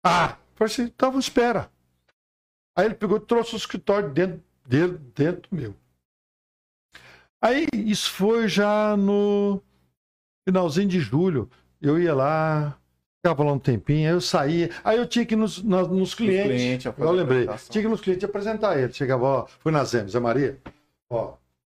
Ah, 0.06 0.38
falei 0.58 0.72
assim, 0.72 0.82
então 0.82 1.18
espera. 1.18 1.70
Aí 2.76 2.84
ele 2.86 2.94
pegou 2.94 3.16
e 3.16 3.20
trouxe 3.20 3.54
o 3.54 3.56
escritório 3.56 4.10
dentro, 4.10 4.42
dentro, 4.66 4.98
dentro 5.14 5.48
meu. 5.54 5.74
Aí 7.42 7.66
isso 7.72 8.10
foi 8.10 8.48
já 8.48 8.96
no 8.96 9.62
finalzinho 10.46 10.88
de 10.88 11.00
julho. 11.00 11.48
Eu 11.80 12.00
ia 12.00 12.12
lá, 12.14 12.76
ficava 13.16 13.44
lá 13.44 13.52
um 13.52 13.58
tempinho, 13.58 14.08
aí 14.08 14.14
eu 14.14 14.20
saía. 14.20 14.70
Aí 14.82 14.98
eu 14.98 15.06
tinha 15.06 15.24
que 15.24 15.34
ir 15.34 15.36
nos, 15.36 15.62
na- 15.62 15.82
nos 15.84 16.14
clientes. 16.14 16.86
a 16.86 16.94
eu 16.98 17.12
lembrei. 17.12 17.46
Tinha 17.70 17.82
que 17.82 17.88
ir 17.88 17.90
nos 17.90 18.00
clientes 18.00 18.24
apresentar 18.24 18.78
ele. 18.78 18.92
Chegava, 18.92 19.24
ó, 19.24 19.46
fui 19.46 19.70
na 19.70 19.84
Zé, 19.84 20.06
Zé 20.08 20.18
Maria. 20.18 20.58
Ó, 21.10 21.34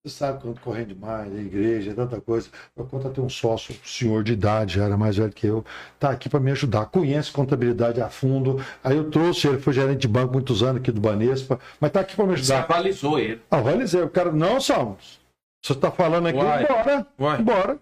você 0.04 0.14
sabe 0.14 0.40
quanto 0.40 0.60
correndo 0.60 0.88
demais, 0.94 1.30
a 1.34 1.40
igreja, 1.40 1.92
tanta 1.94 2.20
coisa. 2.20 2.48
Eu 2.76 2.86
contratei 2.86 3.22
um 3.22 3.28
sócio, 3.28 3.74
um 3.74 3.86
senhor 3.86 4.22
de 4.22 4.32
idade, 4.32 4.74
já 4.76 4.84
era 4.84 4.96
mais 4.96 5.16
velho 5.16 5.32
que 5.32 5.46
eu, 5.46 5.64
tá 5.98 6.10
aqui 6.10 6.28
para 6.28 6.40
me 6.40 6.50
ajudar. 6.52 6.86
Conhece 6.86 7.32
contabilidade 7.32 8.00
a 8.00 8.08
fundo. 8.08 8.64
Aí 8.82 8.96
eu 8.96 9.10
trouxe 9.10 9.48
ele, 9.48 9.58
foi 9.58 9.72
gerente 9.72 10.00
de 10.00 10.08
banco 10.08 10.32
muitos 10.32 10.62
anos 10.62 10.80
aqui 10.80 10.92
do 10.92 11.00
Banespa, 11.00 11.58
mas 11.80 11.90
tá 11.90 12.00
aqui 12.00 12.14
para 12.14 12.26
me 12.26 12.36
Você 12.36 12.52
ajudar. 12.52 12.64
avalizou 12.74 13.18
ele. 13.18 13.42
Ah, 13.50 13.60
vai 13.60 13.76
dizer, 13.76 14.02
o 14.04 14.08
cara, 14.08 14.30
não, 14.32 14.60
Salmos. 14.60 15.20
Você 15.62 15.74
tá 15.74 15.90
falando 15.90 16.28
aqui, 16.28 16.38
Uai. 16.38 16.66
bora, 16.66 17.06
Uai. 17.18 17.42
bora. 17.42 17.78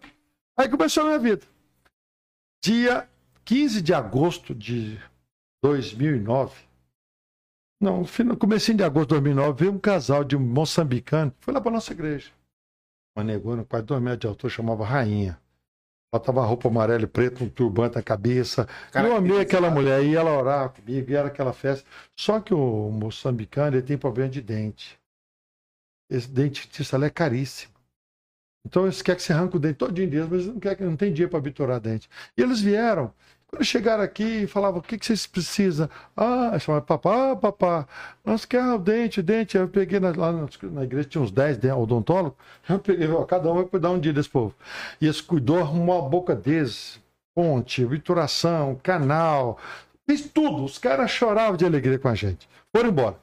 Aí 0.58 0.68
começou 0.68 1.02
a 1.02 1.06
minha 1.06 1.18
vida. 1.18 1.42
Dia 2.64 3.06
15 3.44 3.82
de 3.82 3.92
agosto 3.92 4.54
de 4.54 4.98
2009, 5.62 6.54
não, 7.80 8.02
no 8.24 8.36
comecinho 8.36 8.78
de 8.78 8.84
agosto 8.84 9.08
de 9.08 9.20
2009, 9.20 9.58
veio 9.58 9.72
um 9.72 9.78
casal 9.78 10.24
de 10.24 10.36
moçambicano, 10.36 11.32
foi 11.40 11.52
lá 11.52 11.60
pra 11.60 11.70
nossa 11.70 11.92
igreja. 11.92 12.30
Uma 13.16 13.24
negona, 13.24 13.64
quase 13.64 13.84
dois 13.84 14.02
metros 14.02 14.20
de 14.20 14.26
altura, 14.26 14.52
chamava 14.52 14.84
Rainha. 14.84 15.38
Ela 16.12 16.22
tava 16.22 16.44
roupa 16.44 16.68
amarela 16.68 17.04
e 17.04 17.06
preta, 17.06 17.44
um 17.44 17.48
turbante 17.48 17.96
na 17.96 18.02
cabeça. 18.02 18.66
Cara, 18.90 19.08
eu 19.08 19.16
amei 19.16 19.32
que 19.36 19.40
aquela 19.42 19.70
mulher, 19.70 20.02
e 20.04 20.14
ela 20.14 20.30
orava 20.30 20.70
comigo, 20.70 21.10
e 21.10 21.14
era 21.14 21.28
aquela 21.28 21.52
festa. 21.52 21.86
Só 22.16 22.40
que 22.40 22.54
o 22.54 22.90
moçambicano, 22.90 23.76
ele 23.76 23.86
tem 23.86 23.98
problema 23.98 24.30
de 24.30 24.40
dente. 24.40 24.98
Esse 26.08 26.28
dentista 26.28 26.96
é 27.04 27.10
caríssimo. 27.10 27.74
Então 28.64 28.84
eles 28.84 29.02
querem 29.02 29.18
que 29.18 29.22
você 29.22 29.32
arranque 29.32 29.56
o 29.56 29.60
dente 29.60 29.76
todinho 29.76 30.10
deles, 30.10 30.28
mas 30.28 30.46
não, 30.46 30.58
quer, 30.58 30.80
não 30.80 30.96
tem 30.96 31.12
dinheiro 31.12 31.30
para 31.30 31.40
bitorar 31.40 31.80
dente. 31.80 32.08
E 32.36 32.42
eles 32.42 32.60
vieram. 32.60 33.12
Quando 33.48 33.64
chegaram 33.64 34.02
aqui, 34.02 34.46
falavam, 34.46 34.80
o 34.80 34.82
que, 34.82 34.98
que 34.98 35.06
vocês 35.06 35.26
precisam? 35.26 35.88
Ah, 36.16 36.58
chamava 36.58 36.84
papá, 36.84 37.36
papá, 37.36 37.86
nós 38.24 38.44
queremos 38.44 38.74
o 38.74 38.78
dente, 38.78 39.22
dente. 39.22 39.56
Eu 39.56 39.68
peguei 39.68 40.00
na, 40.00 40.10
lá 40.10 40.32
na, 40.32 40.48
na 40.64 40.82
igreja, 40.84 41.08
tinha 41.08 41.22
uns 41.22 41.30
10 41.30 41.56
de- 41.58 41.70
odontólogos. 41.70 42.36
Eu 42.68 42.78
peguei, 42.80 43.08
ó, 43.08 43.24
cada 43.24 43.50
um 43.50 43.54
vai 43.54 43.64
cuidar 43.64 43.90
um 43.90 44.00
dia 44.00 44.12
desse 44.12 44.28
povo. 44.28 44.52
E 45.00 45.06
eles 45.06 45.20
cuidou, 45.20 45.60
arrumou 45.60 46.04
a 46.04 46.08
boca 46.08 46.34
deles, 46.34 47.00
ponte, 47.34 47.84
vituração, 47.84 48.78
canal, 48.82 49.58
fez 50.08 50.28
tudo. 50.28 50.64
Os 50.64 50.76
caras 50.76 51.10
choravam 51.10 51.56
de 51.56 51.64
alegria 51.64 51.98
com 52.00 52.08
a 52.08 52.14
gente. 52.14 52.48
Foram 52.74 52.88
embora. 52.90 53.16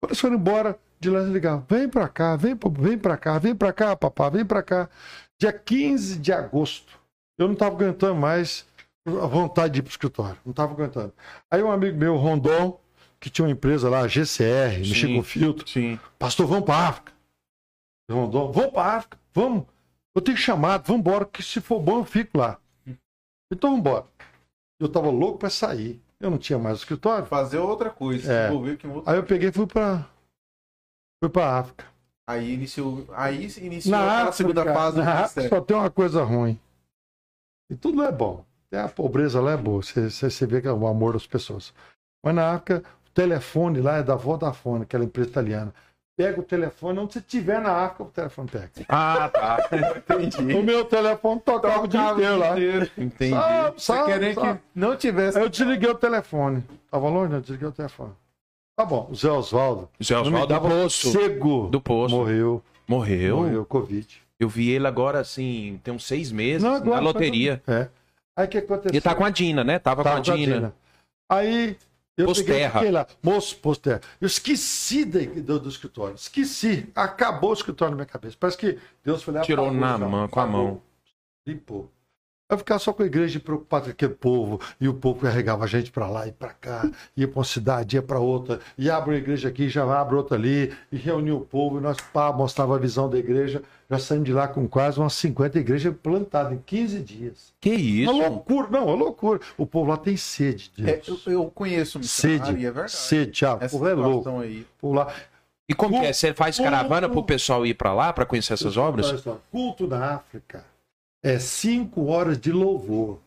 Quando 0.00 0.10
eles 0.12 0.20
foram 0.20 0.36
embora, 0.36 0.78
de 1.00 1.10
lá 1.10 1.20
ligavam, 1.20 1.64
vem 1.68 1.88
pra 1.88 2.08
cá, 2.08 2.36
vem, 2.36 2.56
vem 2.78 2.96
pra 2.96 3.16
cá, 3.16 3.38
vem 3.38 3.54
pra 3.56 3.72
cá, 3.72 3.96
papá, 3.96 4.28
vem 4.28 4.44
pra 4.44 4.62
cá. 4.62 4.88
Dia 5.36 5.52
15 5.52 6.18
de 6.18 6.32
agosto, 6.32 6.96
eu 7.36 7.48
não 7.48 7.54
tava 7.56 7.74
aguentando 7.74 8.14
mais 8.14 8.64
a 9.22 9.26
vontade 9.26 9.74
de 9.74 9.78
ir 9.80 9.82
pro 9.82 9.90
escritório, 9.90 10.38
não 10.44 10.52
tava 10.52 10.72
aguentando. 10.72 11.12
Aí 11.50 11.62
um 11.62 11.70
amigo 11.70 11.96
meu, 11.96 12.16
Rondon, 12.16 12.78
que 13.20 13.30
tinha 13.30 13.46
uma 13.46 13.52
empresa 13.52 13.88
lá, 13.88 14.06
GCR, 14.06 14.78
mexia 14.78 15.08
Sim. 15.08 15.16
com 15.16 15.22
filtro, 15.22 15.68
Sim. 15.68 15.98
pastor, 16.18 16.46
vamos 16.46 16.64
pra 16.64 16.88
África. 16.88 17.12
Rondon, 18.10 18.52
vamos 18.52 18.72
pra 18.72 18.82
África, 18.96 19.18
vamos. 19.34 19.64
Eu 20.14 20.22
tenho 20.22 20.36
chamado, 20.36 20.86
vamos 20.86 21.00
embora, 21.00 21.24
que 21.24 21.42
se 21.42 21.60
for 21.60 21.80
bom 21.80 21.98
eu 21.98 22.04
fico 22.04 22.38
lá. 22.38 22.58
Então 23.52 23.70
vamos 23.70 23.80
embora. 23.80 24.06
Eu 24.80 24.88
tava 24.88 25.10
louco 25.10 25.38
pra 25.38 25.50
sair. 25.50 26.00
Eu 26.20 26.30
não 26.30 26.38
tinha 26.38 26.58
mais 26.58 26.78
o 26.78 26.80
escritório. 26.80 27.26
Fazer 27.26 27.58
outra 27.58 27.90
coisa. 27.90 28.32
É. 28.32 28.50
Outra... 28.50 29.12
Aí 29.12 29.16
eu 29.16 29.22
peguei 29.24 29.50
e 29.50 29.52
fui 29.52 29.66
pra, 29.66 30.04
fui 31.22 31.30
pra 31.30 31.58
África. 31.58 31.86
Aí 32.28 32.52
iniciou, 32.52 33.06
aí 33.12 33.48
iniciou 33.58 33.92
Na 33.92 34.02
aquela 34.02 34.18
África, 34.20 34.32
segunda 34.32 34.64
fase 34.64 34.96
do 34.96 35.02
na 35.02 35.10
África 35.10 35.40
ministério. 35.40 35.48
só 35.50 35.60
tem 35.60 35.76
uma 35.76 35.90
coisa 35.90 36.22
ruim. 36.22 36.60
E 37.70 37.76
tudo 37.76 38.02
é 38.02 38.12
bom. 38.12 38.44
Até 38.70 38.82
a 38.82 38.88
pobreza 38.88 39.40
lá 39.40 39.52
é 39.52 39.56
boa. 39.56 39.82
Você, 39.82 40.10
você, 40.10 40.30
você 40.30 40.46
vê 40.46 40.60
que 40.60 40.68
é 40.68 40.72
o 40.72 40.86
amor 40.86 41.14
das 41.14 41.26
pessoas. 41.26 41.72
Mas 42.24 42.34
na 42.34 42.52
África, 42.52 42.82
o 43.06 43.10
telefone 43.10 43.80
lá 43.80 43.96
é 43.98 44.02
da 44.02 44.14
Vodafone, 44.14 44.82
aquela 44.82 45.04
empresa 45.04 45.30
italiana. 45.30 45.74
Pega 46.16 46.40
o 46.40 46.42
telefone, 46.42 46.98
onde 46.98 47.12
você 47.12 47.18
estiver 47.20 47.60
na 47.60 47.70
África, 47.70 48.02
o 48.02 48.06
telefone 48.06 48.48
pega. 48.48 48.70
Ah, 48.88 49.30
tá. 49.32 49.68
Entendi. 50.20 50.52
O 50.52 50.62
meu 50.64 50.84
telefone 50.84 51.40
tocava 51.40 51.84
o 51.84 51.86
dia 51.88 52.10
inteiro 52.10 52.38
lá. 52.38 52.54
Entendi. 52.98 53.30
Sabe, 53.30 53.74
Você 53.80 53.86
sabe, 53.86 54.12
querer 54.12 54.34
sabe. 54.34 54.58
que 54.58 54.64
não 54.74 54.96
tivesse. 54.96 55.38
Eu 55.40 55.48
desliguei 55.48 55.88
o 55.88 55.94
telefone. 55.94 56.64
Tava 56.90 57.08
longe? 57.08 57.34
Eu 57.34 57.40
desliguei 57.40 57.68
o 57.68 57.72
telefone. 57.72 58.12
Tá 58.76 58.84
bom, 58.84 59.08
o 59.10 59.14
Zé 59.14 59.30
Osvaldo. 59.30 59.88
Zé 60.02 60.18
Oswaldo 60.18 60.54
do 60.54 60.60
Poço. 60.60 61.12
Cego. 61.12 61.68
Do 61.68 61.80
Poço. 61.80 62.14
Morreu. 62.16 62.62
Morreu. 62.88 63.36
Morreu, 63.38 63.64
Covid. 63.64 64.20
Eu 64.40 64.48
vi 64.48 64.70
ele 64.70 64.86
agora, 64.88 65.20
assim, 65.20 65.80
tem 65.84 65.94
uns 65.94 66.04
seis 66.04 66.30
meses, 66.32 66.62
Não, 66.64 66.70
na 66.72 66.76
agora, 66.78 67.00
loteria. 67.00 67.62
É. 67.66 67.88
Aí 68.38 68.46
o 68.46 68.48
que 68.48 68.58
aconteceu? 68.58 68.96
E 68.96 69.00
tá 69.00 69.16
com 69.16 69.24
a 69.24 69.30
Dina, 69.30 69.64
né? 69.64 69.80
Tava 69.80 70.04
Tava 70.04 70.22
com 70.22 70.30
a 70.30 70.34
Dina. 70.36 70.54
Dina. 70.54 70.74
Aí 71.28 71.76
eu 72.16 72.32
peguei, 72.32 72.68
fiquei 72.70 72.90
lá, 72.92 73.04
moço, 73.20 73.56
posto 73.56 73.82
terra. 73.82 74.00
Eu 74.20 74.26
esqueci 74.26 75.04
da- 75.04 75.18
do, 75.40 75.58
do 75.58 75.68
escritório. 75.68 76.14
Esqueci. 76.14 76.88
Acabou 76.94 77.50
o 77.50 77.52
escritório 77.52 77.90
na 77.90 77.96
minha 77.96 78.06
cabeça. 78.06 78.36
Parece 78.38 78.56
que 78.56 78.78
Deus 79.04 79.24
foi 79.24 79.34
lá. 79.34 79.40
Tirou 79.40 79.66
apagou, 79.66 79.80
na 79.80 79.98
mão, 79.98 80.28
com 80.28 80.38
a 80.40 80.46
mão. 80.46 80.82
Limpou. 81.46 81.90
Eu 82.50 82.56
ficava 82.56 82.78
só 82.80 82.94
com 82.94 83.02
a 83.02 83.06
igreja 83.06 83.38
preocupado 83.38 83.84
com 83.84 83.90
aquele 83.90 84.14
povo, 84.14 84.58
e 84.80 84.88
o 84.88 84.94
povo 84.94 85.20
carregava 85.20 85.64
a 85.64 85.66
gente 85.66 85.90
para 85.90 86.08
lá 86.08 86.26
e 86.26 86.32
para 86.32 86.48
cá, 86.54 86.90
ia 87.14 87.28
para 87.28 87.38
uma 87.40 87.44
cidade, 87.44 87.96
ia 87.96 88.02
para 88.02 88.18
outra, 88.18 88.58
e 88.78 88.88
abre 88.90 89.10
uma 89.10 89.16
igreja 89.18 89.48
aqui, 89.50 89.68
já 89.68 89.84
abre 90.00 90.14
outra 90.16 90.34
ali, 90.38 90.72
e 90.90 90.96
reunia 90.96 91.34
o 91.34 91.42
povo, 91.42 91.76
e 91.78 91.82
nós 91.82 91.98
pá, 92.10 92.32
mostrava 92.32 92.76
a 92.76 92.78
visão 92.78 93.06
da 93.10 93.18
igreja, 93.18 93.62
já 93.90 93.98
saímos 93.98 94.24
de 94.24 94.32
lá 94.32 94.48
com 94.48 94.66
quase 94.66 94.98
umas 94.98 95.12
50 95.12 95.58
igrejas 95.58 95.94
plantadas 96.02 96.54
em 96.54 96.58
15 96.64 97.00
dias. 97.00 97.52
Que 97.60 97.68
isso? 97.74 98.10
Uma 98.10 98.28
loucura, 98.28 98.68
não, 98.70 98.86
uma 98.86 98.94
loucura. 98.96 99.40
O 99.58 99.66
povo 99.66 99.90
lá 99.90 99.98
tem 99.98 100.16
sede 100.16 100.70
de 100.74 100.88
É, 100.88 101.02
eu, 101.06 101.18
eu 101.30 101.50
conheço 101.54 101.98
um 101.98 102.02
Sede, 102.02 102.50
é 102.50 102.70
verdade. 102.70 102.92
sede, 102.92 103.32
Thiago. 103.32 103.66
O 103.66 103.68
povo 103.68 103.88
é 103.88 103.92
louco. 103.92 104.40
aí. 104.40 104.66
O 104.80 104.94
lá. 104.94 105.12
E 105.68 105.74
como 105.74 105.90
que 105.90 105.96
é? 105.96 106.00
Culto- 106.00 106.14
Você 106.16 106.32
faz 106.32 106.56
caravana 106.56 107.10
pro 107.10 107.22
pessoal 107.22 107.66
ir 107.66 107.74
pra 107.74 107.92
lá 107.92 108.10
pra 108.10 108.24
conhecer 108.24 108.54
essas 108.54 108.78
obras? 108.78 109.22
Culto 109.52 109.86
na 109.86 110.14
África 110.14 110.64
é 111.22 111.38
cinco 111.38 112.06
horas 112.06 112.38
de 112.38 112.52
louvor. 112.52 113.18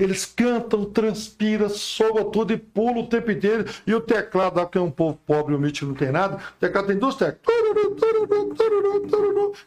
Eles 0.00 0.24
cantam, 0.24 0.86
transpiram, 0.86 1.68
soam 1.68 2.30
tudo 2.30 2.50
e 2.54 2.56
pulam 2.56 3.00
o 3.00 3.06
tempo 3.06 3.30
inteiro. 3.30 3.66
E 3.86 3.94
o 3.94 4.00
teclado, 4.00 4.54
porque 4.54 4.78
é 4.78 4.80
um 4.80 4.90
povo 4.90 5.18
pobre, 5.26 5.54
humilde, 5.54 5.84
não 5.84 5.92
tem 5.94 6.10
nada. 6.10 6.36
O 6.36 6.40
teclado 6.58 6.86
tem 6.86 6.96
duas 6.98 7.14
teclas. 7.14 7.54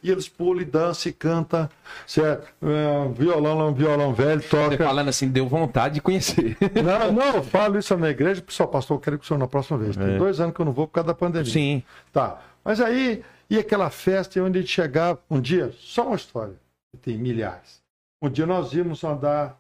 E 0.01 0.09
eles 0.09 0.27
pulam 0.27 0.61
e 0.61 0.65
dançam 0.65 1.11
e 1.11 1.13
cantam. 1.13 1.69
Certo? 2.07 2.47
É, 2.61 3.07
violão, 3.13 3.61
é 3.61 3.63
um 3.65 3.73
violão 3.73 4.13
velho, 4.15 4.41
Você 4.41 4.49
toca. 4.49 4.77
falando 4.83 5.09
assim, 5.09 5.27
deu 5.27 5.47
vontade 5.47 5.95
de 5.95 6.01
conhecer. 6.01 6.57
Não, 6.83 7.11
não, 7.11 7.35
eu 7.35 7.43
falo 7.43 7.77
isso 7.77 7.95
na 7.95 8.09
igreja, 8.09 8.41
pessoal, 8.41 8.67
pastor, 8.69 8.97
eu 8.97 9.01
quero 9.01 9.17
com 9.19 9.23
o 9.23 9.27
senhor 9.27 9.37
na 9.39 9.47
próxima 9.47 9.77
vez. 9.77 9.95
Tem 9.95 10.15
É. 10.15 10.17
dois 10.17 10.39
anos 10.39 10.55
que 10.55 10.59
eu 10.61 10.65
não 10.65 10.71
vou 10.73 10.87
por 10.87 10.93
causa 10.93 11.07
da 11.07 11.13
pandemia. 11.13 11.51
Sim. 11.51 11.83
Tá. 12.11 12.39
Mas 12.63 12.81
aí, 12.81 13.23
e 13.49 13.57
aquela 13.57 13.89
festa 13.89 14.39
e 14.39 14.41
onde 14.41 14.59
a 14.59 14.61
gente 14.61 14.71
chegava, 14.71 15.19
um 15.29 15.39
dia, 15.39 15.73
só 15.79 16.07
uma 16.07 16.15
história, 16.15 16.55
tem 17.01 17.17
milhares. 17.17 17.81
Um 18.21 18.29
dia 18.29 18.45
nós 18.45 18.73
íamos 18.73 19.03
andar 19.03 19.59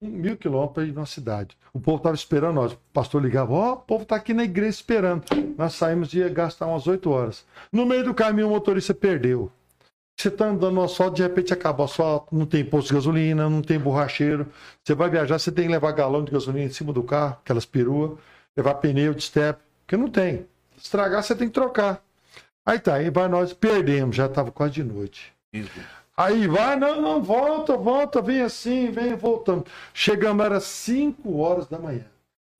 mil 0.00 0.36
quilômetros 0.36 0.88
ir 0.88 0.92
na 0.92 1.06
cidade. 1.06 1.56
O 1.72 1.80
povo 1.80 1.98
estava 1.98 2.14
esperando 2.14 2.54
nós. 2.54 2.72
O 2.72 2.78
pastor 2.92 3.22
ligava, 3.22 3.52
ó, 3.52 3.72
o 3.72 3.76
povo 3.76 4.02
está 4.02 4.16
aqui 4.16 4.34
na 4.34 4.44
igreja 4.44 4.70
esperando. 4.70 5.24
Nós 5.56 5.74
saímos 5.74 6.12
e 6.12 6.18
ia 6.18 6.28
gastar 6.28 6.66
umas 6.66 6.86
oito 6.86 7.10
horas. 7.10 7.44
No 7.72 7.86
meio 7.86 8.04
do 8.04 8.14
caminho, 8.14 8.48
o 8.48 8.50
motorista 8.50 8.94
perdeu. 8.94 9.50
Você 10.18 10.28
está 10.28 10.46
andando 10.46 10.74
no 10.74 10.82
asfalto, 10.82 11.16
de 11.16 11.22
repente 11.22 11.52
acaba 11.52 11.82
o 11.82 11.84
asfalto, 11.84 12.34
não 12.34 12.46
tem 12.46 12.64
posto 12.64 12.88
de 12.88 12.94
gasolina, 12.94 13.50
não 13.50 13.60
tem 13.60 13.78
borracheiro. 13.78 14.46
Você 14.82 14.94
vai 14.94 15.10
viajar, 15.10 15.38
você 15.38 15.52
tem 15.52 15.66
que 15.66 15.72
levar 15.72 15.92
galão 15.92 16.24
de 16.24 16.32
gasolina 16.32 16.64
em 16.64 16.70
cima 16.70 16.92
do 16.92 17.02
carro, 17.02 17.36
aquelas 17.42 17.66
peruas, 17.66 18.18
levar 18.56 18.74
pneu 18.76 19.12
de 19.12 19.22
step, 19.22 19.60
porque 19.80 19.96
não 19.96 20.08
tem. 20.08 20.46
Estragar, 20.76 21.22
você 21.22 21.34
tem 21.34 21.48
que 21.48 21.54
trocar. 21.54 22.02
Aí 22.66 22.80
tá, 22.80 22.94
aí 22.94 23.10
vai 23.10 23.28
nós, 23.28 23.52
perdemos, 23.52 24.16
já 24.16 24.26
estava 24.26 24.50
quase 24.50 24.74
de 24.74 24.82
noite. 24.82 25.32
Aí 26.16 26.48
vai, 26.48 26.74
não, 26.76 27.00
não, 27.00 27.22
volta, 27.22 27.76
volta, 27.76 28.20
vem 28.20 28.42
assim, 28.42 28.90
vem 28.90 29.14
voltando. 29.14 29.64
Chegamos, 29.94 30.44
era 30.44 30.58
5 30.58 31.38
horas 31.38 31.68
da 31.68 31.78
manhã. 31.78 32.04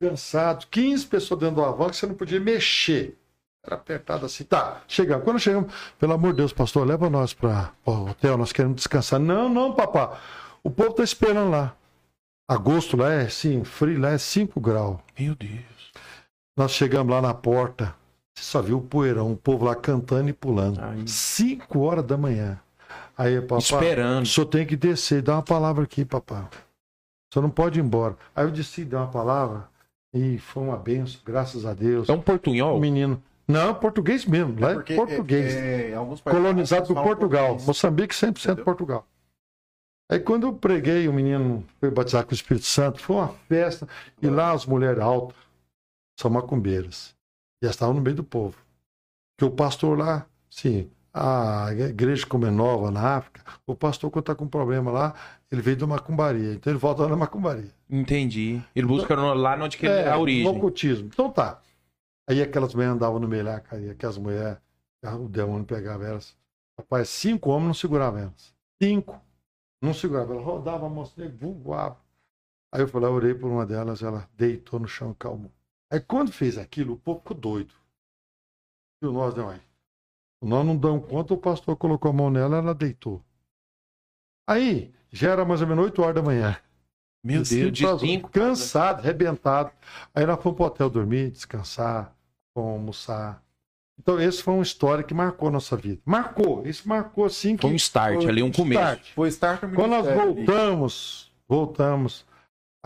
Cansado, 0.01 0.67
15 0.71 1.07
pessoas 1.07 1.41
dentro 1.41 1.57
do 1.57 1.65
avan 1.65 1.91
que 1.91 1.97
você 1.97 2.07
não 2.07 2.15
podia 2.15 2.39
mexer. 2.39 3.17
Era 3.65 3.75
apertado 3.75 4.27
assim. 4.27 4.45
Tá, 4.45 4.83
chegamos. 4.87 5.25
Quando 5.25 5.41
chegamos, 5.41 5.73
pelo 5.99 6.13
amor 6.13 6.31
de 6.31 6.37
Deus, 6.37 6.53
pastor, 6.53 6.87
leva 6.87 7.11
nós 7.11 7.35
para 7.35 7.73
o 7.85 8.11
hotel, 8.11 8.39
nós 8.39 8.53
queremos 8.53 8.77
descansar. 8.77 9.19
Não, 9.19 9.49
não, 9.49 9.75
papá. 9.75 10.21
O 10.63 10.71
povo 10.71 10.93
tá 10.93 11.03
esperando 11.03 11.51
lá. 11.51 11.75
Agosto 12.49 12.97
lá 12.97 13.13
é 13.13 13.23
assim, 13.23 13.65
frio 13.65 13.99
lá 13.99 14.11
é 14.11 14.19
5 14.19 14.61
graus. 14.61 14.99
Meu 15.19 15.35
Deus. 15.35 15.93
Nós 16.57 16.71
chegamos 16.73 17.13
lá 17.13 17.21
na 17.21 17.35
porta, 17.35 17.93
você 18.39 18.45
só 18.45 18.61
viu 18.61 18.79
o 18.79 18.83
poeirão, 18.83 19.33
o 19.33 19.37
povo 19.37 19.65
lá 19.65 19.75
cantando 19.75 20.29
e 20.29 20.33
pulando. 20.33 20.79
Ai. 20.81 21.03
5 21.07 21.79
horas 21.81 22.05
da 22.05 22.17
manhã. 22.19 22.61
Aí, 23.17 23.41
papai, 23.41 23.59
Esperando. 23.59 24.27
senhor 24.27 24.47
tem 24.47 24.67
que 24.67 24.77
descer, 24.77 25.23
dá 25.23 25.35
uma 25.35 25.43
palavra 25.43 25.85
aqui, 25.85 26.05
papai. 26.05 26.43
O 26.43 27.33
senhor 27.33 27.43
não 27.43 27.51
pode 27.51 27.81
ir 27.81 27.83
embora. 27.83 28.15
Aí 28.35 28.45
eu 28.45 28.51
desci, 28.51 28.85
dei 28.85 28.99
uma 28.99 29.09
palavra 29.09 29.67
e 30.13 30.39
foi 30.39 30.63
uma 30.63 30.77
benção, 30.77 31.21
graças 31.25 31.65
a 31.65 31.73
Deus. 31.73 32.09
É 32.09 32.13
um 32.13 32.21
portunhol? 32.21 32.79
Menino. 32.79 33.23
Não, 33.49 33.75
português 33.75 34.27
mesmo, 34.27 34.61
lá 34.61 34.73
é, 34.73 34.97
português. 34.97 35.55
é, 35.55 35.91
é, 35.91 35.95
alguns 35.95 36.21
países 36.21 36.43
colonizado 36.43 36.87
por 36.89 37.03
Portugal. 37.03 37.47
português. 37.47 37.67
Moçambique 37.67 38.15
100% 38.15 38.43
Entendeu? 38.45 38.65
Portugal. 38.65 39.07
Aí 40.11 40.21
quando 40.21 40.47
eu 40.47 40.53
preguei, 40.53 41.09
o 41.09 41.13
menino 41.13 41.65
foi 41.81 41.91
batizar 41.91 42.25
com 42.25 42.33
o 42.33 42.35
Espírito 42.35 42.67
Santo, 42.67 43.01
foi 43.01 43.17
uma 43.17 43.29
festa, 43.49 43.89
e 44.21 44.29
lá 44.29 44.53
as 44.53 44.67
mulheres 44.67 45.01
altas 45.03 45.37
são 46.21 46.31
macumbeiras. 46.31 47.16
E 47.63 47.67
estavam 47.67 47.95
no 47.95 48.01
meio 48.01 48.17
do 48.17 48.25
povo. 48.25 48.57
Que 49.39 49.45
o 49.45 49.51
pastor 49.51 49.99
lá, 49.99 50.27
sim, 50.51 50.91
a 51.13 51.69
igreja 51.73 52.27
como 52.27 52.47
é 52.47 52.51
nova 52.51 52.91
na 52.91 53.17
África, 53.17 53.43
o 53.67 53.75
pastor 53.75 54.11
quando 54.11 54.23
está 54.25 54.35
com 54.35 54.47
problema 54.49 54.91
lá, 54.91 55.15
ele 55.51 55.63
veio 55.63 55.77
da 55.77 55.87
macumbaria, 55.87 56.55
então 56.55 56.73
ele 56.73 56.79
volta 56.79 57.07
na 57.09 57.17
macumbaria. 57.17 57.71
Entendi. 57.89 58.63
Ele 58.75 58.87
busca 58.87 59.15
no- 59.17 59.33
lá 59.35 59.57
onde 59.63 59.77
que 59.79 59.87
é 59.87 60.09
a 60.09 60.15
no 60.15 60.21
origem. 60.21 60.47
ocultismo. 60.47 61.09
Então 61.13 61.31
tá. 61.31 61.61
Aí 62.29 62.43
aquelas 62.43 62.75
mulheres 62.75 62.95
andavam 62.97 63.19
no 63.21 63.29
meio 63.29 63.45
lá, 63.45 63.61
cara, 63.61 63.81
e 63.81 63.91
aquelas 63.91 64.19
mulheres, 64.19 64.59
o 65.05 65.29
demônio 65.29 65.65
pegava 65.65 66.05
elas. 66.05 66.37
Rapaz, 66.79 67.09
cinco 67.09 67.51
homens 67.51 67.67
não 67.69 67.75
seguravam 67.75 68.21
elas. 68.21 68.55
Cinco. 68.83 69.21
Não 69.81 69.95
segurava. 69.95 70.33
Ela 70.35 70.43
rodava 70.43 70.87
a 70.87 71.03
assim, 71.03 71.29
voava. 71.29 71.97
Aí 72.75 72.81
eu 72.83 72.89
falei, 72.89 73.09
eu 73.09 73.13
orei 73.15 73.35
por 73.35 73.49
uma 73.51 73.65
delas, 73.65 74.03
ela 74.03 74.29
deitou 74.37 74.81
no 74.81 74.89
chão 74.89 75.13
e 75.13 75.15
calmou. 75.15 75.53
Aí 75.91 76.01
quando 76.01 76.33
fez 76.33 76.59
aquilo, 76.59 76.95
o 76.95 76.99
povo 76.99 77.21
ficou 77.21 77.37
doido. 77.37 77.75
E 79.03 79.07
nós 79.07 79.35
não 79.35 79.51
aí. 79.51 79.61
Nós 80.43 80.67
não 80.67 80.77
damos 80.77 81.09
conta, 81.09 81.35
o 81.35 81.39
pastor 81.39 81.77
colocou 81.77 82.11
a 82.11 82.15
mão 82.15 82.31
nela, 82.31 82.59
ela 82.59 82.75
deitou. 82.75 83.23
Aí, 84.49 84.95
já 85.11 85.31
era 85.33 85.45
mais 85.45 85.61
ou 85.61 85.67
menos 85.67 85.85
8 85.85 86.03
horas 86.03 86.15
da 86.15 86.23
manhã. 86.23 86.57
Meu 87.25 87.43
De 87.43 87.73
Deus, 87.73 87.73
de 87.73 88.07
cinco. 88.07 88.31
Cansado, 88.31 89.01
arrebentado. 89.01 89.73
Aí 90.15 90.25
nós 90.25 90.41
fomos 90.41 90.57
pro 90.57 90.67
hotel 90.67 90.89
dormir, 90.89 91.33
descansar, 91.33 92.15
almoçar. 92.55 93.43
Então, 93.99 94.21
esse 94.21 94.43
foi 94.43 94.55
uma 94.55 94.63
história 94.63 95.03
que 95.03 95.15
marcou 95.15 95.49
a 95.49 95.51
nossa 95.51 95.77
vida. 95.77 96.01
Marcou, 96.05 96.65
isso 96.67 96.89
marcou 96.89 97.25
assim 97.25 97.57
que. 97.57 97.63
Foi 97.63 97.73
um 97.73 97.77
start 97.77 98.25
ali, 98.27 98.43
um 98.43 98.53
começo. 98.53 98.81
start. 98.81 99.13
Foi 99.15 99.29
start 99.29 99.61
Quando 99.61 99.89
nós 99.91 100.07
voltamos, 100.07 101.33
voltamos. 101.49 102.27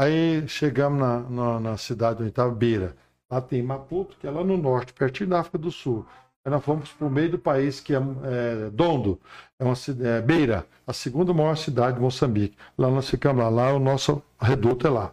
Aí 0.00 0.48
chegamos 0.48 0.98
na, 0.98 1.20
na, 1.20 1.60
na 1.60 1.76
cidade 1.76 2.20
onde 2.20 2.30
estava 2.30 2.50
Beira. 2.54 2.96
Lá 3.30 3.38
tem 3.38 3.62
Maputo, 3.62 4.16
que 4.16 4.26
é 4.26 4.30
lá 4.30 4.42
no 4.42 4.56
norte, 4.56 4.94
pertinho 4.94 5.28
da 5.28 5.40
África 5.40 5.58
do 5.58 5.70
Sul. 5.70 6.06
Aí 6.42 6.50
nós 6.50 6.64
fomos 6.64 6.90
para 6.90 7.06
o 7.06 7.10
meio 7.10 7.32
do 7.32 7.38
país, 7.38 7.80
que 7.80 7.94
é, 7.94 7.98
é 7.98 8.70
Dondo, 8.70 9.20
é 9.58 9.62
uma 9.62 9.74
é 10.02 10.22
Beira, 10.22 10.66
a 10.86 10.94
segunda 10.94 11.34
maior 11.34 11.54
cidade 11.54 11.96
de 11.96 12.00
Moçambique. 12.00 12.56
Lá 12.78 12.88
nós 12.88 13.10
ficamos 13.10 13.44
lá, 13.44 13.50
lá 13.50 13.74
o 13.74 13.78
nosso 13.78 14.22
reduto 14.40 14.86
é 14.86 14.90
lá. 14.90 15.12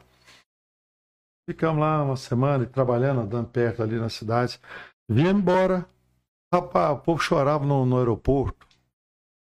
Ficamos 1.49 1.81
lá 1.81 2.01
uma 2.05 2.15
semana 2.15 2.65
trabalhando, 2.65 3.19
andando 3.19 3.49
perto 3.49 3.83
ali 3.83 3.99
na 3.99 4.07
cidade. 4.07 4.57
Viemos 5.09 5.41
embora. 5.41 5.85
Rapaz, 6.53 6.97
o 6.97 7.01
povo 7.01 7.21
chorava 7.21 7.65
no, 7.65 7.85
no 7.85 7.97
aeroporto. 7.97 8.65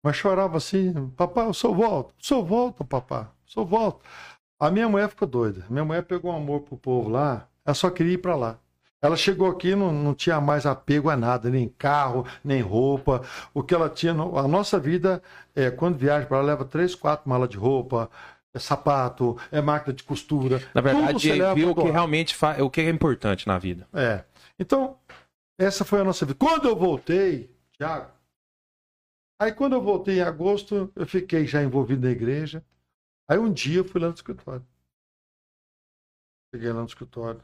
Mas 0.04 0.16
chorava 0.16 0.56
assim, 0.56 1.08
papai, 1.10 1.46
eu 1.46 1.54
sou 1.54 1.72
volta, 1.72 2.10
eu 2.10 2.24
sou 2.24 2.44
volta, 2.44 2.84
papai, 2.84 3.22
eu 3.22 3.28
sou 3.44 3.64
volta. 3.64 4.04
A 4.58 4.70
minha 4.70 4.88
mulher 4.88 5.08
ficou 5.08 5.28
doida. 5.28 5.66
Minha 5.68 5.84
mulher 5.84 6.02
pegou 6.02 6.32
um 6.32 6.36
amor 6.36 6.60
pro 6.62 6.76
povo 6.76 7.08
lá, 7.10 7.46
ela 7.64 7.74
só 7.74 7.90
queria 7.90 8.14
ir 8.14 8.18
para 8.18 8.34
lá. 8.34 8.58
Ela 9.02 9.16
chegou 9.16 9.48
aqui 9.50 9.74
não, 9.74 9.92
não 9.92 10.14
tinha 10.14 10.40
mais 10.40 10.64
apego 10.64 11.10
a 11.10 11.16
nada, 11.16 11.50
nem 11.50 11.68
carro, 11.68 12.26
nem 12.42 12.62
roupa. 12.62 13.22
O 13.52 13.62
que 13.62 13.74
ela 13.74 13.90
tinha, 13.90 14.12
a 14.12 14.48
nossa 14.48 14.80
vida, 14.80 15.22
é, 15.54 15.70
quando 15.70 15.98
viaja 15.98 16.26
para 16.26 16.38
lá, 16.38 16.42
leva 16.44 16.64
três, 16.64 16.94
quatro 16.94 17.28
malas 17.28 17.48
de 17.48 17.56
roupa, 17.56 18.10
é 18.54 18.58
sapato, 18.58 19.36
é 19.52 19.60
máquina 19.60 19.92
de 19.92 20.02
costura. 20.02 20.62
Na 20.74 20.80
verdade, 20.80 21.32
leva 21.32 21.54
viu 21.54 21.70
o 21.70 21.74
que 21.74 21.90
realmente 21.90 22.34
fa... 22.34 22.56
o 22.62 22.70
que 22.70 22.80
é 22.80 22.88
importante 22.88 23.46
na 23.46 23.58
vida. 23.58 23.86
É. 23.92 24.24
Então, 24.58 24.96
essa 25.58 25.84
foi 25.84 26.00
a 26.00 26.04
nossa 26.04 26.24
vida. 26.24 26.38
Quando 26.38 26.66
eu 26.66 26.74
voltei, 26.74 27.54
Tiago, 27.76 28.10
aí 29.38 29.52
quando 29.52 29.74
eu 29.74 29.82
voltei 29.82 30.18
em 30.18 30.22
agosto, 30.22 30.90
eu 30.96 31.06
fiquei 31.06 31.46
já 31.46 31.62
envolvido 31.62 32.06
na 32.06 32.12
igreja. 32.12 32.64
Aí 33.28 33.38
um 33.38 33.52
dia 33.52 33.78
eu 33.78 33.84
fui 33.84 34.00
lá 34.00 34.08
no 34.08 34.14
escritório. 34.14 34.66
Cheguei 36.54 36.72
lá 36.72 36.80
no 36.80 36.86
escritório. 36.86 37.42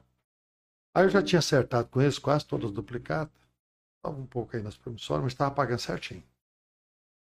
Aí 0.95 1.05
eu 1.05 1.11
já 1.11 1.23
tinha 1.23 1.39
acertado 1.39 1.89
com 1.89 2.01
eles 2.01 2.19
quase 2.19 2.47
todas 2.47 2.67
as 2.67 2.73
duplicatas. 2.73 3.35
Estava 3.97 4.21
um 4.21 4.27
pouco 4.27 4.57
aí 4.57 4.63
nas 4.63 4.77
promissórias, 4.77 5.25
mas 5.25 5.33
estava 5.33 5.55
pagando 5.55 5.79
certinho. 5.79 6.23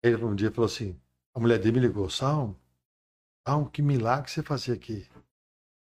Ele 0.03 0.23
um 0.25 0.35
dia 0.35 0.51
falou 0.51 0.67
assim, 0.67 0.99
a 1.35 1.41
mulher 1.41 1.59
dele 1.59 1.81
me 1.81 1.87
ligou, 1.87 2.09
Salmo, 2.11 2.59
Salmo, 3.47 3.71
que 3.71 3.81
milagre 3.83 4.31
você 4.31 4.43
fazia 4.43 4.75
aqui. 4.75 5.07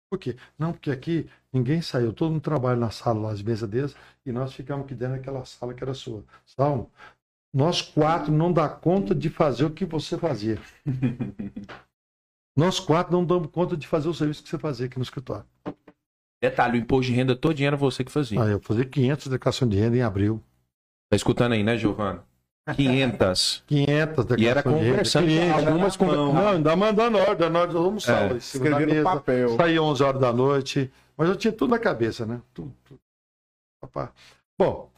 Por 0.09 0.17
quê? 0.17 0.37
Não, 0.57 0.71
porque 0.71 0.91
aqui 0.91 1.29
ninguém 1.51 1.81
saiu, 1.81 2.13
todo 2.13 2.31
mundo 2.31 2.41
trabalha 2.41 2.79
na 2.79 2.91
sala 2.91 3.19
lá, 3.19 3.31
as 3.31 3.41
mesas 3.41 3.69
deles, 3.69 3.95
e 4.25 4.31
nós 4.31 4.53
ficamos 4.53 4.85
aqui 4.85 4.95
dentro 4.95 5.17
daquela 5.17 5.43
sala 5.45 5.73
que 5.73 5.83
era 5.83 5.93
sua. 5.93 6.23
Salmo, 6.45 6.91
nós 7.53 7.81
quatro 7.81 8.31
não 8.31 8.51
dá 8.51 8.69
conta 8.69 9.13
de 9.13 9.29
fazer 9.29 9.65
o 9.65 9.73
que 9.73 9.85
você 9.85 10.17
fazia. 10.17 10.57
nós 12.57 12.79
quatro 12.79 13.13
não 13.13 13.23
damos 13.23 13.49
conta 13.51 13.77
de 13.77 13.87
fazer 13.87 14.09
o 14.09 14.13
serviço 14.13 14.43
que 14.43 14.49
você 14.49 14.57
fazia 14.57 14.87
aqui 14.87 14.97
no 14.97 15.03
escritório. 15.03 15.45
Detalhe, 16.41 16.77
o 16.77 16.81
imposto 16.81 17.11
de 17.11 17.15
renda 17.17 17.35
todo 17.35 17.59
era 17.63 17.75
você 17.77 18.03
que 18.03 18.11
fazia. 18.11 18.41
Aí 18.43 18.51
eu 18.51 18.59
fazia 18.59 18.85
500 18.85 19.27
declarações 19.27 19.71
de 19.71 19.77
renda 19.77 19.97
em 19.97 20.01
abril. 20.01 20.41
Tá 21.09 21.15
escutando 21.15 21.53
aí, 21.53 21.63
né, 21.63 21.77
Giovana? 21.77 22.23
500. 22.75 23.63
500 23.65 24.25
declarações 24.25 24.41
E 24.41 24.45
era 24.47 24.61
de 24.61 24.69
renda. 24.69 24.89
conversando 24.91 25.27
com 25.27 25.69
algumas 25.69 25.97
Não, 25.97 26.47
ainda 26.49 26.75
mandando 26.75 27.17
ordem, 27.17 27.49
nós 27.49 27.71
vamos 27.73 28.07
É, 28.09 28.33
Escrever 28.35 28.87
no 28.97 29.03
papel. 29.03 29.55
Saí 29.55 29.79
11 29.79 30.03
horas 30.03 30.21
da 30.21 30.33
noite, 30.33 30.91
mas 31.15 31.29
eu 31.29 31.35
tinha 31.35 31.51
tudo 31.53 31.71
na 31.71 31.79
cabeça, 31.79 32.25
né? 32.25 32.41
Tudo, 32.53 32.73
tudo. 32.83 32.99
Papá. 33.81 34.11
Bom, 34.59 34.89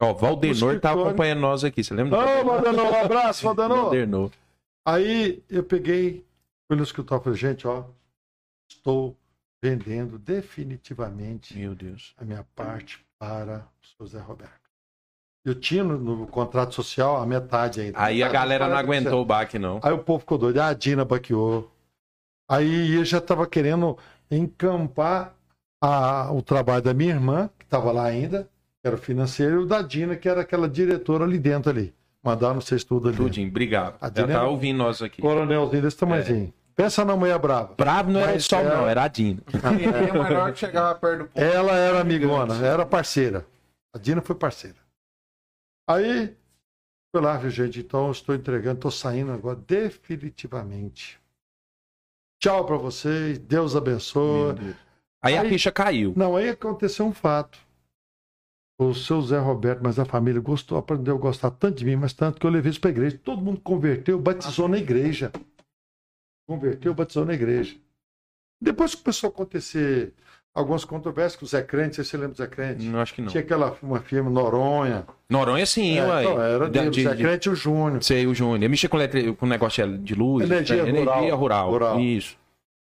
Ó, 0.00 0.12
Valdenor 0.14 0.80
tá 0.80 0.90
acompanhando 0.92 1.38
nós 1.40 1.62
aqui, 1.62 1.84
você 1.84 1.94
lembra? 1.94 2.18
ô, 2.18 2.44
Valdenor, 2.44 2.92
um 2.92 3.00
abraço, 3.04 3.44
Valdenor. 3.44 3.82
Valdenor. 3.84 4.30
Aí 4.84 5.40
eu 5.48 5.62
peguei, 5.62 6.24
fui 6.68 6.76
no 6.76 6.82
escritório 6.82 7.20
e 7.20 7.24
falei, 7.24 7.38
gente, 7.38 7.66
ó, 7.66 7.84
estou 8.70 9.16
vendendo 9.62 10.18
definitivamente 10.18 11.56
Meu 11.56 11.74
Deus. 11.74 12.14
a 12.18 12.24
minha 12.24 12.44
parte 12.54 13.04
para 13.18 13.66
o 13.82 13.86
seu 13.96 14.06
Zé 14.06 14.18
Roberto. 14.20 14.60
Eu 15.44 15.54
tinha 15.58 15.82
no, 15.82 15.98
no 15.98 16.26
contrato 16.26 16.74
social 16.74 17.16
a 17.16 17.26
metade 17.26 17.80
ainda. 17.80 18.00
Aí 18.00 18.22
a 18.22 18.26
Metade, 18.26 18.32
galera 18.32 18.68
não 18.68 18.76
40%. 18.76 18.78
aguentou 18.78 19.22
o 19.22 19.24
baque, 19.24 19.58
não. 19.58 19.80
Aí 19.82 19.92
o 19.92 19.98
povo 19.98 20.20
ficou 20.20 20.38
doido. 20.38 20.58
Ah, 20.60 20.68
a 20.68 20.74
Dina 20.74 21.04
baqueou. 21.04 21.70
Aí 22.48 22.94
eu 22.94 23.04
já 23.04 23.18
estava 23.18 23.46
querendo 23.46 23.98
encampar 24.30 25.34
a- 25.82 26.30
o 26.32 26.42
trabalho 26.42 26.82
da 26.82 26.94
minha 26.94 27.10
irmã, 27.14 27.50
que 27.58 27.64
estava 27.64 27.90
lá 27.90 28.04
ainda, 28.04 28.44
que 28.80 28.86
era 28.86 28.94
o 28.96 28.98
financeiro, 28.98 29.60
e 29.60 29.64
o 29.64 29.66
da 29.66 29.82
Dina, 29.82 30.16
que 30.16 30.28
era 30.28 30.42
aquela 30.42 30.68
diretora 30.68 31.24
ali 31.24 31.38
dentro 31.38 31.70
ali. 31.70 31.92
Mandaram 32.24 32.60
vocês 32.60 32.84
tudo 32.84 33.08
ali. 33.08 33.16
Tudinho, 33.16 33.48
obrigado. 33.48 33.96
A 34.00 34.06
Já 34.06 34.10
Dina 34.12 34.26
tá 34.28 34.32
era- 34.34 34.44
ouvindo 34.48 34.76
nós 34.78 35.02
aqui. 35.02 35.20
Coronelzinho 35.20 35.82
desse 35.82 35.96
tamanhozinho. 35.96 36.54
Pensa 36.74 37.04
na 37.04 37.16
mulher 37.16 37.38
brava. 37.38 37.74
Bravo 37.74 38.10
não 38.10 38.20
era 38.20 38.32
Mas 38.32 38.44
só, 38.44 38.60
era- 38.60 38.76
não, 38.76 38.88
era 38.88 39.02
a 39.04 39.08
Dina. 39.08 39.42
É 39.52 40.12
melhor 40.12 40.52
que 40.52 40.58
chegava 40.60 40.94
perto 40.98 41.18
do 41.24 41.28
povo. 41.28 41.44
Ela 41.44 41.72
era 41.72 42.00
amigona, 42.00 42.54
era 42.64 42.86
parceira. 42.86 43.44
A 43.94 43.98
Dina 43.98 44.22
foi 44.22 44.36
parceira. 44.36 44.76
Aí, 45.88 46.34
foi 47.10 47.20
lá, 47.20 47.36
viu, 47.36 47.50
gente? 47.50 47.80
Então, 47.80 48.10
estou 48.10 48.34
entregando, 48.34 48.76
estou 48.76 48.90
saindo 48.90 49.32
agora 49.32 49.56
definitivamente. 49.56 51.20
Tchau 52.40 52.64
para 52.64 52.76
vocês, 52.76 53.38
Deus 53.38 53.76
abençoe. 53.76 54.74
Aí 55.20 55.36
a 55.36 55.42
Aí- 55.42 55.48
ficha 55.48 55.70
caiu. 55.70 56.12
Não, 56.16 56.36
aí 56.36 56.48
aconteceu 56.48 57.04
um 57.06 57.12
fato. 57.12 57.58
O 58.78 58.94
seu 58.94 59.20
Zé 59.22 59.38
Roberto, 59.38 59.80
mas 59.82 59.98
a 59.98 60.04
família 60.04 60.40
gostou, 60.40 60.76
aprendeu 60.78 61.14
a 61.14 61.18
gostar 61.18 61.50
tanto 61.50 61.78
de 61.78 61.84
mim, 61.84 61.96
mas 61.96 62.12
tanto 62.12 62.40
que 62.40 62.46
eu 62.46 62.50
levei 62.50 62.70
isso 62.70 62.80
para 62.80 62.90
a 62.90 62.92
igreja. 62.92 63.20
Todo 63.22 63.40
mundo 63.42 63.60
converteu, 63.60 64.18
batizou 64.18 64.66
na 64.68 64.78
igreja. 64.78 65.30
Converteu, 66.48 66.92
batizou 66.94 67.24
na 67.24 67.34
igreja. 67.34 67.76
Depois 68.60 68.94
começou 68.94 69.28
a 69.28 69.30
acontecer 69.30 70.12
algumas 70.54 70.84
controvérsias 70.84 71.38
com 71.38 71.44
o 71.44 71.48
Zé 71.48 71.62
Crente, 71.62 71.96
sei 71.96 72.04
se 72.04 72.10
você 72.10 72.16
lembra 72.16 72.32
do 72.32 72.36
Zé 72.38 72.46
Crente. 72.46 72.84
Não, 72.86 73.00
acho 73.00 73.14
que 73.14 73.20
não. 73.22 73.28
Tinha 73.28 73.42
aquela 73.42 73.76
uma 73.82 74.00
firma 74.00 74.30
Noronha. 74.30 75.06
Noronha 75.28 75.66
sim, 75.66 75.98
É, 75.98 76.04
ué. 76.06 76.22
então, 76.24 76.42
era 76.42 76.64
De- 76.66 76.70
dele, 76.78 76.90
de- 76.90 77.02
Zé 77.04 77.16
Crente 77.16 77.48
e 77.48 77.52
o 77.52 77.54
Júnior. 77.54 78.02
Sei, 78.02 78.26
o 78.26 78.34
Júnior. 78.34 78.68
Mexia 78.70 78.88
com, 78.88 78.96
eletri... 78.96 79.34
com 79.34 79.46
negócio 79.46 79.98
de- 79.98 80.14
luz. 80.14 80.44
Energia 80.50 80.84
né? 80.84 80.90
rural. 80.98 81.14
Energia 81.18 81.34
rural. 81.34 81.70
Rural. 81.70 82.00
Isso. 82.00 82.36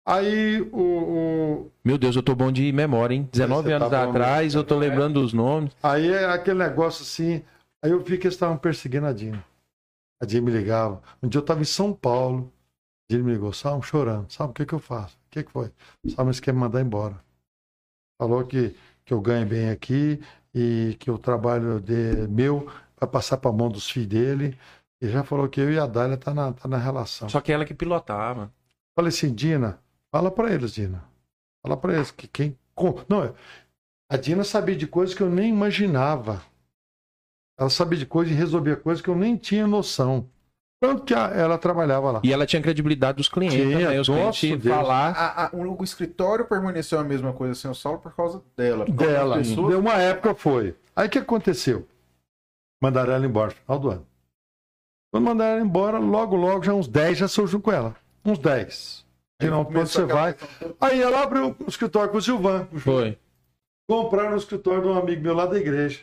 Aí 0.07 0.63
o, 0.73 0.79
o- 0.79 1.71
Meu 1.85 1.99
Deus, 1.99 2.15
eu 2.15 2.23
tô 2.23 2.35
bom 2.35 2.53
de 2.53 2.71
memória, 2.73 3.15
hein? 3.15 3.29
19 3.33 3.69
Você 3.69 3.79
tá 3.79 3.87
anos 3.87 3.89
bom 3.91 4.11
atrás, 4.11 4.55
eu 4.55 4.63
tô 4.65 4.79
lembrando 4.79 5.21
dos 5.21 5.33
nomes. 5.33 5.73
Aí 5.83 6.09
é 6.11 6.25
aquele 6.27 6.59
negócio 6.59 7.03
assim. 7.03 7.43
Aí 7.83 7.91
eu 7.91 8.01
vi 8.01 8.17
que 8.17 8.27
eles 8.27 8.35
estavam 8.35 8.57
perseguindo 8.57 9.07
a 9.07 9.13
Dina. 9.13 9.45
A 10.23 10.27
Dina 10.27 10.43
me 10.43 10.53
ligava. 10.53 11.03
Um 11.23 11.29
dia 11.29 11.39
eu 11.39 11.43
estava 11.43 11.61
em 11.61 11.65
São 11.65 11.93
Paulo. 11.93 12.53
A 13.11 13.15
Dina 13.15 13.25
me 13.25 13.33
ligou, 13.33 13.53
Salmo, 13.53 13.83
chorando. 13.83 14.31
Sabe 14.33 14.51
o 14.51 14.55
que, 14.55 14.67
que 14.67 14.75
eu 14.75 14.79
faço? 14.79 15.17
O 15.17 15.31
que, 15.31 15.43
que 15.45 15.51
foi? 15.53 15.71
O 16.05 16.11
Salmes 16.11 16.41
quer 16.41 16.53
me 16.55 16.61
mandar 16.61 16.81
embora. 16.81 17.21
Falou 18.19 18.45
que, 18.47 18.75
que 19.05 19.13
eu 19.13 19.21
ganho 19.21 19.47
bem 19.47 19.71
aqui 19.71 20.21
e 20.55 20.97
que 20.99 21.11
o 21.11 21.19
trabalho 21.19 21.81
de, 21.81 22.27
meu 22.29 22.67
vai 22.99 23.09
passar 23.11 23.37
para 23.37 23.51
a 23.51 23.55
mão 23.55 23.69
dos 23.69 23.89
filhos 23.91 24.09
dele. 24.09 24.59
E 25.01 25.09
já 25.09 25.23
falou 25.23 25.49
que 25.49 25.61
eu 25.61 25.71
e 25.71 25.79
a 25.79 25.87
Dália 25.87 26.17
tá 26.17 26.33
na, 26.33 26.53
tá 26.53 26.67
na 26.67 26.79
relação. 26.79 27.29
Só 27.29 27.41
que 27.41 27.53
ela 27.53 27.65
que 27.65 27.75
pilotava. 27.75 28.51
Falei 28.95 29.11
assim, 29.11 29.35
Dina, 29.35 29.79
fala 30.13 30.31
para 30.31 30.53
eles, 30.53 30.73
Dina. 30.73 31.05
Fala 31.65 31.77
para 31.77 31.95
eles 31.95 32.11
que 32.11 32.27
quem. 32.27 32.59
Não, 33.09 33.25
é- 33.25 33.35
a 34.11 34.17
Dina 34.17 34.45
sabia 34.45 34.77
de 34.77 34.87
coisas 34.87 35.15
que 35.15 35.23
eu 35.23 35.31
nem 35.31 35.49
imaginava. 35.51 36.43
Ela 37.59 37.71
sabia 37.71 37.99
de 37.99 38.07
coisas 38.07 38.33
e 38.35 38.37
resolvia 38.37 38.77
coisas 38.77 39.03
que 39.03 39.09
eu 39.09 39.17
nem 39.17 39.37
tinha 39.37 39.67
noção. 39.67 40.29
Tanto 40.79 41.05
que 41.05 41.15
a- 41.15 41.29
ela 41.29 41.57
trabalhava 41.57 42.11
lá. 42.13 42.21
E 42.23 42.31
ela 42.31 42.45
tinha 42.45 42.61
credibilidade 42.61 43.17
dos 43.17 43.29
clientes, 43.31 43.57
Tinha, 43.59 43.91
né? 43.91 43.99
Os 44.01 44.07
clientes 44.09 44.63
Deus. 44.63 44.77
falar. 44.77 45.13
A- 45.17 45.47
a- 45.47 45.51
o, 45.55 45.83
escritório 45.83 46.45
permaneceu 46.47 46.99
a 47.01 47.05
mesma 47.05 47.33
coisa 47.33 47.55
sem 47.55 47.71
o 47.71 47.75
Saulo 47.75 47.99
por 47.99 48.15
causa 48.15 48.43
dela. 48.55 48.85
Por 48.85 48.95
causa 48.95 49.13
Dela. 49.13 49.37
das 49.39 49.49
pessoas. 49.49 49.69
Deu 49.71 49.81
uma 49.81 49.95
época 49.95 50.35
foi. 50.35 50.77
Aí 50.95 51.07
o 51.07 51.11
que 51.11 51.19
aconteceu? 51.19 51.89
Mandaram 52.83 53.15
ela 53.15 53.25
embora 53.25 53.53
no 53.53 53.57
final 53.57 53.79
do 53.79 53.91
ano. 53.91 54.07
Quando 55.11 55.25
mandaram 55.25 55.53
ela 55.57 55.65
embora, 55.65 55.99
logo, 55.99 56.37
logo, 56.37 56.63
já 56.63 56.75
uns 56.75 56.87
10 56.87 57.17
já 57.17 57.27
surgiu 57.27 57.59
com 57.59 57.73
ela. 57.73 57.97
Uns 58.23 58.39
10. 58.39 59.06
Não, 59.43 59.65
pra 59.65 59.81
onde 59.81 59.91
você 59.91 60.05
vai? 60.05 60.35
questão. 60.35 60.75
Aí 60.81 61.01
ela 61.03 61.23
abriu 61.23 61.55
o 61.59 61.69
escritório 61.69 62.11
com 62.11 62.19
o 62.19 62.23
Silvan. 62.23 62.67
Foi. 62.79 63.19
Compraram 63.89 64.35
o 64.35 64.37
escritório 64.39 64.83
de 64.83 64.89
um 64.89 64.99
amigo 64.99 65.23
meu 65.23 65.35
lá 65.35 65.47
da 65.47 65.59
igreja. 65.59 66.01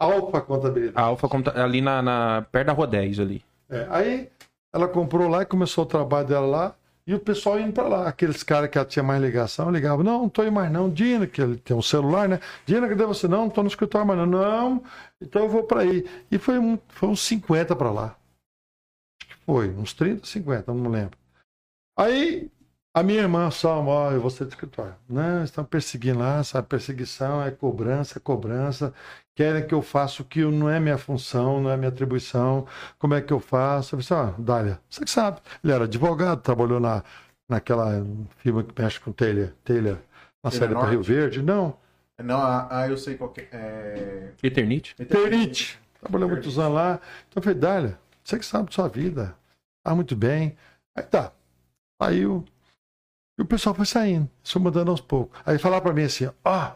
Alfa 0.00 0.40
Contabilidade. 0.40 0.96
A 0.96 1.02
Alfa 1.08 1.28
conta- 1.28 1.60
ali 1.62 1.80
na, 1.80 2.00
na- 2.00 2.42
perto 2.52 2.68
da 2.68 2.72
Rodéis 2.72 3.18
ali. 3.18 3.44
É, 3.68 3.86
aí 3.90 4.30
ela 4.72 4.86
comprou 4.86 5.28
lá 5.28 5.42
e 5.42 5.46
começou 5.46 5.84
o 5.84 5.86
trabalho 5.88 6.28
dela 6.28 6.46
lá. 6.46 6.74
E 7.04 7.14
o 7.14 7.18
pessoal 7.18 7.58
indo 7.58 7.72
pra 7.72 7.88
lá. 7.88 8.06
Aqueles 8.08 8.42
caras 8.42 8.68
que 8.70 8.78
ela 8.78 8.86
tinha 8.86 9.02
mais 9.02 9.20
ligação, 9.20 9.70
ligavam. 9.70 10.04
Não, 10.04 10.20
não 10.22 10.28
tô 10.28 10.42
indo 10.42 10.52
mais 10.52 10.70
não. 10.70 10.88
Dina, 10.90 11.26
que 11.26 11.40
ele 11.42 11.56
tem 11.56 11.76
um 11.76 11.82
celular, 11.82 12.28
né? 12.28 12.38
Dina, 12.66 12.86
cadê 12.88 13.04
você? 13.06 13.26
Não, 13.26 13.42
não 13.44 13.50
tô 13.50 13.62
no 13.62 13.68
escritório 13.68 14.06
mais 14.06 14.20
não. 14.20 14.26
Não, 14.26 14.84
então 15.20 15.42
eu 15.42 15.48
vou 15.48 15.64
pra 15.64 15.80
aí. 15.80 16.06
E 16.30 16.38
foi, 16.38 16.58
um, 16.58 16.78
foi 16.88 17.08
uns 17.08 17.20
50 17.22 17.74
pra 17.74 17.90
lá. 17.90 18.14
Acho 19.20 19.28
que 19.30 19.36
foi, 19.46 19.70
uns 19.70 19.92
30, 19.94 20.26
50, 20.26 20.72
não 20.72 20.90
lembro. 20.90 21.18
Aí 21.98 22.50
a 22.94 23.02
minha 23.02 23.20
irmã, 23.20 23.50
Salma, 23.50 23.90
ó, 23.90 24.12
eu 24.12 24.20
vou 24.20 24.30
ser 24.30 24.44
do 24.44 24.50
escritório. 24.50 24.94
Não, 25.08 25.44
estão 25.44 25.64
perseguindo 25.64 26.18
lá, 26.18 26.38
essa 26.38 26.62
perseguição 26.62 27.42
é 27.42 27.50
cobrança, 27.50 28.18
é 28.18 28.20
cobrança. 28.20 28.92
Querem 29.36 29.66
que 29.66 29.74
eu 29.74 29.82
faça 29.82 30.22
o 30.22 30.24
que 30.24 30.44
não 30.44 30.68
é 30.68 30.80
minha 30.80 30.98
função, 30.98 31.60
não 31.60 31.70
é 31.70 31.76
minha 31.76 31.90
atribuição. 31.90 32.66
Como 32.98 33.14
é 33.14 33.20
que 33.20 33.32
eu 33.32 33.38
faço? 33.38 33.94
Eu 33.94 34.02
falei 34.02 34.22
assim, 34.22 34.34
ó, 34.40 34.42
Dália, 34.42 34.80
você 34.90 35.04
que 35.04 35.10
sabe. 35.10 35.40
Ele 35.62 35.72
era 35.72 35.84
advogado, 35.84 36.40
trabalhou 36.40 36.80
na, 36.80 37.04
naquela 37.48 38.04
firma 38.38 38.64
que 38.64 38.80
mexe 38.80 38.98
com 38.98 39.12
telha, 39.12 39.54
telha 39.64 40.02
na 40.42 40.50
série 40.50 40.74
para 40.74 40.90
Rio? 40.90 41.02
Verde. 41.02 41.42
Não, 41.42 41.76
Não, 42.20 42.40
ah, 42.40 42.66
ah, 42.70 42.88
eu 42.88 42.96
sei 42.96 43.16
qual 43.16 43.30
que 43.30 43.42
é. 43.42 43.48
é... 43.52 44.32
Eternite? 44.42 44.96
Perite. 44.96 45.78
Trabalhou 46.00 46.28
muitos 46.28 46.58
anos 46.58 46.74
lá. 46.74 47.00
Então 47.28 47.40
eu 47.40 47.42
falei, 47.42 47.58
Dália, 47.58 47.98
você 48.24 48.38
que 48.38 48.46
sabe 48.46 48.68
de 48.70 48.74
sua 48.74 48.88
vida. 48.88 49.36
Tá 49.84 49.94
muito 49.94 50.16
bem. 50.16 50.56
Aí 50.96 51.04
tá. 51.04 51.32
Saiu. 52.02 52.44
E 53.38 53.42
o 53.42 53.46
pessoal 53.46 53.74
foi 53.74 53.86
saindo. 53.86 54.28
Foi 54.42 54.60
mudando 54.60 54.90
aos 54.90 55.00
poucos. 55.00 55.38
Aí 55.46 55.58
falaram 55.58 55.82
pra 55.82 55.92
mim 55.92 56.02
assim, 56.02 56.28
ó, 56.44 56.72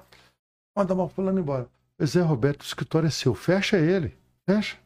manda 0.76 0.94
mal 0.94 1.08
fulano 1.08 1.40
embora. 1.40 1.66
Zé 2.04 2.20
Roberto, 2.20 2.62
o 2.62 2.66
escritório 2.66 3.06
é 3.06 3.10
seu. 3.10 3.34
Fecha 3.34 3.76
ele. 3.78 4.16
Fecha. 4.48 4.76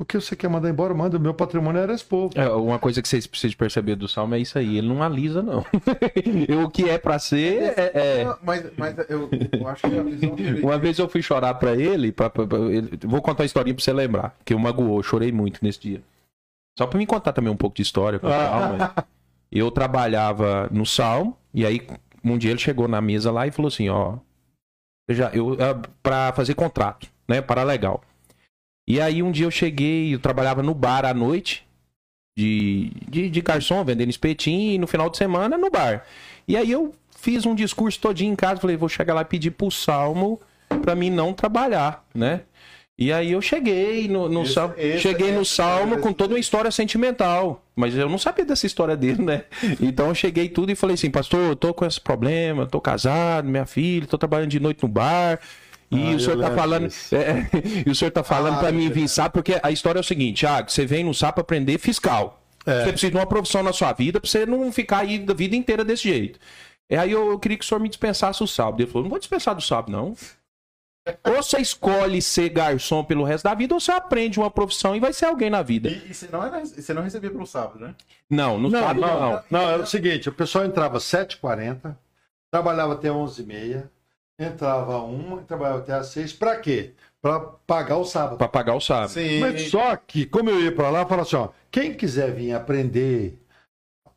O 0.00 0.04
que 0.04 0.14
você 0.20 0.36
quer 0.36 0.48
mandar 0.48 0.68
embora? 0.70 0.94
Manda. 0.94 1.16
O 1.16 1.20
meu 1.20 1.34
patrimônio 1.34 1.80
era 1.80 1.92
esse 1.92 2.04
povo. 2.04 2.32
É, 2.36 2.48
uma 2.50 2.78
coisa 2.78 3.02
que 3.02 3.08
vocês 3.08 3.26
precisam 3.26 3.56
perceber 3.56 3.96
do 3.96 4.06
Salmo 4.06 4.32
é 4.36 4.38
isso 4.38 4.56
aí. 4.56 4.78
Ele 4.78 4.86
não 4.86 5.02
alisa, 5.02 5.42
não. 5.42 5.64
o 6.64 6.70
que 6.70 6.88
é 6.88 6.98
pra 6.98 7.18
ser, 7.18 7.74
é. 7.76 7.90
é. 8.22 8.36
Mas, 8.42 8.64
mas 8.76 8.96
eu, 9.10 9.28
eu 9.58 9.66
acho 9.68 9.88
que 9.90 9.98
a 9.98 10.02
visão 10.04 10.36
dele. 10.36 10.62
Uma 10.62 10.78
vez 10.78 10.98
eu 11.00 11.08
fui 11.08 11.20
chorar 11.20 11.54
pra 11.54 11.74
ele, 11.74 12.12
pra, 12.12 12.30
pra- 12.30 12.46
pra- 12.46 12.58
ele- 12.58 12.96
vou 13.04 13.20
contar 13.20 13.42
a 13.42 13.46
historinha 13.46 13.74
pra 13.74 13.82
você 13.82 13.92
lembrar, 13.92 14.36
que 14.44 14.54
eu 14.54 14.58
magoou, 14.60 14.98
eu 14.98 15.02
chorei 15.02 15.32
muito 15.32 15.58
nesse 15.64 15.80
dia. 15.80 16.02
Só 16.78 16.86
pra 16.86 16.96
me 16.96 17.06
contar 17.06 17.32
também 17.32 17.52
um 17.52 17.56
pouco 17.56 17.74
de 17.74 17.82
história 17.82 18.20
com 18.20 18.28
o 18.28 18.30
Salmo. 18.30 18.78
Eu 19.50 19.70
trabalhava 19.70 20.68
no 20.70 20.84
Salmo, 20.84 21.36
e 21.54 21.64
aí 21.64 21.86
um 22.24 22.36
dia 22.36 22.50
ele 22.50 22.58
chegou 22.58 22.86
na 22.86 23.00
mesa 23.00 23.30
lá 23.30 23.46
e 23.46 23.50
falou 23.50 23.68
assim, 23.68 23.88
ó, 23.88 24.18
já, 25.08 25.30
eu, 25.30 25.54
ah, 25.54 25.88
pra 26.02 26.32
fazer 26.32 26.54
contrato, 26.54 27.08
né, 27.26 27.40
para 27.40 27.62
legal. 27.62 28.02
E 28.86 29.00
aí 29.00 29.22
um 29.22 29.30
dia 29.30 29.46
eu 29.46 29.50
cheguei, 29.50 30.14
eu 30.14 30.18
trabalhava 30.18 30.62
no 30.62 30.74
bar 30.74 31.04
à 31.04 31.14
noite, 31.14 31.66
de, 32.38 32.92
de, 33.08 33.28
de 33.28 33.40
garçom, 33.40 33.84
vendendo 33.84 34.10
espetinho, 34.10 34.72
e 34.72 34.78
no 34.78 34.86
final 34.86 35.10
de 35.10 35.16
semana 35.16 35.58
no 35.58 35.70
bar. 35.70 36.04
E 36.46 36.56
aí 36.56 36.70
eu 36.70 36.94
fiz 37.10 37.44
um 37.44 37.54
discurso 37.54 38.00
todinho 38.00 38.32
em 38.32 38.36
casa, 38.36 38.60
falei, 38.60 38.76
vou 38.76 38.88
chegar 38.88 39.14
lá 39.14 39.22
e 39.22 39.26
pedir 39.26 39.50
pro 39.50 39.70
Salmo 39.70 40.40
pra 40.82 40.94
mim 40.94 41.10
não 41.10 41.32
trabalhar, 41.32 42.06
né? 42.14 42.42
E 42.98 43.12
aí 43.12 43.30
eu 43.30 43.40
cheguei 43.40 44.08
no, 44.08 44.28
no 44.28 44.42
Esse- 44.42 44.54
Salmo, 44.54 44.74
esse- 44.76 44.98
cheguei 44.98 45.30
no 45.30 45.42
esse- 45.42 45.54
Salmo 45.54 45.94
esse- 45.94 46.02
com 46.02 46.12
toda 46.12 46.34
uma 46.34 46.40
história 46.40 46.68
sentimental, 46.70 47.62
mas 47.76 47.94
eu 47.94 48.08
não 48.08 48.18
sabia 48.18 48.44
dessa 48.44 48.66
história 48.66 48.96
dele, 48.96 49.22
né? 49.22 49.44
Então 49.80 50.08
eu 50.08 50.14
cheguei 50.16 50.48
tudo 50.48 50.72
e 50.72 50.74
falei 50.74 50.94
assim, 50.94 51.08
pastor, 51.10 51.38
eu 51.40 51.54
tô 51.56 51.72
com 51.72 51.86
esse 51.86 52.00
problema, 52.00 52.66
tô 52.66 52.80
casado, 52.80 53.48
minha 53.48 53.66
filha, 53.66 54.06
tô 54.06 54.18
trabalhando 54.18 54.50
de 54.50 54.58
noite 54.58 54.82
no 54.82 54.88
bar. 54.88 55.38
E 55.90 56.12
Ah, 56.12 56.16
o 56.16 56.20
senhor 56.20 56.40
tá 56.40 56.50
falando, 56.50 56.88
é, 57.12 57.86
e 57.86 57.90
o 57.90 57.94
senhor 57.94 58.10
tá 58.10 58.24
falando 58.24 58.56
Ah, 58.56 58.58
pra 58.58 58.72
mim 58.72 58.90
vir 58.90 59.08
SAP, 59.08 59.32
porque 59.32 59.58
a 59.62 59.70
história 59.70 59.98
é 59.98 60.02
o 60.02 60.04
seguinte, 60.04 60.44
ah, 60.44 60.62
você 60.66 60.84
vem 60.84 61.04
no 61.04 61.14
SAP 61.14 61.38
aprender 61.38 61.78
fiscal. 61.78 62.42
É. 62.66 62.82
Você 62.84 62.90
precisa 62.90 63.12
de 63.12 63.16
uma 63.16 63.26
profissão 63.26 63.62
na 63.62 63.72
sua 63.72 63.92
vida 63.92 64.20
pra 64.20 64.28
você 64.28 64.44
não 64.44 64.70
ficar 64.72 64.98
aí 64.98 65.24
a 65.26 65.32
vida 65.32 65.54
inteira 65.56 65.84
desse 65.84 66.02
jeito. 66.08 66.38
E 66.90 66.96
aí 66.96 67.12
eu, 67.12 67.30
eu 67.30 67.38
queria 67.38 67.56
que 67.56 67.64
o 67.64 67.66
senhor 67.68 67.80
me 67.80 67.88
dispensasse 67.88 68.42
o 68.42 68.46
sábado. 68.46 68.80
Ele 68.82 68.90
falou, 68.90 69.04
não 69.04 69.10
vou 69.10 69.18
dispensar 69.18 69.54
do 69.54 69.62
sábado, 69.62 69.90
não. 69.92 70.14
Ou 71.24 71.42
você 71.42 71.58
escolhe 71.58 72.20
ser 72.22 72.48
garçom 72.50 73.04
pelo 73.04 73.24
resto 73.24 73.44
da 73.44 73.54
vida, 73.54 73.74
ou 73.74 73.80
você 73.80 73.92
aprende 73.92 74.38
uma 74.38 74.50
profissão 74.50 74.94
e 74.96 75.00
vai 75.00 75.12
ser 75.12 75.26
alguém 75.26 75.50
na 75.50 75.62
vida. 75.62 75.88
E, 75.88 76.10
e 76.10 76.14
você, 76.14 76.28
não 76.30 76.44
era, 76.44 76.64
você 76.64 76.92
não 76.94 77.02
recebia 77.02 77.30
pelo 77.30 77.46
sábado, 77.46 77.78
né? 77.80 77.94
Não, 78.30 78.58
no 78.58 78.68
Não, 78.68 78.80
sábado 78.80 79.00
não, 79.00 79.08
não. 79.20 79.30
não, 79.30 79.42
não. 79.50 79.70
Era 79.70 79.82
o 79.82 79.86
seguinte: 79.86 80.28
o 80.28 80.32
pessoal 80.32 80.64
entrava 80.64 80.96
às 80.98 81.04
7h40, 81.04 81.96
trabalhava 82.50 82.94
até 82.94 83.08
11h30, 83.08 83.88
entrava 84.38 84.98
uma 84.98 85.40
e 85.40 85.44
trabalhava 85.44 85.78
até 85.80 85.92
às 85.94 86.08
6 86.08 86.32
Pra 86.34 86.56
quê? 86.56 86.92
Pra 87.20 87.40
pagar 87.40 87.96
o 87.96 88.04
sábado. 88.04 88.38
Pra 88.38 88.46
pagar 88.48 88.74
o 88.74 88.80
sábado. 88.80 89.10
Sim. 89.10 89.40
Mas 89.40 89.70
só 89.70 89.96
que, 89.96 90.24
como 90.24 90.50
eu 90.50 90.60
ia 90.62 90.72
pra 90.72 90.88
lá, 90.90 91.00
eu 91.00 91.06
falava 91.06 91.22
assim: 91.22 91.36
ó, 91.36 91.48
quem 91.70 91.92
quiser 91.92 92.32
vir 92.32 92.52
aprender, 92.52 93.36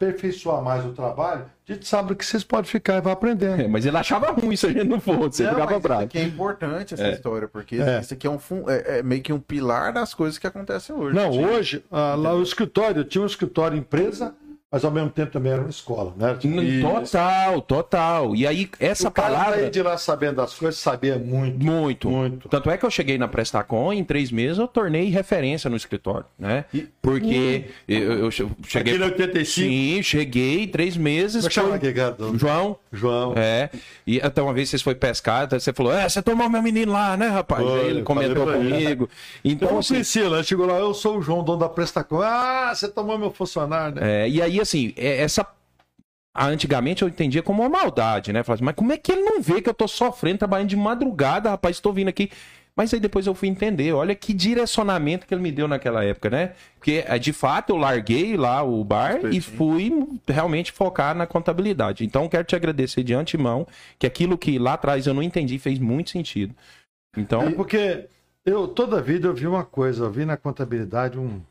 aperfeiçoar 0.06 0.62
mais 0.62 0.86
o 0.86 0.90
trabalho, 0.92 1.46
a 1.68 1.74
gente 1.74 1.88
sabe 1.88 2.16
que 2.16 2.26
vocês 2.26 2.44
podem 2.44 2.70
ficar 2.70 2.98
e 2.98 3.02
vai 3.02 3.14
aprendendo. 3.14 3.62
É, 3.62 3.68
mas 3.68 3.86
ele 3.86 3.96
achava 3.98 4.32
ruim 4.32 4.56
se 4.56 4.66
a 4.66 4.70
gente 4.72 4.86
não 4.86 5.00
fosse, 5.00 5.38
você 5.38 5.44
Não, 5.44 5.52
ficava 5.54 5.72
isso 5.72 5.80
bravo. 5.82 6.04
aqui 6.04 6.18
é 6.18 6.24
importante 6.24 6.94
essa 6.94 7.04
É. 7.08 7.12
história, 7.14 7.48
porque 7.48 7.76
É. 7.76 8.00
isso 8.02 8.14
aqui 8.14 8.28
é, 8.28 8.30
um 8.30 8.40
é- 8.68 9.00
é 9.00 9.04
meio 9.04 9.22
que 9.22 9.32
um 9.32 9.40
pilar 9.40 9.94
das 9.94 10.14
coisas 10.14 10.38
que 10.38 10.48
acontecem 10.48 10.96
hoje. 10.96 11.16
Não, 11.16 11.30
hoje, 11.32 11.84
ah, 11.92 12.16
lá 12.16 12.34
o 12.34 12.42
escritório, 12.42 13.02
eu 13.02 13.04
tinha 13.06 13.22
um 13.22 13.28
escritório 13.28 13.78
empresa, 13.78 14.34
mas 14.72 14.86
ao 14.86 14.92
mesmo 14.92 15.10
tempo 15.10 15.32
também 15.34 15.52
era 15.52 15.62
uma 15.62 15.70
escola, 15.70 16.14
né? 16.16 16.38
E 16.44 16.82
Total, 16.82 17.62
total. 17.62 18.36
E 18.36 18.48
aí, 18.48 18.70
essa 18.80 19.10
o 19.10 19.12
cara 19.12 19.30
palavra. 19.34 19.56
saía 19.56 19.70
de 19.70 19.82
lá 19.82 19.98
sabendo 19.98 20.36
das 20.38 20.54
coisas, 20.54 20.80
sabia 20.80 21.18
muito, 21.20 21.64
Muito. 21.66 22.10
muito. 22.10 22.48
Tanto 22.50 22.70
é 22.70 22.78
que 22.78 22.86
eu 22.86 22.90
cheguei 22.90 23.18
na 23.18 23.28
Prestacom, 23.28 23.92
em 23.92 24.04
três 24.04 24.32
meses 24.32 24.58
eu 24.58 24.68
tornei 24.68 25.10
referência 25.10 25.70
no 25.70 25.76
escritório, 25.76 26.26
né? 26.40 26.64
Porque 27.02 27.66
eu, 27.88 28.14
eu 28.20 28.32
che- 28.32 28.48
cheguei. 28.68 28.94
Aqui 28.94 29.02
em 29.04 29.06
85, 29.06 29.46
Sim, 29.70 30.04
cheguei, 30.04 30.68
três 30.68 30.96
meses. 30.96 31.42
como 31.42 31.48
é 31.48 31.52
chama 31.52 31.76
aquele 31.76 31.94
cara? 31.94 32.16
João. 32.36 32.78
João. 32.94 33.34
É. 33.36 33.70
E 34.08 34.22
até 34.22 34.42
uma 34.42 34.54
vez 34.54 34.70
vocês 34.70 34.82
foi 34.82 34.96
pescar, 34.96 35.44
até 35.44 35.60
você 35.60 35.74
falou: 35.74 35.94
É, 35.94 36.08
você 36.08 36.22
tomou 36.22 36.50
meu 36.50 36.62
menino 36.62 36.92
lá, 36.94 37.18
né, 37.18 37.28
rapaz? 37.28 37.64
Foi, 37.64 37.80
Aí 37.82 37.88
ele 37.90 38.04
comentou 38.04 38.46
comigo. 38.46 39.10
Então, 39.44 39.68
Então, 39.68 39.80
assim. 39.80 39.96
Priscila, 39.96 40.44
chegou 40.44 40.66
lá, 40.66 40.78
eu 40.78 40.94
sou 40.94 41.18
o 41.18 41.22
João, 41.22 41.44
dono 41.44 41.60
da 41.60 41.70
Prestacom. 41.70 42.22
Ah, 42.22 42.72
você 42.74 42.88
tomou 42.88 43.18
meu 43.18 43.32
funcionário, 43.32 43.96
né? 43.96 44.24
É, 44.26 44.30
e 44.30 44.42
aí, 44.42 44.61
assim, 44.62 44.94
é- 44.98 45.22
essa. 45.22 45.46
Antigamente 46.34 47.02
eu 47.02 47.10
entendia 47.10 47.44
como 47.44 47.62
uma 47.62 47.70
maldade, 47.70 48.32
né? 48.32 48.42
Falava 48.42 48.58
assim, 48.60 48.64
mas 48.64 48.76
como 48.76 48.94
é 48.94 48.98
que 48.98 49.12
ele 49.12 49.22
não 49.22 49.42
vê 49.42 49.62
que 49.62 49.70
eu 49.70 49.74
tô 49.74 49.86
sofrendo, 49.88 50.38
trabalhando 50.40 50.70
de 50.70 50.78
madrugada, 50.78 51.50
rapaz, 51.50 51.76
estou 51.76 51.92
vindo 51.92 52.08
aqui. 52.08 52.32
Mas 52.74 52.94
aí 52.94 53.02
depois 53.02 53.28
eu 53.28 53.36
fui 53.36 53.50
entender, 53.50 53.92
olha 53.92 54.16
que 54.16 54.34
direcionamento 54.34 55.28
que 55.28 55.34
ele 55.34 55.42
me 55.42 55.52
deu 55.52 55.68
naquela 55.68 56.06
época, 56.06 56.30
né? 56.30 56.54
Porque, 56.78 57.04
eh, 57.06 57.20
de 57.20 57.34
fato, 57.34 57.72
eu 57.72 57.76
larguei 57.76 58.38
lá 58.38 58.64
o 58.64 58.82
bar 58.82 59.20
e 59.30 59.42
fui 59.42 59.92
realmente 60.26 60.72
focar 60.72 61.14
na 61.14 61.28
contabilidade. 61.28 62.06
Então, 62.06 62.30
quero 62.30 62.46
te 62.46 62.56
agradecer 62.56 63.04
de 63.04 63.14
antemão, 63.14 63.68
que 64.00 64.08
aquilo 64.08 64.38
que 64.38 64.58
lá 64.58 64.74
atrás 64.76 65.06
eu 65.06 65.14
não 65.14 65.22
entendi 65.22 65.60
fez 65.60 65.80
muito 65.80 66.12
sentido. 66.12 66.56
Então, 67.18 67.42
É 67.42 67.52
porque 67.52 68.08
eu, 68.46 68.70
toda 68.70 69.00
a 69.00 69.02
vida 69.02 69.28
eu 69.28 69.34
vi 69.34 69.48
uma 69.48 69.66
coisa, 69.66 70.06
eu 70.06 70.12
vi 70.12 70.24
na 70.24 70.38
contabilidade 70.38 71.20
um, 71.20 71.42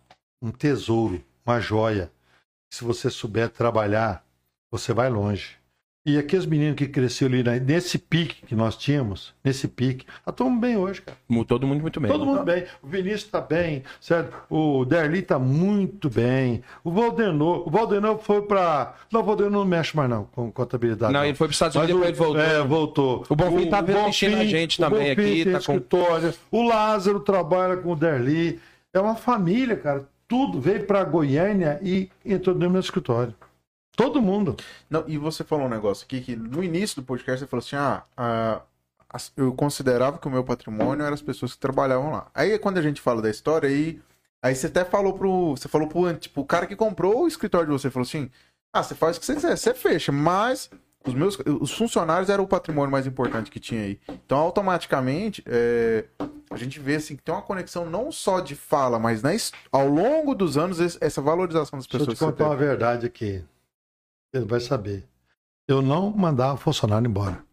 um 0.42 0.50
tesouro, 0.50 1.22
uma 1.44 1.60
joia. 1.60 2.10
Se 2.70 2.84
você 2.84 3.10
souber 3.10 3.48
trabalhar, 3.48 4.24
você 4.70 4.92
vai 4.92 5.10
longe. 5.10 5.58
E 6.06 6.16
aqueles 6.16 6.46
meninos 6.46 6.76
que 6.76 6.88
cresceram 6.88 7.34
ali 7.34 7.60
nesse 7.60 7.98
pique 7.98 8.46
que 8.46 8.54
nós 8.54 8.74
tínhamos, 8.74 9.34
nesse 9.44 9.68
pique, 9.68 10.06
estão 10.26 10.58
bem 10.58 10.74
hoje, 10.74 11.02
cara. 11.02 11.18
Todo 11.46 11.66
mundo 11.66 11.82
muito 11.82 12.00
bem. 12.00 12.10
Todo 12.10 12.24
mundo 12.24 12.42
bem. 12.42 12.64
O 12.82 12.86
Vinícius 12.86 13.24
está 13.24 13.38
bem, 13.38 13.82
certo? 14.00 14.34
O 14.48 14.86
Derli 14.86 15.18
está 15.18 15.38
muito 15.38 16.08
bem. 16.08 16.62
O 16.82 16.90
Valdenor, 16.90 17.68
o 17.68 17.70
Valdenor 17.70 18.18
foi 18.18 18.40
para. 18.40 18.94
Não, 19.12 19.20
o 19.20 19.24
Valdenor 19.24 19.50
não 19.50 19.64
mexe 19.66 19.94
mais 19.94 20.08
não 20.08 20.24
com 20.24 20.50
contabilidade. 20.50 21.12
Não, 21.12 21.22
ele 21.22 21.34
foi 21.34 21.48
para 21.48 21.50
os 21.52 21.56
Estados 21.56 21.76
Mas 21.76 21.90
Unidos 21.90 22.02
o- 22.02 22.08
e 22.08 22.12
depois 22.12 22.28
voltou. 22.34 22.42
É, 22.50 22.64
voltou. 22.64 23.24
O 23.28 23.36
Bonfim 23.36 23.68
tá 23.68 23.80
vendo, 23.82 24.04
mexendo 24.06 24.40
a 24.40 24.44
gente 24.46 24.80
o 24.80 24.84
também 24.84 25.14
Bonfim 25.14 25.30
aqui, 25.32 25.44
tá 25.44 25.50
com- 25.50 25.58
escritório. 25.58 26.34
O 26.50 26.62
Lázaro 26.66 27.20
trabalha 27.20 27.76
com 27.76 27.92
o 27.92 27.96
Derli. 27.96 28.58
É 28.94 28.98
uma 29.00 29.16
família, 29.16 29.76
cara. 29.76 30.08
Tudo 30.30 30.60
veio 30.60 30.86
para 30.86 31.02
Goiânia 31.02 31.80
e 31.82 32.08
entrou 32.24 32.54
no 32.54 32.70
meu 32.70 32.80
escritório. 32.80 33.34
Todo 33.96 34.22
mundo. 34.22 34.56
Não, 34.88 35.02
e 35.08 35.18
você 35.18 35.42
falou 35.42 35.66
um 35.66 35.68
negócio 35.68 36.04
aqui 36.04 36.20
que 36.20 36.36
no 36.36 36.62
início 36.62 37.02
do 37.02 37.04
podcast 37.04 37.40
você 37.40 37.48
falou 37.48 37.64
assim: 37.64 37.74
ah, 37.74 38.04
ah, 38.16 38.62
eu 39.36 39.52
considerava 39.52 40.18
que 40.18 40.28
o 40.28 40.30
meu 40.30 40.44
patrimônio 40.44 41.04
eram 41.04 41.14
as 41.14 41.20
pessoas 41.20 41.54
que 41.54 41.58
trabalhavam 41.58 42.12
lá. 42.12 42.30
Aí 42.32 42.56
quando 42.60 42.78
a 42.78 42.82
gente 42.82 43.00
fala 43.00 43.20
da 43.20 43.28
história, 43.28 43.68
aí, 43.68 44.00
aí 44.40 44.54
você 44.54 44.68
até 44.68 44.84
falou 44.84 45.14
pro. 45.14 45.56
Você 45.56 45.66
falou 45.66 45.88
pro 45.88 46.14
tipo, 46.14 46.42
o 46.42 46.46
cara 46.46 46.64
que 46.64 46.76
comprou 46.76 47.24
o 47.24 47.28
escritório 47.28 47.66
de 47.66 47.72
você, 47.72 47.90
falou 47.90 48.06
assim: 48.06 48.30
ah, 48.72 48.84
você 48.84 48.94
faz 48.94 49.16
o 49.16 49.20
que 49.20 49.26
você 49.26 49.34
quiser, 49.34 49.56
você 49.56 49.74
fecha, 49.74 50.12
mas. 50.12 50.70
Os 51.06 51.14
meus 51.14 51.38
os 51.60 51.72
funcionários 51.72 52.28
eram 52.28 52.44
o 52.44 52.48
patrimônio 52.48 52.90
mais 52.90 53.06
importante 53.06 53.50
que 53.50 53.58
tinha 53.58 53.82
aí. 53.82 54.00
Então, 54.08 54.38
automaticamente, 54.38 55.42
é, 55.46 56.06
a 56.50 56.56
gente 56.56 56.78
vê 56.78 56.96
assim, 56.96 57.16
que 57.16 57.22
tem 57.22 57.34
uma 57.34 57.42
conexão 57.42 57.88
não 57.88 58.12
só 58.12 58.40
de 58.40 58.54
fala, 58.54 58.98
mas 58.98 59.22
na, 59.22 59.30
ao 59.72 59.88
longo 59.88 60.34
dos 60.34 60.58
anos, 60.58 60.78
essa 61.00 61.22
valorização 61.22 61.78
das 61.78 61.86
Deixa 61.86 62.04
eu 62.04 62.06
pessoas. 62.06 62.18
te 62.18 62.18
você 62.18 62.24
contar 62.26 62.44
uma 62.46 62.56
verdade 62.56 63.06
aqui. 63.06 63.42
Ele 64.32 64.44
vai 64.44 64.60
saber. 64.60 65.08
Eu 65.66 65.80
não 65.80 66.10
mandava 66.10 66.56
funcionário 66.56 67.08
embora. 67.08 67.44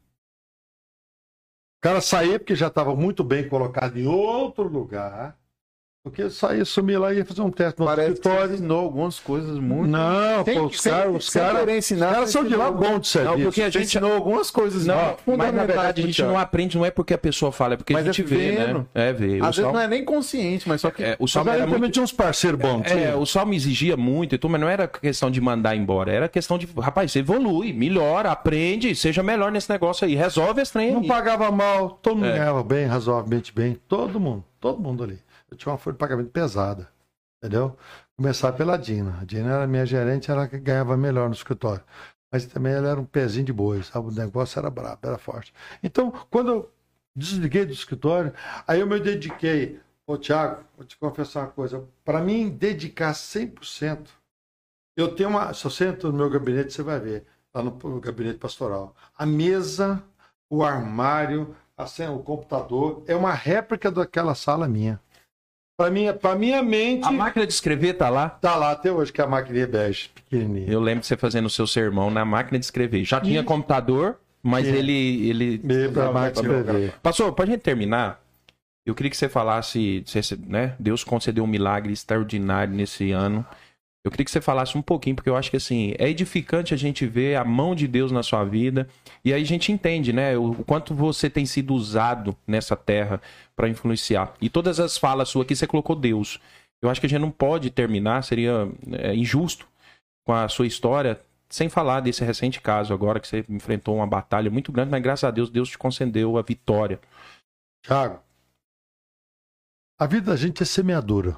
O 1.77 1.81
cara 1.81 2.01
saía 2.01 2.39
porque 2.39 2.55
já 2.55 2.67
estava 2.67 2.95
muito 2.95 3.23
bem 3.23 3.47
colocado 3.47 3.97
em 3.97 4.07
outro 4.07 4.67
lugar. 4.67 5.37
Porque 6.09 6.23
eu 6.23 6.29
saía, 6.29 6.65
sumia 6.65 6.99
lá 6.99 7.13
e 7.13 7.17
ia 7.17 7.25
fazer 7.25 7.41
um 7.41 7.49
teste 7.51 7.79
no 7.79 7.85
Parece 7.85 8.13
que 8.15 8.21
você 8.23 8.29
escritório. 8.29 8.53
ensinou 8.55 8.79
algumas 8.79 9.19
coisas 9.19 9.57
muito. 9.59 9.87
Não, 9.89 10.43
Sem- 10.45 10.55
pô, 10.59 10.65
os 10.65 10.81
caras, 10.81 11.15
os 11.15 11.67
ensinar, 11.69 12.27
são 12.27 12.43
de 12.43 12.55
lá 12.55 12.71
bom 12.71 12.99
de 12.99 13.07
serviço. 13.07 13.35
Não, 13.37 13.43
porque 13.43 13.61
a 13.61 13.69
gente 13.69 13.83
ensinou 13.85 14.13
algumas 14.13 14.49
coisas 14.51 14.85
Não, 14.85 14.95
ó, 14.95 15.15
mas 15.37 15.53
na 15.53 15.65
verdade 15.65 16.01
a 16.01 16.05
gente 16.05 16.21
não 16.23 16.37
aprende, 16.37 16.77
não 16.77 16.85
é 16.85 16.91
porque 16.91 17.13
a 17.13 17.17
pessoa 17.17 17.51
fala, 17.51 17.73
é 17.75 17.77
porque 17.77 17.93
Mas 17.93 18.07
a 18.07 18.11
gente 18.11 18.21
é 18.21 18.37
vê, 18.37 18.51
né? 18.51 18.85
É, 18.93 19.13
vê. 19.13 19.39
O 19.39 19.45
Às 19.45 19.55
vezes 19.55 19.55
Salmo, 19.61 19.73
não 19.73 19.79
é 19.81 19.87
nem 19.87 20.03
consciente, 20.05 20.67
mas 20.67 20.81
só 20.81 20.89
que. 20.91 21.03
é, 21.03 21.15
o 21.19 21.27
Salmo 21.27 21.49
era 21.49 21.63
também 21.63 21.79
muito... 21.79 21.93
tinha 21.93 22.03
uns 22.03 22.11
parceiros 22.11 22.59
bons. 22.59 22.81
É, 22.85 22.89
tinha. 22.95 23.17
o 23.17 23.25
Salmo 23.25 23.53
exigia 23.53 23.95
muito, 23.97 24.35
e 24.35 24.37
tudo, 24.37 24.51
mas 24.51 24.61
não 24.61 24.69
era 24.69 24.87
questão 24.87 25.29
de 25.31 25.39
mandar 25.41 25.75
embora, 25.75 26.11
era 26.11 26.27
questão 26.27 26.57
de, 26.57 26.67
rapaz, 26.79 27.11
você 27.11 27.19
evolui, 27.19 27.73
melhora, 27.73 28.31
aprende, 28.31 28.95
seja 28.95 29.21
melhor 29.23 29.51
nesse 29.51 29.69
negócio 29.69 30.05
aí, 30.05 30.15
resolve 30.15 30.61
esse 30.61 30.73
trem 30.73 30.91
Não 30.93 31.01
aí. 31.01 31.07
pagava 31.07 31.51
mal, 31.51 31.91
todo 32.01 32.15
mundo 32.15 32.27
É. 32.27 32.37
ganhava 32.37 32.63
bem, 32.63 32.85
razoavelmente 32.85 33.53
bem. 33.53 33.77
Todo 33.87 34.19
mundo, 34.19 34.43
todo 34.59 34.81
mundo 34.81 35.03
ali. 35.03 35.19
Eu 35.49 35.57
tinha 35.57 35.71
uma 35.71 35.77
folha 35.77 35.93
de 35.93 35.99
pagamento 35.99 36.29
pesada, 36.31 36.89
entendeu? 37.37 37.77
Começar 38.15 38.53
pela 38.53 38.77
Dina. 38.77 39.19
A 39.21 39.25
Dina 39.25 39.53
era 39.53 39.67
minha 39.67 39.85
gerente, 39.85 40.29
ela 40.31 40.45
ganhava 40.47 40.97
melhor 40.97 41.27
no 41.29 41.35
escritório. 41.35 41.83
Mas 42.31 42.45
também 42.45 42.73
ela 42.73 42.89
era 42.89 42.99
um 42.99 43.05
pezinho 43.05 43.45
de 43.45 43.53
boi, 43.53 43.81
sabe? 43.83 44.07
O 44.07 44.11
negócio 44.11 44.59
era 44.59 44.69
brabo, 44.69 44.99
era 45.07 45.17
forte. 45.17 45.53
Então, 45.81 46.11
quando 46.29 46.49
eu 46.51 46.71
desliguei 47.15 47.65
do 47.65 47.71
escritório, 47.73 48.33
aí 48.67 48.79
eu 48.81 48.87
me 48.87 48.99
dediquei. 48.99 49.79
Ô, 50.05 50.17
Tiago, 50.17 50.63
vou 50.75 50.85
te 50.85 50.97
confessar 50.97 51.41
uma 51.41 51.51
coisa. 51.51 51.85
Para 52.03 52.21
mim, 52.21 52.49
dedicar 52.49 53.13
100%, 53.13 54.11
eu 54.95 55.13
tenho 55.15 55.29
uma. 55.29 55.53
Se 55.53 55.63
você 55.63 55.87
entra 55.87 56.09
no 56.11 56.17
meu 56.17 56.29
gabinete, 56.29 56.73
você 56.73 56.81
vai 56.83 56.99
ver, 56.99 57.25
lá 57.53 57.61
no 57.63 57.99
gabinete 57.99 58.39
pastoral. 58.39 58.95
A 59.15 59.25
mesa, 59.25 60.03
o 60.49 60.63
armário, 60.63 61.55
a 61.77 61.85
sen- 61.87 62.09
o 62.09 62.19
computador, 62.19 63.03
é 63.07 63.15
uma 63.15 63.33
réplica 63.33 63.91
daquela 63.91 64.35
sala 64.35 64.67
minha. 64.67 64.99
Para 65.77 65.91
minha, 65.91 66.11
pra 66.11 66.33
minha 66.35 66.63
mente, 66.63 67.05
A 67.07 67.11
máquina 67.11 67.45
de 67.45 67.53
escrever 67.53 67.93
tá 67.93 68.09
lá. 68.09 68.29
tá 68.29 68.55
lá 68.55 68.71
até 68.71 68.91
hoje, 68.91 69.13
que 69.13 69.21
é 69.21 69.23
a 69.23 69.27
maquininha 69.27 69.67
bege, 69.67 70.09
pequenininha. 70.09 70.65
Eu 70.67 70.79
lembro 70.81 71.01
de 71.01 71.05
você 71.05 71.15
fazendo 71.15 71.45
o 71.45 71.49
seu 71.51 71.67
sermão 71.67 72.09
na 72.09 72.25
máquina 72.25 72.57
de 72.57 72.65
escrever. 72.65 73.03
Já 73.05 73.21
tinha 73.21 73.41
Isso. 73.41 73.47
computador, 73.47 74.17
mas 74.41 74.67
É. 74.67 74.71
ele. 74.71 75.29
ele... 75.29 75.61
Meio 75.63 75.91
pra 75.91 76.11
máquina 76.11 76.49
de 76.49 76.55
escrever. 76.57 76.93
Pastor, 77.03 77.31
pra 77.31 77.45
gente 77.45 77.59
terminar, 77.59 78.19
eu 78.87 78.95
queria 78.95 79.11
que 79.11 79.15
você 79.17 79.29
falasse, 79.29 80.01
se- 80.07 80.39
né? 80.47 80.73
Deus 80.79 81.03
concedeu 81.03 81.43
um 81.43 81.47
milagre 81.47 81.93
extraordinário 81.93 82.73
nesse 82.73 83.11
ano. 83.11 83.45
Eu 84.03 84.09
queria 84.09 84.25
que 84.25 84.31
você 84.31 84.41
falasse 84.41 84.75
um 84.75 84.81
pouquinho, 84.81 85.15
porque 85.17 85.29
eu 85.29 85.35
acho 85.35 85.51
que 85.51 85.57
assim, 85.57 85.93
é 85.99 86.09
edificante 86.09 86.73
a 86.73 86.77
gente 86.77 87.05
ver 87.05 87.35
a 87.35 87.43
mão 87.43 87.75
de 87.75 87.87
Deus 87.87 88.11
na 88.11 88.23
sua 88.23 88.43
vida. 88.45 88.87
E 89.23 89.31
aí 89.31 89.41
a 89.43 89.45
gente 89.45 89.71
entende, 89.71 90.11
né? 90.11 90.35
O 90.37 90.55
quanto 90.65 90.95
você 90.95 91.29
tem 91.29 91.45
sido 91.45 91.73
usado 91.75 92.35
nessa 92.47 92.75
terra 92.75 93.21
para 93.57 93.67
influenciar. 93.67 94.35
E 94.39 94.49
todas 94.49 94.79
as 94.79 94.99
falas 94.99 95.29
suas 95.29 95.45
aqui, 95.45 95.55
você 95.55 95.65
colocou 95.65 95.95
Deus. 95.95 96.39
Eu 96.79 96.89
acho 96.91 97.01
que 97.01 97.07
a 97.07 97.09
gente 97.09 97.19
não 97.19 97.31
pode 97.31 97.71
terminar, 97.71 98.23
seria 98.23 98.71
é, 98.91 99.15
injusto 99.15 99.67
com 100.23 100.31
a 100.31 100.47
sua 100.47 100.67
história, 100.67 101.19
sem 101.49 101.67
falar 101.67 102.01
desse 102.01 102.23
recente 102.23 102.61
caso 102.61 102.93
agora, 102.93 103.19
que 103.19 103.27
você 103.27 103.43
enfrentou 103.49 103.95
uma 103.95 104.05
batalha 104.05 104.51
muito 104.51 104.71
grande, 104.71 104.91
mas 104.91 105.01
graças 105.01 105.23
a 105.23 105.31
Deus, 105.31 105.49
Deus 105.49 105.69
te 105.69 105.77
concedeu 105.77 106.37
a 106.37 106.43
vitória. 106.43 106.99
Tiago, 107.83 108.21
a 109.99 110.05
vida 110.05 110.31
da 110.31 110.37
gente 110.37 110.61
é 110.61 110.65
semeadura. 110.65 111.35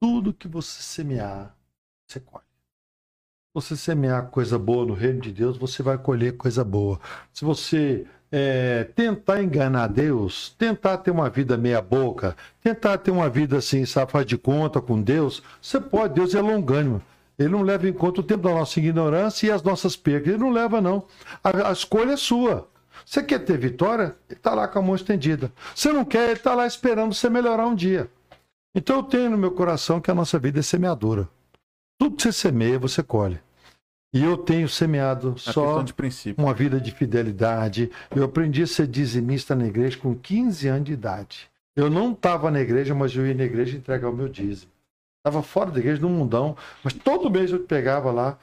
Tudo 0.00 0.32
que 0.32 0.48
você 0.48 0.82
semear, 0.82 1.54
você 2.08 2.18
colhe. 2.18 2.46
Você 3.52 3.76
semear 3.76 4.30
coisa 4.30 4.58
boa 4.58 4.86
no 4.86 4.94
reino 4.94 5.20
de 5.20 5.32
Deus, 5.32 5.58
você 5.58 5.82
vai 5.82 5.98
colher 5.98 6.38
coisa 6.38 6.64
boa. 6.64 6.98
Se 7.32 7.44
você 7.44 8.08
é, 8.32 8.84
tentar 8.94 9.42
enganar 9.42 9.88
Deus, 9.88 10.54
tentar 10.58 10.98
ter 10.98 11.10
uma 11.10 11.28
vida 11.28 11.56
meia 11.56 11.82
boca, 11.82 12.36
tentar 12.62 12.98
ter 12.98 13.10
uma 13.10 13.28
vida 13.28 13.58
assim, 13.58 13.84
sabe, 13.84 14.12
faz 14.12 14.26
de 14.26 14.38
conta 14.38 14.80
com 14.80 15.00
Deus, 15.00 15.42
você 15.60 15.80
pode, 15.80 16.14
Deus 16.14 16.34
é 16.34 16.40
longânimo. 16.40 17.02
Ele 17.38 17.48
não 17.48 17.62
leva 17.62 17.88
em 17.88 17.92
conta 17.92 18.20
o 18.20 18.24
tempo 18.24 18.42
da 18.42 18.54
nossa 18.54 18.78
ignorância 18.78 19.46
e 19.46 19.50
as 19.50 19.62
nossas 19.62 19.96
percas. 19.96 20.28
Ele 20.28 20.42
não 20.42 20.50
leva, 20.50 20.78
não. 20.78 21.04
A, 21.42 21.70
a 21.70 21.72
escolha 21.72 22.12
é 22.12 22.16
sua. 22.16 22.68
Você 23.04 23.22
quer 23.22 23.38
ter 23.38 23.56
vitória? 23.56 24.14
Ele 24.28 24.38
está 24.38 24.54
lá 24.54 24.68
com 24.68 24.78
a 24.78 24.82
mão 24.82 24.94
estendida. 24.94 25.50
Você 25.74 25.90
não 25.90 26.04
quer? 26.04 26.24
Ele 26.24 26.32
está 26.34 26.54
lá 26.54 26.66
esperando 26.66 27.14
você 27.14 27.30
melhorar 27.30 27.66
um 27.66 27.74
dia. 27.74 28.10
Então 28.74 28.96
eu 28.96 29.02
tenho 29.02 29.30
no 29.30 29.38
meu 29.38 29.52
coração 29.52 30.02
que 30.02 30.10
a 30.10 30.14
nossa 30.14 30.38
vida 30.38 30.60
é 30.60 30.62
semeadura. 30.62 31.26
Tudo 31.98 32.16
que 32.16 32.22
você 32.22 32.32
semeia, 32.32 32.78
você 32.78 33.02
colhe. 33.02 33.40
E 34.12 34.24
eu 34.24 34.36
tenho 34.36 34.68
semeado 34.68 35.34
A 35.36 35.52
só 35.52 35.84
uma 36.36 36.52
vida 36.52 36.80
de 36.80 36.90
fidelidade. 36.90 37.90
Eu 38.14 38.24
aprendi 38.24 38.62
a 38.62 38.66
ser 38.66 38.86
dizimista 38.86 39.54
na 39.54 39.66
igreja 39.66 39.96
com 39.98 40.14
15 40.14 40.68
anos 40.68 40.84
de 40.84 40.92
idade. 40.92 41.50
Eu 41.76 41.88
não 41.88 42.12
estava 42.12 42.50
na 42.50 42.60
igreja, 42.60 42.94
mas 42.94 43.14
eu 43.14 43.26
ia 43.26 43.34
na 43.34 43.44
igreja 43.44 43.76
entregar 43.76 44.08
o 44.08 44.12
meu 44.12 44.28
dízimo. 44.28 44.70
Estava 45.18 45.42
fora 45.42 45.70
da 45.70 45.78
igreja, 45.78 46.00
no 46.00 46.08
mundão, 46.08 46.56
mas 46.82 46.92
todo 46.92 47.30
mês 47.30 47.52
eu 47.52 47.60
pegava 47.60 48.10
lá, 48.10 48.38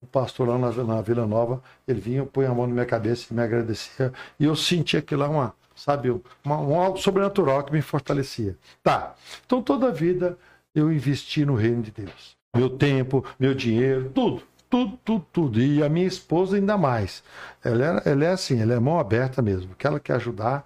o 0.00 0.06
pastor 0.06 0.48
lá 0.48 0.58
na, 0.58 0.72
na 0.82 1.00
Vila 1.00 1.26
Nova, 1.26 1.62
ele 1.86 2.00
vinha, 2.00 2.26
põe 2.26 2.46
a 2.46 2.54
mão 2.54 2.66
na 2.66 2.72
minha 2.72 2.86
cabeça 2.86 3.26
e 3.30 3.34
me 3.34 3.42
agradecia. 3.42 4.12
E 4.40 4.44
eu 4.44 4.56
sentia 4.56 4.98
aquilo 4.98 5.20
lá, 5.20 5.28
uma, 5.28 5.54
sabe, 5.76 6.10
uma, 6.44 6.58
um 6.58 6.80
algo 6.80 6.98
sobrenatural 6.98 7.62
que 7.62 7.72
me 7.72 7.82
fortalecia. 7.82 8.56
Tá, 8.82 9.14
então 9.46 9.62
toda 9.62 9.88
a 9.88 9.92
vida 9.92 10.36
eu 10.74 10.92
investi 10.92 11.44
no 11.44 11.54
reino 11.54 11.82
de 11.82 11.90
Deus. 11.90 12.36
Meu 12.56 12.68
tempo, 12.68 13.24
meu 13.38 13.54
dinheiro, 13.54 14.10
tudo. 14.10 14.42
Tudo, 14.72 14.96
tudo, 15.04 15.26
tudo. 15.30 15.60
E 15.60 15.82
a 15.82 15.88
minha 15.90 16.06
esposa 16.06 16.56
ainda 16.56 16.78
mais. 16.78 17.22
Ela 17.62 18.00
é, 18.06 18.10
ela 18.10 18.24
é 18.24 18.28
assim, 18.30 18.58
ela 18.58 18.72
é 18.72 18.80
mão 18.80 18.98
aberta 18.98 19.42
mesmo, 19.42 19.74
que 19.74 19.86
ela 19.86 20.00
quer 20.00 20.14
ajudar. 20.14 20.64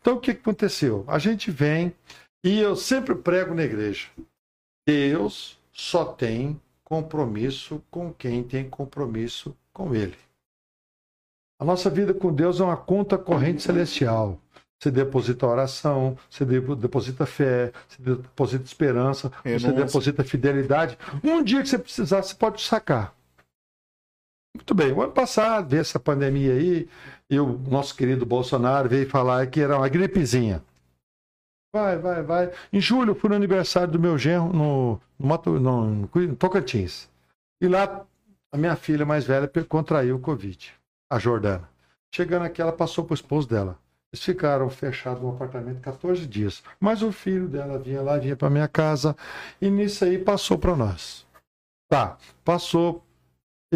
Então 0.00 0.16
o 0.16 0.20
que 0.20 0.32
aconteceu? 0.32 1.04
A 1.06 1.20
gente 1.20 1.52
vem 1.52 1.94
e 2.44 2.58
eu 2.58 2.74
sempre 2.74 3.14
prego 3.14 3.54
na 3.54 3.62
igreja. 3.62 4.08
Deus 4.84 5.56
só 5.72 6.04
tem 6.04 6.60
compromisso 6.82 7.80
com 7.92 8.12
quem 8.12 8.42
tem 8.42 8.68
compromisso 8.68 9.56
com 9.72 9.94
Ele. 9.94 10.16
A 11.60 11.64
nossa 11.64 11.88
vida 11.88 12.12
com 12.12 12.34
Deus 12.34 12.58
é 12.58 12.64
uma 12.64 12.76
conta 12.76 13.16
corrente 13.16 13.62
celestial. 13.62 14.36
Você 14.82 14.90
deposita 14.90 15.46
oração, 15.46 16.18
você 16.28 16.44
de- 16.44 16.74
deposita 16.74 17.24
fé, 17.24 17.72
você 17.88 18.02
deposita 18.02 18.64
esperança, 18.64 19.30
você 19.44 19.68
deposita 19.86 20.24
fidelidade. 20.24 20.98
Um 21.22 21.40
dia 21.40 21.62
que 21.62 21.68
você 21.68 21.78
precisar, 21.78 22.20
você 22.20 22.34
pode 22.34 22.60
sacar. 22.60 23.14
Muito 24.56 24.74
bem, 24.74 24.92
o 24.92 25.02
ano 25.02 25.12
passado, 25.12 25.68
veio 25.68 25.80
essa 25.80 25.98
pandemia 25.98 26.52
aí, 26.52 26.88
e 27.28 27.40
o 27.40 27.58
nosso 27.58 27.94
querido 27.96 28.24
Bolsonaro 28.24 28.88
veio 28.88 29.08
falar 29.08 29.46
que 29.48 29.60
era 29.60 29.76
uma 29.76 29.88
gripezinha. 29.88 30.62
Vai, 31.74 31.98
vai, 31.98 32.22
vai. 32.22 32.52
Em 32.72 32.80
julho, 32.80 33.16
fui 33.16 33.28
no 33.28 33.34
aniversário 33.34 33.92
do 33.92 33.98
meu 33.98 34.16
genro 34.16 34.52
no, 34.52 35.00
no, 35.18 35.58
no, 35.58 35.86
no 35.86 36.36
Tocantins. 36.36 37.10
E 37.60 37.66
lá, 37.66 38.06
a 38.52 38.56
minha 38.56 38.76
filha 38.76 39.04
mais 39.04 39.24
velha 39.24 39.50
contraiu 39.68 40.14
o 40.14 40.20
Covid, 40.20 40.72
a 41.10 41.18
Jordana. 41.18 41.68
Chegando 42.14 42.44
aqui, 42.44 42.62
ela 42.62 42.70
passou 42.70 43.04
para 43.04 43.12
o 43.12 43.16
esposo 43.16 43.48
dela. 43.48 43.76
Eles 44.12 44.24
ficaram 44.24 44.70
fechados 44.70 45.20
no 45.20 45.30
apartamento 45.30 45.80
14 45.80 46.24
dias. 46.28 46.62
Mas 46.78 47.02
o 47.02 47.10
filho 47.10 47.48
dela 47.48 47.76
vinha 47.76 48.00
lá, 48.00 48.16
vinha 48.16 48.36
para 48.36 48.48
minha 48.48 48.68
casa, 48.68 49.16
e 49.60 49.68
nisso 49.68 50.04
aí 50.04 50.16
passou 50.16 50.56
para 50.56 50.76
nós. 50.76 51.26
Tá, 51.88 52.16
passou. 52.44 53.03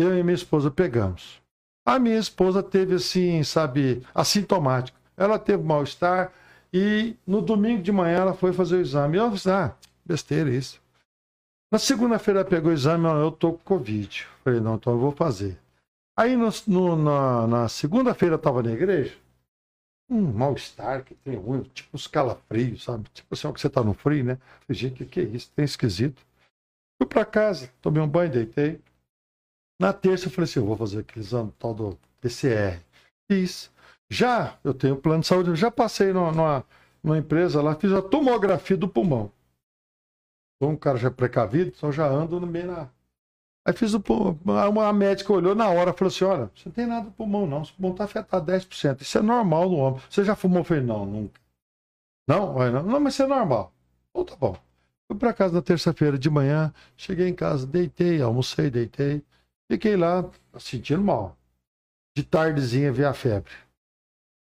Eu 0.01 0.16
e 0.19 0.23
minha 0.23 0.35
esposa 0.35 0.70
pegamos. 0.70 1.41
A 1.87 1.99
minha 1.99 2.19
esposa 2.19 2.62
teve 2.62 2.95
assim, 2.95 3.43
sabe, 3.43 4.07
assintomático. 4.15 4.99
Ela 5.16 5.39
teve 5.39 5.62
mal-estar 5.62 6.33
e 6.73 7.16
no 7.27 7.41
domingo 7.41 7.83
de 7.83 7.91
manhã 7.91 8.19
ela 8.19 8.35
foi 8.35 8.53
fazer 8.53 8.77
o 8.77 8.81
exame. 8.81 9.16
Eu 9.16 9.31
disse, 9.31 9.51
ah, 9.51 9.75
besteira 10.05 10.51
isso. 10.51 10.81
Na 11.73 11.79
segunda-feira 11.79 12.45
pegou 12.45 12.70
o 12.70 12.75
exame, 12.75 13.07
eu 13.07 13.31
tô 13.33 13.53
com 13.53 13.59
Covid. 13.59 14.27
Falei, 14.45 14.61
não, 14.61 14.77
então 14.77 14.93
eu 14.93 14.99
vou 14.99 15.12
fazer. 15.12 15.59
Aí 16.16 16.37
no, 16.37 16.49
no- 16.66 16.97
na, 16.97 17.47
na 17.47 17.69
segunda-feira 17.69 18.35
eu 18.35 18.39
tava 18.39 18.62
na 18.62 18.73
igreja, 18.73 19.16
um 20.11 20.20
mal-estar 20.33 21.05
que 21.05 21.15
tem 21.15 21.37
ruim, 21.37 21.62
tipo 21.75 21.91
uns 21.95 22.07
calafrios, 22.07 22.85
sabe? 22.85 23.09
Tipo 23.12 23.35
assim, 23.35 23.53
que 23.53 23.61
você 23.61 23.69
tá 23.69 23.83
no 23.83 23.93
frio, 23.95 24.25
né? 24.25 24.39
Falei, 24.66 24.79
gente, 24.81 24.95
o 24.95 24.97
que, 24.97 25.05
que 25.07 25.20
é 25.20 25.25
isso? 25.25 25.51
Tem 25.55 25.65
esquisito. 25.65 26.23
Fui 27.01 27.07
pra 27.09 27.25
casa, 27.25 27.70
tomei 27.81 28.03
um 28.03 28.09
banho, 28.09 28.31
deitei. 28.33 28.81
Na 29.80 29.92
terça 29.92 30.26
eu 30.26 30.30
falei 30.30 30.50
assim, 30.50 30.59
eu 30.59 30.66
vou 30.66 30.76
fazer 30.76 31.00
aquele 31.00 31.24
exame 31.24 31.52
tal 31.59 31.72
do 31.72 31.98
PCR. 32.20 32.80
Fiz. 33.30 33.70
Já, 34.10 34.59
eu 34.64 34.74
tenho 34.74 34.96
plano 34.96 35.20
de 35.20 35.26
saúde, 35.26 35.50
eu 35.50 35.56
já 35.56 35.70
passei 35.70 36.12
numa, 36.12 36.32
numa, 36.32 36.64
numa 37.02 37.18
empresa 37.18 37.62
lá, 37.62 37.74
fiz 37.74 37.92
a 37.92 38.02
tomografia 38.02 38.76
do 38.76 38.88
pulmão. 38.88 39.30
Sou 40.60 40.70
um 40.72 40.76
cara 40.76 40.98
já 40.98 41.10
precavido, 41.10 41.72
então 41.76 41.92
já 41.92 42.06
ando 42.06 42.40
no 42.40 42.46
meio 42.46 42.66
na. 42.66 42.88
Aí 43.66 43.72
fiz 43.74 43.94
o 43.94 44.00
pulmão. 44.00 44.80
A 44.80 44.92
médica 44.92 45.32
olhou 45.32 45.55
na 45.55 45.68
hora 45.68 45.90
e 45.90 45.92
falou 45.92 46.09
assim: 46.09 46.24
olha, 46.24 46.50
você 46.55 46.68
não 46.68 46.72
tem 46.72 46.86
nada 46.86 47.05
no 47.06 47.12
pulmão, 47.12 47.46
não. 47.46 47.62
O 47.62 47.72
pulmão 47.74 47.92
está 47.92 48.05
afetado 48.05 48.50
10%. 48.50 49.02
Isso 49.02 49.18
é 49.18 49.22
normal 49.22 49.68
no 49.68 49.76
homem. 49.76 50.00
Você 50.10 50.24
já 50.24 50.34
fumou? 50.34 50.60
Eu 50.60 50.64
falei, 50.64 50.82
não, 50.82 51.06
nunca. 51.06 51.40
Não? 52.26 52.55
Não, 52.55 52.82
não, 52.82 53.00
mas 53.00 53.14
isso 53.14 53.22
é 53.22 53.26
normal. 53.26 53.72
Então 54.10 54.24
tá 54.24 54.36
bom. 54.36 54.56
Fui 55.06 55.18
para 55.18 55.32
casa 55.32 55.55
na 55.55 55.62
terça-feira 55.62 56.18
de 56.18 56.28
manhã, 56.28 56.72
cheguei 56.96 57.28
em 57.28 57.34
casa, 57.34 57.66
deitei, 57.66 58.20
almocei, 58.20 58.68
deitei. 58.70 59.24
Fiquei 59.70 59.97
lá 59.97 60.24
sentindo 60.59 61.03
mal. 61.03 61.36
De 62.16 62.23
tardezinha 62.24 62.90
vi 62.93 63.05
a 63.05 63.12
febre. 63.12 63.53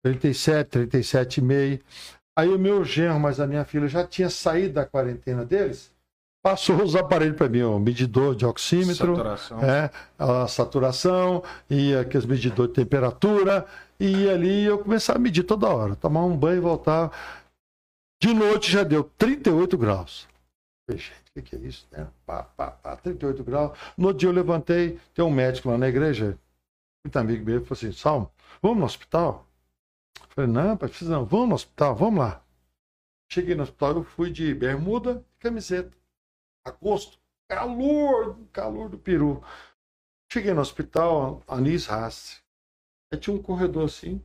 37, 0.05 0.79
37,5. 0.81 1.81
Aí 2.37 2.49
o 2.49 2.59
meu 2.59 2.85
genro, 2.85 3.21
mas 3.21 3.39
a 3.39 3.47
minha 3.47 3.65
filha 3.65 3.87
já 3.87 4.07
tinha 4.07 4.29
saído 4.31 4.75
da 4.75 4.87
quarentena 4.87 5.45
deles, 5.45 5.93
passou 6.43 6.83
os 6.83 6.97
aparelhos 6.97 7.37
para 7.37 7.49
mim, 7.49 7.63
o 7.63 7.79
medidor 7.79 8.35
de 8.35 8.45
oxímetro, 8.47 9.15
Saturação. 9.15 9.61
é, 9.63 9.91
a 10.19 10.49
saturação 10.49 11.45
e 11.71 11.95
aqueles 11.95 12.27
medidores 12.27 12.73
de 12.73 12.81
temperatura. 12.83 13.67
E 14.01 14.29
ali 14.29 14.65
eu 14.65 14.79
começava 14.79 15.19
a 15.19 15.23
medir 15.23 15.45
toda 15.45 15.69
hora, 15.69 15.95
tomar 15.95 16.25
um 16.25 16.37
banho 16.37 16.57
e 16.57 16.61
voltar. 16.61 17.13
De 18.21 18.33
noite 18.35 18.73
já 18.73 18.83
deu 18.83 19.05
38 19.17 19.79
graus. 19.79 20.27
O 20.91 20.95
que, 21.35 21.43
que 21.43 21.57
é 21.57 21.59
isso? 21.61 21.87
né? 21.91 22.11
Pá, 22.27 22.43
pá, 22.43 22.71
pá, 22.71 22.97
38 22.97 23.43
graus. 23.43 23.79
No 23.97 24.13
dia 24.13 24.29
eu 24.29 24.33
levantei, 24.33 24.99
tem 25.15 25.25
um 25.25 25.31
médico 25.31 25.71
lá 25.71 25.79
na 25.79 25.89
igreja, 25.89 26.39
muito 27.05 27.19
amigo 27.19 27.45
meu, 27.45 27.65
falou 27.65 27.73
assim: 27.73 27.93
Salmo, 27.93 28.31
vamos 28.61 28.79
no 28.79 28.85
hospital? 28.85 29.47
Falei, 30.31 30.51
não, 30.51 30.77
pai, 30.77 30.89
precisa 30.89 31.13
não, 31.13 31.25
vamos 31.25 31.49
no 31.49 31.55
hospital, 31.55 31.95
vamos 31.95 32.21
lá. 32.21 32.45
Cheguei 33.31 33.55
no 33.55 33.63
hospital, 33.63 33.97
eu 33.97 34.05
fui 34.05 34.31
de 34.31 34.55
bermuda 34.55 35.25
e 35.35 35.39
camiseta. 35.39 35.97
Agosto, 36.65 37.19
calor, 37.49 38.39
calor 38.53 38.89
do 38.89 38.99
peru. 38.99 39.43
Cheguei 40.31 40.53
no 40.53 40.61
hospital, 40.61 41.43
Anis 41.49 41.89
Haas. 41.91 42.43
Aí 43.11 43.19
tinha 43.19 43.35
um 43.35 43.43
corredor 43.43 43.87
assim. 43.87 44.23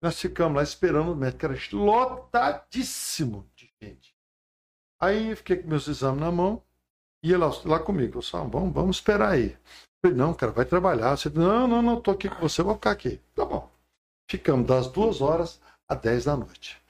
Nós 0.00 0.20
ficamos 0.20 0.56
lá 0.56 0.62
esperando 0.62 1.12
o 1.12 1.16
médico, 1.16 1.46
era 1.46 1.56
lotadíssimo 1.72 3.48
de 3.54 3.72
gente. 3.80 4.11
Aí 5.02 5.34
fiquei 5.34 5.56
com 5.56 5.68
meus 5.68 5.88
exames 5.88 6.20
na 6.20 6.30
mão, 6.30 6.62
ia 7.24 7.36
lá, 7.36 7.50
lá 7.64 7.80
comigo. 7.80 8.18
Eu 8.18 8.22
falei, 8.22 8.48
vamos, 8.48 8.72
vamos 8.72 8.96
esperar 8.96 9.32
aí. 9.32 9.56
Falei, 10.00 10.16
não, 10.16 10.32
cara, 10.32 10.52
vai 10.52 10.64
trabalhar. 10.64 11.16
Você, 11.16 11.28
não, 11.28 11.66
não, 11.66 11.82
não, 11.82 12.00
tô 12.00 12.12
aqui 12.12 12.28
com 12.28 12.40
você, 12.40 12.62
vou 12.62 12.74
ficar 12.74 12.92
aqui. 12.92 13.20
Tá 13.34 13.44
bom. 13.44 13.68
Ficamos 14.30 14.64
das 14.66 14.86
duas 14.86 15.20
horas 15.20 15.60
às 15.88 16.00
10 16.00 16.24
da 16.26 16.36
noite. 16.36 16.80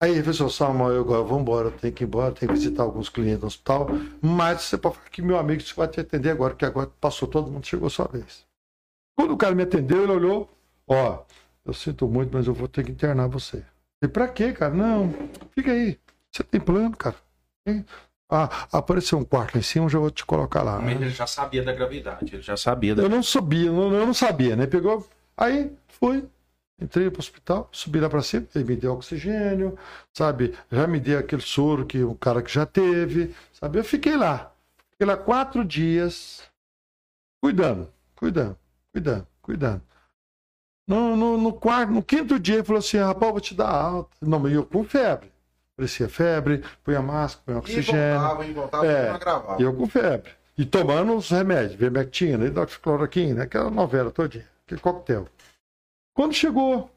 Aí 0.00 0.12
ele 0.12 0.32
falou, 0.32 0.50
Samuel, 0.50 0.92
eu 0.92 1.00
agora 1.00 1.22
vou 1.22 1.40
embora, 1.40 1.68
eu 1.68 1.72
tenho 1.72 1.92
que 1.92 2.04
ir 2.04 2.06
embora, 2.06 2.32
tenho 2.32 2.52
que 2.52 2.58
visitar 2.58 2.84
alguns 2.84 3.08
clientes 3.08 3.40
no 3.40 3.48
hospital. 3.48 3.88
Mas 4.22 4.62
você 4.62 4.78
pode 4.78 4.96
ficar 4.96 5.08
aqui, 5.08 5.22
meu 5.22 5.36
amigo, 5.36 5.60
você 5.60 5.74
vai 5.74 5.88
te 5.88 6.00
atender 6.00 6.30
agora, 6.30 6.54
que 6.54 6.64
agora 6.64 6.90
passou 7.00 7.26
todo 7.26 7.50
mundo, 7.50 7.66
chegou 7.66 7.88
a 7.88 7.90
sua 7.90 8.06
vez. 8.06 8.46
Quando 9.18 9.32
o 9.32 9.36
cara 9.36 9.54
me 9.54 9.64
atendeu, 9.64 10.04
ele 10.04 10.12
olhou, 10.12 10.48
ó, 10.86 11.24
eu 11.64 11.72
sinto 11.72 12.06
muito, 12.06 12.32
mas 12.32 12.46
eu 12.46 12.54
vou 12.54 12.68
ter 12.68 12.84
que 12.84 12.92
internar 12.92 13.26
você. 13.26 13.64
E 14.00 14.06
pra 14.06 14.28
quê, 14.28 14.52
cara? 14.52 14.72
Não, 14.72 15.12
fica 15.52 15.72
aí. 15.72 15.98
Você 16.30 16.44
tem 16.44 16.60
plano, 16.60 16.96
cara. 16.96 17.16
Ah, 18.28 18.66
apareceu 18.72 19.18
um 19.18 19.24
quarto 19.24 19.54
lá 19.54 19.60
em 19.60 19.62
cima, 19.62 19.86
eu 19.86 19.90
já 19.90 19.98
vou 19.98 20.10
te 20.10 20.24
colocar 20.24 20.62
lá. 20.62 20.80
Mas 20.80 20.96
ele 21.00 21.10
já 21.10 21.26
sabia 21.26 21.62
da 21.62 21.72
gravidade, 21.72 22.34
ele 22.34 22.42
já 22.42 22.56
sabia 22.56 22.94
da 22.94 23.02
Eu 23.02 23.08
não 23.08 23.22
sabia, 23.22 23.70
não- 23.70 23.94
eu 23.94 24.04
não 24.06 24.14
sabia, 24.14 24.56
né? 24.56 24.66
Pegou. 24.66 25.06
Aí 25.36 25.70
fui, 25.88 26.28
entrei 26.80 27.08
pro 27.08 27.20
hospital, 27.20 27.68
subi 27.70 28.00
lá 28.00 28.08
pra 28.08 28.22
cima, 28.22 28.46
ele 28.54 28.64
me 28.64 28.76
deu 28.76 28.94
oxigênio, 28.94 29.78
sabe? 30.16 30.54
Já 30.72 30.86
me 30.88 30.98
deu 30.98 31.18
aquele 31.20 31.42
soro 31.42 31.86
que 31.86 32.02
o 32.02 32.14
cara 32.16 32.42
que 32.42 32.52
já 32.52 32.66
teve, 32.66 33.32
sabe? 33.52 33.78
Eu 33.78 33.84
fiquei 33.84 34.16
lá. 34.16 34.52
Fiquei 34.92 35.06
lá 35.06 35.16
quatro 35.16 35.64
dias, 35.64 36.42
cuidando, 37.40 37.88
cuidando, 38.16 38.58
cuidando, 38.92 39.26
cuidando. 39.40 39.82
No, 40.88 41.16
no, 41.16 41.36
no 41.36 41.52
quarto, 41.52 41.92
no 41.92 42.02
quinto 42.02 42.38
dia, 42.40 42.56
ele 42.56 42.64
falou 42.64 42.78
assim: 42.78 42.96
rapaz, 42.98 43.26
eu 43.28 43.32
vou 43.32 43.40
te 43.40 43.54
dar 43.54 43.68
alta. 43.70 44.16
Não, 44.20 44.38
mas 44.38 44.52
eu 44.52 44.64
com 44.64 44.82
febre. 44.84 45.32
Parecia 45.76 46.08
febre, 46.08 46.64
põe 46.82 46.94
a 46.94 47.02
máscara, 47.02 47.42
põe 47.44 47.54
oxigênio. 47.56 48.18
voltava, 48.18 48.46
e 48.46 48.52
voltava, 48.52 48.86
É. 48.86 49.60
E 49.60 49.62
eu 49.62 49.74
com 49.74 49.86
febre. 49.86 50.32
E 50.56 50.64
tomando 50.64 51.14
os 51.14 51.28
remédios, 51.28 51.74
vermectina, 51.74 52.46
hidroxicloroquina, 52.46 53.42
aquela 53.42 53.70
novela 53.70 54.10
todinha, 54.10 54.48
aquele 54.64 54.80
coquetel. 54.80 55.28
Quando 56.14 56.32
chegou, 56.32 56.90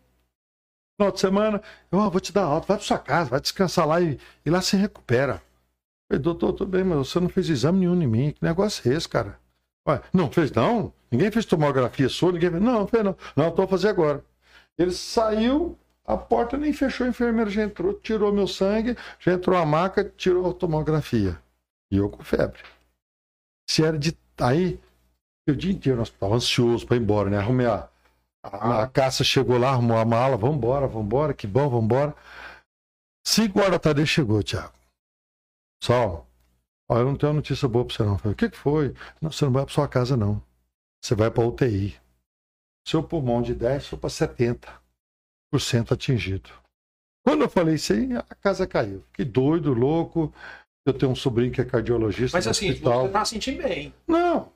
final 0.97 1.11
de 1.11 1.19
semana, 1.19 1.61
eu 1.91 1.99
ah, 1.99 2.07
vou 2.07 2.21
te 2.21 2.31
dar 2.31 2.43
alta, 2.43 2.67
vai 2.67 2.77
pra 2.77 2.85
sua 2.85 2.97
casa, 2.97 3.29
vai 3.31 3.41
descansar 3.41 3.85
lá 3.85 3.99
e, 3.99 4.17
e 4.45 4.49
lá 4.49 4.61
se 4.61 4.77
recupera. 4.77 5.41
Eu 6.09 6.15
falei, 6.15 6.23
doutor, 6.23 6.53
tudo 6.53 6.71
bem, 6.71 6.85
mas 6.85 6.99
você 6.99 7.19
não 7.19 7.27
fez 7.27 7.49
exame 7.49 7.79
nenhum 7.79 8.01
em 8.01 8.07
mim. 8.07 8.31
Que 8.31 8.43
negócio 8.43 8.89
é 8.89 8.95
esse, 8.95 9.09
cara? 9.09 9.37
Ué, 9.87 10.01
não 10.13 10.31
fez 10.31 10.51
não? 10.51 10.93
Ninguém 11.11 11.29
fez 11.29 11.45
tomografia 11.45 12.07
sua, 12.07 12.31
ninguém 12.31 12.49
fez. 12.49 12.61
Não, 12.61 12.79
não 12.79 12.87
fez 12.87 13.03
não. 13.03 13.15
Não, 13.35 13.45
eu 13.45 13.51
tô 13.51 13.63
a 13.63 13.67
fazer 13.67 13.89
agora. 13.89 14.23
Ele 14.77 14.91
saiu, 14.91 15.77
a 16.09 16.17
porta 16.17 16.57
nem 16.57 16.73
fechou, 16.73 17.05
a 17.05 17.09
enfermeira 17.11 17.51
já 17.51 17.61
entrou, 17.61 17.93
tirou 17.93 18.33
meu 18.33 18.47
sangue, 18.47 18.97
já 19.19 19.33
entrou 19.33 19.55
a 19.55 19.63
maca, 19.63 20.03
tirou 20.17 20.49
a 20.49 20.53
tomografia. 20.55 21.39
E 21.91 21.97
eu 21.97 22.09
com 22.09 22.23
febre. 22.23 22.63
Se 23.69 23.83
era 23.83 23.97
de. 23.97 24.17
Aí, 24.41 24.79
eu 25.47 25.53
o 25.53 25.57
dia 25.57 25.71
inteiro 25.71 25.97
no 25.97 26.01
hospital, 26.01 26.33
ansioso 26.33 26.87
para 26.87 26.97
ir 26.97 27.01
embora, 27.01 27.29
né? 27.29 27.37
Arrumei 27.37 27.67
a. 27.67 27.87
A, 28.41 28.83
a 28.83 28.87
caça 28.87 29.23
chegou 29.23 29.59
lá, 29.59 29.69
arrumou 29.69 29.97
a 29.97 30.05
mala, 30.05 30.35
vambora, 30.35 30.87
vambora, 30.87 31.31
que 31.31 31.45
bom, 31.45 31.69
vambora. 31.69 32.15
Cinco 33.23 33.59
horas 33.59 33.73
da 33.73 33.79
tarde 33.79 34.07
chegou, 34.07 34.41
Thiago. 34.41 34.73
Sol, 35.83 36.25
ó, 36.89 36.97
eu 36.97 37.05
não 37.05 37.17
tenho 37.17 37.33
uma 37.33 37.35
notícia 37.35 37.67
boa 37.67 37.85
pra 37.85 37.95
você 37.95 38.03
não. 38.03 38.17
Falei, 38.17 38.33
o 38.33 38.35
que, 38.35 38.49
que 38.49 38.57
foi? 38.57 38.95
Não, 39.21 39.31
você 39.31 39.45
não 39.45 39.51
vai 39.51 39.63
pra 39.63 39.73
sua 39.73 39.87
casa, 39.87 40.17
não. 40.17 40.41
Você 41.03 41.13
vai 41.13 41.29
pra 41.29 41.45
UTI. 41.45 41.99
Seu 42.87 43.03
pulmão 43.03 43.43
de 43.43 43.53
10 43.53 43.87
foi 43.87 43.99
pra 43.99 44.09
70% 44.09 44.79
atingido. 45.93 46.49
Quando 47.25 47.41
eu 47.43 47.49
falei 47.49 47.75
isso 47.75 47.93
aí, 47.93 48.09
a 48.15 48.35
casa 48.35 48.65
caiu. 48.67 49.03
Fiquei 49.11 49.25
doido, 49.25 49.73
louco. 49.73 50.33
Eu 50.85 50.93
tenho 50.93 51.11
um 51.11 51.15
sobrinho 51.15 51.51
que 51.51 51.61
é 51.61 51.65
cardiologista 51.65 52.37
Mas 52.37 52.47
assim, 52.47 52.69
hospital. 52.71 53.03
você 53.07 53.09
tá 53.13 53.25
sentindo 53.25 53.61
bem. 53.63 53.93
Não, 54.07 54.51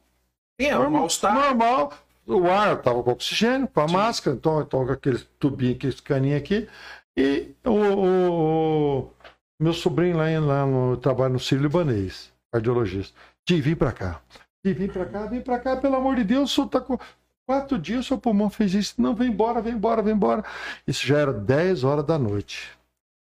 É, 0.59 0.77
o 0.77 0.89
mal-estar. 0.89 1.33
Normal. 1.33 1.93
O 2.25 2.47
ar 2.49 2.77
estava 2.77 3.03
com 3.03 3.11
oxigênio, 3.11 3.67
com 3.67 3.81
a 3.81 3.87
máscara, 3.87 4.35
então, 4.37 4.65
com 4.65 4.89
aquele 4.91 5.19
tubinho, 5.37 5.75
aquele 5.75 5.93
caninho 6.01 6.37
aqui. 6.37 6.69
E 7.17 7.51
o, 7.65 7.69
o- 7.71 8.99
o 9.01 9.13
meu 9.59 9.73
sobrinho 9.73 10.15
lá, 10.17 10.25
lá 10.39 10.65
no 10.65 10.95
trabalho 10.97 11.33
no 11.33 11.39
Sírio 11.39 11.63
Libanês, 11.63 12.31
cardiologista. 12.51 13.13
De 13.45 13.59
vir 13.61 13.75
para 13.75 13.91
cá. 13.91 14.21
De 14.63 14.73
vir 14.73 14.89
para 14.91 15.05
cá, 15.05 15.25
vem 15.25 15.41
para 15.41 15.59
cá, 15.59 15.75
pelo 15.75 15.95
amor 15.97 16.15
de 16.15 16.23
Deus, 16.23 16.49
o 16.51 16.55
senhor 16.55 16.67
tá 16.69 16.79
com 16.79 16.97
quatro 17.45 17.77
dias, 17.77 18.05
seu 18.05 18.17
pulmão 18.17 18.49
fez 18.49 18.73
isso. 18.73 19.01
Não, 19.01 19.15
vem 19.15 19.29
embora, 19.29 19.61
vem 19.61 19.73
embora, 19.73 20.01
vem 20.01 20.13
embora. 20.13 20.43
Isso 20.87 21.05
já 21.05 21.17
era 21.17 21.33
10 21.33 21.83
horas 21.83 22.05
da 22.05 22.17
noite. 22.17 22.71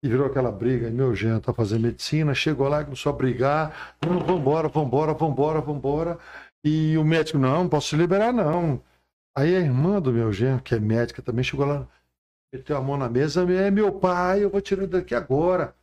E 0.04 0.08
virou 0.08 0.26
aquela 0.26 0.50
briga, 0.50 0.90
meu 0.90 1.14
genro 1.14 1.40
tá 1.40 1.52
fazendo 1.54 1.82
medicina, 1.82 2.34
chegou 2.34 2.68
lá, 2.68 2.84
começou 2.84 3.12
a 3.12 3.16
brigar. 3.16 3.96
Não, 4.04 4.18
vambora, 4.18 4.68
vambora, 4.68 5.14
vambora, 5.14 5.60
vambora. 5.60 6.18
E 6.64 6.96
o 6.98 7.04
médico, 7.04 7.38
não, 7.38 7.62
não 7.64 7.68
posso 7.68 7.90
te 7.90 7.96
liberar, 7.96 8.32
não. 8.32 8.82
Aí 9.36 9.54
a 9.56 9.60
irmã 9.60 10.00
do 10.00 10.12
meu 10.12 10.32
genro, 10.32 10.60
que 10.60 10.74
é 10.74 10.80
médica, 10.80 11.22
também 11.22 11.44
chegou 11.44 11.64
lá, 11.66 11.86
meteu 12.52 12.76
a 12.76 12.80
mão 12.80 12.96
na 12.96 13.08
mesa, 13.08 13.42
é 13.42 13.70
meu 13.70 13.92
pai, 13.92 14.44
eu 14.44 14.50
vou 14.50 14.60
tirar 14.60 14.82
ele 14.82 14.90
daqui 14.90 15.14
agora. 15.14 15.74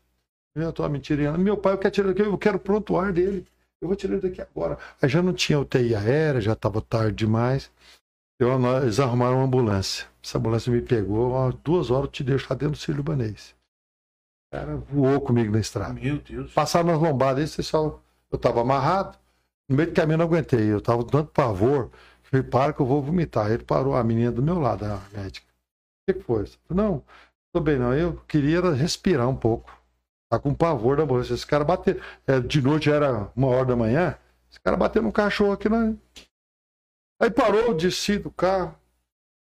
Eu 0.56 0.74
tô 0.74 0.88
mentira. 0.90 1.24
Ela, 1.24 1.38
Meu 1.38 1.58
pai, 1.58 1.74
eu 1.74 1.78
quero 1.78 1.94
tirar 1.94 2.08
daqui, 2.10 2.22
eu 2.22 2.38
quero 2.38 2.58
o 2.58 2.60
prontuário 2.60 3.14
dele. 3.14 3.48
Eu 3.82 3.88
vou 3.88 3.96
tirar 3.96 4.14
ele 4.14 4.22
daqui 4.22 4.42
agora. 4.42 4.78
Aí 5.02 5.08
já 5.08 5.22
não 5.22 5.34
tinha 5.34 5.60
UTI 5.60 5.96
aérea, 5.96 6.42
já 6.42 6.54
estava 6.54 6.82
tarde 6.82 7.16
demais. 7.16 7.72
Eu, 8.40 8.58
nós- 8.58 8.84
eles 8.84 9.00
arrumaram 9.00 9.38
uma 9.38 9.46
ambulância. 9.46 10.08
Essa 10.24 10.38
ambulância 10.38 10.72
me 10.72 10.82
pegou, 10.82 11.32
ó, 11.32 11.52
duas 11.52 11.92
horas 11.92 12.06
eu 12.06 12.12
te 12.12 12.24
deixo 12.24 12.48
lá 12.50 12.56
dentro 12.56 12.74
do 12.74 12.78
Sírio 12.78 12.98
Libanês. 12.98 13.56
O 14.52 14.56
cara 14.58 14.78
voou 14.78 15.22
comigo 15.22 15.52
na 15.52 15.60
estrada. 15.60 15.94
Meu 15.94 16.18
Deus. 16.20 16.52
Passaram 16.54 16.88
nas 16.88 17.00
lombadas, 17.00 17.44
esse 17.44 17.58
pessoal, 17.58 18.02
eu 18.32 18.38
tava 18.38 18.62
amarrado, 18.62 19.18
no 19.68 19.76
meio 19.76 19.90
do 19.90 19.94
caminho 19.96 20.16
eu 20.16 20.18
não 20.20 20.26
aguentei, 20.26 20.72
eu 20.72 20.82
tava 20.82 21.04
com 21.04 21.10
tanto 21.10 21.32
pavor, 21.32 21.92
falei, 22.24 22.44
para 22.44 22.74
que 22.74 22.82
eu 22.82 22.86
vou 22.86 23.02
vomitar. 23.02 23.52
Ele 23.52 23.64
parou, 23.64 23.96
a 23.96 24.04
menina 24.04 24.32
do 24.32 24.42
meu 24.42 24.60
lado, 24.60 24.86
a 24.86 25.00
médica. 25.14 25.46
O 26.08 26.14
que 26.14 26.20
que 26.20 26.26
foi? 26.26 26.46
Falei, 26.68 26.84
não, 26.86 27.04
tô 27.54 27.62
bem, 27.62 27.78
não. 27.78 27.94
Eu 27.94 28.16
queria 28.28 28.62
respirar 28.72 29.28
um 29.30 29.36
pouco. 29.36 29.72
Tá 30.32 30.40
com 30.40 30.54
pavor 30.54 30.98
da 30.98 31.04
ambulância. 31.04 31.34
Esse 31.34 31.46
cara 31.46 31.64
bateu. 31.64 32.00
É, 32.28 32.40
de 32.40 32.62
noite 32.62 32.90
era 32.90 33.32
uma 33.36 33.48
hora 33.48 33.66
da 33.66 33.76
manhã. 33.76 34.16
Esse 34.50 34.60
cara 34.60 34.78
bateu 34.78 35.02
no 35.02 35.12
cachorro 35.12 35.54
aqui 35.54 35.68
na. 35.70 35.94
Aí 37.20 37.30
parou, 37.30 37.74
desci 37.74 38.18
do 38.18 38.32
carro, 38.32 38.74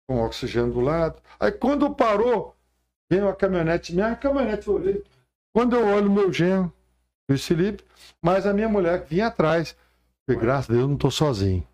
com 0.08 0.24
oxigênio 0.24 0.72
do 0.72 0.80
lado. 0.80 1.20
Aí 1.38 1.52
quando 1.52 1.94
parou, 1.94 2.56
veio 3.08 3.28
a 3.28 3.36
caminhonete. 3.36 3.94
Minha 3.94 4.16
caminhonete, 4.16 4.66
eu 4.66 4.74
olhei. 4.74 5.04
Quando 5.52 5.76
eu 5.76 5.86
olho 5.86 6.10
meu 6.10 6.32
genro, 6.32 6.72
Luiz 7.28 7.44
Felipe, 7.44 7.84
mas 8.22 8.46
a 8.46 8.52
minha 8.52 8.68
mulher 8.68 9.04
que 9.04 9.10
vinha 9.10 9.26
atrás. 9.26 9.76
Falei, 10.26 10.40
graças 10.40 10.70
a 10.70 10.72
Deus, 10.72 10.82
eu 10.82 10.88
não 10.88 10.96
tô 10.96 11.10
sozinho. 11.10 11.66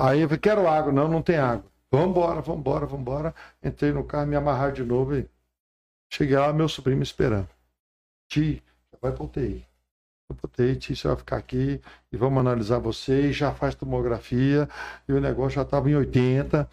Aí 0.00 0.20
eu 0.20 0.28
falei, 0.28 0.40
quero 0.40 0.68
água. 0.68 0.92
Não, 0.92 1.08
não 1.08 1.22
tem 1.22 1.38
água. 1.38 1.64
Vambora, 1.90 2.40
vambora, 2.40 2.86
vambora. 2.86 3.34
Entrei 3.62 3.92
no 3.92 4.04
carro, 4.04 4.26
me 4.26 4.36
amarrar 4.36 4.72
de 4.72 4.84
novo 4.84 5.16
e 5.16 5.28
cheguei 6.12 6.36
lá, 6.36 6.52
meu 6.52 6.68
sobrinho 6.68 6.98
me 6.98 7.04
esperando. 7.04 7.48
Ti, 8.28 8.62
já 8.92 8.98
vai 9.00 9.12
pra 9.12 9.24
UTI. 9.24 9.66
Ti, 10.78 10.96
você 10.96 11.08
vai 11.08 11.16
ficar 11.16 11.36
aqui 11.36 11.80
e 12.12 12.16
vamos 12.16 12.40
analisar 12.40 12.78
você, 12.78 13.28
e 13.28 13.32
já 13.32 13.54
faz 13.54 13.74
tomografia, 13.74 14.68
e 15.08 15.12
o 15.12 15.20
negócio 15.20 15.56
já 15.56 15.62
estava 15.62 15.90
em 15.90 15.96
80. 15.96 16.68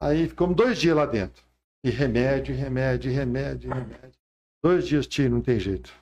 Aí 0.00 0.28
ficamos 0.28 0.56
dois 0.56 0.78
dias 0.78 0.96
lá 0.96 1.06
dentro. 1.06 1.44
E 1.84 1.90
remédio, 1.90 2.54
remédio, 2.54 3.12
remédio, 3.12 3.72
remédio. 3.72 4.18
Dois 4.62 4.86
dias, 4.86 5.06
Ti, 5.06 5.28
não 5.28 5.40
tem 5.40 5.58
jeito. 5.58 5.92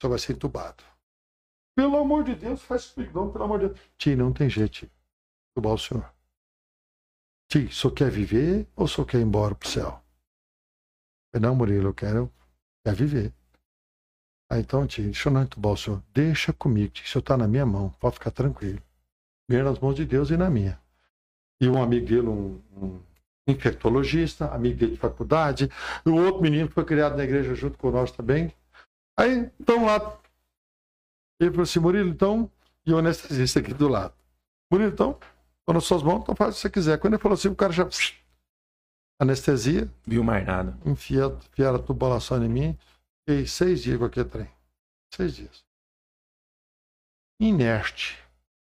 Só 0.00 0.08
vai 0.08 0.18
ser 0.18 0.32
entubado. 0.32 0.82
Pelo 1.76 1.96
amor 1.98 2.24
de 2.24 2.34
Deus, 2.34 2.62
faz 2.62 2.94
não, 3.12 3.32
pelo 3.32 3.44
amor 3.44 3.60
de 3.60 3.68
Deus. 3.68 3.80
Ti, 3.98 4.16
não 4.16 4.32
tem 4.32 4.48
jeito, 4.48 4.72
Ti. 4.72 4.92
Entubar 5.50 5.74
o 5.74 5.78
senhor. 5.78 6.12
Ti, 7.50 7.66
o 7.66 7.72
senhor 7.72 7.92
quer 7.94 8.10
viver 8.10 8.66
ou 8.74 8.88
senhor 8.88 9.06
quer 9.06 9.18
ir 9.18 9.22
embora 9.22 9.54
pro 9.54 9.68
céu? 9.68 10.02
Não, 11.40 11.54
Murilo, 11.54 11.88
eu 11.88 11.94
quero, 11.94 12.32
quero 12.84 12.96
viver. 12.96 13.34
Ah, 14.50 14.58
então, 14.58 14.86
tio, 14.86 15.04
deixa 15.04 15.28
eu 15.28 15.32
não 15.32 15.42
entubar 15.42 15.72
o 15.72 15.76
senhor. 15.76 16.02
Deixa 16.12 16.52
comigo, 16.52 16.92
tio. 16.92 17.04
O 17.04 17.08
senhor 17.08 17.20
está 17.20 17.36
na 17.36 17.48
minha 17.48 17.64
mão. 17.66 17.90
Pode 17.98 18.14
ficar 18.14 18.30
tranquilo. 18.30 18.80
Primeiro 19.46 19.68
nas 19.70 19.78
mãos 19.78 19.94
de 19.94 20.04
Deus 20.04 20.30
e 20.30 20.36
na 20.36 20.50
minha. 20.50 20.78
E 21.60 21.68
um 21.68 21.82
amigo 21.82 22.06
dele, 22.06 22.28
um, 22.28 22.60
um 22.76 23.00
infectologista, 23.46 24.48
amigo 24.52 24.76
dele 24.76 24.92
de 24.92 24.98
faculdade. 24.98 25.70
E 26.04 26.08
o 26.08 26.16
outro 26.16 26.42
menino 26.42 26.68
que 26.68 26.74
foi 26.74 26.84
criado 26.84 27.16
na 27.16 27.24
igreja 27.24 27.54
junto 27.54 27.78
com 27.78 27.90
nós 27.90 28.10
também. 28.12 28.52
Aí, 29.18 29.50
então 29.58 29.84
lá. 29.84 30.18
Ele 31.40 31.50
falou 31.50 31.62
assim, 31.64 31.78
Murilo, 31.80 32.10
então. 32.10 32.50
E 32.86 32.92
o 32.92 32.98
anestesista 32.98 33.60
aqui 33.60 33.72
do 33.72 33.88
lado. 33.88 34.14
Murilo, 34.70 34.92
então, 34.92 35.18
estou 35.60 35.74
nas 35.74 35.84
suas 35.84 36.02
mãos, 36.02 36.20
então 36.22 36.34
faz 36.36 36.50
o 36.50 36.56
que 36.56 36.60
você 36.62 36.70
quiser. 36.70 36.98
Quando 36.98 37.14
ele 37.14 37.22
falou 37.22 37.34
assim, 37.34 37.48
o 37.48 37.56
cara 37.56 37.72
já. 37.72 37.88
Anestesia, 39.18 39.90
Viu 40.06 40.22
mais 40.24 40.44
nada. 40.46 40.76
enfia, 40.84 41.26
enfiaram 41.50 41.76
a 41.76 41.82
tubulação 41.82 42.44
em 42.44 42.48
mim. 42.48 42.78
Fiquei 43.26 43.46
seis 43.46 43.82
dias 43.82 43.98
com 43.98 44.04
aquele 44.04 44.28
trem. 44.28 44.48
Seis 45.14 45.34
dias. 45.36 45.64
Inerte. 47.40 48.18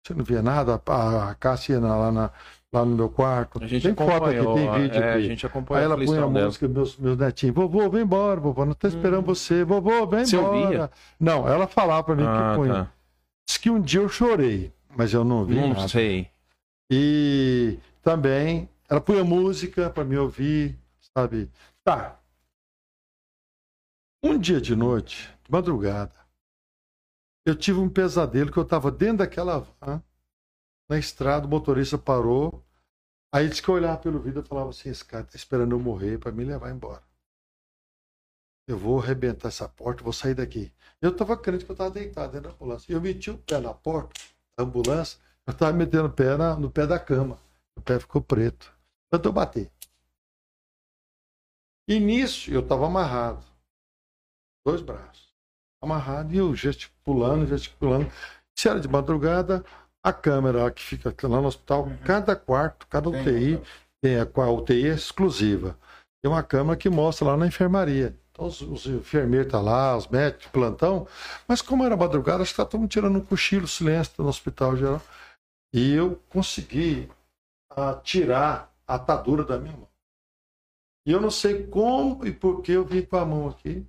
Você 0.05 0.15
não 0.15 0.25
via 0.25 0.43
nada. 0.43 0.81
A, 0.87 1.31
a 1.31 1.35
Cássia 1.35 1.79
lá, 1.81 2.11
na- 2.13 2.31
lá 2.73 2.85
no 2.85 2.97
meu 2.97 3.09
quarto. 3.09 3.63
A 3.63 3.67
gente 3.67 3.83
tem 3.83 3.95
foto 3.95 4.25
aqui, 4.27 4.39
tem 4.39 4.73
vídeo 4.83 5.03
é, 5.03 5.09
aqui. 5.15 5.19
a 5.19 5.21
gente 5.21 5.47
Aí 5.47 5.51
acompanhou 5.51 5.85
ela 5.85 5.95
a 5.95 5.97
põe 5.97 6.05
a 6.07 6.11
aflição 6.11 6.33
dela. 6.33 6.47
música, 6.47 6.69
meus, 6.69 6.97
meus 6.97 7.17
netinhos. 7.19 7.55
Vovô, 7.55 7.89
vem 7.91 8.03
embora, 8.03 8.41
vovô. 8.41 8.65
Não 8.65 8.75
tô 8.75 8.89
esperando 8.89 9.21
Hum. 9.21 9.35
você. 9.35 9.65
Vovô, 9.65 10.07
vem 10.07 10.25
Você 10.25 10.37
embora. 10.37 10.57
ouvia? 10.57 10.91
Não, 11.21 11.49
ela 11.49 11.67
falava 11.67 12.03
pra 12.05 12.15
mim 12.15 12.25
Ah, 12.27 12.51
que 12.53 12.57
punha. 12.61 12.75
tá. 12.75 12.93
Diz 13.47 13.59
que 13.59 13.71
um 13.71 13.81
dia 13.81 14.01
eu 14.01 14.09
chorei, 14.09 14.73
mas 14.97 15.13
eu 15.13 15.25
não 15.25 15.45
vi 15.45 15.55
Não 15.55 15.69
nada. 15.71 15.89
sei. 15.89 16.29
E 16.91 17.79
também 18.03 18.69
ela 18.89 19.01
punha 19.01 19.25
música 19.25 19.89
para 19.91 20.05
me 20.05 20.17
ouvir, 20.17 20.79
sabe? 21.17 21.51
Tá. 21.85 22.19
Um 24.25 24.39
dia 24.39 24.61
de 24.61 24.77
noite, 24.77 25.29
de 25.43 25.51
madrugada, 25.51 26.15
eu 27.45 27.57
tive 27.57 27.81
um 27.81 27.89
pesadelo 27.89 28.53
que 28.53 28.59
eu 28.59 28.63
estava 28.63 28.89
dentro 28.89 29.19
daquela 29.19 29.59
van, 29.59 30.01
na 30.89 30.97
estrada, 30.97 31.47
o 31.47 31.51
motorista 31.51 31.99
parou. 31.99 32.65
Aí 33.35 33.49
disse 33.49 33.61
que 33.61 33.69
eu 33.69 33.75
olhava 33.75 33.99
pelo 33.99 34.21
vidro 34.21 34.41
e 34.41 34.47
falava 34.47 34.71
assim: 34.71 34.91
esse 34.91 35.05
cara 35.05 35.25
tá 35.25 35.35
esperando 35.35 35.75
eu 35.75 35.81
morrer 35.81 36.19
para 36.19 36.31
me 36.31 36.45
levar 36.45 36.71
embora. 36.71 37.03
Eu 38.69 38.79
vou 38.79 39.01
arrebentar 39.01 39.49
essa 39.49 39.69
porta, 39.69 40.05
vou 40.05 40.13
sair 40.13 40.35
daqui. 40.35 40.73
Eu 41.01 41.11
estava 41.11 41.37
crente 41.37 41.65
que 41.65 41.71
eu 41.71 41.75
estava 41.75 41.91
deitado 41.91 42.33
dentro 42.33 42.51
da 42.51 42.55
ambulância. 42.55 42.93
Eu 42.93 43.01
meti 43.01 43.29
o 43.29 43.39
pé 43.39 43.59
na 43.61 43.75
porta 43.75 44.15
da 44.57 44.63
ambulância, 44.65 45.19
eu 45.45 45.53
estava 45.53 45.73
metendo 45.73 46.07
o 46.07 46.13
pé 46.13 46.37
na- 46.37 46.55
no 46.55 46.71
pé 46.71 46.87
da 46.87 46.99
cama. 46.99 47.41
O 47.77 47.83
pé 47.83 47.99
ficou 47.99 48.23
preto. 48.23 48.73
Tanto 49.11 49.29
eu 49.29 49.33
bater. 49.33 49.69
E 51.89 51.99
nisso 51.99 52.53
eu 52.53 52.61
estava 52.61 52.87
amarrado. 52.87 53.52
Dois 54.65 54.81
braços. 54.81 55.33
Amarrado 55.83 56.33
e 56.33 56.39
eu 56.39 56.55
gesticulando, 56.55 57.47
gesticulando. 57.47 58.11
Se 58.57 58.69
era 58.69 58.79
de 58.79 58.89
madrugada, 58.89 59.65
a 60.05 60.13
câmera 60.13 60.71
que 60.71 60.83
fica 60.83 61.15
lá 61.29 61.41
no 61.41 61.49
hospital, 61.49 61.89
cada 62.05 62.37
quarto, 62.37 62.87
cada 62.87 63.09
UTI, 63.09 63.61
tem 64.01 64.19
a, 64.19 64.23
a 64.23 64.51
UTI 64.51 64.89
é 64.89 64.95
exclusiva. 64.95 65.77
Tem 66.23 66.31
uma 66.31 66.43
câmera 66.43 66.77
que 66.77 66.89
mostra 66.89 67.27
lá 67.27 67.37
na 67.37 67.47
enfermaria. 67.47 68.17
Então 68.31 68.47
os, 68.47 68.61
os 68.61 68.87
enfermeiros 68.87 69.47
estão 69.47 69.63
lá, 69.63 69.97
os 69.97 70.09
médicos, 70.09 70.47
plantão. 70.47 71.07
Mas 71.47 71.61
como 71.61 71.85
era 71.85 71.97
madrugada, 71.97 72.43
acho 72.43 72.55
que 72.55 72.63
estavam 72.63 72.87
tirando 72.87 73.17
um 73.17 73.25
cochilo, 73.25 73.67
silêncio 73.67 74.15
no 74.19 74.29
hospital 74.29 74.77
geral. 74.77 75.03
E 75.73 75.93
eu 75.95 76.21
consegui 76.29 77.11
ah, 77.71 77.95
tirar 78.03 78.73
a 78.87 78.95
atadura 78.95 79.45
da 79.45 79.59
minha 79.59 79.77
mão. 79.77 79.89
E 81.07 81.11
eu 81.11 81.21
não 81.21 81.31
sei 81.31 81.67
como 81.67 82.25
e 82.25 82.33
por 82.33 82.63
que 82.63 82.73
eu 82.73 82.85
vim 82.85 83.03
com 83.03 83.17
a 83.17 83.25
mão 83.25 83.49
aqui 83.49 83.87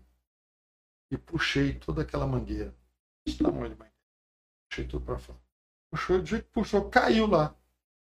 e 1.14 1.18
puxei 1.18 1.76
toda 1.76 2.02
aquela 2.02 2.26
mangueira. 2.26 2.76
Esse 3.26 3.38
tamanho 3.38 3.69
de 3.69 3.76
mangueira. 3.76 3.94
Puxei 4.69 4.88
tudo 4.88 5.06
para 5.06 5.19
fora. 5.19 5.40
Puxou, 5.91 6.19
do 6.19 6.26
jeito 6.26 6.45
que 6.45 6.52
puxou, 6.52 6.90
caiu 6.90 7.27
lá. 7.27 7.56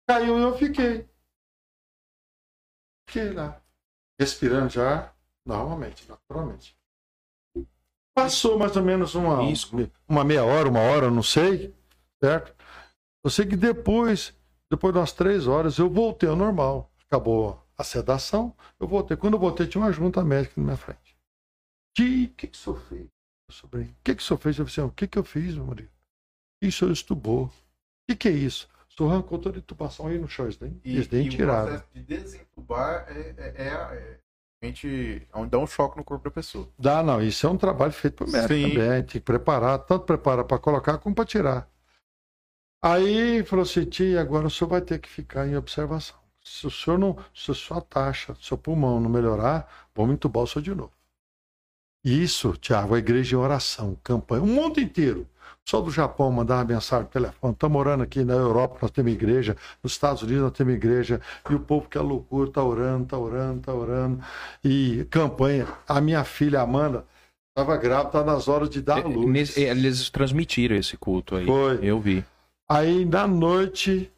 Caiu 0.07 0.39
e 0.39 0.43
eu 0.43 0.57
fiquei. 0.57 1.09
Fiquei 3.09 3.33
lá. 3.33 3.61
Respirando 4.21 4.71
já 4.71 5.13
normalmente, 5.45 6.09
naturalmente. 6.09 6.77
Passou 8.15 8.59
mais 8.59 8.77
ou 8.77 8.83
menos 8.83 9.15
uma, 9.15 9.41
uma 10.07 10.23
meia 10.23 10.45
hora, 10.45 10.69
uma 10.69 10.81
hora, 10.81 11.11
não 11.11 11.23
sei, 11.23 11.75
certo? 12.23 12.55
Eu 13.25 13.31
sei 13.31 13.47
que 13.47 13.57
depois, 13.57 14.37
depois 14.71 14.93
de 14.93 14.99
umas 14.99 15.13
três 15.13 15.47
horas, 15.47 15.79
eu 15.79 15.89
voltei 15.89 16.29
ao 16.29 16.37
normal. 16.37 16.93
Acabou 17.07 17.67
a 17.77 17.83
sedação, 17.83 18.55
eu 18.79 18.87
voltei. 18.87 19.17
Quando 19.17 19.35
eu 19.35 19.41
voltei, 19.41 19.67
tinha 19.67 19.83
uma 19.83 19.93
junta 19.93 20.23
médica 20.23 20.55
na 20.57 20.65
minha 20.65 20.77
frente. 20.77 21.02
Que 21.95 22.29
que, 22.29 22.47
que 22.47 22.57
o 22.57 22.61
senhor 22.61 22.81
fez, 22.81 23.01
meu 23.03 23.51
sobrinho? 23.51 23.91
O 23.91 23.97
que, 24.05 24.15
que 24.15 24.23
o 24.23 24.25
senhor 24.25 24.39
fez? 24.39 24.59
Eu 24.59 24.67
falei 24.67 24.73
assim, 24.85 24.91
o 24.93 24.95
que, 24.95 25.07
que 25.07 25.19
eu 25.19 25.25
fiz, 25.25 25.55
meu 25.55 25.67
marido? 25.67 25.91
Isso 26.63 26.85
eu 26.85 26.93
estubou. 26.93 27.45
O 27.47 27.51
que, 28.09 28.17
que 28.17 28.29
é 28.29 28.33
isso? 28.33 28.69
O 28.91 28.95
senhor 28.95 29.11
arrancou 29.11 29.39
toda 29.39 29.57
a 29.57 29.61
intubação 29.61 30.07
aí 30.07 30.19
no 30.19 30.29
chão, 30.29 30.47
eles 30.47 30.59
nem, 30.59 30.81
E, 30.85 30.95
eles 30.95 31.09
nem 31.09 31.25
e 31.25 31.29
o 31.29 31.31
tiraram. 31.31 31.67
processo 31.69 31.89
de 31.95 32.03
desentubar 32.03 33.07
é, 33.09 33.35
é, 33.37 33.55
é, 33.57 33.67
é 33.67 34.19
realmente 34.63 35.27
onde 35.35 35.51
dá 35.51 35.59
um 35.59 35.67
choque 35.67 35.97
no 35.97 36.05
corpo 36.05 36.25
da 36.25 36.31
pessoa. 36.31 36.69
Dá, 36.79 37.03
não. 37.03 37.21
Isso 37.21 37.47
é 37.47 37.51
um 37.51 37.57
trabalho 37.57 37.93
feito 37.93 38.17
por 38.17 38.29
médico 38.29 38.55
Sim. 38.55 38.63
também. 38.71 39.03
Tem 39.03 39.05
que 39.05 39.21
preparar, 39.21 39.79
tanto 39.81 40.05
preparar 40.05 40.45
para 40.45 40.59
colocar 40.59 40.99
como 40.99 41.15
para 41.15 41.25
tirar. 41.25 41.69
Aí 42.85 43.45
falou 43.45 43.63
assim, 43.63 43.85
tia, 43.85 44.21
agora 44.21 44.47
o 44.47 44.51
senhor 44.51 44.69
vai 44.69 44.81
ter 44.81 44.99
que 44.99 45.09
ficar 45.09 45.47
em 45.47 45.57
observação. 45.57 46.17
Se 46.45 46.67
o 46.67 46.71
senhor 46.71 46.99
não, 46.99 47.17
se 47.35 47.51
a 47.51 47.55
sua 47.55 47.81
taxa, 47.81 48.37
seu 48.41 48.59
pulmão 48.59 49.01
não 49.01 49.09
melhorar, 49.09 49.89
vamos 49.95 50.15
entubar 50.15 50.43
o 50.43 50.47
senhor 50.47 50.63
de 50.65 50.75
novo. 50.75 50.93
Isso, 52.05 52.53
Tiago, 52.61 52.95
a 52.95 52.99
igreja 52.99 53.37
em 53.37 53.39
oração, 53.39 53.97
campanha, 54.03 54.43
o 54.43 54.47
mundo 54.47 54.81
inteiro. 54.81 55.27
Só 55.65 55.81
do 55.81 55.93
Japão 55.93 56.33
mandava 56.33 56.65
mensagem 56.65 57.05
no 57.05 57.11
telefone. 57.11 57.53
Estamos 57.53 57.73
morando 57.73 58.03
aqui 58.03 58.25
na 58.25 58.35
Europa, 58.35 58.79
nós 58.83 58.91
temos 58.91 59.13
igreja. 59.13 59.57
Nos 59.81 59.93
Estados 59.93 60.21
Unidos, 60.23 60.43
nós 60.43 60.53
temos 60.53 60.75
igreja. 60.75 61.21
E 61.49 61.55
o 61.55 61.61
povo 61.61 61.89
que 61.89 61.97
é 61.97 62.01
loucura, 62.01 62.49
está 62.49 62.65
orando, 62.65 63.05
está 63.05 63.17
orando, 63.17 63.61
está 63.61 63.73
orando. 63.73 64.25
E 64.65 65.07
campanha. 65.09 65.69
A 65.87 66.01
minha 66.01 66.25
filha, 66.25 66.61
Amanda, 66.63 67.07
estava 67.51 67.77
grávida, 67.77 68.09
está 68.09 68.25
nas 68.25 68.49
horas 68.49 68.69
de 68.69 68.83
dar 68.83 68.97
a 68.97 69.01
É, 69.01 69.05
luz. 69.05 69.57
é, 69.57 69.61
Eles 69.71 70.11
transmitiram 70.11 70.75
esse 70.75 70.97
culto 70.97 71.37
aí. 71.37 71.47
Foi. 71.47 71.79
Eu 71.81 72.01
vi. 72.01 72.25
Aí, 72.69 73.05
na 73.05 73.29
noite 73.29 74.11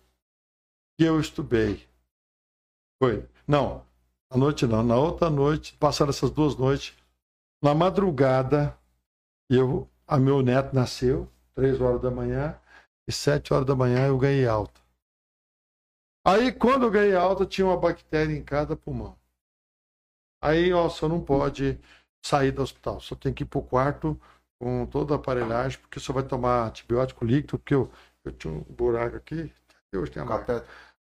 que 0.97 1.05
eu 1.05 1.20
estubei. 1.20 1.82
Foi. 3.02 3.23
Não, 3.47 3.82
na 4.31 4.39
noite 4.39 4.66
não. 4.66 4.82
Na 4.82 4.97
outra 4.97 5.28
noite, 5.28 5.77
passaram 5.78 6.09
essas 6.09 6.31
duas 6.31 6.56
noites, 6.56 6.94
na 7.65 7.74
madrugada, 7.74 8.78
eu, 9.49 9.89
a 10.07 10.19
meu 10.19 10.43
neto 10.43 10.74
nasceu, 10.74 11.27
três 11.55 11.81
horas 11.81 11.99
da 12.03 12.11
manhã, 12.11 12.61
e 13.09 13.12
sete 13.12 13.55
horas 13.55 13.65
da 13.65 13.74
manhã 13.74 14.07
eu 14.07 14.19
ganhei 14.19 14.47
alta. 14.47 14.82
Aí, 16.27 16.53
quando 16.53 16.85
eu 16.85 16.91
ganhei 16.91 17.16
alta, 17.16 17.47
tinha 17.47 17.66
uma 17.66 17.78
bactéria 17.78 18.36
em 18.36 18.45
cada 18.45 18.77
pulmão. 18.77 19.19
Aí, 20.43 20.74
ó, 20.74 20.91
só 20.91 21.09
não 21.09 21.24
pode 21.24 21.81
sair 22.23 22.53
do 22.53 22.61
hospital, 22.61 23.01
só 23.01 23.15
tem 23.15 23.32
que 23.32 23.45
ir 23.45 23.47
para 23.47 23.61
o 23.61 23.62
quarto 23.62 24.20
com 24.61 24.85
toda 24.85 25.15
a 25.15 25.16
aparelhagem, 25.16 25.81
porque 25.81 25.99
só 25.99 26.12
vai 26.12 26.23
tomar 26.23 26.66
antibiótico 26.66 27.24
líquido, 27.24 27.59
porque 27.59 27.74
eu, 27.74 27.91
eu 28.27 28.32
tinha 28.32 28.53
um 28.53 28.61
buraco 28.61 29.16
aqui, 29.16 29.51
hoje 29.95 30.11
tem 30.11 30.23
a 30.23 30.27
marca. 30.27 30.66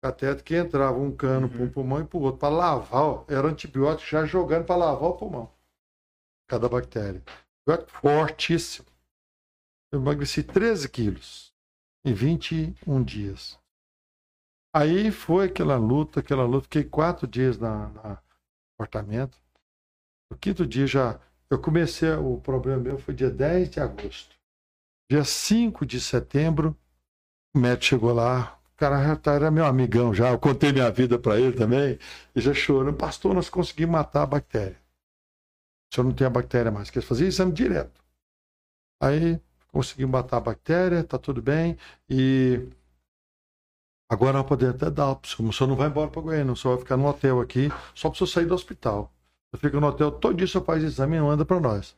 Cateto. 0.03 0.43
Que 0.43 0.57
entrava 0.57 0.99
um 0.99 1.15
cano 1.15 1.49
para 1.49 1.63
um 1.63 1.69
pulmão 1.71 2.01
e 2.01 2.05
para 2.05 2.19
o 2.19 2.23
outro, 2.23 2.41
para 2.41 2.49
lavar, 2.49 3.03
ó, 3.03 3.25
era 3.29 3.47
antibiótico 3.47 4.11
já 4.11 4.25
jogando 4.25 4.65
para 4.65 4.75
lavar 4.75 5.11
o 5.11 5.15
pulmão. 5.15 5.60
Cada 6.51 6.69
bactéria. 6.69 7.23
Antibiótico 7.69 8.01
fortíssimo. 8.01 8.87
Eu 9.93 10.01
emagreci 10.01 10.43
13 10.43 10.89
quilos 10.89 11.55
em 12.05 12.13
21 12.13 13.05
dias. 13.05 13.57
Aí 14.75 15.13
foi 15.13 15.47
aquela 15.47 15.77
luta, 15.77 16.19
aquela 16.19 16.45
luta. 16.45 16.65
Fiquei 16.65 16.83
quatro 16.83 17.29
dias 17.29 17.57
na, 17.57 17.89
na 17.91 18.23
apartamento. 18.77 19.39
No 20.29 20.37
quinto 20.37 20.67
dia 20.67 20.89
já. 20.89 21.21
Eu 21.49 21.61
comecei, 21.61 22.11
o 22.15 22.41
problema 22.41 22.83
meu 22.83 22.99
foi 22.99 23.15
dia 23.15 23.31
10 23.31 23.71
de 23.71 23.79
agosto. 23.79 24.35
Dia 25.09 25.23
5 25.25 25.87
de 25.87 26.01
setembro, 26.01 26.77
o 27.55 27.61
médico 27.61 27.85
chegou 27.85 28.13
lá. 28.13 28.59
O 28.75 28.77
cara 28.77 29.05
já 29.05 29.15
tá- 29.15 29.35
era 29.35 29.53
meu 29.53 29.67
amigão 29.67 30.13
já. 30.13 30.31
Eu 30.31 30.39
contei 30.39 30.73
minha 30.73 30.91
vida 30.91 31.17
para 31.17 31.39
ele 31.39 31.57
também. 31.57 31.97
E 32.35 32.41
já 32.41 32.53
chorando. 32.53 32.97
Pastor, 32.97 33.35
nós 33.35 33.49
conseguimos 33.49 33.93
matar 33.93 34.23
a 34.23 34.27
bactéria. 34.27 34.80
O 35.91 35.95
senhor 35.95 36.07
não 36.07 36.15
tem 36.15 36.27
a 36.27 36.31
bactéria 36.31 36.71
mais. 36.71 36.89
Eles 36.91 37.05
faziam 37.05 37.29
exame 37.29 37.53
direto. 37.53 38.01
Aí 39.03 39.41
conseguimos 39.69 40.13
matar 40.13 40.37
a 40.39 40.41
bactéria, 40.41 41.03
tá 41.03 41.19
tudo 41.19 41.43
bem. 41.43 41.77
E 42.09 42.69
agora 44.11 44.39
nós 44.39 44.47
podemos 44.47 44.77
até 44.77 44.91
dar 44.91 45.15
para 45.17 45.27
o 45.27 45.31
senhor. 45.31 45.49
O 45.49 45.53
senhor 45.53 45.69
não 45.69 45.77
vai 45.77 45.89
embora 45.89 46.11
para 46.11 46.23
Goiânia. 46.23 46.53
O 46.53 46.57
senhor 46.57 46.75
vai 46.75 46.85
ficar 46.85 46.97
no 46.97 47.07
hotel 47.07 47.41
aqui, 47.41 47.69
só 47.95 48.09
para 48.09 48.15
o 48.15 48.19
senhor 48.19 48.29
sair 48.29 48.47
do 48.47 48.55
hospital. 48.55 49.13
Você 49.53 49.61
fica 49.61 49.81
no 49.81 49.87
hotel, 49.89 50.13
todo 50.13 50.37
dia 50.37 50.61
o 50.61 50.65
faz 50.65 50.83
exame 50.83 51.17
e 51.17 51.21
manda 51.21 51.45
para 51.45 51.59
nós. 51.59 51.97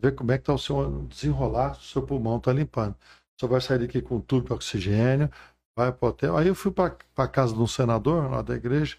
Ver 0.00 0.14
como 0.14 0.32
é 0.32 0.38
que 0.38 0.42
está 0.42 0.54
o 0.54 0.58
seu 0.58 1.02
desenrolar, 1.02 1.74
se 1.74 1.80
o 1.80 1.84
seu 1.84 2.02
pulmão 2.02 2.38
está 2.38 2.52
limpando. 2.52 2.94
O 2.94 3.40
senhor 3.40 3.50
vai 3.50 3.60
sair 3.60 3.78
daqui 3.78 4.00
com 4.00 4.20
tubo 4.20 4.46
de 4.46 4.52
oxigênio, 4.54 5.30
vai 5.76 5.92
para 5.92 6.06
o 6.06 6.08
hotel. 6.08 6.36
Aí 6.38 6.48
eu 6.48 6.54
fui 6.54 6.72
para 6.72 6.96
a 7.16 7.28
casa 7.28 7.54
de 7.54 7.60
um 7.60 7.66
senador 7.66 8.30
lá 8.30 8.40
da 8.40 8.54
igreja. 8.54 8.96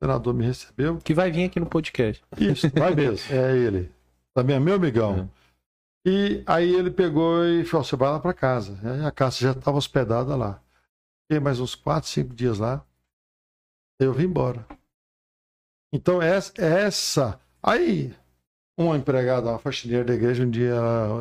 O 0.00 0.04
senador 0.04 0.34
me 0.34 0.44
recebeu. 0.44 0.98
Que 0.98 1.14
vai 1.14 1.30
vir 1.30 1.44
aqui 1.44 1.58
no 1.60 1.66
podcast. 1.66 2.22
Isso, 2.38 2.68
vai 2.70 2.94
mesmo. 2.96 3.34
É 3.34 3.56
ele. 3.56 3.90
Também 4.34 4.56
é 4.56 4.60
meu 4.60 4.74
amigão. 4.74 5.30
E 6.06 6.42
aí 6.46 6.74
ele 6.74 6.90
pegou 6.90 7.44
e 7.46 7.64
falou: 7.64 7.84
você 7.84 7.96
vai 7.96 8.10
lá 8.10 8.20
para 8.20 8.34
casa. 8.34 8.78
Aí 8.82 9.04
a 9.04 9.10
casa 9.10 9.38
já 9.38 9.52
estava 9.52 9.78
hospedada 9.78 10.36
lá. 10.36 10.60
Fiquei 11.22 11.40
mais 11.40 11.60
uns 11.60 11.74
4, 11.74 12.08
5 12.08 12.34
dias 12.34 12.58
lá. 12.58 12.84
Eu 13.98 14.12
vim 14.12 14.24
embora. 14.24 14.66
Então, 15.92 16.20
essa. 16.20 16.52
essa 16.60 17.40
aí, 17.62 18.14
uma 18.78 18.96
empregada, 18.96 19.48
uma 19.48 19.58
faxineira 19.58 20.04
da 20.04 20.14
igreja, 20.14 20.44
um 20.44 20.50
dia, 20.50 20.74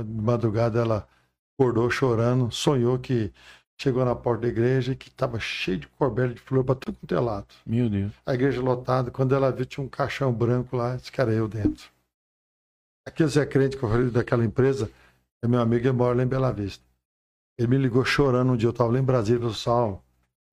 de 0.04 0.22
madrugada, 0.22 0.82
ela 0.82 1.08
acordou 1.54 1.90
chorando, 1.90 2.52
sonhou 2.52 2.98
que 3.00 3.32
chegou 3.80 4.06
na 4.06 4.16
porta 4.16 4.44
da 4.44 4.48
igreja 4.48 4.94
e 4.94 4.96
que 4.96 5.10
estava 5.10 5.40
cheio 5.40 5.80
de 5.80 5.88
corbelha 5.88 6.34
de 6.34 6.40
flor 6.40 6.64
para 6.64 6.76
tudo 6.76 6.98
quanto 6.98 7.16
é 7.16 7.20
lado 7.20 7.48
Meu 7.66 7.90
Deus. 7.90 8.14
a 8.26 8.34
igreja 8.34 8.62
lotada. 8.62 9.12
Quando 9.12 9.36
ela 9.36 9.52
viu, 9.52 9.66
tinha 9.66 9.86
um 9.86 9.90
caixão 9.90 10.32
branco 10.32 10.76
lá, 10.76 10.96
disse 10.96 11.12
que 11.12 11.20
era 11.20 11.32
eu 11.32 11.48
dentro. 11.48 11.92
Aquele 13.06 13.30
Zé 13.30 13.46
Crente 13.46 13.76
que 13.76 13.84
eu 13.84 13.90
falei 13.90 14.10
daquela 14.10 14.46
empresa, 14.46 14.90
é 15.44 15.48
meu 15.48 15.60
amigo, 15.60 15.86
ele 15.86 15.92
mora 15.92 16.16
lá 16.16 16.24
em 16.24 16.28
Bela 16.28 16.52
Vista. 16.52 16.84
Ele 17.58 17.68
me 17.68 17.78
ligou 17.78 18.06
chorando 18.06 18.54
um 18.54 18.58
dia, 18.58 18.68
eu 18.68 18.72
estava 18.72 18.92
lá 18.92 19.00
em 19.00 19.04
Brasília, 19.04 19.40
falou, 19.40 19.54
Salmo, 19.54 20.04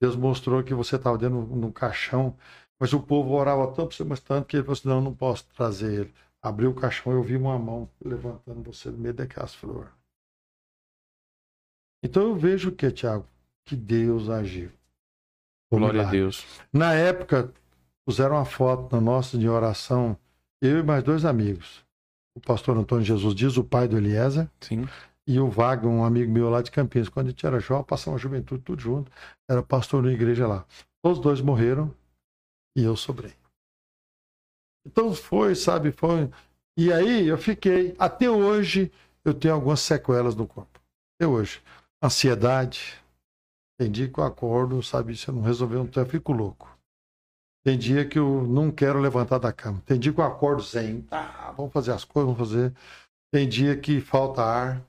Deus 0.02 0.16
mostrou 0.16 0.62
que 0.64 0.74
você 0.74 0.96
estava 0.96 1.16
dentro 1.16 1.46
de 1.46 1.64
um 1.64 1.70
caixão, 1.70 2.36
mas 2.80 2.92
o 2.92 3.00
povo 3.00 3.34
orava 3.34 3.70
tanto 3.72 3.94
você, 3.94 4.02
mas 4.02 4.20
tanto 4.20 4.46
que 4.46 4.56
ele 4.56 4.64
falou 4.64 4.72
assim, 4.72 4.88
não, 4.88 5.00
não 5.00 5.14
posso 5.14 5.46
trazer 5.54 6.00
ele. 6.00 6.14
Abriu 6.42 6.70
o 6.70 6.74
caixão, 6.74 7.12
eu 7.12 7.22
vi 7.22 7.36
uma 7.36 7.58
mão 7.58 7.88
levantando 8.02 8.62
você 8.62 8.90
no 8.90 8.98
meio 8.98 9.14
daquelas 9.14 9.54
flores. 9.54 9.90
Então 12.02 12.22
eu 12.24 12.34
vejo 12.34 12.70
o 12.70 12.72
que, 12.72 12.90
Tiago? 12.90 13.26
Que 13.64 13.76
Deus 13.76 14.28
agiu. 14.28 14.70
Glória 15.70 15.88
a 15.88 15.92
milagre. 15.92 16.18
Deus. 16.18 16.46
Na 16.72 16.94
época, 16.94 17.52
puseram 18.04 18.36
uma 18.36 18.44
foto 18.44 18.94
na 18.94 19.00
nossa 19.00 19.38
de 19.38 19.48
oração, 19.48 20.16
eu 20.60 20.78
e 20.78 20.82
mais 20.82 21.02
dois 21.04 21.24
amigos. 21.24 21.84
O 22.34 22.40
pastor 22.40 22.76
Antônio 22.76 23.04
Jesus 23.04 23.34
Dias, 23.34 23.56
o 23.56 23.64
pai 23.64 23.86
do 23.86 23.96
Eliezer, 23.96 24.48
Sim. 24.60 24.88
e 25.26 25.38
o 25.38 25.48
Wagner, 25.48 25.92
um 25.92 26.04
amigo 26.04 26.32
meu 26.32 26.48
lá 26.48 26.62
de 26.62 26.70
Campinas. 26.70 27.08
Quando 27.08 27.26
a 27.26 27.30
gente 27.30 27.46
era 27.46 27.60
jovem, 27.60 27.84
passamos 27.84 28.20
a 28.20 28.22
juventude 28.22 28.62
tudo 28.62 28.80
junto. 28.80 29.10
Era 29.48 29.62
pastor 29.62 30.02
na 30.02 30.12
igreja 30.12 30.46
lá. 30.46 30.64
Todos 31.02 31.20
dois 31.20 31.40
morreram 31.40 31.94
e 32.76 32.82
eu 32.82 32.96
sobrei. 32.96 33.32
Então 34.86 35.14
foi, 35.14 35.54
sabe, 35.54 35.92
foi. 35.92 36.30
E 36.76 36.92
aí 36.92 37.28
eu 37.28 37.36
fiquei. 37.36 37.94
Até 37.98 38.30
hoje 38.30 38.90
eu 39.24 39.34
tenho 39.34 39.54
algumas 39.54 39.80
sequelas 39.80 40.34
no 40.34 40.46
corpo. 40.46 40.80
Até 41.16 41.28
hoje. 41.28 41.62
Ansiedade. 42.02 42.98
Tem 43.78 43.90
dia 43.90 44.08
que 44.08 44.18
eu 44.18 44.24
acordo, 44.24 44.82
sabe, 44.82 45.16
se 45.16 45.28
eu 45.28 45.34
não 45.34 45.42
resolver 45.42 45.76
um 45.76 45.86
tempo, 45.86 46.00
eu 46.00 46.06
fico 46.06 46.32
louco. 46.32 46.78
Tem 47.62 47.78
dia 47.78 48.08
que 48.08 48.18
eu 48.18 48.46
não 48.46 48.70
quero 48.70 48.98
levantar 48.98 49.38
da 49.38 49.52
cama. 49.52 49.82
Tem 49.84 49.98
dia 49.98 50.12
que 50.12 50.20
eu 50.20 50.24
acordo 50.24 50.62
zen. 50.62 51.06
Ah, 51.10 51.52
vamos 51.56 51.72
fazer 51.72 51.92
as 51.92 52.04
coisas, 52.04 52.32
vamos 52.32 52.50
fazer. 52.50 52.74
Tem 53.30 53.48
dia 53.48 53.78
que 53.78 54.00
falta 54.00 54.42
ar. 54.42 54.82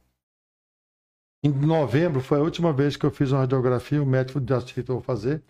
Em 1.43 1.49
novembro 1.49 2.21
foi 2.21 2.39
a 2.39 2.43
última 2.43 2.71
vez 2.71 2.95
que 2.95 3.05
eu 3.05 3.11
fiz 3.11 3.31
uma 3.31 3.41
radiografia, 3.41 4.01
o 4.01 4.05
médico 4.05 4.39
eu 4.87 5.01
fazer. 5.01 5.43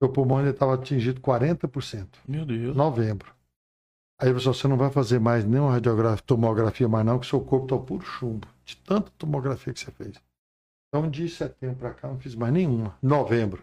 Meu 0.00 0.10
pulmão 0.10 0.38
ainda 0.38 0.50
estava 0.50 0.74
atingido 0.74 1.20
40%. 1.20 2.08
Meu 2.26 2.44
Deus. 2.44 2.76
Novembro. 2.76 3.34
Aí 4.20 4.28
ele 4.28 4.38
falou, 4.38 4.54
você 4.54 4.66
não 4.66 4.76
vai 4.76 4.90
fazer 4.90 5.20
mais 5.20 5.44
nenhuma 5.44 5.72
radiografia, 5.72 6.24
tomografia 6.26 6.88
mais 6.88 7.06
não, 7.06 7.20
que 7.20 7.26
seu 7.26 7.40
corpo 7.40 7.66
está 7.66 7.78
puro 7.78 8.04
chumbo, 8.04 8.48
de 8.64 8.76
tanta 8.78 9.12
tomografia 9.16 9.72
que 9.72 9.78
você 9.78 9.92
fez. 9.92 10.20
Então, 10.88 11.08
de 11.08 11.28
setembro 11.28 11.76
para 11.76 11.94
cá, 11.94 12.08
não 12.08 12.18
fiz 12.18 12.34
mais 12.34 12.52
nenhuma. 12.52 12.96
Novembro. 13.02 13.62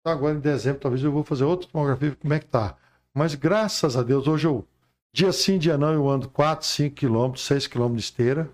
Então, 0.00 0.12
agora 0.12 0.36
em 0.36 0.40
dezembro, 0.40 0.80
talvez 0.80 1.02
eu 1.02 1.12
vou 1.12 1.22
fazer 1.22 1.44
outra 1.44 1.68
tomografia, 1.68 2.16
como 2.16 2.34
é 2.34 2.40
que 2.40 2.46
tá. 2.46 2.76
Mas 3.14 3.34
graças 3.34 3.96
a 3.96 4.02
Deus, 4.02 4.26
hoje 4.26 4.46
eu, 4.46 4.66
dia 5.12 5.32
sim, 5.32 5.58
dia 5.58 5.78
não, 5.78 5.92
eu 5.92 6.08
ando 6.08 6.28
4, 6.28 6.66
5 6.66 6.96
quilômetros, 6.96 7.44
6 7.44 7.66
quilômetros 7.66 8.02
de 8.02 8.10
esteira, 8.10 8.50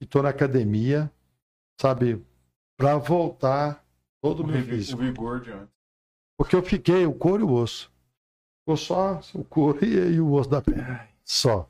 e 0.00 0.04
estou 0.04 0.22
na 0.22 0.28
academia, 0.28 1.10
sabe, 1.80 2.24
para 2.76 2.96
voltar 2.96 3.84
todo 4.20 4.40
o 4.40 4.46
meu 4.46 4.62
físico. 4.62 5.00
vigor 5.00 5.40
de 5.40 5.50
antes. 5.50 5.72
Porque 6.36 6.54
eu 6.54 6.62
fiquei 6.62 7.06
o 7.06 7.12
couro 7.12 7.42
e 7.42 7.44
o 7.44 7.52
osso. 7.52 7.90
Ficou 8.60 8.76
só 8.76 9.20
o 9.34 9.44
couro 9.44 9.84
e, 9.84 10.14
e 10.14 10.20
o 10.20 10.32
osso 10.32 10.50
da 10.50 10.62
perna. 10.62 11.08
Só. 11.24 11.68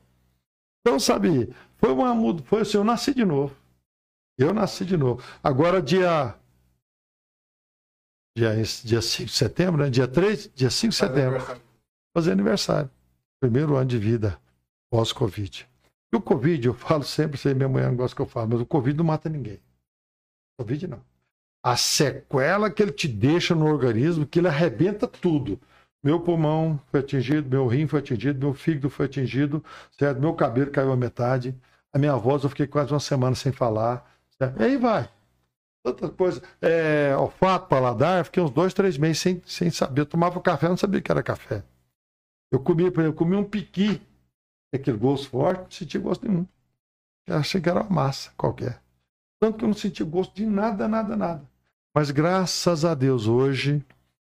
Então, 0.81 0.99
sabe, 0.99 1.53
foi 1.77 1.91
uma 1.91 2.13
muda. 2.13 2.43
Foi 2.43 2.61
assim, 2.61 2.77
eu 2.77 2.83
nasci 2.83 3.13
de 3.13 3.23
novo. 3.23 3.55
Eu 4.37 4.53
nasci 4.53 4.85
de 4.85 4.97
novo. 4.97 5.23
Agora, 5.43 5.81
dia. 5.81 6.35
Dia, 8.35 8.55
dia 8.83 9.01
5 9.01 9.29
de 9.29 9.35
setembro, 9.35 9.83
né? 9.83 9.89
Dia 9.89 10.07
3, 10.07 10.51
dia 10.55 10.69
5 10.69 10.91
de 10.91 10.97
setembro. 10.97 11.39
Fazer 12.15 12.31
aniversário. 12.31 12.89
Primeiro 13.39 13.75
ano 13.75 13.85
de 13.85 13.97
vida 13.97 14.39
pós-Covid. 14.91 15.67
E 16.13 16.15
o 16.15 16.21
Covid, 16.21 16.67
eu 16.67 16.73
falo 16.73 17.03
sempre, 17.03 17.37
sei, 17.37 17.53
minha 17.53 17.67
mulher 17.67 17.89
não 17.89 17.95
gosta 17.95 18.15
que 18.15 18.21
eu 18.21 18.27
falo, 18.27 18.49
mas 18.49 18.61
o 18.61 18.65
Covid 18.65 18.95
não 18.95 19.05
mata 19.05 19.27
ninguém. 19.27 19.59
Covid 20.59 20.87
não. 20.87 21.01
A 21.63 21.75
sequela 21.75 22.69
que 22.69 22.83
ele 22.83 22.91
te 22.91 23.07
deixa 23.07 23.55
no 23.55 23.65
organismo, 23.65 24.25
que 24.25 24.39
ele 24.39 24.47
arrebenta 24.47 25.07
tudo. 25.07 25.59
Meu 26.03 26.19
pulmão 26.19 26.79
foi 26.91 26.99
atingido, 26.99 27.49
meu 27.49 27.65
rim 27.65 27.87
foi 27.87 27.99
atingido, 27.99 28.37
meu 28.37 28.53
fígado 28.53 28.89
foi 28.89 29.05
atingido, 29.05 29.63
certo? 29.97 30.19
Meu 30.19 30.33
cabelo 30.33 30.69
caiu 30.69 30.91
a 30.91 30.97
metade, 30.97 31.55
a 31.91 31.97
minha 31.97 32.15
voz 32.15 32.43
eu 32.43 32.49
fiquei 32.49 32.67
quase 32.67 32.91
uma 32.91 32.99
semana 32.99 33.35
sem 33.35 33.51
falar? 33.51 34.12
E 34.57 34.63
aí 34.63 34.77
vai. 34.77 35.09
Tanta 35.83 36.09
coisa. 36.09 36.41
É, 36.61 37.15
olfato, 37.17 37.67
paladar, 37.67 38.23
fiquei 38.25 38.41
uns 38.41 38.51
dois, 38.51 38.73
três 38.73 38.97
meses 38.97 39.19
sem, 39.19 39.41
sem 39.45 39.69
saber. 39.69 40.01
Eu 40.01 40.05
tomava 40.05 40.39
café, 40.41 40.69
não 40.69 40.77
sabia 40.77 41.01
que 41.01 41.11
era 41.11 41.21
café. 41.21 41.63
Eu 42.51 42.59
comia, 42.59 42.91
por 42.91 43.01
exemplo, 43.01 43.15
eu 43.15 43.17
comia 43.17 43.39
um 43.39 43.43
piqui, 43.43 44.01
aquele 44.73 44.97
gosto 44.97 45.29
forte, 45.29 45.61
não 45.61 45.71
sentia 45.71 45.99
gosto 45.99 46.27
nenhum. 46.27 46.47
Eu 47.27 47.37
achei 47.37 47.59
que 47.59 47.69
era 47.69 47.81
uma 47.81 47.89
massa 47.89 48.31
qualquer. 48.37 48.81
Tanto 49.41 49.57
que 49.57 49.63
eu 49.63 49.67
não 49.67 49.75
sentia 49.75 50.05
gosto 50.05 50.33
de 50.35 50.45
nada, 50.45 50.87
nada, 50.87 51.15
nada. 51.15 51.43
Mas 51.95 52.11
graças 52.11 52.85
a 52.85 52.93
Deus, 52.93 53.27
hoje, 53.27 53.83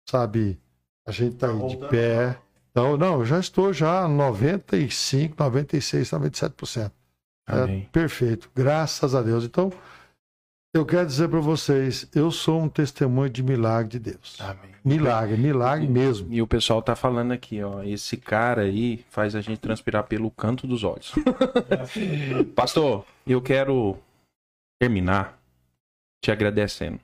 sabe, 0.08 0.58
a 1.06 1.10
gente 1.10 1.34
está 1.34 1.50
aí 1.50 1.66
de 1.66 1.76
pé. 1.88 2.38
Então, 2.70 2.96
não, 2.96 3.18
eu 3.18 3.26
já 3.26 3.40
estou 3.40 3.72
já 3.72 4.06
95, 4.06 5.34
96, 5.38 6.10
97%. 6.10 6.92
É 7.48 7.80
perfeito, 7.90 8.48
graças 8.54 9.14
a 9.14 9.22
Deus. 9.22 9.44
Então, 9.44 9.72
eu 10.72 10.86
quero 10.86 11.06
dizer 11.06 11.28
para 11.28 11.40
vocês, 11.40 12.08
eu 12.14 12.30
sou 12.30 12.62
um 12.62 12.68
testemunho 12.68 13.28
de 13.28 13.42
milagre 13.42 13.90
de 13.90 13.98
Deus. 13.98 14.36
Amém. 14.40 14.70
Milagre, 14.84 15.36
milagre 15.36 15.88
mesmo. 15.88 16.32
E 16.32 16.40
o 16.40 16.46
pessoal 16.46 16.80
tá 16.80 16.94
falando 16.94 17.32
aqui, 17.32 17.62
ó. 17.62 17.82
Esse 17.82 18.16
cara 18.16 18.62
aí 18.62 19.04
faz 19.10 19.34
a 19.34 19.40
gente 19.40 19.58
transpirar 19.58 20.04
pelo 20.04 20.30
canto 20.30 20.66
dos 20.66 20.84
olhos. 20.84 21.12
Pastor, 22.54 23.04
eu 23.26 23.42
quero 23.42 23.96
terminar 24.80 25.38
te 26.22 26.30
agradecendo. 26.30 27.00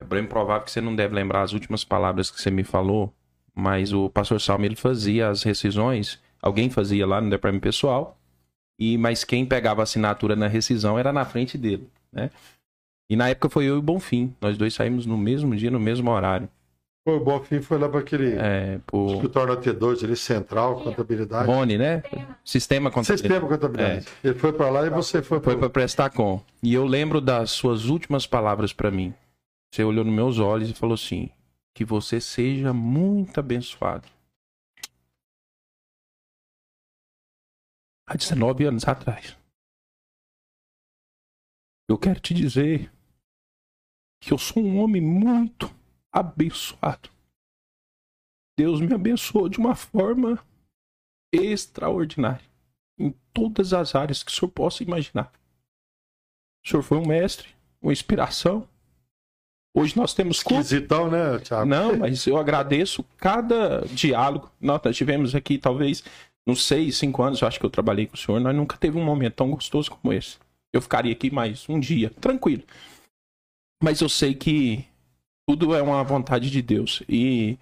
É 0.00 0.04
bem 0.04 0.26
provável 0.26 0.64
que 0.64 0.70
você 0.70 0.80
não 0.80 0.94
deve 0.94 1.14
lembrar 1.14 1.42
as 1.42 1.52
últimas 1.52 1.84
palavras 1.84 2.30
que 2.30 2.40
você 2.40 2.50
me 2.50 2.64
falou, 2.64 3.12
mas 3.54 3.92
o 3.92 4.10
pastor 4.10 4.40
Salmo 4.40 4.64
ele 4.64 4.74
fazia 4.74 5.28
as 5.28 5.44
rescisões, 5.44 6.18
alguém 6.40 6.68
fazia 6.68 7.06
lá 7.06 7.20
no 7.20 7.30
departamento 7.30 7.62
pessoal, 7.62 8.18
e 8.78 8.98
mas 8.98 9.22
quem 9.22 9.46
pegava 9.46 9.80
a 9.82 9.84
assinatura 9.84 10.34
na 10.34 10.48
rescisão 10.48 10.98
era 10.98 11.12
na 11.12 11.24
frente 11.24 11.56
dele, 11.56 11.88
né? 12.12 12.30
E 13.12 13.16
na 13.16 13.28
época 13.28 13.50
foi 13.50 13.66
eu 13.66 13.74
e 13.74 13.78
o 13.78 13.82
Bonfim. 13.82 14.34
Nós 14.40 14.56
dois 14.56 14.72
saímos 14.72 15.04
no 15.04 15.18
mesmo 15.18 15.54
dia, 15.54 15.70
no 15.70 15.78
mesmo 15.78 16.10
horário. 16.10 16.48
Pô, 17.04 17.16
o 17.16 17.20
Bonfim 17.20 17.60
foi 17.60 17.76
lá 17.76 17.86
para 17.86 18.00
aquele 18.00 18.36
É, 18.38 18.80
por 18.86 19.16
escritório 19.16 19.54
da 19.54 19.60
T2 19.60 20.02
ali, 20.02 20.16
Central, 20.16 20.80
Contabilidade. 20.82 21.46
Boni, 21.46 21.76
né? 21.76 22.02
Sistema 22.42 22.90
contabilidade. 22.90 23.20
Sistema 23.20 23.46
Contabilidade. 23.46 24.06
Ele 24.24 24.34
foi 24.34 24.54
para 24.54 24.70
lá 24.70 24.86
e 24.86 24.88
você 24.88 25.20
foi 25.20 25.40
Foi 25.40 25.52
para 25.52 25.60
para 25.60 25.68
prestar 25.68 26.08
com. 26.08 26.42
E 26.62 26.72
eu 26.72 26.86
lembro 26.86 27.20
das 27.20 27.50
suas 27.50 27.84
últimas 27.84 28.26
palavras 28.26 28.72
para 28.72 28.90
mim. 28.90 29.12
Você 29.70 29.84
olhou 29.84 30.06
nos 30.06 30.14
meus 30.14 30.38
olhos 30.38 30.70
e 30.70 30.74
falou 30.74 30.94
assim: 30.94 31.28
que 31.74 31.84
você 31.84 32.18
seja 32.18 32.72
muito 32.72 33.38
abençoado. 33.38 34.08
Há 38.08 38.16
19 38.16 38.64
anos 38.64 38.88
atrás. 38.88 39.36
Eu 41.90 41.98
quero 41.98 42.18
te 42.18 42.32
dizer 42.32 42.90
que 44.22 44.32
eu 44.32 44.38
sou 44.38 44.62
um 44.62 44.78
homem 44.78 45.02
muito 45.02 45.68
abençoado. 46.12 47.10
Deus 48.56 48.80
me 48.80 48.94
abençoou 48.94 49.48
de 49.48 49.58
uma 49.58 49.74
forma 49.74 50.38
extraordinária 51.34 52.44
em 52.96 53.12
todas 53.34 53.72
as 53.72 53.96
áreas 53.96 54.22
que 54.22 54.30
o 54.30 54.34
senhor 54.34 54.52
possa 54.52 54.84
imaginar. 54.84 55.32
O 56.64 56.68
senhor 56.68 56.82
foi 56.84 56.98
um 56.98 57.06
mestre, 57.06 57.48
uma 57.82 57.92
inspiração. 57.92 58.68
Hoje 59.74 59.96
nós 59.96 60.14
temos 60.14 60.36
esquisitão, 60.36 61.10
né, 61.10 61.38
Thiago? 61.40 61.66
Não, 61.66 61.96
mas 61.96 62.24
eu 62.24 62.36
agradeço 62.36 63.02
cada 63.16 63.80
diálogo. 63.86 64.52
Nós, 64.60 64.80
nós 64.84 64.96
tivemos 64.96 65.34
aqui, 65.34 65.58
talvez, 65.58 66.04
nos 66.46 66.64
seis, 66.64 66.96
cinco 66.96 67.24
anos, 67.24 67.40
eu 67.40 67.48
acho 67.48 67.58
que 67.58 67.66
eu 67.66 67.70
trabalhei 67.70 68.06
com 68.06 68.14
o 68.14 68.18
senhor, 68.18 68.38
nós 68.38 68.54
nunca 68.54 68.76
teve 68.76 68.96
um 68.96 69.04
momento 69.04 69.34
tão 69.34 69.50
gostoso 69.50 69.90
como 69.90 70.12
esse. 70.12 70.38
Eu 70.72 70.80
ficaria 70.80 71.12
aqui 71.12 71.28
mais 71.28 71.68
um 71.68 71.80
dia, 71.80 72.10
tranquilo. 72.20 72.62
Mas 73.82 74.00
eu 74.00 74.08
sei 74.08 74.34
que 74.34 74.84
tudo 75.46 75.74
é 75.74 75.82
uma 75.82 76.04
vontade 76.04 76.50
de 76.50 76.62
Deus. 76.62 77.02
E 77.08 77.58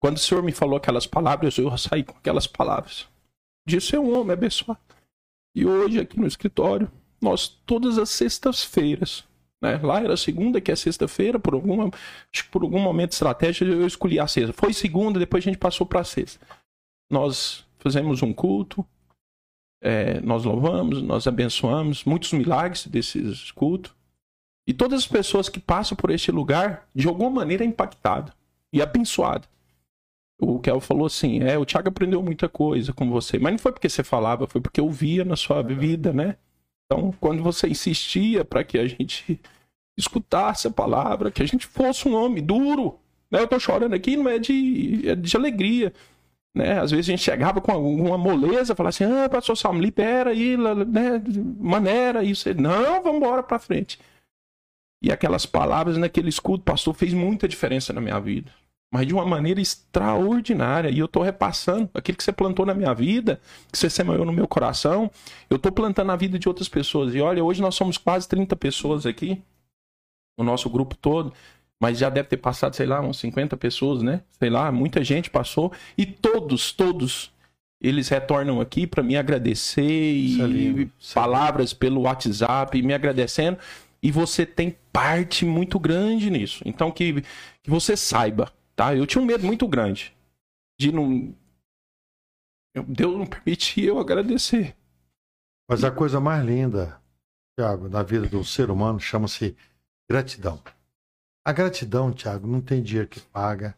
quando 0.00 0.16
o 0.16 0.20
senhor 0.20 0.42
me 0.42 0.52
falou 0.52 0.76
aquelas 0.76 1.06
palavras, 1.06 1.56
eu 1.58 1.76
saí 1.78 2.02
com 2.02 2.18
aquelas 2.18 2.46
palavras. 2.46 3.06
Disse 3.66 3.94
é 3.94 4.00
um 4.00 4.18
homem 4.18 4.32
abençoado. 4.32 4.80
E 5.54 5.64
hoje, 5.64 6.00
aqui 6.00 6.18
no 6.18 6.26
escritório, 6.26 6.90
nós, 7.20 7.48
todas 7.48 7.98
as 7.98 8.10
sextas-feiras, 8.10 9.24
né? 9.62 9.76
Lá 9.76 10.00
era 10.00 10.16
segunda, 10.16 10.60
que 10.60 10.72
é 10.72 10.76
sexta-feira, 10.76 11.38
por 11.38 11.54
alguma, 11.54 11.90
por 12.50 12.62
algum 12.62 12.80
momento 12.80 13.12
estratégico 13.12 13.70
eu 13.70 13.86
escolhi 13.86 14.18
a 14.18 14.26
sexta. 14.26 14.52
Foi 14.52 14.72
segunda, 14.72 15.18
depois 15.18 15.44
a 15.44 15.48
gente 15.50 15.58
passou 15.58 15.86
para 15.86 16.02
sexta. 16.02 16.44
Nós 17.10 17.64
fizemos 17.78 18.22
um 18.22 18.32
culto, 18.32 18.84
é, 19.82 20.20
nós 20.20 20.44
louvamos, 20.44 21.02
nós 21.02 21.26
abençoamos, 21.26 22.04
muitos 22.04 22.32
milagres 22.32 22.86
desses 22.86 23.50
cultos. 23.50 23.99
E 24.70 24.72
todas 24.72 25.00
as 25.00 25.06
pessoas 25.08 25.48
que 25.48 25.58
passam 25.58 25.96
por 25.96 26.12
este 26.12 26.30
lugar, 26.30 26.86
de 26.94 27.08
alguma 27.08 27.28
maneira, 27.28 27.64
é 27.64 27.66
impactada 27.66 28.32
e 28.72 28.80
abençoada. 28.80 29.42
O 30.40 30.60
Kel 30.60 30.78
falou 30.78 31.06
assim: 31.06 31.42
é, 31.42 31.58
o 31.58 31.66
Thiago 31.66 31.88
aprendeu 31.88 32.22
muita 32.22 32.48
coisa 32.48 32.92
com 32.92 33.10
você, 33.10 33.36
mas 33.36 33.50
não 33.50 33.58
foi 33.58 33.72
porque 33.72 33.88
você 33.88 34.04
falava, 34.04 34.46
foi 34.46 34.60
porque 34.60 34.80
eu 34.80 34.88
via 34.88 35.24
na 35.24 35.34
sua 35.34 35.60
vida, 35.60 36.12
né? 36.12 36.36
Então, 36.86 37.12
quando 37.20 37.42
você 37.42 37.66
insistia 37.66 38.44
para 38.44 38.62
que 38.62 38.78
a 38.78 38.86
gente 38.86 39.40
escutasse 39.98 40.68
a 40.68 40.70
palavra, 40.70 41.32
que 41.32 41.42
a 41.42 41.48
gente 41.48 41.66
fosse 41.66 42.06
um 42.06 42.14
homem 42.14 42.40
duro, 42.40 42.96
né? 43.28 43.40
Eu 43.40 43.48
tô 43.48 43.58
chorando 43.58 43.94
aqui, 43.94 44.16
não 44.16 44.28
é 44.28 44.38
de, 44.38 45.02
é 45.04 45.16
de 45.16 45.36
alegria, 45.36 45.92
né? 46.54 46.78
Às 46.78 46.92
vezes 46.92 47.08
a 47.08 47.10
gente 47.10 47.24
chegava 47.24 47.60
com 47.60 47.72
alguma 47.72 48.16
moleza, 48.16 48.76
falava 48.76 48.90
assim, 48.90 49.02
ah, 49.02 49.28
pastor 49.28 49.56
Salmo, 49.56 49.80
libera 49.80 50.30
aí, 50.30 50.56
né? 50.56 51.20
Maneira 51.58 52.22
isso. 52.22 52.48
Não, 52.54 53.02
vamos 53.02 53.16
embora 53.16 53.42
para 53.42 53.58
frente. 53.58 53.98
E 55.02 55.10
aquelas 55.10 55.46
palavras 55.46 55.96
naquele 55.96 56.28
escudo, 56.28 56.62
pastor, 56.62 56.94
fez 56.94 57.14
muita 57.14 57.48
diferença 57.48 57.92
na 57.92 58.00
minha 58.00 58.20
vida. 58.20 58.52
Mas 58.92 59.06
de 59.06 59.14
uma 59.14 59.24
maneira 59.24 59.60
extraordinária. 59.60 60.90
E 60.90 60.98
eu 60.98 61.06
tô 61.06 61.22
repassando 61.22 61.88
aquilo 61.94 62.18
que 62.18 62.24
você 62.24 62.32
plantou 62.32 62.66
na 62.66 62.74
minha 62.74 62.92
vida, 62.92 63.40
que 63.70 63.78
você 63.78 63.88
semeou 63.88 64.24
no 64.24 64.32
meu 64.32 64.48
coração. 64.48 65.10
Eu 65.48 65.58
tô 65.58 65.70
plantando 65.70 66.08
na 66.08 66.16
vida 66.16 66.38
de 66.38 66.48
outras 66.48 66.68
pessoas. 66.68 67.14
E 67.14 67.20
olha, 67.20 67.42
hoje 67.42 67.62
nós 67.62 67.74
somos 67.74 67.96
quase 67.96 68.28
30 68.28 68.56
pessoas 68.56 69.06
aqui, 69.06 69.40
o 70.36 70.42
nosso 70.42 70.68
grupo 70.68 70.96
todo. 70.96 71.32
Mas 71.80 71.98
já 71.98 72.10
deve 72.10 72.28
ter 72.28 72.36
passado, 72.36 72.76
sei 72.76 72.84
lá, 72.84 73.00
uns 73.00 73.18
50 73.20 73.56
pessoas, 73.56 74.02
né? 74.02 74.22
Sei 74.38 74.50
lá, 74.50 74.70
muita 74.70 75.02
gente 75.02 75.30
passou. 75.30 75.72
E 75.96 76.04
todos, 76.04 76.72
todos, 76.72 77.32
eles 77.80 78.08
retornam 78.08 78.60
aqui 78.60 78.86
para 78.86 79.02
me 79.02 79.16
agradecer 79.16 79.80
é 79.80 80.12
e 80.12 80.90
isso 81.00 81.12
é 81.12 81.14
palavras 81.14 81.72
pelo 81.72 82.02
WhatsApp, 82.02 82.82
me 82.82 82.92
agradecendo. 82.92 83.56
E 84.02 84.10
você 84.10 84.44
tem 84.44 84.76
parte 84.92 85.44
muito 85.44 85.78
grande 85.78 86.30
nisso. 86.30 86.62
Então, 86.66 86.90
que, 86.90 87.22
que 87.62 87.70
você 87.70 87.96
saiba, 87.96 88.52
tá? 88.74 88.94
Eu 88.94 89.06
tinha 89.06 89.22
um 89.22 89.26
medo 89.26 89.46
muito 89.46 89.66
grande 89.68 90.14
de 90.78 90.90
não. 90.92 91.34
eu- 92.74 92.84
Deus 92.84 93.16
não 93.18 93.26
permitir 93.26 93.84
eu 93.84 93.98
agradecer. 93.98 94.76
Mas 95.68 95.84
a 95.84 95.90
coisa 95.90 96.20
mais 96.20 96.44
linda, 96.44 97.00
Tiago, 97.58 97.88
na 97.88 98.02
vida 98.02 98.26
do 98.26 98.44
ser 98.44 98.70
humano 98.70 98.98
chama-se 98.98 99.56
gratidão. 100.10 100.60
A 101.46 101.52
gratidão, 101.52 102.12
Tiago, 102.12 102.46
não 102.46 102.60
tem 102.60 102.82
dinheiro 102.82 103.08
que 103.08 103.20
paga. 103.20 103.76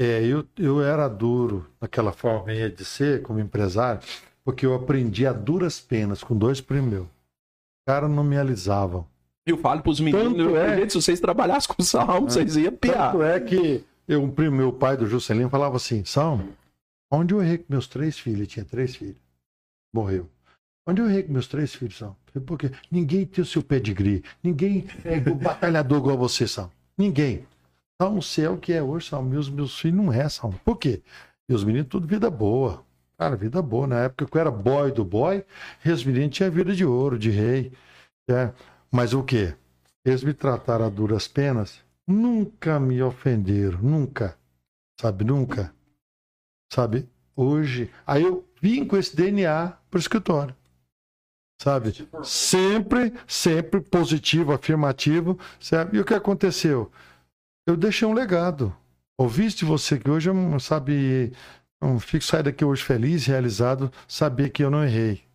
É, 0.00 0.24
eu, 0.24 0.46
eu 0.56 0.82
era 0.82 1.08
duro 1.08 1.68
naquela 1.80 2.12
forma 2.12 2.52
de 2.70 2.84
ser 2.84 3.22
como 3.22 3.40
empresário, 3.40 4.00
porque 4.44 4.64
eu 4.64 4.74
aprendi 4.74 5.26
a 5.26 5.32
duras 5.32 5.80
penas 5.80 6.22
com 6.22 6.36
dois 6.36 6.60
primos 6.60 6.90
meus. 6.90 7.06
Os 7.06 7.84
caras 7.86 8.10
não 8.10 8.22
me 8.24 8.38
alisavam. 8.38 9.06
Eu 9.50 9.58
falo 9.58 9.82
pros 9.82 10.00
meninos, 10.00 10.24
Tanto 10.34 10.40
eu, 10.40 10.56
é- 10.56 10.76
gente, 10.78 10.92
se 10.92 11.02
vocês 11.02 11.20
trabalhassem 11.20 11.74
com 11.74 11.82
salmo, 11.82 12.30
vocês 12.30 12.56
iam 12.56 12.72
piar. 12.72 13.12
Tanto 13.12 13.22
é 13.22 13.40
que 13.40 13.84
eu, 14.06 14.22
um 14.22 14.30
primo 14.30 14.56
meu, 14.56 14.72
pai 14.72 14.96
do 14.96 15.06
Juscelino, 15.06 15.48
falava 15.50 15.76
assim: 15.76 16.04
Salmo, 16.04 16.48
onde 17.10 17.34
eu 17.34 17.42
errei 17.42 17.58
com 17.58 17.64
meus 17.68 17.86
três 17.86 18.18
filhos? 18.18 18.38
Ele 18.40 18.46
tinha 18.46 18.64
três 18.64 18.94
filhos. 18.96 19.16
Morreu. 19.94 20.28
Onde 20.86 21.00
eu 21.02 21.08
errei 21.10 21.22
com 21.22 21.32
meus 21.32 21.46
três 21.46 21.74
filhos, 21.74 21.98
Salmo? 21.98 22.16
Porque 22.46 22.70
ninguém 22.90 23.26
tem 23.26 23.42
o 23.42 23.46
seu 23.46 23.62
pedigree. 23.62 24.22
Ninguém 24.42 24.86
é 25.04 25.16
igual- 25.16 25.36
batalhador 25.36 25.98
igual 25.98 26.16
você, 26.16 26.46
Salmo. 26.46 26.72
Ninguém. 26.96 27.44
Salmo, 28.00 28.22
você 28.22 28.42
é 28.42 28.50
o 28.50 28.56
que 28.56 28.72
é 28.72 28.82
hoje, 28.82 29.08
Salmo. 29.08 29.28
Meus, 29.28 29.50
meus 29.50 29.78
filhos 29.78 29.96
não 29.98 30.12
é, 30.12 30.28
Salmo. 30.28 30.58
Por 30.64 30.76
quê? 30.78 31.02
E 31.48 31.54
os 31.54 31.64
meninos, 31.64 31.88
tudo 31.88 32.06
vida 32.06 32.30
boa. 32.30 32.82
Cara, 33.18 33.34
vida 33.36 33.60
boa. 33.60 33.86
Na 33.86 33.98
época 34.04 34.24
que 34.26 34.36
eu 34.36 34.40
era 34.40 34.50
boy 34.50 34.92
do 34.92 35.04
boy, 35.04 35.44
e 35.84 35.90
os 35.90 36.04
meninos 36.04 36.36
tinham 36.36 36.50
vida 36.50 36.74
de 36.74 36.84
ouro, 36.84 37.18
de 37.18 37.30
rei. 37.30 37.72
É. 38.30 38.50
Mas 38.90 39.12
o 39.12 39.22
quê? 39.22 39.54
Eles 40.04 40.24
me 40.24 40.32
trataram 40.32 40.86
a 40.86 40.88
duras 40.88 41.28
penas, 41.28 41.82
nunca 42.06 42.80
me 42.80 43.02
ofenderam, 43.02 43.80
nunca. 43.82 44.38
Sabe, 45.00 45.24
nunca. 45.24 45.72
Sabe, 46.72 47.08
hoje. 47.36 47.90
Aí 48.06 48.22
eu 48.22 48.46
vim 48.60 48.84
com 48.84 48.96
esse 48.96 49.14
DNA 49.14 49.76
pro 49.90 50.00
escritório. 50.00 50.56
Sabe? 51.60 52.08
Sempre, 52.22 53.12
sempre 53.26 53.80
positivo, 53.80 54.52
afirmativo. 54.52 55.38
Sabe? 55.60 55.96
E 55.96 56.00
o 56.00 56.04
que 56.04 56.14
aconteceu? 56.14 56.90
Eu 57.66 57.76
deixei 57.76 58.06
um 58.06 58.12
legado. 58.12 58.74
Ouviste 59.18 59.64
você 59.64 59.98
que 59.98 60.08
hoje 60.08 60.30
sabe, 60.60 61.32
não 61.80 61.98
fico 61.98 62.24
sair 62.24 62.44
daqui 62.44 62.64
hoje 62.64 62.84
feliz, 62.84 63.26
realizado, 63.26 63.92
saber 64.06 64.50
que 64.50 64.62
eu 64.62 64.70
não 64.70 64.84
errei. 64.84 65.27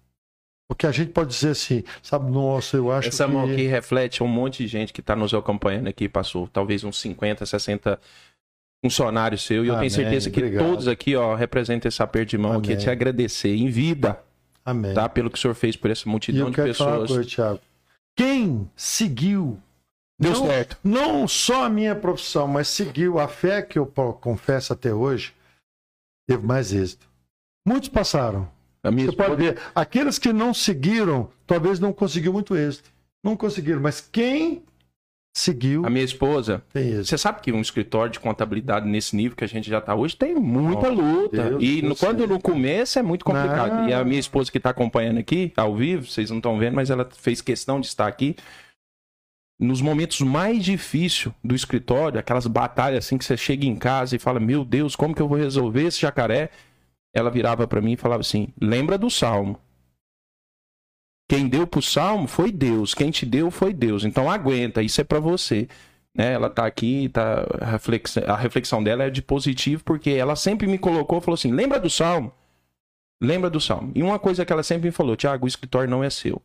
Porque 0.68 0.88
a 0.88 0.92
gente 0.92 1.12
pode 1.12 1.30
dizer 1.30 1.50
assim, 1.50 1.84
sabe, 2.02 2.32
nossa, 2.32 2.78
eu 2.78 2.92
acho 2.92 3.10
Essa 3.10 3.26
que... 3.26 3.32
mão 3.32 3.44
aqui 3.46 3.64
reflete 3.64 4.24
um 4.24 4.28
monte 4.28 4.64
de 4.64 4.68
gente 4.68 4.94
que 4.94 5.02
está 5.02 5.16
nos 5.16 5.34
acompanhando 5.34 5.88
aqui, 5.88 6.08
passou 6.10 6.48
talvez 6.48 6.84
uns 6.84 7.00
50, 7.00 7.46
60 7.46 8.00
funcionários 8.84 9.44
seu. 9.44 9.64
E 9.64 9.68
eu 9.68 9.76
Amém, 9.76 9.90
tenho 9.90 10.02
certeza 10.02 10.30
que 10.32 10.40
obrigado. 10.40 10.66
todos 10.66 10.88
aqui, 10.88 11.16
ó, 11.16 11.36
representam 11.36 11.90
esse 11.90 12.02
aperto 12.02 12.32
de 12.32 12.38
mão 12.38 12.54
aqui, 12.54 12.72
Amém. 12.74 12.78
te 12.78 12.90
agradecer 12.90 13.56
em 13.56 13.70
vida, 13.70 14.20
Amém. 14.66 14.94
tá? 14.94 15.08
Pelo 15.08 15.30
que 15.30 15.38
o 15.38 15.42
senhor 15.42 15.54
fez 15.54 15.76
por 15.76 15.92
essa 15.92 16.10
multidão 16.10 16.50
de 16.50 16.56
pessoas. 16.56 17.10
coisa, 17.12 17.30
Thiago. 17.30 17.60
Quem 18.16 18.70
seguiu, 18.76 19.60
Deu 20.20 20.32
não, 20.32 20.46
certo. 20.48 20.78
não 20.84 21.28
só 21.28 21.66
a 21.66 21.70
minha 21.70 21.96
profissão, 21.96 22.48
mas 22.48 22.68
seguiu 22.68 23.20
a 23.20 23.28
fé 23.28 23.62
que 23.62 23.78
eu 23.78 23.86
confesso 23.86 24.72
até 24.74 24.94
hoje, 24.94 25.34
teve 26.28 26.46
mais 26.46 26.74
êxito. 26.74 27.08
Muitos 27.68 27.90
passaram. 27.90 28.50
Você 28.84 29.12
pode 29.14 29.36
ver, 29.36 29.58
aqueles 29.74 30.20
que 30.20 30.34
não 30.34 30.54
seguiram, 30.54 31.30
talvez 31.48 31.80
não 31.80 31.94
conseguiu 31.94 32.34
muito 32.34 32.56
êxito. 32.56 32.90
Não 33.24 33.38
conseguiram, 33.38 33.80
mas 33.80 34.02
quem 34.02 34.64
seguiu 35.36 35.84
A 35.86 35.90
minha 35.90 36.06
esposa, 36.06 36.62
você 37.04 37.18
sabe 37.18 37.42
que 37.42 37.52
um 37.52 37.60
escritório 37.62 38.12
de 38.12 38.20
contabilidade 38.20 38.88
nesse 38.88 39.16
nível 39.16 39.36
que 39.36 39.44
a 39.44 39.48
gente 39.48 39.68
já 39.68 39.80
está 39.80 39.96
hoje 39.96 40.16
tem 40.16 40.36
muita 40.36 40.90
Oh, 40.90 40.94
luta. 40.94 41.50
Deus, 41.50 41.64
e 41.64 41.82
quando 41.96 42.28
no 42.28 42.40
começo 42.40 43.00
é 43.00 43.02
muito 43.02 43.26
complicado. 43.26 43.74
Não. 43.74 43.90
E 43.90 43.94
a 43.94 44.04
minha 44.04 44.20
esposa 44.20 44.52
que 44.52 44.58
está 44.58 44.70
acompanhando 44.70 45.18
aqui, 45.18 45.52
ao 45.58 45.76
vivo, 45.76 46.06
vocês 46.06 46.30
não 46.30 46.38
estão 46.38 46.60
vendo, 46.60 46.76
mas 46.76 46.90
ela 46.90 47.10
fez 47.18 47.42
questão 47.42 47.80
de 47.80 47.88
estar 47.88 48.06
aqui. 48.08 48.36
Nos 49.60 49.82
momentos 49.82 50.20
mais 50.20 50.64
difíceis 50.64 51.34
do 51.44 51.56
escritório, 51.56 52.20
aquelas 52.20 52.46
batalhas 52.46 53.06
assim 53.06 53.18
que 53.18 53.24
você 53.24 53.38
chega 53.38 53.66
em 53.66 53.76
casa 53.76 54.16
e 54.16 54.20
fala: 54.20 54.40
Meu 54.40 54.66
Deus, 54.66 54.96
como 54.96 55.16
que 55.16 55.22
eu 55.22 55.28
vou 55.28 55.38
resolver 55.38 55.84
esse 55.88 56.02
jacaré? 56.02 56.50
Ela 57.14 57.30
virava 57.30 57.68
para 57.68 57.82
mim 57.82 57.94
e 57.94 57.98
falava 57.98 58.22
assim: 58.22 58.50
Lembra 58.60 58.98
do 58.98 59.10
salmo. 59.10 59.60
Quem 61.30 61.48
deu 61.48 61.66
pro 61.66 61.82
Salmo 61.82 62.28
foi 62.28 62.52
Deus. 62.52 62.94
Quem 62.94 63.10
te 63.10 63.26
deu 63.26 63.50
foi 63.50 63.74
Deus. 63.74 64.04
Então 64.04 64.30
aguenta, 64.30 64.84
isso 64.84 65.02
é 65.02 65.04
pra 65.04 65.20
você. 65.20 65.68
Né? 66.16 66.34
Ela 66.34 66.50
tá 66.50 66.66
aqui, 66.66 67.10
tá, 67.10 67.46
a, 67.60 67.66
reflexão, 67.72 68.24
a 68.28 68.36
reflexão 68.36 68.84
dela 68.84 69.06
é 69.06 69.10
de 69.10 69.22
positivo, 69.22 69.84
porque 69.84 70.12
ela 70.12 70.36
sempre 70.36 70.68
me 70.68 70.78
colocou, 70.78 71.22
falou 71.22 71.36
assim: 71.36 71.52
lembra 71.52 71.80
do 71.80 71.90
Salmo? 71.90 72.32
Lembra 73.22 73.50
do 73.50 73.60
Salmo. 73.60 73.92
E 73.96 74.04
uma 74.04 74.20
coisa 74.20 74.46
que 74.46 74.54
ela 74.54 74.64
sempre 74.64 74.90
me 74.90 74.92
falou: 74.92 75.16
Tiago, 75.16 75.46
o 75.46 75.48
escritório 75.48 75.90
não 75.90 76.04
é 76.04 76.10
seu. 76.10 76.42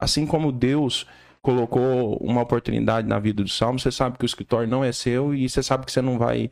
Assim 0.00 0.26
como 0.26 0.50
Deus 0.52 1.06
colocou 1.42 2.16
uma 2.16 2.40
oportunidade 2.40 3.06
na 3.06 3.18
vida 3.18 3.42
do 3.42 3.50
Salmo, 3.50 3.78
você 3.78 3.92
sabe 3.92 4.16
que 4.16 4.24
o 4.24 4.26
escritório 4.26 4.68
não 4.68 4.82
é 4.82 4.92
seu 4.92 5.34
e 5.34 5.48
você 5.48 5.62
sabe 5.62 5.84
que 5.84 5.92
você 5.92 6.00
não 6.00 6.18
vai 6.18 6.50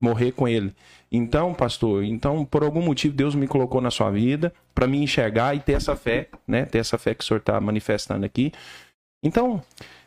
morrer 0.00 0.32
com 0.32 0.46
ele. 0.46 0.74
Então, 1.16 1.54
pastor, 1.54 2.04
então 2.04 2.44
por 2.44 2.62
algum 2.62 2.82
motivo 2.82 3.14
Deus 3.14 3.34
me 3.34 3.46
colocou 3.46 3.80
na 3.80 3.90
sua 3.90 4.10
vida 4.10 4.52
para 4.74 4.86
me 4.86 5.02
enxergar 5.02 5.54
e 5.54 5.60
ter 5.60 5.72
essa 5.72 5.96
fé, 5.96 6.28
né? 6.46 6.64
Ter 6.64 6.78
essa 6.78 6.98
fé 6.98 7.14
que 7.14 7.24
o 7.24 7.26
senhor 7.26 7.38
está 7.38 7.60
manifestando 7.60 8.26
aqui. 8.26 8.52
Então, 9.24 9.62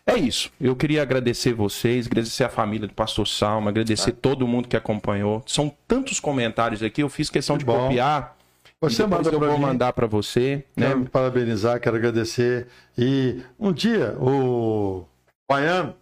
é 0.06 0.16
isso. 0.16 0.52
Eu 0.60 0.76
queria 0.76 1.02
agradecer 1.02 1.54
vocês, 1.54 2.08
agradecer 2.08 2.44
a 2.44 2.50
família 2.50 2.88
do 2.88 2.94
pastor 2.94 3.28
Salmo, 3.28 3.70
agradecer 3.70 4.12
todo 4.14 4.48
mundo 4.48 4.68
que 4.68 4.78
acompanhou. 4.78 5.44
São 5.46 5.74
tantos 5.88 6.20
comentários 6.20 6.82
aqui, 6.84 7.02
eu 7.02 7.10
fiz 7.10 7.30
questão 7.30 7.58
Que 7.58 7.60
de 7.60 7.66
bom. 7.66 7.88
copiar. 7.88 8.38
Você 8.82 9.06
manda 9.06 9.30
eu 9.30 9.40
vou 9.40 9.54
mim. 9.58 9.60
mandar 9.60 9.92
para 9.92 10.08
você, 10.08 10.64
né? 10.76 10.88
Quero 10.88 11.00
me 11.00 11.10
parabenizar, 11.10 11.82
quero 11.82 11.98
agradecer. 11.98 12.68
E 12.98 13.42
um 13.60 13.74
dia 13.74 14.16
o 14.20 15.06
Baiano 15.50 15.96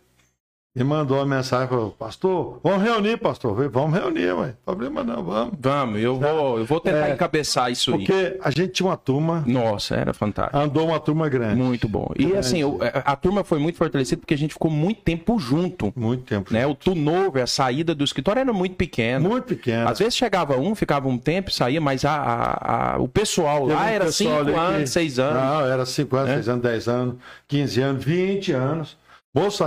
me 0.77 0.83
mandou 0.83 1.17
uma 1.17 1.25
mensagem, 1.25 1.67
falou, 1.67 1.91
pastor, 1.91 2.59
vamos 2.63 2.83
reunir, 2.83 3.17
pastor. 3.17 3.53
Falei, 3.55 3.69
vamos 3.69 3.97
reunir, 3.99 4.31
ué. 4.33 4.53
Problema 4.65 5.03
não, 5.03 5.23
vamos. 5.23 5.53
Vamos, 5.59 5.99
eu 6.01 6.19
vou, 6.19 6.59
eu 6.59 6.65
vou 6.65 6.79
tentar 6.79 7.09
É, 7.09 7.13
encabeçar 7.13 7.71
isso 7.71 7.91
aí. 7.93 7.97
Porque 7.99 8.37
a 8.41 8.49
gente 8.51 8.69
tinha 8.73 8.87
uma 8.87 8.97
turma, 8.97 9.43
Nossa, 9.47 9.95
era 9.95 10.13
fantástico. 10.13 10.57
andou 10.57 10.87
uma 10.87 10.99
turma 10.99 11.27
grande. 11.29 11.61
Muito 11.61 11.87
bom. 11.87 12.11
E 12.17 12.35
assim, 12.35 12.63
o- 12.63 12.77
a, 12.81 13.15
turma 13.15 13.43
foi 13.43 13.59
muito 13.59 13.77
fortalecida 13.77 14.19
porque 14.19 14.33
a 14.33 14.37
gente 14.37 14.53
ficou 14.53 14.69
muito 14.71 15.01
tempo 15.01 15.37
junto. 15.39 15.91
Muito 15.95 16.23
tempo. 16.23 16.53
Né? 16.53 16.65
O 16.67 16.75
turnover, 16.75 17.43
a 17.43 17.47
saída 17.47 17.95
do 17.95 18.03
escritório 18.03 18.39
era 18.39 18.53
muito 18.53 18.75
pequeno. 18.75 19.29
Muito 19.29 19.45
pequeno. 19.45 19.89
Às 19.89 19.99
vezes 19.99 20.15
chegava 20.15 20.57
um, 20.57 20.75
ficava 20.75 21.07
um 21.07 21.17
tempo, 21.17 21.51
saía, 21.51 21.81
mas 21.81 22.05
a, 22.05 22.11
a- 22.15 22.93
a- 22.95 22.97
o 22.99 23.07
pessoal 23.07 23.61
Teve 23.67 23.73
lá 23.73 23.81
um 23.81 23.87
era 23.87 24.05
pessoal 24.05 24.29
5 24.29 24.41
ali 24.41 24.53
que- 24.53 24.59
anos, 24.59 24.89
6 24.89 25.19
anos. 25.19 25.41
Não, 25.41 25.65
era 25.65 25.85
5 25.85 26.15
anos, 26.15 26.29
É. 26.29 26.33
6 26.35 26.49
anos, 26.49 26.61
10 26.63 26.87
anos, 26.87 27.15
15 27.47 27.81
anos, 27.81 28.03
20 28.03 28.51
anos. 28.51 28.97
Moço, 29.33 29.63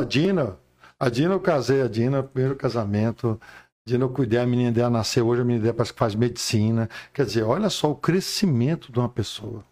a 1.01 1.09
Dina, 1.09 1.32
eu 1.32 1.40
casei, 1.40 1.81
a 1.81 1.89
Dina, 1.89 2.22
primeiro 2.22 2.55
casamento. 2.55 3.40
A 3.43 3.90
Dina 3.90 4.05
eu 4.05 4.10
cuidei, 4.10 4.39
a 4.39 4.47
menina 4.47 4.70
dela 4.70 4.90
nasceu 4.90 5.27
hoje, 5.27 5.40
a 5.40 5.44
menina 5.44 5.64
dela 5.64 5.74
parece 5.74 5.94
que 5.94 5.98
faz 5.98 6.14
medicina. 6.14 6.89
Quer 7.14 7.24
dizer, 7.24 7.43
olha 7.43 7.70
só 7.70 7.90
o 7.90 7.97
crescimento 7.97 8.93
de 8.93 8.98
uma 8.98 9.09
pessoa. 9.09 9.64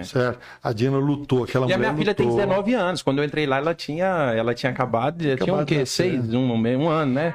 Certo? 0.00 0.38
A 0.62 0.72
Dina 0.72 0.96
lutou, 0.96 1.42
aquela 1.42 1.66
É. 1.66 1.70
E 1.70 1.72
a 1.72 1.76
mulher 1.76 1.88
minha 1.88 1.98
filha 1.98 2.14
tem 2.14 2.26
lutou. 2.26 2.40
19 2.40 2.72
anos. 2.74 3.02
Quando 3.02 3.18
eu 3.18 3.24
entrei 3.24 3.46
lá, 3.46 3.56
ela 3.56 3.74
tinha, 3.74 4.06
ela 4.06 4.54
tinha 4.54 4.70
acabado, 4.70 5.18
de, 5.18 5.24
tinha 5.24 5.34
Acabado 5.34 5.62
o 5.64 5.66
quê? 5.66 5.74
de 5.74 5.80
nascer. 5.80 6.22
Seis, 6.22 6.34
um, 6.34 6.52
um 6.52 6.88
ano, 6.88 7.12
né? 7.14 7.34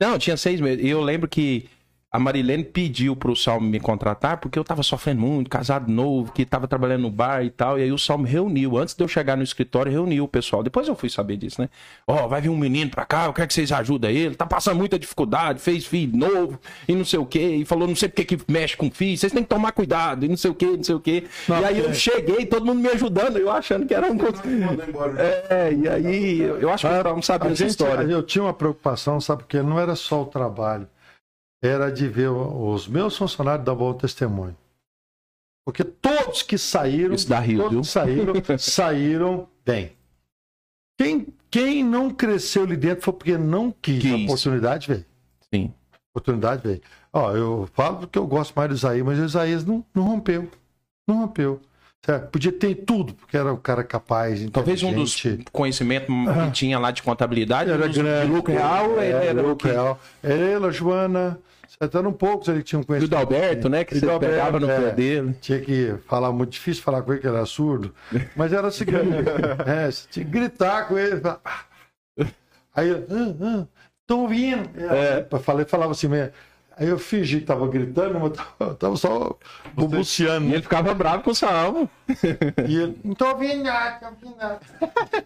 Não, 0.00 0.16
tinha 0.16 0.36
seis 0.36 0.60
meses. 0.60 0.84
E 0.84 0.88
eu 0.88 1.00
lembro 1.00 1.28
que 1.28 1.68
a 2.10 2.18
Marilene 2.18 2.64
pediu 2.64 3.14
pro 3.14 3.36
Salmo 3.36 3.68
me 3.68 3.78
contratar, 3.78 4.38
porque 4.38 4.58
eu 4.58 4.64
tava 4.64 4.82
sofrendo 4.82 5.20
muito, 5.20 5.50
casado 5.50 5.92
novo, 5.92 6.32
que 6.32 6.46
tava 6.46 6.66
trabalhando 6.66 7.02
no 7.02 7.10
bar 7.10 7.44
e 7.44 7.50
tal. 7.50 7.78
E 7.78 7.82
aí 7.82 7.92
o 7.92 7.98
Salmo 7.98 8.24
reuniu. 8.24 8.78
Antes 8.78 8.94
de 8.94 9.04
eu 9.04 9.08
chegar 9.08 9.36
no 9.36 9.42
escritório, 9.42 9.92
reuniu 9.92 10.24
o 10.24 10.28
pessoal. 10.28 10.62
Depois 10.62 10.88
eu 10.88 10.96
fui 10.96 11.10
saber 11.10 11.36
disso, 11.36 11.60
né? 11.60 11.68
Ó, 12.06 12.26
vai 12.26 12.40
vir 12.40 12.48
um 12.48 12.56
menino 12.56 12.90
pra 12.90 13.04
cá, 13.04 13.26
eu 13.26 13.32
quero 13.34 13.46
que 13.46 13.52
vocês 13.52 13.70
ajudem 13.70 14.16
ele. 14.16 14.34
Tá 14.34 14.46
passando 14.46 14.78
muita 14.78 14.98
dificuldade, 14.98 15.60
fez 15.60 15.84
filho 15.84 16.16
novo 16.16 16.58
e 16.88 16.94
não 16.94 17.04
sei 17.04 17.18
o 17.18 17.26
quê. 17.26 17.56
E 17.56 17.64
falou, 17.66 17.86
não 17.86 17.94
sei 17.94 18.08
porque 18.08 18.24
que 18.24 18.38
mexe 18.50 18.74
com 18.74 18.90
filho, 18.90 19.18
vocês 19.18 19.32
têm 19.32 19.42
que 19.42 19.48
tomar 19.50 19.72
cuidado 19.72 20.24
e 20.24 20.28
não 20.28 20.36
sei 20.36 20.50
o 20.50 20.54
quê, 20.54 20.66
não 20.66 20.84
sei 20.84 20.94
o 20.94 21.00
quê. 21.00 21.24
Não, 21.46 21.60
e 21.60 21.64
aí 21.66 21.78
eu 21.78 21.90
é. 21.90 21.94
cheguei, 21.94 22.46
todo 22.46 22.64
mundo 22.64 22.80
me 22.80 22.88
ajudando, 22.88 23.36
eu 23.36 23.50
achando 23.50 23.84
que 23.84 23.92
era 23.92 24.10
um. 24.10 24.16
É, 25.50 25.74
e 25.74 25.86
aí 25.86 26.40
eu 26.40 26.70
acho 26.70 26.88
que 26.88 26.94
o 26.94 27.02
Salmo 27.02 27.22
sabia 27.22 27.50
A 27.50 27.52
essa 27.52 27.64
gente, 27.64 27.70
história. 27.70 28.02
Eu 28.04 28.22
tinha 28.22 28.44
uma 28.44 28.54
preocupação, 28.54 29.20
sabe, 29.20 29.42
porque 29.42 29.60
não 29.60 29.78
era 29.78 29.94
só 29.94 30.22
o 30.22 30.26
trabalho, 30.26 30.88
era 31.62 31.90
de 31.90 32.08
ver 32.08 32.28
os 32.30 32.86
meus 32.86 33.16
funcionários 33.16 33.64
dar 33.64 33.74
bom 33.74 33.92
testemunho. 33.94 34.56
Porque 35.64 35.84
todos 35.84 36.42
que 36.42 36.56
saíram, 36.56 37.14
rio, 37.42 37.58
todos 37.58 37.72
viu? 37.72 37.80
que 37.82 37.86
saíram, 37.86 38.34
saíram 38.58 39.48
bem. 39.64 39.92
Quem, 40.96 41.26
quem 41.50 41.84
não 41.84 42.10
cresceu 42.10 42.64
ali 42.64 42.76
dentro 42.76 43.04
foi 43.04 43.12
porque 43.12 43.38
não 43.38 43.70
quis. 43.70 44.04
A 44.12 44.16
oportunidade 44.16 44.88
veio. 44.88 45.06
Sim. 45.52 45.74
A 45.92 45.98
oportunidade 46.10 46.62
veio. 46.62 46.80
Ó, 47.12 47.32
eu 47.36 47.68
falo 47.72 47.98
porque 47.98 48.18
eu 48.18 48.26
gosto 48.26 48.54
mais 48.54 48.68
do 48.70 48.74
Isaías, 48.74 49.04
mas 49.04 49.18
o 49.18 49.24
Isaías 49.24 49.64
não, 49.64 49.84
não 49.94 50.04
rompeu. 50.04 50.50
Não 51.06 51.18
rompeu. 51.18 51.60
Certo? 52.04 52.30
Podia 52.30 52.52
ter 52.52 52.74
tudo, 52.74 53.12
porque 53.14 53.36
era 53.36 53.52
o 53.52 53.58
cara 53.58 53.82
capaz, 53.84 54.48
Talvez 54.50 54.82
um 54.82 54.92
dos 54.94 55.20
conhecimentos 55.52 56.06
que 56.46 56.50
tinha 56.52 56.78
lá 56.78 56.90
de 56.90 57.02
contabilidade, 57.02 57.70
Era 57.70 57.88
grande. 57.88 58.26
de 58.26 58.32
lucro 58.32 58.52
real, 58.52 58.92
ele 59.02 59.12
É, 59.12 59.26
era 59.26 59.42
o 59.42 59.48
lucro 59.48 59.68
real. 59.68 60.00
Ela, 60.22 60.70
Joana, 60.70 61.38
eram 61.92 62.12
poucos 62.12 62.48
ali 62.48 62.58
que 62.60 62.64
tinham 62.64 62.82
E 62.88 63.04
o. 63.04 63.08
Dalberto, 63.08 63.68
né? 63.68 63.84
Que 63.84 63.96
E 63.96 64.00
você 64.00 64.18
pegava 64.18 64.58
no 64.58 64.70
é. 64.70 64.80
pé 64.80 64.90
dele. 64.92 65.36
Tinha 65.40 65.60
que 65.60 65.94
falar 66.06 66.32
muito 66.32 66.50
difícil 66.50 66.82
falar 66.82 67.02
com 67.02 67.12
ele, 67.12 67.20
que 67.20 67.26
ele 67.26 67.36
era 67.36 67.46
surdo. 67.46 67.94
Mas 68.34 68.52
era 68.52 68.66
o 68.66 68.70
seguinte: 68.70 68.98
é, 69.66 69.90
você 69.90 70.08
tinha 70.10 70.24
que 70.24 70.30
gritar 70.30 70.88
com 70.88 70.96
ele. 70.98 71.20
falar, 71.20 71.40
"Ah". 71.44 71.60
Aí 72.74 72.90
ah, 72.92 73.34
ah, 73.42 73.66
tô 74.06 74.20
ouvindo. 74.20 74.68
É, 74.76 75.26
falei, 75.40 75.64
falava 75.66 75.92
assim 75.92 76.08
mesmo. 76.08 76.32
Aí 76.78 76.88
eu 76.88 76.98
fingi 76.98 77.40
que 77.40 77.46
tava 77.46 77.66
gritando, 77.66 78.20
mas 78.20 78.32
tava, 78.58 78.74
tava 78.74 78.96
só 78.96 79.36
balbuciando. 79.74 80.46
E 80.48 80.52
ele 80.54 80.62
ficava 80.62 80.94
bravo 80.94 81.24
com 81.24 81.30
o 81.30 81.34
Salmo. 81.34 81.90
E 82.68 82.76
ele, 82.76 82.98
não 83.04 83.14
tô 83.14 83.26
ouvindo 83.28 83.62
nada, 83.64 83.98
não 84.02 84.14
tô 84.14 84.26
ouvindo 84.26 84.38
nada. 84.38 84.60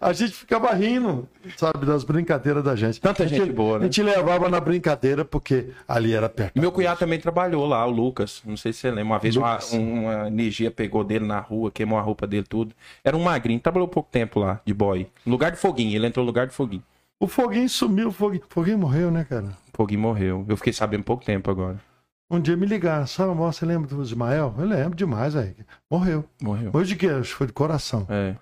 A 0.01 0.13
gente 0.13 0.33
ficava 0.33 0.73
rindo, 0.73 1.29
sabe, 1.57 1.87
das 1.87 2.05
brincadeiras 2.05 2.63
da 2.63 2.75
gente. 2.75 3.01
Tanta 3.01 3.25
A 3.25 3.27
gente 3.27 3.53
boa, 3.53 3.79
né? 3.79 3.85
A 3.85 3.87
gente 3.87 4.03
levava 4.03 4.49
na 4.49 4.61
brincadeira 4.61 5.25
porque 5.25 5.69
ali 5.87 6.13
era 6.13 6.29
perto. 6.29 6.59
Meu 6.61 6.73
cunhado 6.73 6.99
também 6.99 7.19
trabalhou 7.19 7.67
lá, 7.67 7.85
o 7.87 7.91
Lucas. 7.91 8.43
Não 8.45 8.57
sei 8.57 8.73
se 8.73 8.81
você 8.81 8.91
lembra. 8.91 9.05
Uma 9.05 9.19
vez 9.19 9.37
uma, 9.37 9.59
uma 9.73 10.27
energia 10.29 10.71
pegou 10.71 11.05
dele 11.05 11.25
na 11.25 11.41
rua, 11.41 11.71
queimou 11.71 11.99
a 11.99 12.03
roupa 12.03 12.27
dele, 12.27 12.47
tudo. 12.49 12.75
Era 13.05 13.17
um 13.17 13.23
magrinho, 13.23 13.61
trabalhou 13.61 13.89
pouco 13.89 14.09
tempo 14.11 14.41
lá, 14.41 14.61
de 14.65 14.75
boy. 14.75 15.07
Lugar 15.27 15.51
de 15.51 15.59
foguinho, 15.59 15.97
ele 15.97 16.07
entrou 16.07 16.25
no 16.25 16.29
lugar 16.29 16.47
de 16.47 16.55
foguinho. 16.55 16.83
O 17.23 17.29
Foguinho 17.29 17.69
sumiu, 17.69 18.09
o 18.09 18.13
Foguinho, 18.13 18.43
Foguinho 18.49 18.79
morreu, 18.79 19.09
né, 19.09 19.23
cara? 19.25 19.57
Foguinho 19.73 20.01
morreu. 20.01 20.45
Eu 20.49 20.57
fiquei 20.57 20.73
sabendo 20.73 21.05
pouco 21.05 21.25
tempo 21.25 21.49
agora. 21.49 21.81
Um 22.29 22.41
dia 22.41 22.57
me 22.57 22.67
ligaram, 22.67 23.07
sabe, 23.07 23.33
você 23.33 23.65
lembra 23.65 23.89
do 23.89 24.03
Ismael? 24.03 24.53
Eu 24.59 24.65
lembro 24.65 24.97
demais, 24.97 25.37
aí. 25.37 25.55
Morreu. 25.89 26.25
Morreu. 26.43 26.73
Morreu 26.73 26.85
de 26.85 26.97
quê? 26.97 27.07
Acho 27.07 27.31
que 27.31 27.37
foi 27.37 27.47
de 27.47 27.53
coração. 27.53 28.05
É. 28.11 28.35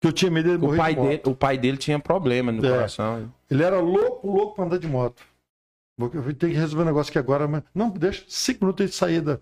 Que 0.00 0.08
eu 0.08 0.12
tinha 0.12 0.32
medo 0.32 0.46
dele 0.48 0.58
O, 0.58 0.66
morrer 0.66 0.76
pai 0.78 0.94
de 0.96 1.00
dele, 1.00 1.22
o 1.26 1.34
pai 1.36 1.58
dele 1.58 1.76
tinha 1.76 2.00
problema 2.00 2.50
no 2.50 2.66
É. 2.66 2.70
coração. 2.70 3.32
Ele 3.48 3.62
era 3.62 3.78
louco, 3.78 4.26
louco 4.26 4.56
pra 4.56 4.64
andar 4.64 4.78
de 4.78 4.88
moto. 4.88 5.22
Eu 6.00 6.34
ter 6.34 6.48
que 6.48 6.56
resolver 6.56 6.82
um 6.82 6.86
negócio 6.86 7.10
aqui 7.10 7.18
agora, 7.20 7.46
mas 7.46 7.62
não, 7.72 7.88
deixa 7.88 8.24
cinco 8.26 8.64
minutos 8.64 8.90
de 8.90 8.96
sair 8.96 9.20
da, 9.20 9.38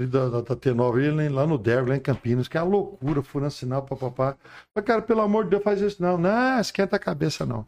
da, 0.00 0.28
da, 0.28 0.40
da 0.40 0.56
T9, 0.56 1.00
ele 1.00 1.28
lá 1.28 1.46
no 1.46 1.56
Derby, 1.56 1.90
lá 1.90 1.96
em 1.96 2.00
Campinas, 2.00 2.48
que 2.48 2.58
é 2.58 2.62
uma 2.62 2.72
loucura, 2.72 3.22
furando 3.22 3.52
sinal, 3.52 3.82
papapá. 3.84 4.36
Mas, 4.74 4.84
cara, 4.84 5.00
pelo 5.00 5.20
amor 5.20 5.44
de 5.44 5.50
Deus, 5.50 5.62
faz 5.62 5.80
isso 5.80 6.02
não. 6.02 6.18
Não, 6.18 6.58
esquenta 6.60 6.96
a 6.96 6.98
cabeça, 6.98 7.46
não. 7.46 7.64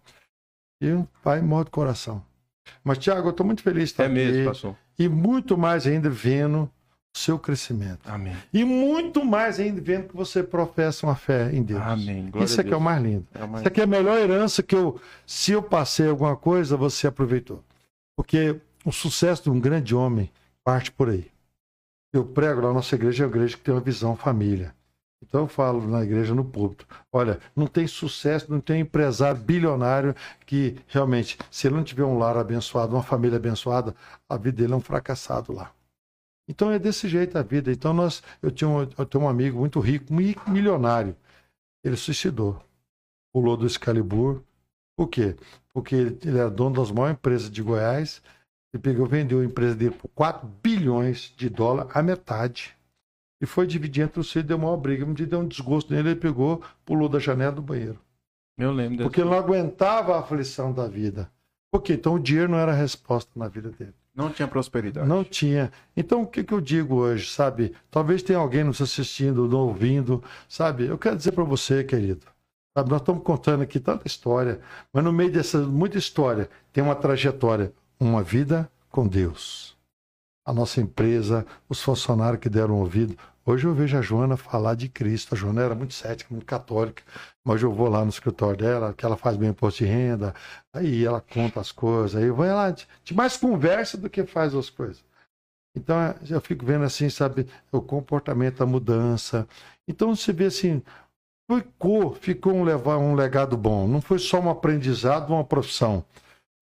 E 0.81 0.91
o 0.93 1.09
pai 1.23 1.41
morre 1.41 1.65
do 1.65 1.71
coração. 1.71 2.23
Mas, 2.83 2.99
Tiago, 2.99 3.29
eu 3.29 3.33
tô 3.33 3.45
muito 3.45 3.63
feliz 3.63 3.85
de 3.85 3.91
estar 3.93 4.05
É 4.05 4.09
mesmo, 4.09 4.37
aqui. 4.37 4.45
pastor. 4.49 4.77
E 4.99 5.09
muito 5.09 5.57
mais 5.57 5.87
ainda 5.87 6.09
vendo 6.11 6.63
o 7.15 7.19
seu 7.19 7.39
crescimento. 7.39 8.01
Amém. 8.09 8.37
E 8.53 8.65
muito 8.65 9.25
mais 9.25 9.61
ainda 9.61 9.81
vendo 9.81 10.09
que 10.09 10.17
você 10.17 10.43
professa 10.43 11.07
uma 11.07 11.15
fé 11.15 11.51
em 11.53 11.63
Deus. 11.63 11.81
Amém. 11.83 12.29
Glória 12.31 12.45
Isso 12.47 12.61
a 12.61 12.63
aqui 12.63 12.73
é 12.73 12.77
o 12.77 12.81
mais 12.81 13.03
lindo. 13.03 13.27
É 13.35 13.45
uma- 13.45 13.59
Isso 13.59 13.69
aqui 13.69 13.81
é 13.81 13.85
a 13.85 13.87
melhor 13.87 14.19
herança 14.19 14.63
que 14.63 14.75
eu, 14.75 15.01
se 15.27 15.53
eu 15.53 15.63
passei 15.63 16.09
alguma 16.09 16.37
coisa, 16.37 16.77
você 16.77 17.07
aproveitou. 17.07 17.63
Porque 18.17 18.61
o 18.85 18.93
sucesso 18.93 19.45
de 19.45 19.51
um 19.51 19.61
grande 19.61 19.95
homem 19.95 20.31
parte 20.65 20.91
por 20.91 21.09
aí. 21.09 21.31
Eu 22.13 22.25
prego 22.25 22.61
lá, 22.61 22.73
nossa 22.73 22.95
igreja 22.95 23.25
é 23.25 23.27
uma 23.27 23.33
igreja 23.33 23.57
que 23.57 23.63
tem 23.63 23.75
uma 23.75 23.81
visão 23.81 24.17
família. 24.17 24.75
Então 25.27 25.43
eu 25.43 25.49
falo 25.49 25.87
na 25.89 26.03
igreja, 26.03 26.35
no 26.35 26.45
púlpito, 26.45 26.87
olha, 27.13 27.41
não 27.57 27.67
tem 27.67 27.87
sucesso, 27.87 28.51
não 28.53 28.61
tem 28.61 28.81
empresário 28.83 29.41
bilionário 29.41 30.15
que 30.47 30.77
realmente, 30.87 31.39
se 31.51 31.67
ele 31.67 31.77
não 31.77 31.85
tiver 31.85 32.05
um 32.05 32.19
lar 32.19 32.37
abençoado, 32.37 32.95
uma 32.95 33.03
família 33.03 33.37
abençoada, 33.37 33.95
a 34.29 34.37
vida 34.37 34.59
dele 34.59 34.75
é 34.75 34.77
um 34.77 34.81
fracassado 34.81 35.53
lá. 35.53 35.73
Então 36.49 36.71
é 36.71 36.79
desse 36.79 37.09
jeito 37.09 37.39
a 37.39 37.43
vida. 37.43 37.73
Então 37.73 37.95
nós, 37.95 38.23
eu 38.43 38.51
tinha 38.51 38.69
um, 38.69 38.81
eu 38.83 39.07
tenho 39.07 39.25
um 39.25 39.29
amigo 39.29 39.59
muito 39.59 39.81
rico, 39.81 40.13
mi- 40.13 40.37
milionário. 40.47 41.17
Ele 41.83 41.97
suicidou. 41.97 42.63
Pulou 43.33 43.57
do 43.57 43.67
Excalibur. 43.67 44.43
Por 44.97 45.09
quê? 45.09 45.37
Porque 45.73 45.95
ele 45.95 46.39
era 46.39 46.51
dono 46.51 46.77
das 46.77 46.91
maiores 46.91 47.17
empresas 47.17 47.51
de 47.51 47.63
Goiás. 47.63 48.23
Ele 48.73 48.83
pegou, 48.83 49.07
vendeu 49.07 49.41
a 49.41 49.45
empresa 49.45 49.75
dele 49.75 49.95
por 49.95 50.09
4 50.09 50.47
bilhões 50.63 51.33
de 51.37 51.49
dólares, 51.49 51.91
a 51.95 52.03
metade. 52.03 52.74
E 53.45 53.47
foi 53.47 53.67
dividir 53.67 54.05
entre 54.05 54.19
os 54.19 54.33
filhos, 54.33 54.49
deu 54.49 54.57
uma 54.57 54.75
briga. 54.75 55.05
Dia 55.13 55.27
deu 55.27 55.41
um 55.41 55.47
desgosto 55.47 55.93
nele, 55.93 56.09
ele 56.09 56.19
pegou, 56.19 56.63
pulou 56.83 57.11
da 57.11 57.19
janela 57.19 57.53
do 57.53 57.61
banheiro. 57.61 57.99
Eu 58.57 58.73
lembro. 58.73 59.05
Porque 59.05 59.21
ele 59.21 59.29
não 59.29 59.37
aguentava 59.37 60.17
a 60.17 60.21
aflição 60.21 60.73
da 60.73 60.89
vida. 60.89 61.31
Por 61.71 61.83
quê? 61.83 61.93
Então 61.93 62.15
o 62.15 62.19
dinheiro 62.19 62.51
não 62.53 62.59
era 62.59 62.73
a 62.73 62.75
resposta 62.75 63.31
na 63.37 63.47
vida 63.47 63.71
dele. 63.71 63.93
Não 64.15 64.31
tinha 64.31 64.49
prosperidade. 64.49 65.07
Não 65.07 65.23
tinha. 65.23 65.71
Então, 65.95 66.23
o 66.23 66.27
que, 66.27 66.43
que 66.43 66.55
eu 66.55 66.61
digo 66.61 66.95
hoje, 66.95 67.29
sabe? 67.29 67.75
Talvez 67.91 68.23
tenha 68.23 68.39
alguém 68.39 68.65
nos 68.65 68.81
assistindo, 68.81 69.45
nos 69.45 69.53
ouvindo, 69.53 70.25
sabe? 70.49 70.87
Eu 70.87 70.97
quero 70.97 71.17
dizer 71.17 71.33
para 71.33 71.45
você, 71.45 71.85
querido, 71.85 72.25
sabe? 72.75 72.89
Nós 72.89 73.03
estamos 73.03 73.23
contando 73.23 73.63
aqui 73.63 73.79
tanta 73.79 74.07
história, 74.07 74.59
mas 74.91 75.05
no 75.05 75.13
meio 75.13 75.31
dessa 75.31 75.59
muita 75.59 75.99
história 75.99 76.49
tem 76.73 76.83
uma 76.83 76.95
trajetória, 76.95 77.75
uma 78.01 78.23
vida 78.23 78.71
com 78.89 79.07
Deus. 79.07 79.77
A 80.47 80.53
nossa 80.53 80.81
empresa, 80.81 81.45
os 81.69 81.83
funcionários 81.83 82.41
que 82.41 82.49
deram 82.49 82.77
ouvido. 82.79 83.19
Hoje 83.47 83.67
eu 83.67 83.75
vejo 83.75 83.99
a 83.99 84.01
Joana 84.01 84.39
falar 84.39 84.75
de 84.75 84.89
Cristo. 84.89 85.35
A 85.35 85.37
Joana 85.37 85.63
era 85.63 85.75
muito 85.75 85.93
cética, 85.93 86.33
muito 86.33 86.47
católica, 86.47 87.03
mas 87.45 87.61
eu 87.63 87.71
vou 87.71 87.89
lá 87.89 88.03
no 88.03 88.09
escritório 88.09 88.57
dela, 88.57 88.95
que 88.95 89.05
ela 89.05 89.19
faz 89.19 89.37
bem 89.37 89.51
imposto 89.51 89.85
de 89.85 89.91
renda, 89.91 90.35
aí 90.73 91.05
ela 91.05 91.21
conta 91.21 91.61
as 91.61 91.71
coisas, 91.71 92.17
aí 92.17 92.31
vai 92.31 92.49
lá, 92.49 92.71
de, 92.71 93.15
mais 93.15 93.37
conversa 93.37 93.99
do 93.99 94.09
que 94.09 94.25
faz 94.25 94.55
as 94.55 94.71
coisas. 94.71 95.05
Então 95.77 95.97
eu 96.31 96.41
fico 96.41 96.65
vendo 96.65 96.85
assim, 96.85 97.11
sabe, 97.11 97.47
o 97.71 97.83
comportamento, 97.83 98.63
a 98.63 98.67
mudança. 98.67 99.47
Então 99.87 100.17
você 100.17 100.33
vê 100.33 100.47
assim, 100.47 100.83
ficou, 101.51 102.15
ficou 102.15 102.55
um, 102.55 102.65
levar, 102.65 102.97
um 102.97 103.15
legado 103.15 103.59
bom. 103.59 103.87
Não 103.87 104.01
foi 104.01 104.19
só 104.19 104.41
um 104.41 104.49
aprendizado, 104.49 105.31
uma 105.31 105.45
profissão, 105.45 106.03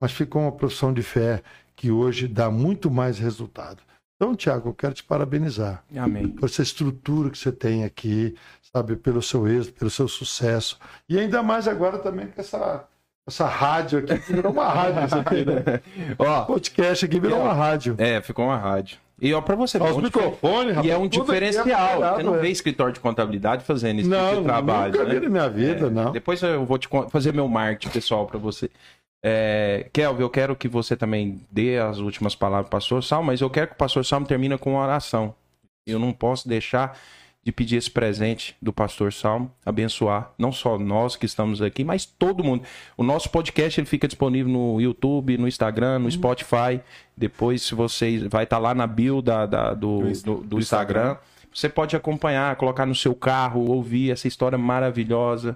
mas 0.00 0.10
ficou 0.10 0.42
uma 0.42 0.52
profissão 0.52 0.92
de 0.92 1.02
fé 1.02 1.42
que 1.76 1.92
hoje 1.92 2.26
dá 2.26 2.50
muito 2.50 2.90
mais 2.90 3.18
resultado. 3.20 3.82
Então, 4.22 4.36
Tiago, 4.36 4.68
eu 4.68 4.72
quero 4.74 4.94
te 4.94 5.02
parabenizar. 5.02 5.82
Amém. 5.96 6.28
Por 6.28 6.48
essa 6.48 6.62
estrutura 6.62 7.28
que 7.28 7.36
você 7.36 7.50
tem 7.50 7.82
aqui, 7.82 8.36
sabe, 8.72 8.94
pelo 8.94 9.20
seu 9.20 9.48
êxito, 9.48 9.76
pelo 9.76 9.90
seu 9.90 10.06
sucesso. 10.06 10.78
E 11.08 11.18
ainda 11.18 11.42
mais 11.42 11.66
agora 11.66 11.98
também 11.98 12.28
com 12.28 12.40
essa, 12.40 12.84
essa 13.26 13.46
rádio 13.48 13.98
aqui, 13.98 14.16
que 14.20 14.32
virou 14.32 14.52
uma 14.52 14.68
rádio 14.68 15.06
isso 15.06 15.16
aqui, 15.16 15.44
né? 15.44 15.80
Ó, 16.16 16.42
Podcast 16.44 17.04
aqui 17.04 17.18
virou 17.18 17.40
uma 17.40 17.52
rádio. 17.52 17.96
é, 17.98 18.20
ficou 18.22 18.44
uma 18.44 18.56
rádio. 18.56 18.96
E 19.20 19.34
ó, 19.34 19.40
pra 19.40 19.56
você 19.56 19.76
ver, 19.78 19.90
os 19.90 19.96
um 19.96 20.00
microfones, 20.02 20.70
e 20.70 20.74
rapaz, 20.74 20.88
é 20.88 20.98
um 20.98 21.04
é 21.04 21.08
diferencial. 21.08 21.90
apurado, 21.92 22.16
Você 22.16 22.22
não 22.22 22.34
é. 22.36 22.38
vê 22.38 22.48
escritório 22.50 22.92
de 22.92 23.00
contabilidade 23.00 23.64
fazendo 23.64 23.98
esse 24.00 24.08
tipo 24.08 24.20
Não, 24.20 24.36
de 24.36 24.44
trabalho. 24.44 24.92
nunca 24.92 25.04
né? 25.04 25.14
vi 25.14 25.20
na 25.20 25.28
minha 25.30 25.48
vida, 25.48 25.90
não. 25.90 26.12
Depois 26.12 26.40
eu 26.42 26.64
vou 26.64 26.78
te 26.78 26.88
fazer 27.10 27.32
meu 27.34 27.48
marketing 27.48 27.92
pessoal 27.92 28.26
para 28.26 28.38
você. 28.38 28.70
É, 29.22 29.88
Kelvin, 29.92 30.22
eu 30.22 30.30
quero 30.30 30.56
que 30.56 30.66
você 30.68 30.96
também 30.96 31.40
dê 31.50 31.78
as 31.78 31.98
últimas 31.98 32.34
palavras 32.34 32.68
para 32.68 32.76
o 32.76 32.80
pastor 32.80 33.04
Salmo, 33.04 33.26
mas 33.28 33.40
eu 33.40 33.48
quero 33.50 33.68
que 33.68 33.74
o 33.74 33.76
pastor 33.78 34.04
Salmo 34.04 34.26
termine 34.26 34.58
com 34.58 34.72
uma 34.72 34.82
oração. 34.82 35.34
Eu 35.86 35.98
não 35.98 36.12
posso 36.12 36.48
deixar 36.48 36.98
de 37.44 37.50
pedir 37.50 37.76
esse 37.76 37.90
presente 37.90 38.54
do 38.62 38.72
pastor 38.72 39.12
Salmo, 39.12 39.50
abençoar 39.66 40.30
não 40.38 40.52
só 40.52 40.78
nós 40.78 41.16
que 41.16 41.26
estamos 41.26 41.60
aqui, 41.60 41.82
mas 41.82 42.04
todo 42.06 42.44
mundo. 42.44 42.62
O 42.96 43.02
nosso 43.02 43.28
podcast 43.30 43.80
ele 43.80 43.86
fica 43.86 44.06
disponível 44.06 44.52
no 44.52 44.80
YouTube, 44.80 45.36
no 45.36 45.48
Instagram, 45.48 45.94
Uhum. 45.96 45.98
no 46.04 46.10
Spotify. 46.12 46.80
Depois, 47.16 47.62
se 47.62 47.74
vocês 47.74 48.22
vai 48.24 48.44
estar 48.44 48.58
lá 48.58 48.74
na 48.74 48.86
bio 48.86 49.20
da, 49.20 49.44
da- 49.46 49.74
do, 49.74 50.02
Do- 50.24 50.36
do. 50.44 50.58
Instagram. 50.60 51.16
Você 51.52 51.68
pode 51.68 51.94
acompanhar, 51.94 52.56
colocar 52.56 52.86
no 52.86 52.94
seu 52.94 53.14
carro, 53.14 53.68
ouvir 53.68 54.10
essa 54.10 54.26
história 54.26 54.56
maravilhosa. 54.56 55.54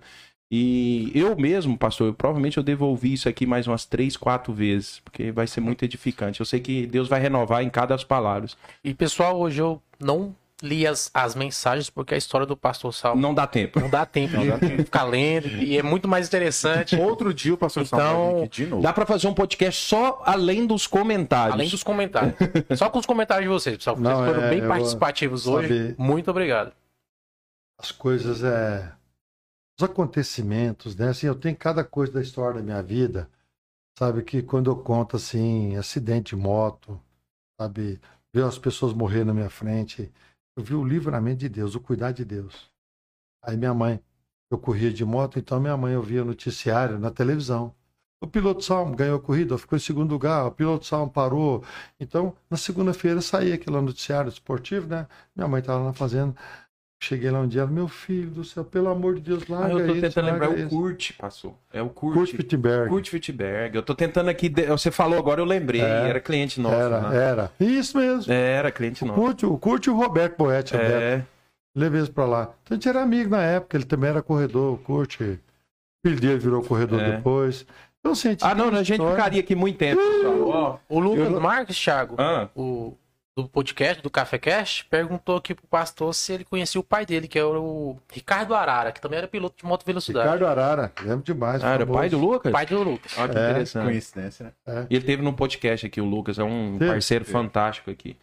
E 0.51 1.11
eu 1.13 1.37
mesmo, 1.37 1.77
pastor, 1.77 2.09
eu, 2.09 2.15
provavelmente 2.15 2.57
eu 2.57 2.63
devolvi 2.63 3.13
isso 3.15 3.29
aqui 3.29 3.45
mais 3.45 3.67
umas 3.67 3.85
três, 3.85 4.17
quatro 4.17 4.53
vezes, 4.53 5.01
porque 5.01 5.33
vai 5.33 5.47
ser 5.47 5.61
muito 5.61 5.85
edificante. 5.85 6.39
Eu 6.39 6.47
sei 6.47 6.61
que 6.61 6.87
Deus 6.87 7.09
vai 7.09 7.21
renovar 7.21 7.63
em 7.63 7.71
cada 7.71 7.87
das 7.97 8.05
palavras. 8.05 8.57
E 8.85 8.93
pessoal, 8.95 9.39
hoje 9.39 9.61
eu 9.61 9.83
não 9.99 10.35
li 10.63 10.87
as, 10.87 11.11
as 11.13 11.35
mensagens 11.35 11.91
porque 11.91 12.15
a 12.15 12.17
história 12.17 12.47
do 12.47 12.57
pastor 12.57 12.93
Salmo 12.93 13.21
Não 13.21 13.35
dá 13.35 13.47
tempo. 13.47 13.79
não 13.79 13.91
dá 13.91 14.07
tempo 14.07 14.37
de 14.39 14.85
ficar 14.85 15.05
lendo 15.05 15.49
e 15.49 15.77
é 15.77 15.83
muito 15.83 16.09
mais 16.09 16.27
interessante. 16.27 16.97
Outro 16.97 17.33
dia 17.35 17.55
o 17.55 17.57
pastor 17.59 17.83
Então, 17.85 17.99
Salmo 17.99 18.39
aqui 18.39 18.49
de 18.49 18.67
novo. 18.67 18.83
Dá 18.83 18.93
pra 18.93 19.05
fazer 19.05 19.29
um 19.29 19.35
podcast 19.35 19.85
só 19.85 20.23
além 20.25 20.67
dos 20.67 20.87
comentários. 20.87 21.55
Além 21.55 21.69
dos 21.69 21.83
comentários. 21.83 22.35
Só 22.77 22.89
com 22.89 22.99
os 22.99 23.07
comentários 23.07 23.45
de 23.45 23.53
vocês, 23.53 23.77
pessoal. 23.77 23.97
Vocês 23.97 24.09
Não, 24.09 24.25
foram 24.25 24.43
é, 24.45 24.51
bem 24.51 24.67
participativos 24.67 25.47
hoje. 25.47 25.95
Muito 25.99 26.31
obrigado. 26.31 26.73
as 27.79 27.93
coisas 27.93 28.43
é 28.43 28.91
os 29.79 29.85
acontecimentos, 29.85 30.97
né? 30.97 31.09
Assim, 31.09 31.27
eu 31.27 31.35
tenho 31.35 31.57
cada 31.57 31.85
coisa 31.85 32.13
da 32.13 32.23
história 32.23 32.61
da 32.61 32.65
minha 32.65 32.83
vida, 32.83 33.31
sabe 33.99 34.23
que 34.23 34.43
quando 34.43 34.71
eu 34.71 34.77
conto 34.77 35.17
assim, 35.17 35.77
acidente 35.77 36.35
de 36.35 36.43
moto, 36.43 37.01
sabe, 37.61 38.01
ver 38.33 38.45
as 38.45 38.59
pessoas 38.59 38.93
morrer 38.93 39.25
na 39.25 39.35
minha 39.35 39.51
frente, 39.51 40.13
eu 40.57 40.63
vi 40.65 40.75
o 40.75 40.85
livramento 40.85 41.39
de 41.39 41.49
Deus, 41.49 41.75
o 41.75 41.81
cuidar 41.81 42.13
de 42.13 42.25
Deus. 42.25 42.71
Aí 43.43 43.57
minha 43.57 43.75
mãe, 43.75 44.01
eu 44.51 44.59
corria 44.59 44.93
de 44.93 45.05
moto, 45.05 45.39
então 45.39 45.61
minha 45.61 45.77
mãe 45.77 45.93
eu 45.95 46.03
via 46.03 46.25
noticiário 46.25 46.99
na 46.99 47.11
televisão. 47.11 47.75
O 48.21 48.27
piloto 48.27 48.65
Salmo 48.65 48.97
ganhou 48.97 49.19
a 49.19 49.21
corrida, 49.21 49.59
ficou 49.59 49.77
em 49.77 49.81
segundo 49.81 50.11
lugar, 50.11 50.47
o 50.47 50.51
piloto 50.51 50.87
Salmo 50.87 51.11
parou. 51.13 51.63
Então, 52.01 52.35
na 52.49 52.57
segunda-feira 52.57 53.21
saía 53.21 53.55
aquele 53.55 53.79
noticiário 53.79 54.31
esportivo, 54.31 54.87
né? 54.89 55.07
Minha 55.35 55.47
mãe 55.47 55.61
estava 55.61 55.85
lá 55.85 55.93
fazendo. 55.93 56.35
Cheguei 57.03 57.31
lá 57.31 57.41
um 57.41 57.47
dia, 57.47 57.67
meu 57.67 57.89
filho 57.89 58.31
do 58.31 58.43
céu, 58.43 58.65
pelo 58.65 58.89
amor 58.89 59.17
de 59.17 59.21
Deus, 59.21 59.43
Ah, 59.51 59.53
larga 59.55 59.73
eu 59.75 59.87
tô 59.87 59.93
isso, 59.93 60.01
tentando 60.01 60.25
lembrar 60.25 60.49
larga 60.49 60.65
o. 60.67 60.69
Kurt, 60.71 61.13
passou. 61.19 61.59
É 61.73 61.83
o 61.83 61.91
Kurt. 61.91 62.15
Kurt 62.15 62.33
Wittenberg. 62.33 62.89
Kurt 62.89 63.13
Wittberg. 63.13 63.77
Eu 63.77 63.83
tô 63.83 63.95
tentando 63.95 64.31
aqui. 64.31 64.49
Você 64.69 64.91
falou 64.91 65.19
agora, 65.19 65.41
eu 65.41 65.45
lembrei. 65.45 65.83
É. 65.83 66.09
Era 66.09 66.21
cliente 66.21 66.59
nosso. 66.59 66.75
Era, 66.75 67.01
né? 67.03 67.17
era. 67.17 67.53
Isso 67.61 67.99
mesmo. 67.99 68.33
Era 68.33 68.71
cliente 68.73 69.05
O 69.05 69.07
nosso. 69.07 69.21
Kurt, 69.21 69.43
o 69.43 69.59
Kurt 69.59 69.87
e 69.87 69.91
o 69.91 69.95
Roberto 69.97 70.39
Boetti. 70.39 70.73
Roberto. 70.75 71.03
É. 71.03 71.25
Levei 71.77 72.01
eles 72.01 72.09
pra 72.09 72.25
lá. 72.25 72.43
Então 72.63 72.75
a 72.75 72.75
gente 72.75 72.89
era 72.89 73.03
amigo 73.03 73.29
na 73.31 73.43
época, 73.43 73.77
ele 73.77 73.85
também 73.85 74.09
era 74.09 74.23
corredor, 74.23 74.73
o 74.75 74.79
Kurt. 74.79 75.21
O 75.21 75.39
filho 76.09 76.19
dele 76.21 76.39
virou 76.39 76.63
corredor 76.63 76.99
É. 77.01 77.17
depois. 77.17 77.67
Então, 78.01 78.13
assim, 78.13 78.29
a 78.29 78.31
gente 78.31 78.45
Ah, 78.45 78.55
não, 78.55 78.69
a 78.69 78.83
gente 78.83 78.93
história. 78.93 79.15
ficaria 79.17 79.41
aqui 79.41 79.55
muito 79.55 79.77
tempo. 79.77 80.01
Ó. 80.47 80.79
O 80.89 80.99
Lucas 80.99 81.31
Eu- 81.31 81.41
Marques, 81.41 81.77
Thiago, 81.79 82.15
Ah, 82.19 82.49
o, 82.57 82.97
do 83.37 83.47
podcast, 83.47 84.03
do 84.03 84.09
Café 84.09 84.39
Cast, 84.39 84.87
perguntou 84.87 85.37
aqui 85.37 85.55
pro 85.55 85.67
pastor 85.67 86.15
se 86.15 86.33
ele 86.33 86.43
conhecia 86.45 86.81
o 86.81 86.85
pai 86.85 87.05
dele, 87.05 87.29
que 87.29 87.39
é 87.39 87.45
o 87.45 87.99
Ricardo 88.11 88.55
Arara, 88.55 88.91
que 88.93 89.01
também 89.01 89.19
era 89.19 89.29
piloto 89.29 89.57
de 89.59 89.67
moto 89.67 89.85
velocidade. 89.85 90.25
Ricardo 90.25 90.47
Arara, 90.47 90.91
lembro 91.03 91.23
demais. 91.23 91.63
ah, 91.63 91.75
era 91.75 91.85
o 91.85 91.87
famoso. 91.87 91.99
pai 91.99 92.09
do 92.09 92.19
Lucas? 92.19 92.53
Pai 92.53 92.65
do 92.67 92.83
Lucas. 92.83 93.13
Ah, 93.19 93.29
que 93.29 93.37
É, 93.37 93.51
interessante. 93.51 93.85
Coincidência, 93.85 94.55
né? 94.67 94.87
E 94.89 94.97
ele 94.97 95.05
teve 95.05 95.23
no 95.23 95.35
podcast 95.35 95.87
aqui, 95.87 96.01
o 96.01 96.07
Lucas, 96.07 96.39
é 96.39 96.45
um 96.45 96.79
Teve? 96.79 96.91
parceiro 96.93 97.25
fantástico 97.27 97.91
aqui. 97.91 98.17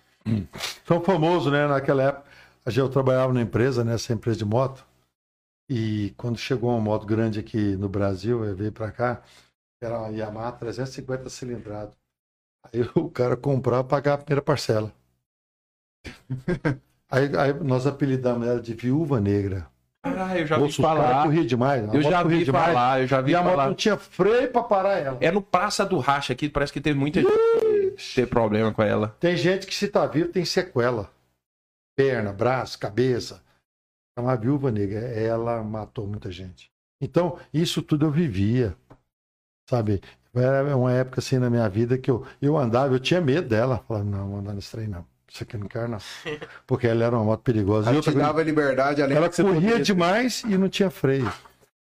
São 0.84 1.00
famosos, 1.04 1.52
né? 1.54 1.68
Naquela 1.68 2.04
época, 2.04 2.26
a 2.66 2.72
gente- 2.72 2.80
eu 2.80 2.90
trabalhava 2.90 3.32
na 3.34 3.42
empresa, 3.42 3.84
nessa 3.84 4.14
empresa 4.14 4.40
de 4.40 4.46
moto. 4.46 4.84
E 5.70 6.12
quando 6.18 6.40
chegou 6.40 6.72
uma 6.72 6.82
moto 6.82 7.06
grande 7.06 7.40
aqui 7.40 7.76
no 7.76 7.88
Brasil, 7.88 8.44
eu 8.44 8.56
veio 8.56 8.72
para 8.72 8.92
cá, 8.92 9.22
era 9.82 10.00
uma 10.00 10.10
Yamaha 10.10 10.52
350 10.54 11.30
cilindrada. 11.30 11.92
Aí 12.66 12.82
o 12.98 13.12
cara 13.12 13.38
comprava 13.38 13.86
e 13.86 13.90
pagava 13.90 14.22
a 14.22 14.26
primeira 14.26 14.42
parcela. 14.42 14.92
Aí, 17.10 17.30
aí 17.38 17.54
nós 17.62 17.86
apelidamos 17.86 18.48
ela 18.48 18.60
de 18.60 18.74
Viúva 18.74 19.22
Negra. 19.22 19.68
Ah, 20.02 20.36
eu 20.36 20.48
já 20.48 20.58
vi 20.58 20.72
falar. 20.74 21.24
corriam 21.24 21.46
demais. 21.46 21.88
a 21.88 21.94
Eu 21.94 22.02
já 22.02 22.24
corria 22.24 22.40
vi 22.40 22.46
falar, 22.52 23.02
eu 23.02 23.08
já 23.08 23.22
vi 23.22 23.32
E 23.32 23.36
a 23.36 23.44
moto 23.44 23.52
falar. 23.52 23.68
não 23.68 23.76
tinha 23.76 23.96
freio 23.98 24.52
para 24.52 24.64
parar 24.64 24.98
ela. 24.98 25.18
É 25.22 25.30
no 25.32 25.40
Praça 25.42 25.86
do 25.86 26.00
Racha 26.00 26.34
aqui, 26.34 26.50
parece 26.50 26.74
que 26.74 26.82
teve 26.82 26.98
muita 26.98 27.22
gente 27.22 27.32
que 27.96 28.16
teve 28.16 28.28
problema 28.28 28.74
com 28.74 28.82
ela. 28.82 29.16
Tem 29.20 29.38
gente 29.38 29.68
que 29.68 29.76
se 29.76 29.88
tá 29.88 30.08
vivo 30.08 30.30
tem 30.30 30.44
sequela. 30.44 31.12
Perna, 31.96 32.34
braço, 32.34 32.80
cabeça. 32.80 33.44
É 34.18 34.22
uma 34.22 34.36
viúva 34.36 34.72
negra. 34.72 35.00
Ela 35.00 35.64
matou 35.64 36.08
muita 36.08 36.32
gente. 36.32 36.72
Então, 37.00 37.38
isso 37.54 37.84
tudo 37.84 38.08
eu 38.08 38.12
vivia. 38.12 38.76
Sabe? 39.70 40.02
Era 40.34 40.76
uma 40.76 40.92
época 40.92 41.20
assim 41.20 41.38
na 41.38 41.50
minha 41.50 41.70
vida 41.70 41.96
que 41.96 42.10
eu, 42.10 42.26
eu 42.42 42.58
andava, 42.58 42.96
eu 42.96 43.00
tinha 43.00 43.22
medo 43.22 43.48
dela. 43.48 43.84
Falava, 43.88 44.04
não, 44.04 44.30
vou 44.30 44.40
andar 44.40 44.54
nesse 44.54 44.72
trem 44.72 44.88
não. 44.88 45.06
Isso 45.34 45.42
aqui 45.44 45.56
eu 45.56 45.60
não 45.62 45.68
quero 45.68 45.88
não. 45.88 45.98
Porque 46.68 46.86
ela 46.86 47.06
era 47.06 47.16
uma 47.16 47.26
moto 47.26 47.42
perigosa. 47.42 47.88
E 47.88 47.90
Ela 47.90 47.96
outra 47.98 48.12
te 48.12 48.16
coisa, 48.16 48.28
dava 48.28 48.44
liberdade, 48.44 49.02
além 49.02 49.18
ela 49.18 49.30
corria 49.30 49.80
demais 49.82 50.44
e 50.44 50.56
não 50.58 50.70
tinha 50.70 50.92
freio. 50.92 51.32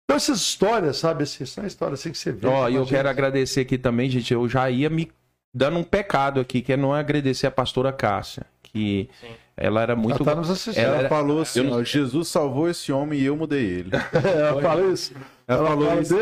Então 0.05 0.17
essas 0.17 0.39
histórias, 0.39 0.97
sabe? 0.97 1.23
Assim, 1.23 1.45
são 1.45 1.65
histórias 1.65 1.99
assim 1.99 2.11
que 2.11 2.17
você 2.17 2.31
vê. 2.31 2.47
Ó, 2.47 2.67
e 2.69 2.73
eu 2.73 2.77
Imagina. 2.81 2.85
quero 2.97 3.09
agradecer 3.09 3.61
aqui 3.61 3.77
também, 3.77 4.07
gente. 4.09 4.31
Eu 4.33 4.47
já 4.47 4.69
ia 4.69 4.89
me 4.89 5.11
dando 5.53 5.79
um 5.79 5.83
pecado 5.83 6.39
aqui, 6.39 6.61
que 6.61 6.73
é 6.73 6.77
não 6.77 6.93
agradecer 6.93 7.47
a 7.47 7.51
pastora 7.51 7.91
Cássia, 7.91 8.45
que 8.61 9.09
Sim. 9.19 9.27
ela 9.57 9.81
era 9.81 9.95
muito. 9.95 10.17
Ela 10.21 10.25
tá 10.25 10.35
nos 10.35 10.49
assistindo. 10.51 10.83
Ela 10.83 10.91
Ela 10.93 10.99
era- 11.01 11.09
falou 11.09 11.41
assim, 11.41 11.67
Eu 11.67 11.83
Jesus 11.83 12.27
salvou 12.27 12.69
esse 12.69 12.91
homem 12.91 13.19
e 13.19 13.25
eu 13.25 13.35
mudei 13.35 13.65
ele. 13.65 13.89
Ela 14.13 14.61
fala 14.61 14.81
isso. 14.93 15.11
Ela, 15.49 15.69
falou 15.69 15.99
isso. 15.99 16.15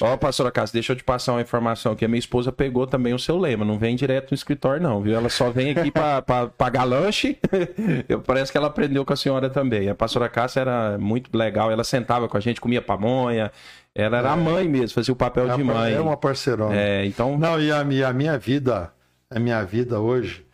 Ó, 0.00 0.16
pastora 0.16 0.48
Cássia, 0.52 0.74
deixa 0.74 0.92
eu 0.92 0.96
te 0.96 1.02
passar 1.02 1.32
uma 1.32 1.40
informação 1.40 1.90
aqui. 1.90 2.04
A 2.04 2.08
minha 2.08 2.20
esposa 2.20 2.52
pegou 2.52 2.86
também 2.86 3.12
o 3.12 3.18
seu 3.18 3.36
lema. 3.36 3.64
Não 3.64 3.76
vem 3.76 3.96
direto 3.96 4.30
no 4.30 4.36
escritório, 4.36 4.80
não, 4.80 5.02
viu? 5.02 5.16
Ela 5.16 5.28
só 5.28 5.50
vem 5.50 5.72
aqui 5.72 5.90
pra, 5.90 6.22
pra 6.22 6.46
pagar 6.46 6.84
lanche. 6.84 7.36
Eu, 8.08 8.20
parece 8.20 8.52
que 8.52 8.56
ela 8.56 8.68
aprendeu 8.68 9.04
com 9.04 9.12
a 9.12 9.16
senhora 9.16 9.50
também. 9.50 9.88
A 9.88 9.94
pastora 9.94 10.28
Cássia 10.28 10.60
era 10.60 10.96
muito 10.98 11.36
legal. 11.36 11.68
Ela 11.72 11.82
sentava 11.82 12.28
com 12.28 12.36
a 12.36 12.40
gente, 12.40 12.60
comia 12.60 12.80
pamonha. 12.80 13.50
Ela 13.92 14.18
era 14.18 14.30
a 14.30 14.36
mãe 14.36 14.68
mesmo, 14.68 14.94
fazia 14.94 15.12
o 15.12 15.16
papel 15.16 15.50
É 15.50 15.56
de 15.56 15.64
mãe. 15.64 15.92
É 15.92 16.00
uma 16.00 16.16
parceirona. 16.16 16.76
É, 16.76 17.04
então. 17.04 17.36
Não, 17.36 17.60
e 17.60 17.72
a 17.72 17.82
minha, 17.82 18.06
a 18.06 18.12
minha 18.12 18.38
vida, 18.38 18.92
a 19.28 19.40
minha 19.40 19.64
vida 19.64 19.98
hoje, 19.98 20.46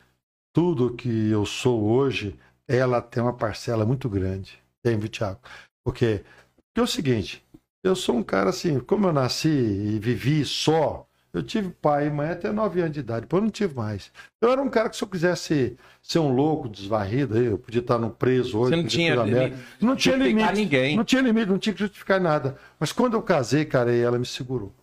tudo 0.55 0.95
que 0.95 1.31
eu 1.31 1.45
sou 1.45 1.83
hoje, 1.83 2.35
ela 2.67 3.03
tem 3.03 3.23
uma 3.23 3.35
parcela 3.35 3.85
muito 3.85 4.09
grande. 4.09 4.59
Tem, 4.83 4.97
viu, 4.97 5.11
Thiago? 5.11 5.39
Porque, 5.85 6.23
porque 6.69 6.81
é 6.81 6.83
o 6.83 6.87
seguinte, 6.87 7.45
eu 7.83 7.97
sou 7.97 8.17
um 8.17 8.23
cara 8.23 8.51
assim, 8.51 8.81
como 8.81 9.07
eu 9.07 9.13
nasci 9.13 9.49
e 9.49 9.99
vivi 9.99 10.45
só, 10.45 11.09
Eu 11.33 11.45
tive 11.45 11.71
pai 11.71 12.09
e 12.09 12.11
mãe 12.11 12.31
até 12.31 12.51
9 12.51 12.81
anos 12.81 12.93
de 12.93 13.01
idade, 13.01 13.21
depois 13.23 13.41
eu 13.41 13.45
não 13.45 13.51
tive 13.51 13.75
mais. 13.75 14.11
Eu 14.41 14.51
era 14.51 14.61
um 14.61 14.69
cara 14.69 14.91
que 14.91 14.97
se 14.97 15.05
eu 15.05 15.09
quisesse 15.09 15.77
ser 16.03 16.19
um 16.19 16.35
louco, 16.35 16.69
desvarrido, 16.69 17.39
eu 17.39 17.57
podia 17.57 17.81
estar 17.81 17.99
no 17.99 18.11
preso 18.11 18.59
hoje. 18.59 18.71
Você 18.71 18.83
não 18.83 18.89
tinha 18.89 19.15
limite, 19.15 19.57
não 19.81 19.97
tinha 19.97 20.17
limite. 20.17 20.53
ninguém. 20.55 20.97
Não 20.97 21.05
tinha 21.05 21.23
limite, 21.23 21.49
não 21.49 21.59
tinha 21.59 21.73
que 21.73 21.79
justificar 21.79 22.21
nada. 22.21 22.59
Mas 22.81 22.91
quando 22.91 23.15
eu 23.15 23.23
casei, 23.23 23.65
cara, 23.65 23.95
ela 23.95 24.19
me 24.19 24.27
segurou. 24.27 24.75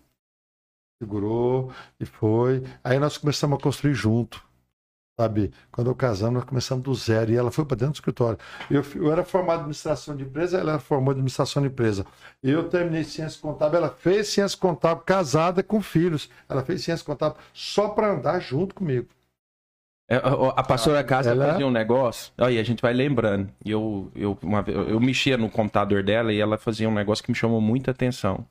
Segurou 1.03 1.69
e 1.99 2.06
foi. 2.06 2.64
Aí 2.82 2.98
nós 2.98 3.18
começamos 3.18 3.60
a 3.60 3.61
construir 3.61 3.94
junto. 3.94 4.47
Sabe? 5.19 5.52
Quando 5.72 5.89
eu 5.89 5.95
casamos, 5.95 6.35
nós 6.35 6.44
começamos 6.44 6.84
do 6.84 6.94
zero. 6.94 7.31
E 7.31 7.35
ela 7.35 7.49
foi 7.49 7.65
para 7.65 7.76
dentro 7.76 7.94
do 7.94 7.95
escritório. 7.95 8.38
Eu, 8.69 8.84
eu 8.95 9.11
era 9.11 9.23
formado 9.23 9.57
em 9.57 9.61
administração 9.61 10.15
de 10.15 10.23
empresa, 10.23 10.60
ela 10.60 10.77
formada 10.77 11.11
em 11.14 11.22
administração 11.22 11.64
de 11.64 11.69
empresa. 11.69 12.06
Eu 12.44 12.69
terminei 12.69 13.03
ciência 13.03 13.41
contábil, 13.41 13.77
ela 13.80 13.89
fez 13.89 14.27
ciência 14.27 14.57
contábil, 14.57 15.03
casada 15.03 15.64
com 15.64 15.81
filhos. 15.81 16.30
Ela 16.48 16.64
fez 16.64 16.84
ciência 16.84 17.03
contábil 17.03 17.38
só 17.52 17.89
para 17.89 18.11
andar 18.14 18.39
junto 18.39 18.76
comigo. 18.76 19.07
É, 20.10 20.18
A 20.56 20.64
pastora 20.64 21.03
Casa 21.03 21.31
Ela- 21.31 21.48
fazia 21.52 21.68
um 21.68 21.72
negócio, 21.72 22.31
aí 22.38 22.57
a 22.60 22.64
gente 22.64 22.81
vai 22.81 22.94
lembrando. 22.94 23.49
Eu, 23.65 24.10
eu, 24.15 24.38
uma 24.44 24.64
eu 24.68 24.99
mexia 25.02 25.35
no 25.35 25.49
computador 25.49 26.02
dela 26.03 26.31
e 26.31 26.39
ela 26.39 26.57
fazia 26.60 26.88
um 26.88 26.94
negócio 26.94 27.23
que 27.23 27.31
me 27.31 27.35
chamou 27.35 27.60
muita 27.60 27.89
atenção. 27.91 28.45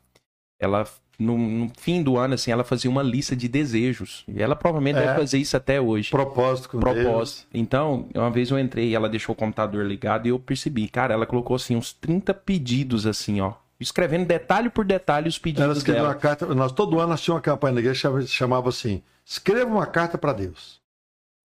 Ela, 0.60 0.84
no, 1.18 1.36
no 1.38 1.70
fim 1.78 2.02
do 2.02 2.16
ano, 2.16 2.34
assim, 2.34 2.50
ela 2.50 2.64
fazia 2.64 2.90
uma 2.90 3.02
lista 3.02 3.34
de 3.36 3.48
desejos. 3.48 4.24
E 4.28 4.42
ela 4.42 4.54
provavelmente 4.56 4.98
É. 4.98 5.06
deve 5.06 5.18
fazer 5.20 5.38
isso 5.38 5.56
até 5.56 5.80
hoje. 5.80 6.10
Propósito 6.10 6.68
com 6.70 6.78
Deus. 6.80 6.94
propósito. 6.94 7.46
Então, 7.52 8.08
uma 8.14 8.30
vez 8.30 8.50
eu 8.50 8.58
entrei 8.58 8.88
e 8.90 8.94
ela 8.94 9.08
deixou 9.08 9.32
o 9.32 9.36
computador 9.38 9.84
ligado 9.84 10.26
e 10.26 10.30
eu 10.30 10.38
percebi, 10.38 10.88
cara, 10.88 11.14
ela 11.14 11.26
colocou 11.26 11.56
assim 11.56 11.76
uns 11.76 11.92
30 11.92 12.32
pedidos 12.34 13.06
assim, 13.06 13.40
ó, 13.40 13.52
escrevendo 13.80 14.26
detalhe 14.26 14.70
por 14.70 14.84
detalhe 14.84 15.28
os 15.28 15.36
Ela 15.36 15.42
pedidos 15.42 15.76
escreveu 15.78 16.02
dela. 16.02 16.14
uma 16.14 16.20
carta. 16.20 16.46
Nós, 16.54 16.72
todo 16.72 16.98
ano 16.98 17.08
nós 17.10 17.20
tínhamos 17.20 17.38
uma 17.38 17.42
campanha 17.42 17.74
na 17.74 17.80
igreja 17.80 18.10
chamava 18.26 18.68
assim: 18.68 19.02
escreva 19.24 19.70
uma 19.70 19.86
carta 19.86 20.16
para 20.16 20.32
Deus. 20.32 20.75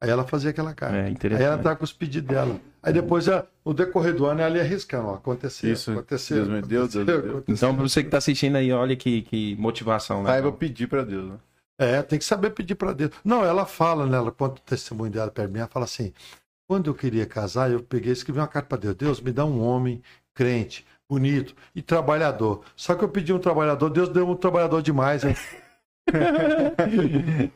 Aí 0.02 0.10
ela 0.10 0.26
fazia 0.26 0.50
aquela 0.50 0.74
carta. 0.74 0.96
É, 0.98 1.06
Aí 1.06 1.44
ela 1.44 1.58
estava 1.58 1.76
com 1.76 1.84
os 1.84 1.94
pedidos 1.94 2.28
dela. 2.28 2.60
Aí 2.82 2.92
depois, 2.92 3.28
ela- 3.28 3.48
no 3.64 3.72
decorrer 3.72 4.16
do 4.16 4.26
ano, 4.26 4.42
ela 4.42 4.58
ia 4.58 4.64
arriscando. 4.64 5.10
Ó, 5.10 5.14
aconteceu, 5.14 5.72
Isso, 5.72 5.92
aconteceu. 5.92 6.38
Deus 6.38 6.48
me 6.50 6.62
deu, 6.64 6.88
Deus 6.88 6.96
me 6.96 7.06
deu. 7.06 7.18
aconteceu. 7.20 7.44
Então, 7.48 7.76
pra 7.76 7.84
você 7.88 8.04
que 8.04 8.10
tá 8.10 8.18
assistindo 8.18 8.56
aí, 8.56 8.72
olha 8.74 8.96
que, 8.96 9.22
que 9.22 9.56
motivação, 9.58 10.24
né? 10.24 10.30
Saiba 10.32 10.52
pedir 10.52 10.88
pra 10.88 11.04
Deus, 11.04 11.30
né? 11.30 11.38
É, 11.80 12.02
tem 12.02 12.18
que 12.18 12.26
saber 12.26 12.50
pedir 12.50 12.74
para 12.76 12.94
Deus. 12.94 13.12
Não, 13.24 13.46
ela 13.46 13.66
fala, 13.66 14.08
né? 14.08 14.18
Ela 14.18 14.32
conta 14.32 14.56
o 14.60 14.64
testemunho 14.64 15.12
dela 15.12 15.30
para 15.30 15.48
mim. 15.48 15.60
Ela 15.60 15.68
fala 15.68 15.86
assim: 15.86 16.12
quando 16.68 16.90
eu 16.90 16.96
queria 16.96 17.26
casar, 17.28 17.70
eu 17.72 17.82
peguei 17.84 18.10
e 18.10 18.14
escrevi 18.14 18.40
uma 18.40 18.48
carta 18.48 18.70
para 18.70 18.78
Deus. 18.80 18.96
Deus, 18.96 19.22
me 19.22 19.32
dá 19.32 19.46
um 19.46 19.62
homem 19.62 20.02
crente, 20.34 20.84
bonito 21.08 21.56
e 21.76 21.82
trabalhador. 21.84 22.62
Só 22.76 22.96
que 22.96 23.04
eu 23.04 23.10
pedi 23.10 23.32
um 23.32 23.40
trabalhador, 23.40 23.90
Deus 23.92 24.10
deu 24.10 24.28
um 24.28 24.36
trabalhador 24.36 24.82
demais, 24.82 25.24
hein? 25.24 25.36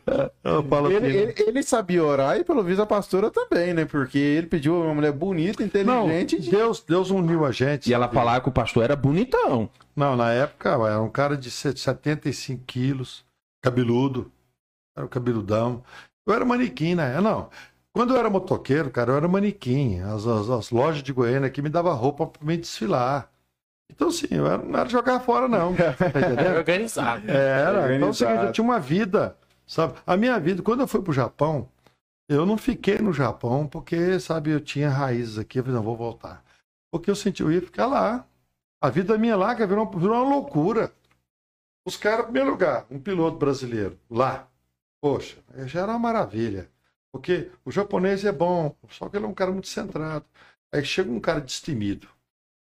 Ele, 0.89 1.17
ele- 1.17 1.34
ele 1.47 1.63
sabia 1.63 2.03
orar 2.03 2.38
e 2.38 2.43
pelo 2.43 2.63
visto 2.63 2.81
a 2.81 2.85
pastora 2.85 3.30
também, 3.31 3.73
né? 3.73 3.85
Porque 3.85 4.17
ele 4.17 4.47
pediu 4.47 4.81
uma 4.81 4.93
mulher 4.93 5.11
bonita, 5.11 5.61
Não, 5.84 6.05
inteligente. 6.05 6.49
Deus, 6.49 6.81
Deus 6.81 7.09
uniu 7.09 7.45
a 7.45 7.51
gente. 7.51 7.89
E 7.89 7.93
ela 7.93 8.07
falava 8.09 8.41
que 8.41 8.49
o 8.49 8.51
pastor 8.51 8.84
era 8.84 8.95
bonitão. 8.95 9.69
Não, 9.95 10.15
na 10.15 10.31
época 10.31 10.69
era 10.69 11.01
um 11.01 11.09
cara 11.09 11.35
de 11.35 11.49
75 11.51 12.63
quilos, 12.65 13.26
cabeludo, 13.61 14.31
era 14.95 15.05
um 15.05 15.09
cabeludão. 15.09 15.84
Eu 16.27 16.34
era 16.34 16.45
manequim, 16.45 16.95
né? 16.95 17.19
Não. 17.22 17.49
Quando 17.93 18.13
eu 18.13 18.19
era 18.19 18.30
motoqueiro, 18.30 18.89
cara, 18.89 19.11
eu 19.11 19.17
era 19.17 19.27
manequim. 19.27 19.99
As, 20.01 20.26
as- 20.27 20.49
as 20.49 20.69
lojas 20.72 21.01
de 21.01 21.13
Goiânia 21.13 21.47
aqui 21.47 21.61
me 21.61 21.69
davam 21.69 21.95
roupa 21.95 22.27
para 22.27 22.45
me 22.45 22.57
desfilar. 22.57 23.30
Então, 23.91 24.07
assim, 24.10 24.28
eu 24.32 24.45
era- 24.48 24.62
não 24.64 24.80
era 24.80 24.90
jogar 24.90 25.20
fora, 25.20 25.48
não. 25.48 25.74
Tá? 25.76 26.56
Organizado. 26.57 27.30
Era. 27.30 27.72
Então, 27.95 28.10
Organizado. 28.10 28.45
eu 28.48 28.52
tinha 28.52 28.64
uma 28.66 28.80
vida, 28.80 29.38
sabe? 29.66 29.94
A 30.06 30.18
minha 30.18 30.40
vida, 30.40 30.62
quando 30.62 30.82
eu 30.82 30.88
fui 30.88 31.02
pro 31.02 31.14
Japão, 31.14 31.70
eu 32.28 32.45
não 32.45 32.57
fiquei 32.57 32.98
no 32.99 33.14
Japão 33.14 33.68
porque, 33.68 34.20
sabe, 34.20 34.52
eu 34.52 34.60
tinha 34.60 34.90
raízes 34.90 35.38
aqui. 35.38 35.60
Eu 35.60 35.64
falei, 35.64 35.78
não, 35.78 35.84
vou 35.84 35.95
voltar. 35.95 36.44
Porque 36.91 37.10
eu 37.10 37.16
senti, 37.16 37.41
eu 37.44 37.52
ia 37.52 37.62
ficar 37.62 37.86
lá. 37.86 38.26
A 38.82 38.90
vida 38.90 39.18
minha 39.18 39.36
lá 39.36 39.53
cara, 39.56 39.68
virou, 39.68 39.90
virou 39.91 40.16
uma 40.24 40.36
loucura. 40.36 40.91
Os 41.88 41.95
caras, 41.98 42.22
em 42.22 42.24
primeiro 42.26 42.49
lugar, 42.52 42.86
um 42.90 42.99
piloto 42.99 43.38
brasileiro 43.38 43.98
lá. 44.10 44.48
Poxa, 45.02 45.38
já 45.66 45.82
era 45.82 45.91
uma 45.91 45.99
maravilha. 45.99 46.70
Porque 47.12 47.49
o 47.64 47.72
japonês 47.72 48.26
é 48.26 48.32
bom, 48.32 48.76
só 48.90 49.07
que 49.07 49.16
ele 49.16 49.26
é 49.26 49.28
um 49.28 49.34
cara 49.34 49.52
muito 49.52 49.68
centrado. 49.68 50.26
Aí 50.74 50.84
chega 50.84 51.10
um 51.10 51.20
cara 51.20 51.40
destemido. 51.40 52.07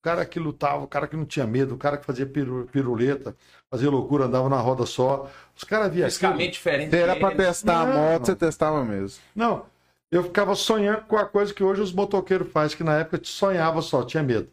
O 0.05 0.11
cara 0.11 0.27
que 0.27 0.39
lutava, 0.39 0.85
o 0.85 0.87
cara 0.87 1.07
que 1.09 1.17
não 1.17 1.25
tinha 1.25 1.47
medo, 1.47 1.75
o 1.75 1.79
cara 1.79 1.97
que 1.97 2.05
fazia 2.05 2.27
piru- 2.27 2.69
piruleta, 2.71 3.35
fazia 3.71 3.89
loucura, 3.91 4.27
andava 4.27 4.51
na 4.51 4.59
roda 4.59 4.85
só. 4.85 5.31
Os 5.57 5.65
caras 5.65 5.91
via. 5.91 6.05
Fisicamente 6.05 6.53
diferente. 6.53 6.95
Era 6.95 7.17
pra 7.17 7.31
deles. 7.31 7.47
testar 7.47 7.81
a 7.81 7.87
Não. 7.87 7.95
moto, 7.95 8.27
você 8.27 8.37
testava 8.37 8.85
mesmo. 8.85 9.23
Não, 9.35 9.65
eu 10.13 10.23
ficava 10.25 10.55
sonhando 10.55 11.07
com 11.07 11.17
a 11.17 11.25
coisa 11.25 11.55
que 11.55 11.65
hoje 11.65 11.81
os 11.81 11.91
motoqueiros 11.91 12.53
fazem, 12.53 12.77
que 12.77 12.85
na 12.85 12.99
época 12.99 13.17
eu 13.17 13.25
sonhava 13.25 13.81
só, 13.81 14.03
tinha 14.05 14.23
medo. 14.23 14.47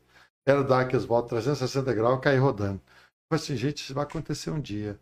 Era 0.48 0.64
dar 0.64 0.80
aqueles 0.80 1.04
voltas 1.04 1.32
360 1.32 1.94
graus 1.94 2.20
e 2.20 2.22
cair 2.22 2.38
rodando. 2.38 2.76
Eu 2.80 3.38
falei 3.38 3.44
assim, 3.44 3.58
gente, 3.58 3.80
isso 3.84 3.94
vai 3.94 4.06
acontecer 4.06 4.52
um 4.52 4.60
dia. 4.62 4.98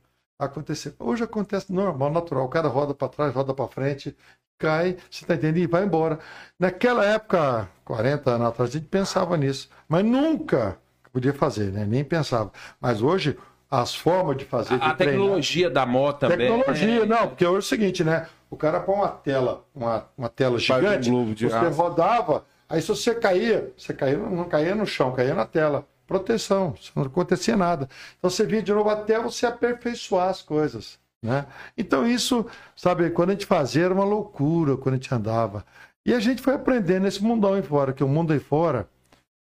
Acontecer. 0.49 0.95
Hoje 0.97 1.21
acontece 1.21 1.71
normal, 1.73 2.09
natural. 2.09 2.45
O 2.45 2.49
cara 2.49 2.69
roda 2.69 2.93
para 2.93 3.09
trás, 3.09 3.33
roda 3.35 3.53
para 3.53 3.67
frente, 3.67 4.15
cai, 4.57 4.95
você 5.11 5.25
tá 5.25 5.35
entendendo? 5.35 5.57
E 5.57 5.67
vai 5.67 5.83
embora. 5.83 6.17
Naquela 6.57 7.03
época, 7.03 7.69
40 7.83 8.31
anos 8.31 8.47
atrás, 8.47 8.69
a 8.69 8.73
gente 8.73 8.87
pensava 8.87 9.35
nisso. 9.35 9.69
Mas 9.87 10.05
nunca 10.05 10.77
podia 11.11 11.33
fazer, 11.33 11.73
né? 11.73 11.85
Nem 11.85 12.05
pensava. 12.05 12.53
Mas 12.79 13.01
hoje, 13.01 13.37
as 13.69 13.93
formas 13.93 14.37
de 14.37 14.45
fazer. 14.45 14.77
de 14.79 14.85
A, 14.85 14.93
treinar- 14.93 14.97
tecnologia 15.19 15.69
da 15.69 15.85
moto 15.85 16.19
também. 16.19 16.37
Tecnologia, 16.47 17.03
é- 17.03 17.05
não, 17.05 17.27
porque 17.27 17.45
hoje 17.45 17.55
é 17.55 17.59
o 17.59 17.61
seguinte, 17.61 18.03
né? 18.05 18.25
O 18.49 18.55
cara 18.55 18.79
põe 18.79 18.95
uma 18.95 19.09
tela, 19.09 19.65
uma, 19.75 20.05
uma 20.17 20.29
tela 20.29 20.55
um 20.55 20.59
gigante, 20.59 21.09
globo 21.09 21.35
de 21.35 21.49
você 21.49 21.55
aço. 21.55 21.77
rodava, 21.81 22.45
aí 22.69 22.81
se 22.81 22.87
você 22.87 23.13
caía, 23.13 23.73
você 23.77 23.93
caía, 23.93 24.17
não 24.17 24.45
caía 24.45 24.73
no 24.73 24.85
chão, 24.87 25.11
caía 25.11 25.35
na 25.35 25.45
tela. 25.45 25.85
Proteção, 26.09 26.73
não 26.95 27.03
acontecia 27.03 27.55
nada. 27.55 27.87
Então 28.17 28.31
você 28.31 28.43
vinha 28.43 28.63
de 28.63 28.73
novo 28.73 28.89
até 28.89 29.21
você 29.21 29.45
aperfeiçoar 29.45 30.29
as 30.29 30.41
coisas. 30.41 30.99
Né? 31.21 31.45
Então 31.77 32.07
isso, 32.07 32.47
sabe, 32.75 33.11
quando 33.11 33.29
a 33.29 33.33
gente 33.33 33.45
fazia 33.45 33.85
era 33.85 33.93
uma 33.93 34.03
loucura 34.03 34.75
quando 34.75 34.95
a 34.95 34.97
gente 34.97 35.13
andava. 35.13 35.63
E 36.03 36.11
a 36.11 36.19
gente 36.19 36.41
foi 36.41 36.55
aprendendo 36.55 37.03
nesse 37.03 37.21
mundão 37.21 37.53
aí 37.53 37.61
fora, 37.61 37.93
que 37.93 38.03
o 38.03 38.07
mundo 38.07 38.33
aí 38.33 38.39
fora, 38.39 38.89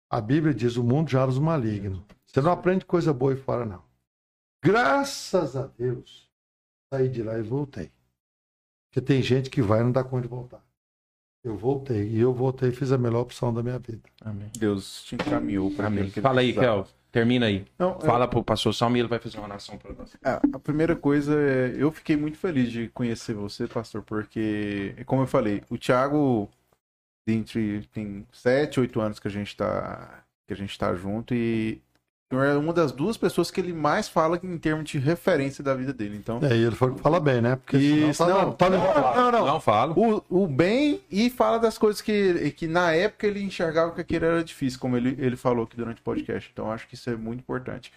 a 0.08 0.18
Bíblia 0.18 0.54
diz, 0.54 0.76
o 0.76 0.82
mundo 0.82 1.10
já 1.10 1.26
os 1.26 1.38
maligno. 1.38 2.02
Você 2.26 2.40
não 2.40 2.52
aprende 2.52 2.86
coisa 2.86 3.12
boa 3.12 3.32
aí 3.32 3.38
fora, 3.38 3.66
não. 3.66 3.82
Graças 4.64 5.56
a 5.56 5.66
Deus, 5.66 6.26
saí 6.90 7.10
de 7.10 7.22
lá 7.22 7.38
e 7.38 7.42
voltei. 7.42 7.92
Porque 8.88 9.02
tem 9.02 9.20
gente 9.20 9.50
que 9.50 9.60
vai 9.60 9.80
e 9.80 9.84
não 9.84 9.92
dá 9.92 10.02
conta 10.02 10.22
de 10.22 10.28
voltar. 10.28 10.65
Eu 11.46 11.56
voltei, 11.56 12.08
e 12.08 12.18
eu 12.18 12.34
voltei 12.34 12.70
e 12.70 12.72
fiz 12.72 12.90
a 12.90 12.98
melhor 12.98 13.20
opção 13.20 13.54
da 13.54 13.62
minha 13.62 13.78
vida. 13.78 14.02
Amém. 14.20 14.50
Deus 14.58 15.04
te 15.04 15.14
encaminhou 15.14 15.70
que 15.70 15.80
ele 15.80 16.10
Fala 16.10 16.40
aí, 16.40 16.52
precisava. 16.52 16.82
Kel. 16.82 16.92
Termina 17.12 17.46
aí. 17.46 17.64
Não, 17.78 18.00
Fala 18.00 18.26
pro 18.26 18.42
pastor 18.42 18.74
Salmo 18.74 18.96
e 18.96 19.00
ele 19.00 19.08
vai 19.08 19.20
fazer 19.20 19.38
uma 19.38 19.46
oração 19.46 19.78
pra 19.78 19.92
nós. 19.92 20.16
É, 20.24 20.40
a 20.52 20.58
primeira 20.58 20.96
coisa 20.96 21.40
é, 21.40 21.72
eu 21.78 21.92
fiquei 21.92 22.16
muito 22.16 22.36
feliz 22.36 22.72
de 22.72 22.88
conhecer 22.88 23.32
você, 23.32 23.68
pastor, 23.68 24.02
porque, 24.02 24.96
como 25.06 25.22
eu 25.22 25.26
falei, 25.28 25.62
o 25.70 25.78
Thiago, 25.78 26.50
entre, 27.24 27.86
tem 27.92 28.26
sete, 28.32 28.80
oito 28.80 29.00
anos 29.00 29.20
que 29.20 29.28
a 29.28 29.30
gente 29.30 29.56
tá, 29.56 30.24
que 30.48 30.52
a 30.52 30.56
gente 30.56 30.76
tá 30.76 30.96
junto 30.96 31.32
e 31.32 31.80
o 32.30 32.34
senhor 32.34 32.44
é 32.44 32.56
uma 32.56 32.72
das 32.72 32.90
duas 32.90 33.16
pessoas 33.16 33.50
que 33.50 33.60
ele 33.60 33.72
mais 33.72 34.08
fala 34.08 34.38
em 34.42 34.58
termos 34.58 34.90
de 34.90 34.98
referência 34.98 35.62
da 35.62 35.74
vida 35.74 35.92
dele. 35.92 36.16
Então, 36.16 36.40
E 36.42 36.46
aí 36.46 36.62
ele 36.62 36.74
foi 36.74 36.96
fala 36.98 37.20
bem, 37.20 37.40
né? 37.40 37.56
Porque 37.56 37.76
Isso, 37.76 38.24
senão 38.24 38.52
tá, 38.52 38.68
não. 38.68 38.80
tá, 38.82 39.14
não, 39.14 39.30
não, 39.32 39.46
Não 39.46 39.60
falo. 39.60 39.94
o, 40.28 40.42
o 40.44 40.46
bem 40.48 41.00
e 41.10 41.30
fala 41.30 41.58
das 41.58 41.78
coisas 41.78 42.00
que, 42.02 42.50
que 42.52 42.66
na 42.66 42.92
época 42.92 43.26
ele 43.28 43.42
enxergava 43.42 43.92
que 43.94 44.00
aquilo 44.00 44.24
era 44.24 44.42
difícil, 44.42 44.80
como 44.80 44.96
ele, 44.96 45.16
ele 45.18 45.36
falou 45.36 45.64
aqui 45.64 45.76
durante 45.76 46.00
o 46.00 46.04
podcast. 46.04 46.50
Então 46.52 46.70
acho 46.72 46.88
que 46.88 46.94
isso 46.96 47.08
é 47.08 47.16
muito 47.16 47.40
importante. 47.40 47.92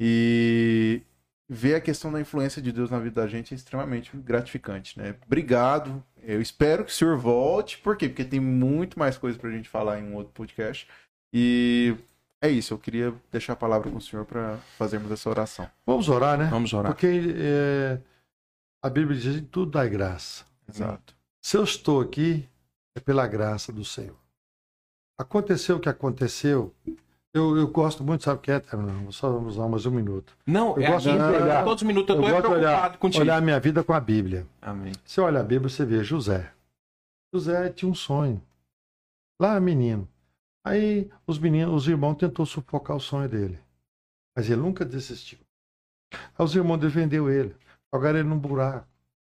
E 0.00 1.02
ver 1.48 1.74
a 1.76 1.80
questão 1.80 2.10
da 2.10 2.20
influência 2.20 2.60
de 2.60 2.72
Deus 2.72 2.90
na 2.90 2.98
vida 2.98 3.20
da 3.20 3.28
gente 3.28 3.52
é 3.52 3.56
extremamente 3.56 4.10
gratificante, 4.16 4.98
né? 4.98 5.14
Obrigado. 5.26 6.02
Eu 6.22 6.40
espero 6.40 6.84
que 6.84 6.90
o 6.90 6.94
senhor 6.94 7.16
volte. 7.16 7.78
Por 7.78 7.96
quê? 7.96 8.08
Porque 8.08 8.24
tem 8.24 8.40
muito 8.40 8.98
mais 8.98 9.16
coisa 9.16 9.38
pra 9.38 9.50
gente 9.50 9.68
falar 9.68 10.00
em 10.00 10.04
um 10.04 10.14
outro 10.16 10.32
podcast. 10.32 10.88
E 11.32 11.94
é 12.42 12.50
isso. 12.50 12.74
Eu 12.74 12.78
queria 12.78 13.14
deixar 13.30 13.54
a 13.54 13.56
palavra 13.56 13.90
com 13.90 13.96
o 13.96 14.00
senhor 14.00 14.26
para 14.26 14.58
fazermos 14.76 15.10
essa 15.10 15.30
oração. 15.30 15.66
Vamos 15.86 16.08
orar, 16.10 16.36
né? 16.36 16.44
Vamos 16.50 16.72
orar. 16.74 16.92
Porque 16.92 17.06
é, 17.36 17.98
a 18.82 18.90
Bíblia 18.90 19.18
diz 19.18 19.36
que 19.36 19.46
tudo 19.46 19.70
dá 19.70 19.86
graça. 19.86 20.44
Exato. 20.68 21.14
Se 21.40 21.56
eu 21.56 21.64
estou 21.64 22.00
aqui, 22.00 22.46
é 22.94 23.00
pela 23.00 23.26
graça 23.26 23.72
do 23.72 23.84
Senhor. 23.84 24.16
Aconteceu 25.18 25.76
o 25.76 25.80
que 25.80 25.88
aconteceu. 25.88 26.74
Eu, 27.34 27.56
eu 27.56 27.66
gosto 27.68 28.04
muito, 28.04 28.24
sabe 28.24 28.38
o 28.38 28.42
que 28.42 28.50
é, 28.52 28.62
só 29.10 29.30
usar 29.38 29.66
mais 29.66 29.86
um 29.86 29.90
minuto. 29.90 30.36
Não, 30.46 30.76
Eu 30.76 30.82
é 30.82 30.90
gosto 30.90 31.08
de 31.10 31.16
olhar- 31.16 31.64
todos 31.64 31.82
os 31.82 31.86
minutos 31.86 32.14
eu 32.14 32.20
de 32.20 32.26
preocupado 32.28 32.54
olhar, 32.60 32.98
contigo. 32.98 33.22
olhar 33.22 33.36
a 33.38 33.40
minha 33.40 33.58
vida 33.58 33.82
com 33.82 33.94
a 33.94 34.00
Bíblia. 34.00 34.46
Amém. 34.60 34.92
Você 35.04 35.18
olha 35.20 35.40
a 35.40 35.42
Bíblia, 35.42 35.70
você 35.70 35.84
vê 35.84 36.04
José. 36.04 36.52
José 37.32 37.70
tinha 37.70 37.90
um 37.90 37.94
sonho. 37.94 38.42
Lá, 39.40 39.58
menino. 39.58 40.06
Aí 40.64 41.10
os 41.26 41.38
meninos, 41.38 41.74
os 41.74 41.88
irmãos 41.88 42.14
tentou 42.14 42.46
sufocar 42.46 42.96
o 42.96 43.00
sonho 43.00 43.28
dele. 43.28 43.58
Mas 44.36 44.48
ele 44.48 44.60
nunca 44.60 44.84
desistiu. 44.84 45.38
Aí 46.12 46.44
os 46.44 46.54
irmãos 46.54 46.78
defendeu 46.78 47.30
ele. 47.30 47.54
jogaram 47.92 48.18
ele 48.18 48.28
num 48.28 48.38
buraco. 48.38 48.86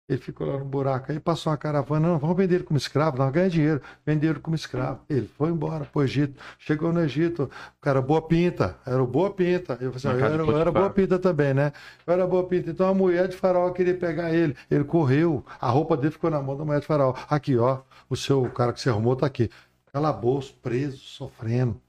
Ele 0.08 0.20
ficou 0.20 0.46
lá 0.46 0.58
no 0.58 0.64
buraco. 0.64 1.10
Aí 1.12 1.20
passou 1.20 1.52
uma 1.52 1.56
caravana, 1.56 2.08
não, 2.08 2.18
vamos 2.18 2.36
vender 2.36 2.56
ele 2.56 2.64
como 2.64 2.76
escravo, 2.76 3.16
não, 3.16 3.30
ganha 3.30 3.48
dinheiro. 3.48 3.80
Venderam 4.04 4.40
como 4.40 4.56
escravo. 4.56 5.00
Ele 5.08 5.28
foi 5.38 5.50
embora 5.50 5.84
para 5.84 6.00
o 6.00 6.02
Egito. 6.02 6.38
Chegou 6.58 6.92
no 6.92 7.00
Egito, 7.00 7.44
o 7.44 7.80
cara 7.80 8.02
boa 8.02 8.20
pinta, 8.20 8.76
era 8.84 9.02
o 9.02 9.06
boa 9.06 9.32
pinta. 9.32 9.78
Eu, 9.80 9.92
falei, 9.92 9.96
assim, 9.96 10.08
eu, 10.08 10.34
era, 10.34 10.42
eu 10.42 10.58
era 10.58 10.72
boa 10.72 10.90
pinta 10.90 11.18
também, 11.18 11.54
né? 11.54 11.72
Eu 12.06 12.12
era 12.12 12.26
boa 12.26 12.46
pinta. 12.46 12.70
Então 12.70 12.88
a 12.88 12.92
mulher 12.92 13.28
de 13.28 13.36
faraó 13.36 13.70
queria 13.70 13.96
pegar 13.96 14.34
ele. 14.34 14.56
Ele 14.70 14.84
correu, 14.84 15.46
a 15.60 15.70
roupa 15.70 15.96
dele 15.96 16.10
ficou 16.10 16.30
na 16.30 16.42
mão 16.42 16.56
da 16.56 16.64
mulher 16.64 16.80
de 16.80 16.86
faraó. 16.86 17.14
Aqui, 17.30 17.56
ó, 17.56 17.80
o 18.10 18.16
seu 18.16 18.42
o 18.42 18.50
cara 18.50 18.72
que 18.72 18.80
você 18.80 18.90
arrumou 18.90 19.16
tá 19.16 19.24
aqui. 19.24 19.48
Calabouço, 19.92 20.54
preso, 20.54 20.98
sofrendo. 20.98 21.80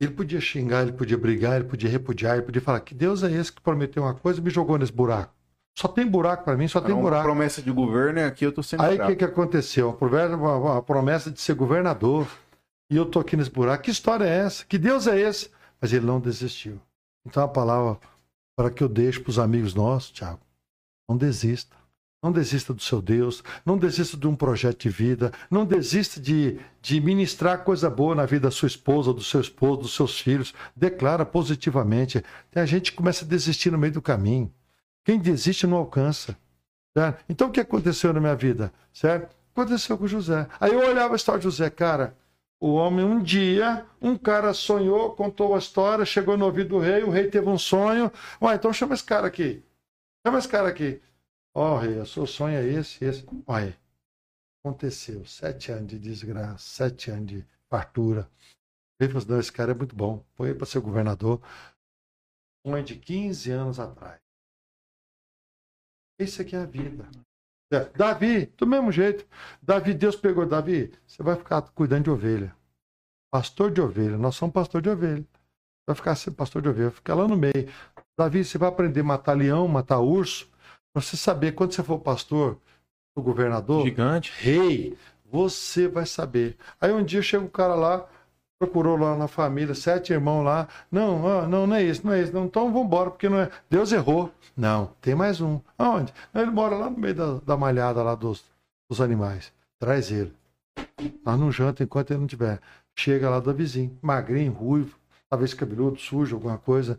Ele 0.00 0.12
podia 0.12 0.40
xingar, 0.40 0.82
ele 0.82 0.92
podia 0.92 1.16
brigar, 1.16 1.56
ele 1.56 1.68
podia 1.68 1.88
repudiar, 1.88 2.34
ele 2.36 2.46
podia 2.46 2.62
falar 2.62 2.80
que 2.80 2.94
Deus 2.94 3.22
é 3.22 3.30
esse 3.30 3.52
que 3.52 3.60
prometeu 3.60 4.02
uma 4.02 4.14
coisa 4.14 4.40
e 4.40 4.42
me 4.42 4.50
jogou 4.50 4.78
nesse 4.78 4.92
buraco. 4.92 5.34
Só 5.78 5.88
tem 5.88 6.06
buraco 6.06 6.44
para 6.44 6.56
mim, 6.56 6.68
só 6.68 6.80
tem 6.80 6.90
Era 6.90 6.96
uma 6.96 7.02
buraco. 7.02 7.24
promessa 7.24 7.62
de 7.62 7.70
governo 7.70 8.18
e 8.18 8.24
aqui 8.24 8.44
eu 8.44 8.52
tô 8.52 8.62
sendo 8.62 8.82
Aí 8.82 9.00
o 9.00 9.06
que, 9.06 9.16
que 9.16 9.24
aconteceu? 9.24 9.96
A 10.76 10.82
promessa 10.82 11.30
de 11.30 11.40
ser 11.40 11.54
governador. 11.54 12.28
E 12.90 12.96
eu 12.96 13.06
tô 13.06 13.20
aqui 13.20 13.36
nesse 13.36 13.50
buraco. 13.50 13.84
Que 13.84 13.90
história 13.90 14.24
é 14.24 14.38
essa? 14.38 14.64
Que 14.66 14.76
Deus 14.76 15.06
é 15.06 15.18
esse? 15.18 15.50
Mas 15.80 15.92
ele 15.92 16.04
não 16.04 16.20
desistiu. 16.20 16.80
Então 17.24 17.42
a 17.42 17.48
palavra 17.48 17.98
para 18.54 18.70
que 18.70 18.82
eu 18.82 18.88
deixo 18.88 19.22
para 19.22 19.30
os 19.30 19.38
amigos 19.38 19.74
nossos, 19.74 20.10
Tiago, 20.10 20.40
não 21.08 21.16
desista. 21.16 21.74
Não 22.22 22.30
desista 22.30 22.72
do 22.72 22.80
seu 22.80 23.02
Deus, 23.02 23.42
não 23.66 23.76
desista 23.76 24.16
de 24.16 24.28
um 24.28 24.36
projeto 24.36 24.82
de 24.82 24.88
vida, 24.88 25.32
não 25.50 25.66
desista 25.66 26.20
de, 26.20 26.60
de 26.80 27.00
ministrar 27.00 27.64
coisa 27.64 27.90
boa 27.90 28.14
na 28.14 28.24
vida 28.24 28.42
da 28.46 28.50
sua 28.52 28.68
esposa, 28.68 29.12
do 29.12 29.22
seu 29.24 29.40
esposo, 29.40 29.82
dos 29.82 29.94
seus 29.94 30.20
filhos. 30.20 30.54
Declara 30.76 31.26
positivamente. 31.26 32.22
Tem 32.50 32.62
a 32.62 32.66
gente 32.66 32.92
que 32.92 32.96
começa 32.96 33.24
a 33.24 33.28
desistir 33.28 33.72
no 33.72 33.78
meio 33.78 33.94
do 33.94 34.00
caminho. 34.00 34.52
Quem 35.04 35.18
desiste 35.18 35.66
não 35.66 35.76
alcança. 35.78 36.36
certo? 36.96 37.24
Então 37.28 37.48
o 37.48 37.50
que 37.50 37.58
aconteceu 37.60 38.12
na 38.12 38.20
minha 38.20 38.36
vida? 38.36 38.72
Certo? 38.92 39.34
Aconteceu 39.52 39.98
com 39.98 40.06
José. 40.06 40.46
Aí 40.60 40.72
eu 40.72 40.78
olhava 40.78 41.14
a 41.14 41.16
história 41.16 41.40
de 41.40 41.44
José, 41.44 41.68
cara. 41.70 42.16
O 42.60 42.74
homem, 42.74 43.04
um 43.04 43.20
dia, 43.20 43.84
um 44.00 44.16
cara 44.16 44.54
sonhou, 44.54 45.10
contou 45.10 45.56
a 45.56 45.58
história, 45.58 46.04
chegou 46.04 46.36
no 46.38 46.44
ouvido 46.44 46.68
do 46.68 46.78
rei, 46.78 47.02
o 47.02 47.10
rei 47.10 47.26
teve 47.26 47.48
um 47.48 47.58
sonho. 47.58 48.12
Ué, 48.40 48.54
então 48.54 48.72
chama 48.72 48.94
esse 48.94 49.02
cara 49.02 49.26
aqui. 49.26 49.64
Chama 50.24 50.38
esse 50.38 50.48
cara 50.48 50.68
aqui. 50.68 51.00
Ó, 51.54 51.78
rei, 51.78 51.98
o 51.98 52.06
seu 52.06 52.26
sonho 52.26 52.56
é 52.56 52.64
esse, 52.64 53.04
esse. 53.04 53.24
Olha, 53.46 53.76
aconteceu. 54.64 55.24
Sete 55.26 55.70
anos 55.70 55.88
de 55.88 55.98
desgraça, 55.98 56.58
sete 56.58 57.10
anos 57.10 57.26
de 57.26 57.46
fartura. 57.68 58.30
Ele 58.98 59.08
falou 59.08 59.18
assim, 59.22 59.32
não, 59.32 59.40
esse 59.40 59.52
cara 59.52 59.72
é 59.72 59.74
muito 59.74 59.94
bom. 59.94 60.24
Põe 60.34 60.54
para 60.54 60.66
ser 60.66 60.80
governador. 60.80 61.42
Sonho 62.64 62.84
de 62.84 62.96
15 62.96 63.50
anos 63.50 63.80
atrás. 63.80 64.20
Isso 66.18 66.40
aqui 66.40 66.54
é 66.54 66.60
a 66.60 66.66
vida. 66.66 67.08
É, 67.72 67.84
Davi, 67.96 68.46
do 68.46 68.66
mesmo 68.66 68.92
jeito. 68.92 69.26
Davi, 69.60 69.94
Deus 69.94 70.14
pegou 70.14 70.46
Davi, 70.46 70.92
você 71.06 71.22
vai 71.22 71.36
ficar 71.36 71.62
cuidando 71.72 72.04
de 72.04 72.10
ovelha. 72.10 72.54
Pastor 73.30 73.72
de 73.72 73.80
ovelha. 73.80 74.18
Nós 74.18 74.36
somos 74.36 74.52
pastor 74.52 74.82
de 74.82 74.90
ovelha. 74.90 75.26
Vai 75.86 75.96
ficar 75.96 76.14
pastor 76.36 76.62
de 76.62 76.68
ovelha, 76.68 76.90
vai 76.90 76.96
ficar 76.96 77.14
lá 77.14 77.26
no 77.26 77.36
meio. 77.36 77.68
Davi, 78.16 78.44
você 78.44 78.58
vai 78.58 78.68
aprender 78.68 79.00
a 79.00 79.04
matar 79.04 79.36
leão, 79.36 79.66
matar 79.66 80.00
urso, 80.00 80.51
para 80.92 81.02
você 81.02 81.16
saber, 81.16 81.52
quando 81.52 81.72
você 81.72 81.82
for 81.82 81.98
pastor, 81.98 82.58
o 83.14 83.22
governador, 83.22 83.84
Gigante. 83.84 84.32
rei, 84.36 84.96
você 85.24 85.88
vai 85.88 86.06
saber. 86.06 86.56
Aí 86.80 86.92
um 86.92 87.02
dia 87.04 87.22
chega 87.22 87.44
um 87.44 87.48
cara 87.48 87.74
lá, 87.74 88.06
procurou 88.58 88.96
lá 88.96 89.16
na 89.16 89.26
família, 89.26 89.74
sete 89.74 90.12
irmãos 90.12 90.44
lá. 90.44 90.68
Não, 90.90 91.48
não, 91.48 91.66
não 91.66 91.76
é 91.76 91.82
isso, 91.82 92.06
não 92.06 92.12
é 92.12 92.22
isso. 92.22 92.32
Não, 92.32 92.44
então 92.44 92.70
vamos 92.72 92.86
embora, 92.86 93.10
porque 93.10 93.28
não 93.28 93.40
é. 93.40 93.50
Deus 93.68 93.92
errou. 93.92 94.32
Não, 94.56 94.92
tem 95.00 95.14
mais 95.14 95.40
um. 95.40 95.60
Aonde? 95.78 96.12
Ele 96.34 96.50
mora 96.50 96.76
lá 96.76 96.90
no 96.90 96.98
meio 96.98 97.14
da, 97.14 97.34
da 97.38 97.56
malhada 97.56 98.02
lá 98.02 98.14
dos, 98.14 98.44
dos 98.88 99.00
animais. 99.00 99.52
Traz 99.78 100.10
ele. 100.10 100.32
Nós 101.24 101.38
não 101.40 101.50
janta 101.50 101.82
enquanto 101.82 102.10
ele 102.10 102.20
não 102.20 102.26
tiver. 102.26 102.60
Chega 102.94 103.30
lá 103.30 103.40
do 103.40 103.52
vizinho, 103.54 103.98
magrinho, 104.02 104.52
ruivo, 104.52 104.98
talvez 105.28 105.54
cabeludo, 105.54 105.98
sujo, 105.98 106.36
alguma 106.36 106.58
coisa. 106.58 106.98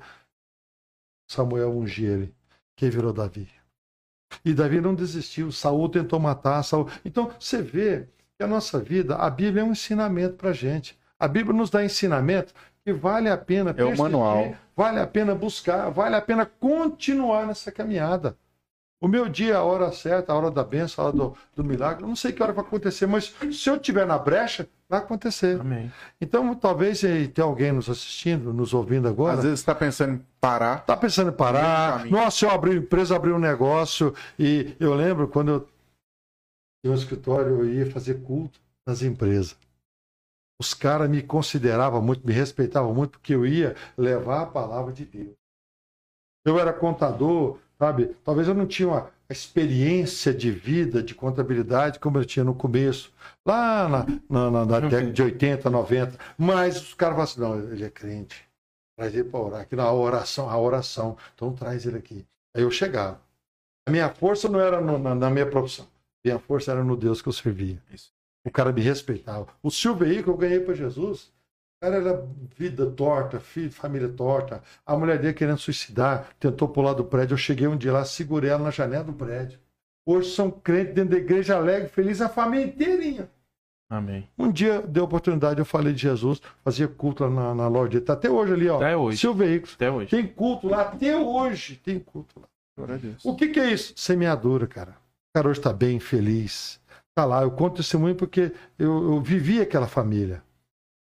Samuel 1.30 1.72
ungiu 1.72 2.11
ele. 2.11 2.36
Quem 2.76 2.90
virou 2.90 3.14
Davi? 3.14 3.48
E 4.43 4.53
Davi 4.53 4.81
não 4.81 4.95
desistiu. 4.95 5.51
Saul 5.51 5.89
tentou 5.89 6.19
matar. 6.19 6.64
Saul... 6.64 6.88
Então, 7.03 7.31
você 7.39 7.61
vê 7.61 8.07
que 8.38 8.43
a 8.43 8.47
nossa 8.47 8.80
vida, 8.80 9.15
a 9.15 9.30
Bíblia 9.30 9.61
é 9.61 9.65
um 9.65 9.72
ensinamento 9.72 10.35
para 10.35 10.53
gente. 10.53 10.97
A 11.19 11.27
Bíblia 11.27 11.55
nos 11.55 11.69
dá 11.69 11.84
ensinamento 11.84 12.53
que 12.84 12.91
vale 12.91 13.30
a 13.30 13.38
pena 13.38 13.73
É 13.77 13.84
o 13.84 13.97
manual. 13.97 14.55
vale 14.76 14.99
a 14.99 15.07
pena 15.07 15.34
buscar, 15.34 15.89
vale 15.89 16.15
a 16.15 16.22
pena 16.22 16.45
continuar 16.45 17.47
nessa 17.47 17.72
caminhada. 17.72 18.38
O 18.99 19.07
meu 19.07 19.27
dia, 19.27 19.57
a 19.57 19.64
hora 19.64 19.91
certa, 19.91 20.31
a 20.31 20.35
hora 20.35 20.49
da 20.49 20.64
bênção, 20.64 21.03
a 21.03 21.07
hora 21.07 21.18
do, 21.18 21.38
do 21.55 21.64
milagre, 21.64 22.03
eu 22.03 22.07
não 22.07 22.15
sei 22.15 22.31
que 22.31 22.41
hora 22.41 22.53
vai 22.53 22.64
acontecer, 22.64 23.05
mas 23.05 23.34
se 23.51 23.69
eu 23.69 23.76
estiver 23.76 24.05
na 24.05 24.18
brecha, 24.18 24.68
vai 24.94 24.99
acontecer. 24.99 25.60
Amém. 25.60 25.91
Então, 26.22 26.53
talvez 26.56 27.03
eh, 27.03 27.28
tenha 27.28 27.45
alguém 27.45 27.72
nos 27.72 27.90
assistindo, 27.90 28.53
nos 28.53 28.74
ouvindo 28.74 29.07
agora. 29.07 29.38
Às 29.38 29.44
vezes 29.44 29.60
você 29.61 29.65
tá 29.65 29.76
pensando 29.76 30.14
em 30.14 30.26
parar. 30.40 30.86
Tá 30.86 30.95
pensando 30.95 31.32
em 31.32 31.36
parar? 31.36 32.06
Nossa, 32.06 32.45
eu 32.45 32.52
abri 32.52 32.78
empresa, 32.78 33.15
abri 33.15 33.32
um 33.32 33.40
negócio. 33.40 34.14
E 34.38 34.76
eu 34.80 34.94
lembro 34.94 35.28
quando 35.28 35.52
eu 35.52 35.60
tinha 36.84 36.94
um 36.94 36.95
escritório, 36.95 37.60
eu 37.60 37.65
ia 37.65 37.91
fazer 37.91 38.22
culto 38.22 38.60
nas 38.86 39.02
empresas. 39.02 39.57
Os 40.61 40.74
caras 40.74 41.10
me 41.10 41.24
consideravam 41.24 42.02
muito, 42.02 42.26
me 42.26 42.34
respeitavam 42.34 42.94
muito, 42.94 43.11
porque 43.11 43.34
eu 43.34 43.45
ia 43.45 43.76
levar 43.98 44.44
a 44.44 44.45
palavra 44.45 44.94
de 44.94 45.06
Deus. 45.06 45.34
Eu 46.45 46.60
era 46.60 46.72
contador, 46.72 47.57
sabe? 47.80 48.15
Talvez 48.24 48.48
eu 48.48 48.53
não 48.53 48.68
tinha 48.68 48.88
uma 48.88 49.10
experiência 49.30 50.34
de 50.34 50.52
vida, 50.52 51.02
de 51.02 51.16
contabilidade, 51.16 52.00
como 52.00 52.18
eu 52.18 52.26
tinha 52.26 52.44
no 52.44 52.54
começo, 52.54 53.12
lá 53.45 53.88
na, 53.90 54.06
na, 54.30 54.66
na- 54.66 54.80
década 54.82 55.12
de 55.12 55.22
80, 55.24 55.70
90. 55.70 56.18
Mas 56.38 56.82
os 56.82 56.94
caras 56.94 57.34
falaram 57.34 57.60
assim: 57.60 57.68
não, 57.68 57.74
ele 57.74 57.84
é 57.86 57.90
crente. 57.90 58.45
Traz 58.98 59.14
ele 59.14 59.24
para 59.24 59.40
orar. 59.40 59.62
Aqui 59.62 59.76
na 59.76 59.91
oração, 59.91 60.50
a 60.50 60.58
oração. 60.58 61.18
Então 61.34 61.52
traz 61.54 61.86
ele 61.86 61.98
aqui. 61.98 62.26
Aí 62.56 62.62
eu 62.64 62.70
chegava. 62.72 63.20
A 63.88 63.91
minha 63.91 64.10
força 64.10 64.48
não 64.48 64.60
era 64.60 64.80
no- 64.80 65.00
na, 65.00 65.16
na 65.16 65.30
minha 65.30 65.50
profissão. 65.50 65.88
Minha 66.24 66.40
força 66.40 66.72
era 66.72 66.84
no 66.84 66.95
Deus 66.95 67.22
que 67.22 67.28
eu 67.28 67.34
servia. 67.34 67.82
Isso. 67.91 68.12
O 68.45 68.52
cara 68.52 68.72
me 68.72 68.82
respeitava. 68.82 69.48
O 69.64 69.72
Silveí 69.72 70.22
que 70.22 70.30
eu 70.30 70.38
ganhei 70.38 70.60
para 70.60 70.74
Jesus, 70.74 71.32
cara 71.84 71.97
era 71.97 72.26
vida 72.55 72.85
torta, 72.85 73.41
filho, 73.41 73.69
família 73.69 74.07
torta. 74.07 74.64
A 74.85 74.95
mulher 74.95 75.19
dele 75.19 75.34
querendo 75.34 75.57
suicidar, 75.57 76.30
tentou 76.39 76.69
pular 76.69 76.93
do 76.93 77.03
prédio. 77.03 77.34
Eu 77.34 77.38
cheguei 77.38 77.68
um 77.68 77.76
dia 77.76 77.91
lá, 77.91 78.05
segurei 78.05 78.51
ela 78.51 78.64
na 78.64 78.72
janela 78.72 79.03
do 79.03 79.11
prédio. 79.11 79.60
Hoje 80.05 80.34
são 80.34 80.49
crentes 80.49 80.93
dentro 80.93 81.11
da 81.11 81.18
igreja 81.18 81.57
alegre, 81.57 81.89
feliz, 81.89 82.22
a 82.22 82.30
família 82.30 82.68
inteirinha. 82.68 83.30
Amém. 83.89 84.30
Um 84.38 84.49
dia 84.49 84.81
deu 84.81 85.03
oportunidade, 85.03 85.60
eu 85.60 85.65
falei 85.65 85.93
de 85.93 86.01
Jesus, 86.01 86.41
fazia 86.64 86.88
culto 86.88 87.26
lá 87.26 87.30
na, 87.30 87.55
na 87.55 87.68
loja 87.68 87.91
dele. 87.91 88.05
Tá 88.05 88.14
até 88.14 88.30
hoje 88.30 88.53
ali, 88.53 88.69
ó. 88.69 88.77
Até 88.77 88.95
hoje. 88.95 89.18
Silvio 89.18 89.45
Veículos. 89.45 89.76
Até 89.76 89.91
hoje. 89.91 90.10
Tem 90.10 90.26
culto 90.26 90.68
lá, 90.69 90.81
até 90.84 91.18
hoje 91.18 91.76
tem 91.84 91.99
culto 91.99 92.39
lá. 92.39 92.47
O 93.26 93.35
que, 93.35 93.49
que 93.49 93.60
é 93.60 93.72
isso? 93.72 93.93
Semeadura, 93.97 94.65
cara. 94.68 94.91
O 94.91 95.38
cara 95.38 95.49
hoje 95.49 95.60
está 95.60 95.73
bem, 95.73 95.99
feliz. 95.99 96.80
Tá 97.14 97.26
lá, 97.26 97.43
eu 97.43 97.51
conto 97.51 97.77
testemunho 97.77 98.15
porque 98.15 98.53
eu, 98.80 99.14
eu 99.14 99.22
vivi 99.22 99.61
aquela 99.61 99.88
família. 99.88 100.41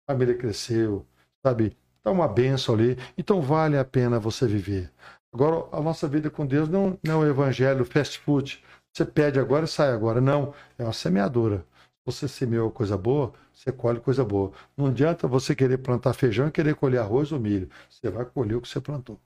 A 0.06 0.12
família 0.12 0.36
cresceu, 0.36 1.06
sabe? 1.44 1.76
Tá 2.02 2.10
uma 2.10 2.26
benção 2.28 2.74
ali. 2.74 2.96
Então 3.16 3.40
vale 3.40 3.78
a 3.78 3.84
pena 3.84 4.18
você 4.18 4.46
viver. 4.46 4.90
Agora, 5.32 5.66
a 5.72 5.80
nossa 5.80 6.06
vida 6.08 6.28
com 6.30 6.44
Deus 6.46 6.68
não, 6.68 6.98
não 7.02 7.22
é 7.22 7.26
o 7.26 7.30
evangelho 7.30 7.84
fast 7.84 8.18
food. 8.18 8.62
Você 8.92 9.04
pede 9.04 9.38
agora 9.38 9.64
e 9.64 9.68
sai 9.68 9.90
agora. 9.92 10.20
Não, 10.20 10.52
é 10.78 10.82
uma 10.84 10.92
semeadura. 10.92 11.64
Você 12.04 12.26
semeou 12.26 12.70
coisa 12.70 12.98
boa, 12.98 13.32
você 13.54 13.70
colhe 13.70 14.00
coisa 14.00 14.24
boa. 14.24 14.52
Não 14.76 14.86
adianta 14.86 15.28
você 15.28 15.54
querer 15.54 15.78
plantar 15.78 16.12
feijão 16.14 16.48
e 16.48 16.50
querer 16.50 16.74
colher 16.74 16.98
arroz 16.98 17.30
ou 17.30 17.38
milho. 17.38 17.70
Você 17.88 18.10
vai 18.10 18.24
colher 18.24 18.56
o 18.56 18.60
que 18.60 18.68
você 18.68 18.80
plantou. 18.80 19.20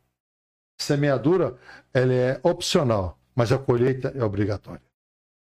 Semeadura, 0.78 1.56
ela 1.92 2.12
é 2.12 2.40
opcional, 2.42 3.18
mas 3.34 3.50
a 3.50 3.58
colheita 3.58 4.12
é 4.14 4.22
obrigatória. 4.22 4.82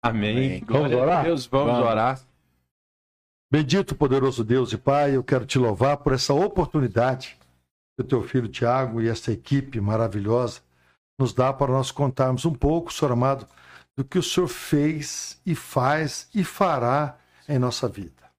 Amém. 0.02 0.36
Amém. 0.36 0.64
Glória 0.64 0.88
Vamos 0.88 1.02
orar? 1.02 1.20
a 1.20 1.22
Deus, 1.22 1.46
vamos, 1.46 1.72
Vamos. 1.72 1.86
orar. 1.88 2.20
Bendito, 3.50 3.94
poderoso 3.94 4.44
Deus 4.44 4.74
e 4.74 4.76
Pai, 4.76 5.16
eu 5.16 5.24
quero 5.24 5.46
te 5.46 5.58
louvar 5.58 5.96
por 5.96 6.12
essa 6.12 6.34
oportunidade 6.34 7.38
que 7.96 8.02
o 8.02 8.04
teu 8.04 8.22
filho 8.22 8.46
Tiago 8.46 9.00
e 9.00 9.08
essa 9.08 9.32
equipe 9.32 9.80
maravilhosa 9.80 10.60
nos 11.18 11.32
dá 11.32 11.50
para 11.50 11.72
nós 11.72 11.90
contarmos 11.90 12.44
um 12.44 12.52
pouco, 12.52 12.92
Senhor 12.92 13.12
amado, 13.12 13.48
do 13.96 14.04
que 14.04 14.18
o 14.18 14.22
Senhor 14.22 14.48
fez 14.48 15.40
e 15.46 15.54
faz 15.54 16.28
e 16.34 16.44
fará 16.44 17.18
em 17.48 17.58
nossa 17.58 17.88
vida. 17.88 18.30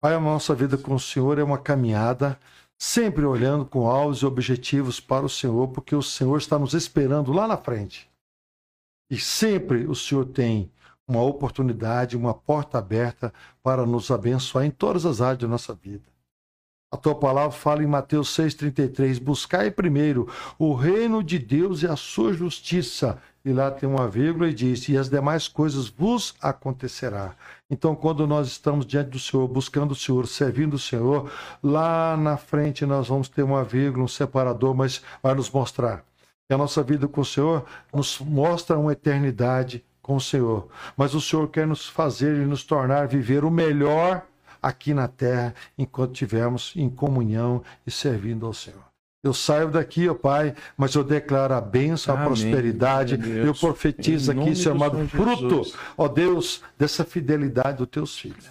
Pai, 0.00 0.14
a 0.14 0.20
nossa 0.20 0.54
vida 0.54 0.78
com 0.78 0.94
o 0.94 1.00
Senhor 1.00 1.38
é 1.38 1.44
uma 1.44 1.58
caminhada, 1.58 2.40
sempre 2.78 3.26
olhando 3.26 3.66
com 3.66 3.86
alvos 3.86 4.22
e 4.22 4.26
objetivos 4.26 4.98
para 4.98 5.26
o 5.26 5.30
Senhor, 5.30 5.68
porque 5.68 5.94
o 5.94 6.02
Senhor 6.02 6.38
está 6.38 6.58
nos 6.58 6.72
esperando 6.72 7.34
lá 7.34 7.46
na 7.46 7.58
frente. 7.58 8.10
E 9.10 9.18
sempre 9.18 9.86
o 9.86 9.94
Senhor 9.94 10.24
tem 10.24 10.72
uma 11.06 11.22
oportunidade, 11.22 12.16
uma 12.16 12.34
porta 12.34 12.78
aberta 12.78 13.32
para 13.62 13.84
nos 13.84 14.10
abençoar 14.10 14.64
em 14.64 14.70
todas 14.70 15.04
as 15.04 15.20
áreas 15.20 15.38
da 15.38 15.48
nossa 15.48 15.74
vida. 15.74 16.14
A 16.94 16.96
tua 16.96 17.16
palavra 17.16 17.50
fala 17.50 17.82
em 17.82 17.88
Mateus 17.88 18.28
6,33: 18.36 19.20
Buscai 19.20 19.68
primeiro 19.68 20.28
o 20.56 20.74
reino 20.74 21.24
de 21.24 21.40
Deus 21.40 21.82
e 21.82 21.88
a 21.88 21.96
sua 21.96 22.32
justiça, 22.32 23.18
e 23.44 23.52
lá 23.52 23.68
tem 23.68 23.88
uma 23.88 24.06
vírgula 24.06 24.48
e 24.48 24.54
diz: 24.54 24.88
E 24.88 24.96
as 24.96 25.08
demais 25.08 25.48
coisas 25.48 25.88
vos 25.88 26.36
acontecerá. 26.40 27.34
Então, 27.68 27.96
quando 27.96 28.28
nós 28.28 28.46
estamos 28.46 28.86
diante 28.86 29.10
do 29.10 29.18
Senhor, 29.18 29.48
buscando 29.48 29.90
o 29.90 29.96
Senhor, 29.96 30.28
servindo 30.28 30.74
o 30.74 30.78
Senhor, 30.78 31.32
lá 31.60 32.16
na 32.16 32.36
frente 32.36 32.86
nós 32.86 33.08
vamos 33.08 33.28
ter 33.28 33.42
uma 33.42 33.64
vírgula, 33.64 34.04
um 34.04 34.08
separador, 34.08 34.72
mas 34.72 35.02
vai 35.20 35.34
nos 35.34 35.50
mostrar. 35.50 36.04
que 36.46 36.54
a 36.54 36.58
nossa 36.58 36.80
vida 36.80 37.08
com 37.08 37.22
o 37.22 37.24
Senhor 37.24 37.64
nos 37.92 38.20
mostra 38.20 38.78
uma 38.78 38.92
eternidade 38.92 39.84
com 40.04 40.16
o 40.16 40.20
Senhor. 40.20 40.68
Mas 40.96 41.14
o 41.14 41.20
Senhor 41.20 41.48
quer 41.48 41.66
nos 41.66 41.88
fazer 41.88 42.36
e 42.36 42.44
nos 42.44 42.62
tornar 42.62 43.08
viver 43.08 43.42
o 43.42 43.50
melhor 43.50 44.22
aqui 44.62 44.92
na 44.92 45.08
terra, 45.08 45.54
enquanto 45.78 46.12
estivermos 46.12 46.72
em 46.76 46.90
comunhão 46.90 47.62
e 47.86 47.90
servindo 47.90 48.44
ao 48.44 48.52
Senhor. 48.52 48.84
Eu 49.22 49.32
saio 49.32 49.70
daqui, 49.70 50.06
ó 50.06 50.12
Pai, 50.12 50.54
mas 50.76 50.94
eu 50.94 51.02
declaro 51.02 51.54
a 51.54 51.60
bênção, 51.60 52.14
a 52.14 52.18
Amém. 52.18 52.26
prosperidade. 52.28 53.16
Deus. 53.16 53.46
Eu 53.46 53.54
profetizo 53.54 54.30
aqui, 54.30 54.54
Senhor 54.54 54.76
do 54.76 54.84
amado, 54.84 55.08
fruto, 55.08 55.48
Jesus. 55.64 55.74
ó 55.96 56.06
Deus, 56.06 56.62
dessa 56.78 57.02
fidelidade 57.04 57.78
dos 57.78 57.88
teus 57.88 58.18
filhos. 58.18 58.44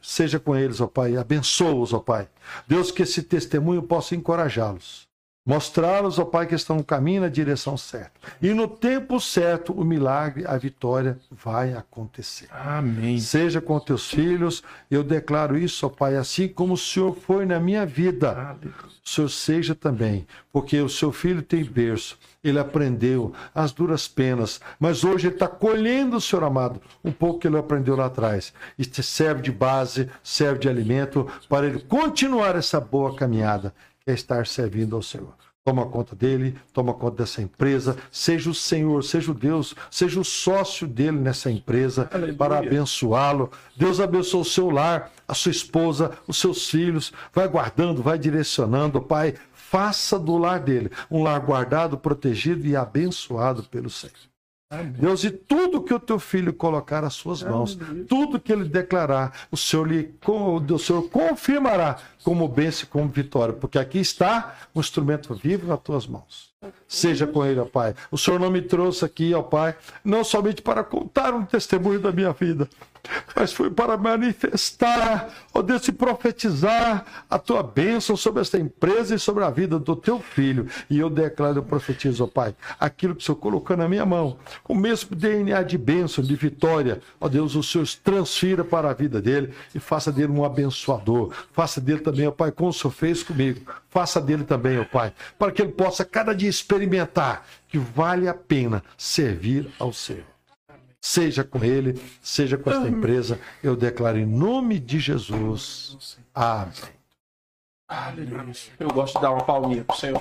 Seja 0.00 0.40
com 0.40 0.56
eles, 0.56 0.80
ó 0.80 0.86
Pai, 0.86 1.18
abençoa-os, 1.18 1.92
ó 1.92 1.98
Pai. 1.98 2.26
Deus, 2.66 2.90
que 2.90 3.02
esse 3.02 3.22
testemunho 3.22 3.82
possa 3.82 4.16
encorajá-los. 4.16 5.05
Mostrá-los, 5.46 6.18
ó 6.18 6.24
Pai, 6.24 6.44
que 6.44 6.56
estão 6.56 6.74
no 6.74 6.84
caminho 6.84 7.20
na 7.20 7.28
direção 7.28 7.76
certa. 7.76 8.10
E 8.42 8.52
no 8.52 8.66
tempo 8.66 9.20
certo, 9.20 9.72
o 9.72 9.84
milagre, 9.84 10.44
a 10.44 10.58
vitória 10.58 11.20
vai 11.30 11.72
acontecer. 11.72 12.48
Amém. 12.50 13.20
Seja 13.20 13.60
com 13.60 13.78
teus 13.78 14.10
filhos, 14.10 14.64
eu 14.90 15.04
declaro 15.04 15.56
isso, 15.56 15.86
ó 15.86 15.88
Pai, 15.88 16.16
assim 16.16 16.48
como 16.48 16.74
o 16.74 16.76
Senhor 16.76 17.14
foi 17.14 17.46
na 17.46 17.60
minha 17.60 17.86
vida. 17.86 18.56
O 19.04 19.08
Senhor 19.08 19.28
seja 19.28 19.72
também, 19.72 20.26
porque 20.52 20.80
o 20.80 20.88
seu 20.88 21.12
filho 21.12 21.40
tem 21.40 21.62
berço, 21.62 22.18
ele 22.42 22.58
aprendeu 22.58 23.32
as 23.54 23.70
duras 23.70 24.08
penas, 24.08 24.60
mas 24.80 25.04
hoje 25.04 25.28
ele 25.28 25.36
está 25.36 25.46
colhendo, 25.46 26.20
Senhor 26.20 26.42
amado, 26.42 26.82
um 27.04 27.12
pouco 27.12 27.38
que 27.38 27.46
ele 27.46 27.56
aprendeu 27.56 27.94
lá 27.94 28.06
atrás. 28.06 28.52
E 28.76 28.84
te 28.84 29.00
serve 29.00 29.42
de 29.42 29.52
base, 29.52 30.10
serve 30.24 30.58
de 30.58 30.68
alimento 30.68 31.30
para 31.48 31.68
ele 31.68 31.78
continuar 31.78 32.56
essa 32.56 32.80
boa 32.80 33.14
caminhada, 33.14 33.72
é 34.06 34.12
estar 34.12 34.46
servindo 34.46 34.94
ao 34.94 35.02
Senhor. 35.02 35.34
Toma 35.64 35.84
conta 35.84 36.14
dele, 36.14 36.56
toma 36.72 36.94
conta 36.94 37.24
dessa 37.24 37.42
empresa, 37.42 37.96
seja 38.08 38.48
o 38.48 38.54
Senhor, 38.54 39.02
seja 39.02 39.32
o 39.32 39.34
Deus, 39.34 39.74
seja 39.90 40.20
o 40.20 40.24
sócio 40.24 40.86
dele 40.86 41.18
nessa 41.18 41.50
empresa 41.50 42.08
para 42.38 42.58
abençoá-lo. 42.58 43.50
Deus 43.76 43.98
abençoe 43.98 44.42
o 44.42 44.44
seu 44.44 44.70
lar, 44.70 45.10
a 45.26 45.34
sua 45.34 45.50
esposa, 45.50 46.12
os 46.28 46.38
seus 46.38 46.70
filhos, 46.70 47.12
vai 47.34 47.48
guardando, 47.48 48.00
vai 48.00 48.16
direcionando, 48.16 49.02
Pai. 49.02 49.34
Faça 49.52 50.16
do 50.16 50.38
lar 50.38 50.60
dele 50.60 50.88
um 51.10 51.24
lar 51.24 51.40
guardado, 51.40 51.98
protegido 51.98 52.64
e 52.64 52.76
abençoado 52.76 53.64
pelo 53.64 53.90
Senhor. 53.90 54.14
Deus, 54.98 55.22
e 55.22 55.30
tudo 55.30 55.80
que 55.80 55.94
o 55.94 56.00
teu 56.00 56.18
filho 56.18 56.52
colocar 56.52 57.04
às 57.04 57.14
suas 57.14 57.40
mãos, 57.40 57.78
tudo 58.08 58.40
que 58.40 58.52
ele 58.52 58.68
declarar, 58.68 59.46
o 59.48 59.56
Senhor, 59.56 59.86
lhe, 59.86 60.12
o 60.26 60.78
Senhor 60.78 61.08
confirmará 61.08 61.98
como 62.24 62.48
bênção 62.48 62.82
e 62.84 62.86
como 62.88 63.08
vitória, 63.08 63.54
porque 63.54 63.78
aqui 63.78 63.98
está 63.98 64.56
um 64.74 64.80
instrumento 64.80 65.32
vivo 65.34 65.68
nas 65.68 65.80
tuas 65.80 66.04
mãos. 66.08 66.55
Seja 66.88 67.26
com 67.26 67.44
ele, 67.44 67.60
ó 67.60 67.64
Pai. 67.64 67.94
O 68.10 68.18
Senhor 68.18 68.38
não 68.38 68.50
me 68.50 68.62
trouxe 68.62 69.04
aqui, 69.04 69.34
ó 69.34 69.42
Pai, 69.42 69.74
não 70.04 70.24
somente 70.24 70.62
para 70.62 70.84
contar 70.84 71.34
um 71.34 71.44
testemunho 71.44 72.00
da 72.00 72.12
minha 72.12 72.32
vida, 72.32 72.68
mas 73.34 73.52
foi 73.52 73.70
para 73.70 73.96
manifestar, 73.96 75.28
ó 75.52 75.62
Deus, 75.62 75.86
e 75.88 75.92
profetizar 75.92 77.24
a 77.28 77.38
tua 77.38 77.62
bênção 77.62 78.16
sobre 78.16 78.40
esta 78.40 78.58
empresa 78.58 79.14
e 79.14 79.18
sobre 79.18 79.44
a 79.44 79.50
vida 79.50 79.78
do 79.78 79.96
teu 79.96 80.18
filho. 80.20 80.66
E 80.88 80.98
eu 80.98 81.10
declaro, 81.10 81.58
eu 81.58 81.62
profetizo, 81.62 82.24
ó 82.24 82.26
Pai, 82.26 82.54
aquilo 82.78 83.14
que 83.14 83.22
o 83.22 83.24
Senhor 83.24 83.36
colocou 83.36 83.76
na 83.76 83.88
minha 83.88 84.04
mão, 84.04 84.36
o 84.68 84.74
mesmo 84.74 85.14
DNA 85.14 85.62
de 85.62 85.78
bênção, 85.78 86.22
de 86.22 86.34
vitória, 86.34 87.00
ó 87.20 87.28
Deus, 87.28 87.54
o 87.54 87.62
Senhor 87.62 87.86
transfira 88.02 88.64
para 88.64 88.90
a 88.90 88.94
vida 88.94 89.20
dele 89.20 89.52
e 89.74 89.78
faça 89.78 90.10
dele 90.10 90.32
um 90.32 90.44
abençoador. 90.44 91.32
Faça 91.52 91.80
dele 91.80 92.00
também, 92.00 92.26
ó 92.26 92.30
Pai, 92.30 92.50
como 92.50 92.70
o 92.70 92.72
Senhor 92.72 92.92
fez 92.92 93.22
comigo. 93.22 93.60
Faça 93.90 94.20
dele 94.20 94.44
também, 94.44 94.78
ó 94.78 94.84
Pai, 94.84 95.12
para 95.38 95.50
que 95.50 95.62
ele 95.62 95.72
possa 95.72 96.04
cada 96.04 96.34
dia 96.34 96.50
experimentar 96.56 97.46
que 97.68 97.78
vale 97.78 98.28
a 98.28 98.34
pena 98.34 98.82
servir 98.96 99.70
ao 99.78 99.92
Senhor 99.92 100.36
seja 101.06 101.44
com 101.44 101.64
ele, 101.64 101.94
seja 102.20 102.58
com 102.58 102.68
esta 102.68 102.88
empresa, 102.88 103.38
eu 103.62 103.76
declaro 103.76 104.18
em 104.18 104.26
nome 104.26 104.80
de 104.80 104.98
Jesus. 104.98 106.18
Amém. 106.34 106.72
Eu 108.80 108.88
gosto 108.88 109.14
de 109.14 109.22
dar 109.22 109.30
uma 109.30 109.44
palminha 109.44 109.84
pro 109.84 109.96
Senhor. 109.96 110.20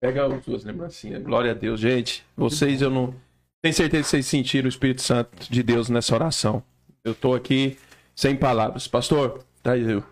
Pega 0.00 0.26
as 0.26 0.44
duas 0.46 0.64
lembrancinhas. 0.64 1.22
Glória 1.22 1.50
a 1.50 1.54
Deus, 1.54 1.78
gente. 1.78 2.24
Vocês, 2.34 2.80
eu 2.80 2.88
não. 2.88 3.14
Tenho 3.60 3.74
certeza 3.74 4.04
que 4.04 4.08
vocês 4.08 4.26
sentiram 4.26 4.64
o 4.64 4.70
Espírito 4.70 5.02
Santo 5.02 5.52
de 5.52 5.62
Deus 5.62 5.90
nessa 5.90 6.14
oração. 6.14 6.62
Eu 7.04 7.14
tô 7.14 7.34
aqui 7.34 7.78
sem 8.16 8.34
palavras. 8.34 8.88
Pastor, 8.88 9.44
tá 9.62 9.72
aí. 9.72 9.82
eu. 9.82 10.02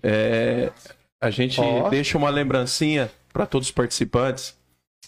É, 0.00 0.70
a 1.22 1.30
gente 1.30 1.60
Ó. 1.60 1.88
deixa 1.88 2.18
uma 2.18 2.28
lembrancinha 2.28 3.10
para 3.32 3.46
todos 3.46 3.68
os 3.68 3.72
participantes. 3.72 4.54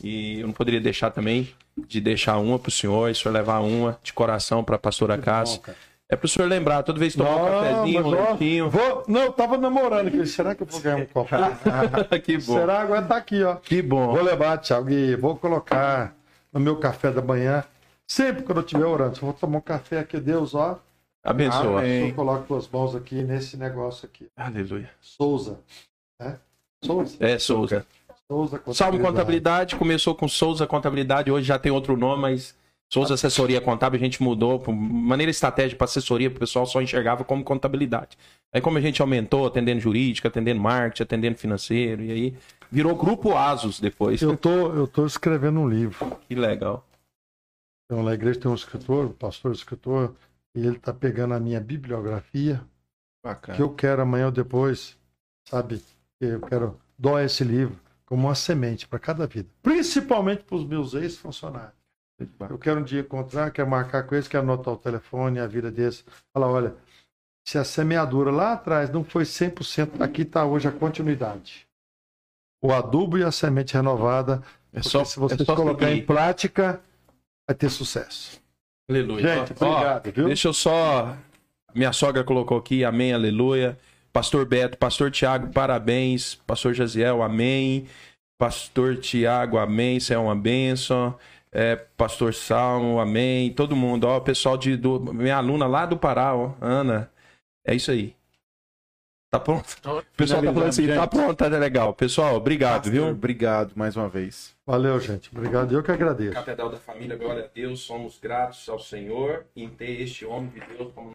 E 0.02 0.40
eu 0.40 0.46
não 0.46 0.54
poderia 0.54 0.80
deixar 0.80 1.10
também 1.10 1.52
de 1.88 2.00
deixar 2.00 2.38
uma 2.38 2.58
pro 2.58 2.70
senhor, 2.70 3.08
e 3.08 3.12
o 3.12 3.14
senhor 3.14 3.32
levar 3.34 3.60
uma 3.60 3.98
de 4.02 4.12
coração 4.12 4.62
pra 4.64 4.78
pastora 4.78 5.18
Cássia. 5.18 5.60
É 6.08 6.16
pro 6.16 6.28
senhor 6.28 6.46
lembrar, 6.48 6.82
toda 6.82 6.98
vez 6.98 7.14
que 7.14 7.18
tomar 7.18 7.36
um 7.36 7.44
cafezinho, 7.46 8.06
um 8.06 8.10
leitinho. 8.10 8.70
vou- 8.70 9.02
não, 9.08 9.22
eu 9.22 9.32
tava 9.32 9.56
namorando 9.56 10.08
aqui. 10.08 10.24
Será 10.26 10.54
que 10.54 10.62
eu 10.62 10.66
vou 10.66 10.80
ganhar 10.80 10.96
um 10.98 11.06
copo? 11.06 11.30
que 12.22 12.38
bom. 12.38 12.54
Será? 12.58 12.80
Agora 12.82 13.02
tá 13.02 13.16
aqui, 13.16 13.42
ó. 13.42 13.56
Que 13.56 13.80
bom. 13.82 14.12
Vou 14.12 14.22
levar, 14.22 14.58
Thiago, 14.58 14.90
e 14.90 15.16
vou 15.16 15.36
colocar 15.36 16.14
no 16.52 16.60
meu 16.60 16.76
café 16.76 17.10
da 17.10 17.22
manhã. 17.22 17.64
Sempre 18.06 18.42
quando 18.42 18.58
eu 18.58 18.64
estiver 18.64 18.84
orando, 18.84 19.16
eu 19.16 19.20
vou 19.22 19.32
tomar 19.32 19.58
um 19.58 19.62
café 19.62 19.98
aqui, 20.00 20.20
Deus, 20.20 20.54
ó. 20.54 20.78
Abençoa. 21.24 21.86
Eu 21.86 22.14
coloco 22.14 22.46
tuas 22.46 22.68
mãos 22.68 22.94
aqui 22.94 23.22
nesse 23.22 23.56
negócio 23.56 24.06
aqui. 24.06 24.28
Aleluia. 24.36 24.90
Souza. 25.00 25.58
Né? 26.20 26.38
Souza. 26.82 27.16
É, 27.20 27.38
Souza. 27.38 27.86
Souza 28.30 28.62
Salmo 28.72 29.00
Contabilidade 29.00 29.76
começou 29.76 30.14
com 30.14 30.26
Souza 30.26 30.66
Contabilidade, 30.66 31.30
hoje 31.30 31.46
já 31.46 31.58
tem 31.58 31.70
outro 31.70 31.96
nome, 31.96 32.22
mas 32.22 32.56
Souza 32.90 33.14
Assessoria 33.14 33.60
Contábil 33.60 33.98
a 33.98 34.02
gente 34.02 34.22
mudou 34.22 34.58
por 34.58 34.72
maneira 34.72 35.30
estratégica 35.30 35.76
para 35.76 35.84
assessoria, 35.86 36.28
o 36.28 36.32
pessoal 36.34 36.64
só 36.64 36.80
enxergava 36.80 37.24
como 37.24 37.44
contabilidade. 37.44 38.16
Aí 38.52 38.60
como 38.60 38.78
a 38.78 38.80
gente 38.80 39.02
aumentou, 39.02 39.46
atendendo 39.46 39.80
jurídica, 39.80 40.28
atendendo 40.28 40.60
marketing, 40.60 41.02
atendendo 41.02 41.36
financeiro, 41.38 42.02
e 42.02 42.12
aí 42.12 42.38
virou 42.70 42.94
Grupo 42.94 43.36
Asus 43.36 43.80
depois. 43.80 44.22
Eu 44.22 44.36
tô, 44.36 44.72
eu 44.72 44.86
tô 44.86 45.04
escrevendo 45.06 45.60
um 45.60 45.68
livro. 45.68 46.16
Que 46.28 46.34
legal. 46.34 46.86
Então, 47.84 48.02
na 48.02 48.14
igreja 48.14 48.40
tem 48.40 48.50
um 48.50 48.54
escritor, 48.54 49.06
um 49.06 49.12
pastor 49.12 49.52
escritor, 49.52 50.14
e 50.54 50.60
ele 50.60 50.76
está 50.76 50.92
pegando 50.94 51.34
a 51.34 51.40
minha 51.40 51.60
bibliografia, 51.60 52.62
Bacana. 53.22 53.56
que 53.56 53.62
eu 53.62 53.74
quero 53.74 54.02
amanhã 54.02 54.26
ou 54.26 54.32
depois, 54.32 54.96
sabe? 55.48 55.82
Eu 56.26 56.40
quero 56.40 56.80
doar 56.98 57.24
esse 57.24 57.44
livro 57.44 57.78
como 58.06 58.26
uma 58.26 58.34
semente 58.34 58.86
para 58.86 58.98
cada 58.98 59.26
vida, 59.26 59.48
principalmente 59.62 60.42
para 60.44 60.56
os 60.56 60.64
meus 60.66 60.94
ex-funcionários. 60.94 61.72
Eu 62.48 62.58
quero 62.58 62.80
um 62.80 62.84
dia 62.84 63.00
encontrar, 63.00 63.50
quero 63.50 63.68
marcar 63.68 64.04
com 64.04 64.14
eles, 64.14 64.28
quero 64.28 64.44
anotar 64.44 64.74
o 64.74 64.76
telefone, 64.76 65.40
a 65.40 65.46
vida 65.46 65.70
deles. 65.70 66.04
Falar, 66.32 66.48
olha, 66.48 66.74
se 67.44 67.58
a 67.58 67.64
semeadura 67.64 68.30
lá 68.30 68.52
atrás 68.52 68.88
não 68.90 69.02
foi 69.02 69.24
100%, 69.24 70.00
aqui 70.00 70.22
está 70.22 70.44
hoje 70.44 70.68
a 70.68 70.72
continuidade. 70.72 71.66
O 72.62 72.72
adubo 72.72 73.18
e 73.18 73.24
a 73.24 73.32
semente 73.32 73.74
renovada, 73.74 74.42
É 74.72 74.80
só, 74.80 75.04
se 75.04 75.18
você 75.18 75.42
é 75.42 75.44
só 75.44 75.54
colocar 75.56 75.88
seguir. 75.88 76.02
em 76.02 76.06
prática, 76.06 76.80
vai 77.46 77.54
ter 77.56 77.68
sucesso. 77.68 78.40
Aleluia. 78.88 79.46
Gente, 79.46 79.54
Ó, 79.60 79.70
obrigado, 79.72 80.12
viu? 80.12 80.26
Deixa 80.26 80.48
eu 80.48 80.52
só. 80.54 81.16
Minha 81.74 81.92
sogra 81.92 82.22
colocou 82.22 82.56
aqui, 82.58 82.84
amém, 82.84 83.12
aleluia. 83.12 83.76
Pastor 84.14 84.46
Beto, 84.46 84.78
Pastor 84.78 85.10
Tiago, 85.10 85.52
parabéns. 85.52 86.36
Pastor 86.46 86.72
Jaziel, 86.72 87.20
amém. 87.20 87.88
Pastor 88.38 88.96
Tiago, 88.98 89.58
amém. 89.58 89.96
Isso 89.96 90.12
é 90.14 90.18
uma 90.18 90.36
bênção. 90.36 91.18
É, 91.50 91.74
Pastor 91.74 92.32
Salmo, 92.32 93.00
amém. 93.00 93.52
Todo 93.52 93.74
mundo, 93.74 94.04
ó, 94.04 94.20
pessoal 94.20 94.56
de 94.56 94.76
do, 94.76 95.00
minha 95.12 95.36
aluna 95.36 95.66
lá 95.66 95.84
do 95.84 95.96
Pará, 95.96 96.32
ó, 96.32 96.52
Ana. 96.60 97.10
É 97.66 97.74
isso 97.74 97.90
aí. 97.90 98.14
Tá 99.32 99.40
pronto? 99.40 99.76
O 99.84 100.04
pessoal 100.16 100.40
tá 100.40 100.52
falando 100.52 100.68
assim, 100.68 100.86
tá 100.86 101.06
pronto, 101.08 101.34
tá 101.34 101.48
legal. 101.48 101.92
Pessoal, 101.92 102.36
obrigado, 102.36 102.88
viu? 102.88 103.08
Obrigado 103.08 103.72
mais 103.74 103.96
uma 103.96 104.08
vez. 104.08 104.54
Valeu, 104.64 105.00
gente. 105.00 105.28
Obrigado. 105.36 105.74
Eu 105.74 105.82
que 105.82 105.90
agradeço. 105.90 106.34
Catedral 106.34 106.70
da 106.70 106.76
Família, 106.76 107.16
glória 107.16 107.46
a 107.46 107.48
Deus, 107.48 107.80
somos 107.80 108.16
gratos 108.20 108.68
ao 108.68 108.78
Senhor 108.78 109.44
em 109.56 109.68
ter 109.68 110.00
este 110.02 110.24
homem 110.24 110.50
de 110.50 110.60
Deus 110.60 110.92
como 110.94 111.14